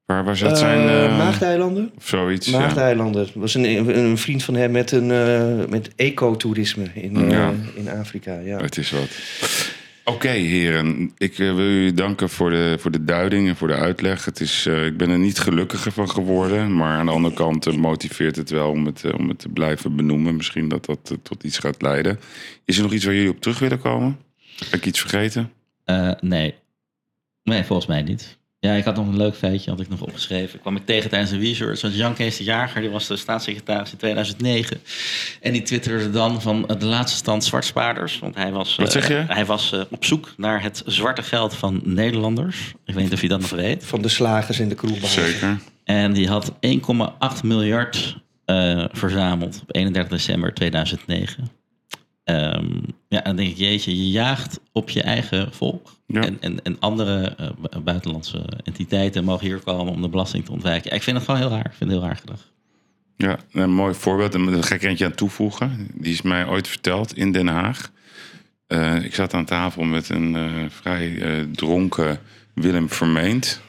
Waar, 0.06 0.24
waar 0.24 0.36
zat 0.36 0.58
zijn... 0.58 0.88
Eh, 0.88 1.04
eh, 1.04 1.18
Maagdeilanden. 1.18 1.90
Of 1.96 2.06
zoiets. 2.08 2.46
ja. 2.46 2.58
Maagdeilanden. 2.58 3.24
Dat 3.24 3.34
was 3.34 3.54
een, 3.54 3.98
een 3.98 4.18
vriend 4.18 4.42
van 4.44 4.54
hem 4.54 4.70
met, 4.70 4.92
een, 4.92 5.10
eh, 5.10 5.68
met 5.68 5.90
ecotourisme 5.96 6.84
in, 6.94 7.16
eh, 7.16 7.30
Ja. 7.30 7.52
in 7.74 7.88
Afrika. 7.90 8.38
Ja. 8.38 8.58
Het 8.60 8.76
is 8.78 8.90
wat. 8.90 9.08
Oké, 10.04 10.28
heren. 10.28 11.12
Ik 11.18 11.36
wil 11.36 11.56
jullie 11.56 11.92
danken 11.94 12.28
voor 12.28 12.50
de, 12.50 12.76
voor 12.78 12.90
de 12.90 13.04
duiding 13.04 13.48
en 13.48 13.56
voor 13.56 13.68
de 13.68 13.74
uitleg. 13.74 14.24
Het 14.24 14.40
is, 14.40 14.66
eh, 14.66 14.86
ik 14.86 14.96
ben 14.96 15.10
er 15.10 15.18
niet 15.18 15.38
gelukkiger 15.38 15.92
van 15.92 16.10
geworden. 16.10 16.76
Maar 16.76 16.98
aan 16.98 17.06
de 17.06 17.12
andere 17.12 17.34
kant 17.34 17.76
motiveert 17.76 18.36
het 18.36 18.50
wel 18.50 18.70
om 18.70 18.86
het, 18.86 19.12
om 19.18 19.28
het 19.28 19.38
te 19.38 19.48
blijven 19.48 19.96
benoemen. 19.96 20.36
Misschien 20.36 20.68
dat 20.68 20.84
dat 20.84 21.16
tot 21.22 21.42
iets 21.44 21.58
gaat 21.58 21.82
leiden. 21.82 22.18
Is 22.64 22.76
er 22.76 22.82
nog 22.82 22.92
iets 22.92 23.04
waar 23.04 23.14
jullie 23.14 23.30
op 23.30 23.40
terug 23.40 23.58
willen 23.58 23.78
komen? 23.80 24.18
Heb 24.58 24.74
ik 24.80 24.86
iets 24.86 25.00
vergeten? 25.00 25.50
Eh, 25.84 26.10
nee. 26.20 26.54
Nee, 27.42 27.64
volgens 27.64 27.88
mij 27.88 28.02
niet. 28.02 28.38
Ja, 28.58 28.72
ik 28.72 28.84
had 28.84 28.96
nog 28.96 29.06
een 29.06 29.16
leuk 29.16 29.34
feitje, 29.34 29.70
had 29.70 29.80
ik 29.80 29.88
nog 29.88 30.00
opgeschreven. 30.00 30.60
Kwam 30.60 30.76
ik 30.76 30.86
tegen 30.86 31.10
tijdens 31.10 31.30
de 31.30 31.38
research. 31.38 31.80
Want 31.80 31.94
Jan 31.96 32.14
Kees 32.14 32.36
de 32.36 32.44
Jager, 32.44 32.80
die 32.80 32.90
was 32.90 33.06
de 33.06 33.16
staatssecretaris 33.16 33.92
in 33.92 33.96
2009. 33.98 34.80
En 35.40 35.52
die 35.52 35.62
twitterde 35.62 36.10
dan 36.10 36.42
van 36.42 36.68
eh, 36.68 36.78
de 36.78 36.86
laatste 36.86 37.16
stand 37.16 37.44
zwartspaarders. 37.44 38.18
Want 38.18 38.34
hij 38.34 38.52
was, 38.52 38.76
Wat 38.76 38.86
eh, 38.86 38.92
zeg 38.92 39.08
je? 39.08 39.24
hij 39.34 39.44
was 39.44 39.72
eh, 39.72 39.80
op 39.90 40.04
zoek 40.04 40.34
naar 40.36 40.62
het 40.62 40.82
zwarte 40.86 41.22
geld 41.22 41.54
van 41.54 41.80
Nederlanders. 41.84 42.72
Ik 42.84 42.94
weet 42.94 43.04
niet 43.04 43.12
of 43.12 43.20
je 43.22 43.28
dat 43.28 43.40
nog 43.40 43.50
weet. 43.50 43.84
Van 43.84 44.02
de 44.02 44.08
slagers 44.08 44.58
en 44.58 44.68
de 44.68 44.74
kroegbazen. 44.74 45.24
Zeker. 45.24 45.58
En 45.84 46.12
die 46.12 46.28
had 46.28 46.52
1,8 46.52 47.40
miljard 47.42 48.16
eh, 48.44 48.84
verzameld 48.92 49.58
op 49.62 49.74
31 49.74 50.12
december 50.12 50.54
2009. 50.54 51.50
Ehm, 52.24 52.66
ja, 53.08 53.18
en 53.18 53.24
dan 53.24 53.36
denk 53.36 53.50
ik, 53.50 53.56
jeetje, 53.56 53.96
je 53.96 54.10
jaagt 54.10 54.60
op 54.72 54.90
je 54.90 55.02
eigen 55.02 55.52
volk. 55.52 55.95
Ja. 56.06 56.22
En, 56.22 56.36
en, 56.40 56.62
en 56.62 56.76
andere 56.78 57.34
eh, 57.36 57.48
bu- 57.58 57.80
buitenlandse 57.80 58.44
entiteiten 58.64 59.24
mogen 59.24 59.46
hier 59.46 59.58
komen 59.58 59.92
om 59.92 60.02
de 60.02 60.08
belasting 60.08 60.44
te 60.44 60.52
ontwijken. 60.52 60.92
Ik 60.92 61.02
vind 61.02 61.16
het 61.16 61.24
gewoon 61.26 61.40
heel 61.40 61.50
raar. 61.50 61.66
Ik 61.66 61.72
vind 61.76 61.90
het 61.90 61.98
heel 61.98 62.08
raar 62.08 62.16
gedacht. 62.16 62.52
Ja, 63.16 63.38
een 63.52 63.72
mooi 63.72 63.94
voorbeeld. 63.94 64.34
En 64.34 64.46
daar 64.46 64.62
ga 64.62 64.74
ik 64.74 64.82
eentje 64.82 65.04
aan 65.04 65.14
toevoegen. 65.14 65.88
Die 65.94 66.12
is 66.12 66.22
mij 66.22 66.46
ooit 66.46 66.68
verteld 66.68 67.16
in 67.16 67.32
Den 67.32 67.46
Haag. 67.46 67.90
Eh, 68.66 69.04
ik 69.04 69.14
zat 69.14 69.34
aan 69.34 69.44
tafel 69.44 69.82
met 69.82 70.08
een 70.08 70.36
eh, 70.36 70.64
vrij 70.68 71.18
dronken 71.52 72.18
Willem 72.54 72.88
Vermeend. 72.90 73.60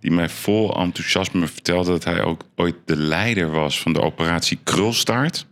Die 0.00 0.10
mij 0.10 0.28
vol 0.28 0.76
enthousiasme 0.76 1.46
vertelde 1.46 1.90
dat 1.90 2.04
hij 2.04 2.22
ook 2.22 2.44
ooit 2.56 2.74
de 2.84 2.96
leider 2.96 3.50
was 3.50 3.80
van 3.80 3.92
de 3.92 4.00
operatie 4.00 4.58
Krulstaart. 4.64 5.46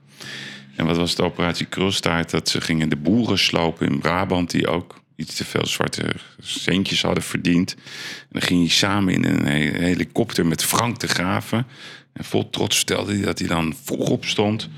En 0.76 0.86
wat 0.86 0.96
was 0.96 1.14
de 1.14 1.22
operatie 1.22 1.66
Krulstaart? 1.66 2.30
Dat 2.30 2.48
ze 2.48 2.60
gingen 2.60 2.88
de 2.88 2.96
boeren 2.96 3.38
slopen 3.38 3.88
in 3.88 3.98
Brabant 3.98 4.50
die 4.50 4.66
ook 4.68 5.00
iets 5.18 5.34
te 5.34 5.44
veel 5.44 5.66
zwarte 5.66 6.04
centjes 6.40 7.02
hadden 7.02 7.22
verdiend. 7.22 7.74
En 7.74 8.28
dan 8.30 8.42
ging 8.42 8.60
hij 8.60 8.68
samen 8.68 9.14
in 9.14 9.24
een 9.24 9.46
he- 9.46 9.78
helikopter 9.84 10.46
met 10.46 10.64
Frank 10.64 10.98
de 11.00 11.08
Graven. 11.08 11.66
En 12.12 12.24
vol 12.24 12.50
trots 12.50 12.76
vertelde 12.76 13.12
hij 13.12 13.22
dat 13.24 13.38
hij 13.38 13.48
dan 13.48 13.74
vroeg 13.84 14.08
opstond 14.08 14.68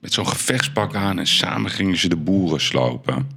met 0.00 0.12
zo'n 0.12 0.28
gevechtspak 0.28 0.94
aan. 0.94 1.18
En 1.18 1.26
samen 1.26 1.70
gingen 1.70 1.96
ze 1.96 2.08
de 2.08 2.16
boeren 2.16 2.60
slopen. 2.60 3.28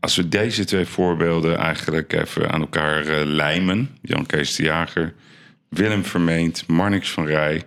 Als 0.00 0.16
we 0.16 0.28
deze 0.28 0.64
twee 0.64 0.86
voorbeelden 0.86 1.56
eigenlijk 1.56 2.12
even 2.12 2.50
aan 2.50 2.60
elkaar 2.60 3.06
eh, 3.06 3.24
lijmen. 3.24 3.98
Jan 4.02 4.26
Kees 4.26 4.56
de 4.56 4.62
Jager, 4.62 5.14
Willem 5.68 6.04
Vermeend, 6.04 6.66
Marnix 6.66 7.10
van 7.10 7.26
Rij, 7.26 7.62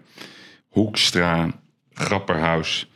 Hoekstra, 0.68 1.52
Grapperhaus. 1.94 2.91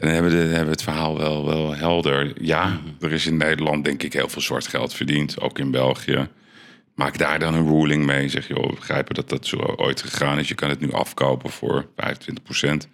En 0.00 0.06
dan 0.06 0.14
hebben 0.14 0.30
we, 0.30 0.36
de, 0.36 0.42
hebben 0.42 0.64
we 0.64 0.70
het 0.70 0.82
verhaal 0.82 1.18
wel, 1.18 1.46
wel 1.46 1.74
helder. 1.74 2.32
Ja, 2.42 2.80
er 3.00 3.12
is 3.12 3.26
in 3.26 3.36
Nederland 3.36 3.84
denk 3.84 4.02
ik 4.02 4.12
heel 4.12 4.28
veel 4.28 4.42
zwart 4.42 4.66
geld 4.66 4.94
verdiend. 4.94 5.40
Ook 5.40 5.58
in 5.58 5.70
België. 5.70 6.28
Maak 6.94 7.18
daar 7.18 7.38
dan 7.38 7.54
een 7.54 7.66
ruling 7.66 8.06
mee. 8.06 8.28
Zeg 8.28 8.48
je, 8.48 8.54
we 8.54 8.72
begrijpen 8.74 9.14
dat 9.14 9.28
dat 9.28 9.46
zo 9.46 9.56
ooit 9.56 10.02
gegaan 10.02 10.38
is. 10.38 10.48
Je 10.48 10.54
kan 10.54 10.68
het 10.68 10.80
nu 10.80 10.92
afkopen 10.92 11.50
voor 11.50 11.86
25% 11.86 12.88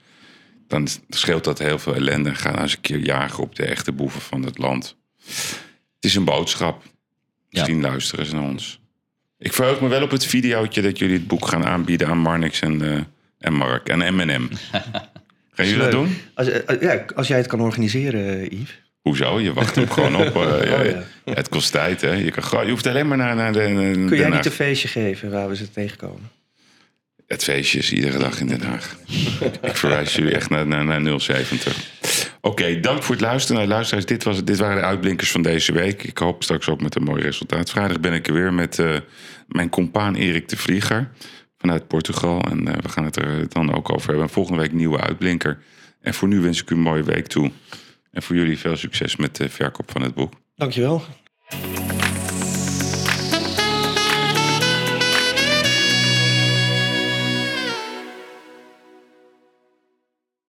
Dan 0.67 0.89
scheelt 1.09 1.45
dat 1.45 1.59
heel 1.59 1.79
veel 1.79 1.95
ellende. 1.95 2.35
Ga 2.35 2.51
nou 2.51 2.63
eens 2.63 2.73
een 2.73 2.81
keer 2.81 2.99
jagen 2.99 3.43
op 3.43 3.55
de 3.55 3.65
echte 3.65 3.93
boeven 3.93 4.21
van 4.21 4.43
het 4.43 4.59
land. 4.59 4.97
Het 5.95 6.05
is 6.05 6.15
een 6.15 6.25
boodschap. 6.25 6.83
Misschien 7.51 7.81
luisteren 7.81 8.27
ze 8.27 8.35
naar 8.35 8.45
ons. 8.45 8.81
Ik 9.39 9.53
verheug 9.53 9.81
me 9.81 9.89
wel 9.89 10.03
op 10.03 10.11
het 10.11 10.25
videootje 10.25 10.83
dat 10.83 10.99
jullie 10.99 11.17
het 11.17 11.27
boek 11.27 11.49
gaan 11.49 11.65
aanbieden 11.65 12.09
aan 12.09 12.19
Marnix 12.19 12.61
en, 12.61 12.83
eh, 12.83 13.01
en 13.39 13.53
Mark 13.53 13.89
en 13.89 14.15
M&M. 14.15 14.49
Gaan 15.57 15.67
jullie 15.67 15.83
dat 15.83 15.91
doen? 15.91 16.17
Als, 16.35 16.49
eh, 16.49 16.81
ja, 16.81 17.05
als 17.15 17.29
jij 17.29 17.37
het 17.37 17.47
kan 17.47 17.61
organiseren, 17.61 18.41
eh, 18.41 18.51
Yves. 18.51 18.81
Hoezo? 19.01 19.41
Je 19.41 19.53
wacht 19.53 19.75
hem 19.75 19.91
gewoon 19.91 20.17
op. 20.17 20.37
eh, 20.37 20.65
ja, 20.71 20.79
Oh, 20.81 20.85
ja. 20.85 21.35
Het 21.35 21.49
kost 21.49 21.73
tijd, 21.73 22.01
hè? 22.01 22.13
Je, 22.13 22.31
kan, 22.31 22.65
je 22.65 22.71
hoeft 22.71 22.87
alleen 22.87 23.09
maar 23.09 23.17
naar, 23.17 23.37
naar 23.37 23.53
de. 23.53 23.61
Kun 24.07 24.17
jij 24.17 24.31
niet 24.31 24.47
een 24.47 24.53
feestje 24.53 24.89
geven 24.89 25.31
waar 25.31 25.49
we 25.49 25.57
ze 25.57 25.71
tegenkomen? 25.71 26.31
Het 27.27 27.45
feestje 27.45 27.79
is 27.79 27.93
iedere 27.93 28.19
dag 28.19 28.41
in 28.41 28.47
Den 28.47 28.63
Haag. 28.63 28.97
Ik 29.63 29.77
verwijs 29.77 30.15
jullie 30.15 30.35
echt 30.35 30.51
naar, 30.51 30.67
naar, 30.67 30.85
naar 30.85 31.21
070. 31.21 31.91
Oké, 32.41 32.81
dank 32.81 33.03
voor 33.03 33.15
het 33.15 33.25
luisteren. 33.25 33.57
Nou, 33.57 33.69
luisteraars, 33.69 34.07
dit, 34.07 34.25
was, 34.25 34.45
dit 34.45 34.59
waren 34.59 34.77
de 34.77 34.83
uitblinkers 34.83 35.31
van 35.31 35.43
deze 35.43 35.73
week. 35.73 36.03
Ik 36.03 36.19
hoop 36.19 36.43
straks 36.43 36.69
ook 36.69 36.81
met 36.81 36.95
een 36.97 37.03
mooi 37.03 37.23
resultaat. 37.23 37.71
Vrijdag 37.71 38.01
ben 38.01 38.13
ik 38.13 38.27
er 38.27 38.33
weer 38.33 38.53
met 38.53 38.83
mijn 39.49 39.69
compaan 39.69 40.15
Erik 40.15 40.49
de 40.49 40.57
Vlieger 40.57 41.11
vanuit 41.67 41.87
Portugal. 41.87 42.41
En 42.41 42.69
eh, 42.69 42.83
we 42.83 42.89
gaan 42.89 43.05
het 43.05 43.17
er 43.17 43.49
dan 43.49 43.75
ook 43.75 43.93
over 43.93 44.09
hebben. 44.09 44.29
Volgende 44.29 44.61
week 44.61 44.73
nieuwe 44.73 45.01
uitblinker. 45.01 45.59
En 46.01 46.15
voor 46.15 46.29
nu 46.29 46.41
wens 46.41 46.63
ik 46.63 46.71
u 46.71 46.75
een 46.75 46.81
mooie 46.81 47.03
week 47.03 47.27
toe. 47.27 47.51
En 48.11 48.23
voor 48.23 48.37
jullie 48.37 48.59
veel 48.59 48.77
succes 48.77 49.17
met 49.17 49.37
de 49.37 49.49
verkoop 49.49 49.91
van 49.91 50.03
het 50.03 50.15
boek. 50.15 50.33
Dankjewel. 50.55 51.03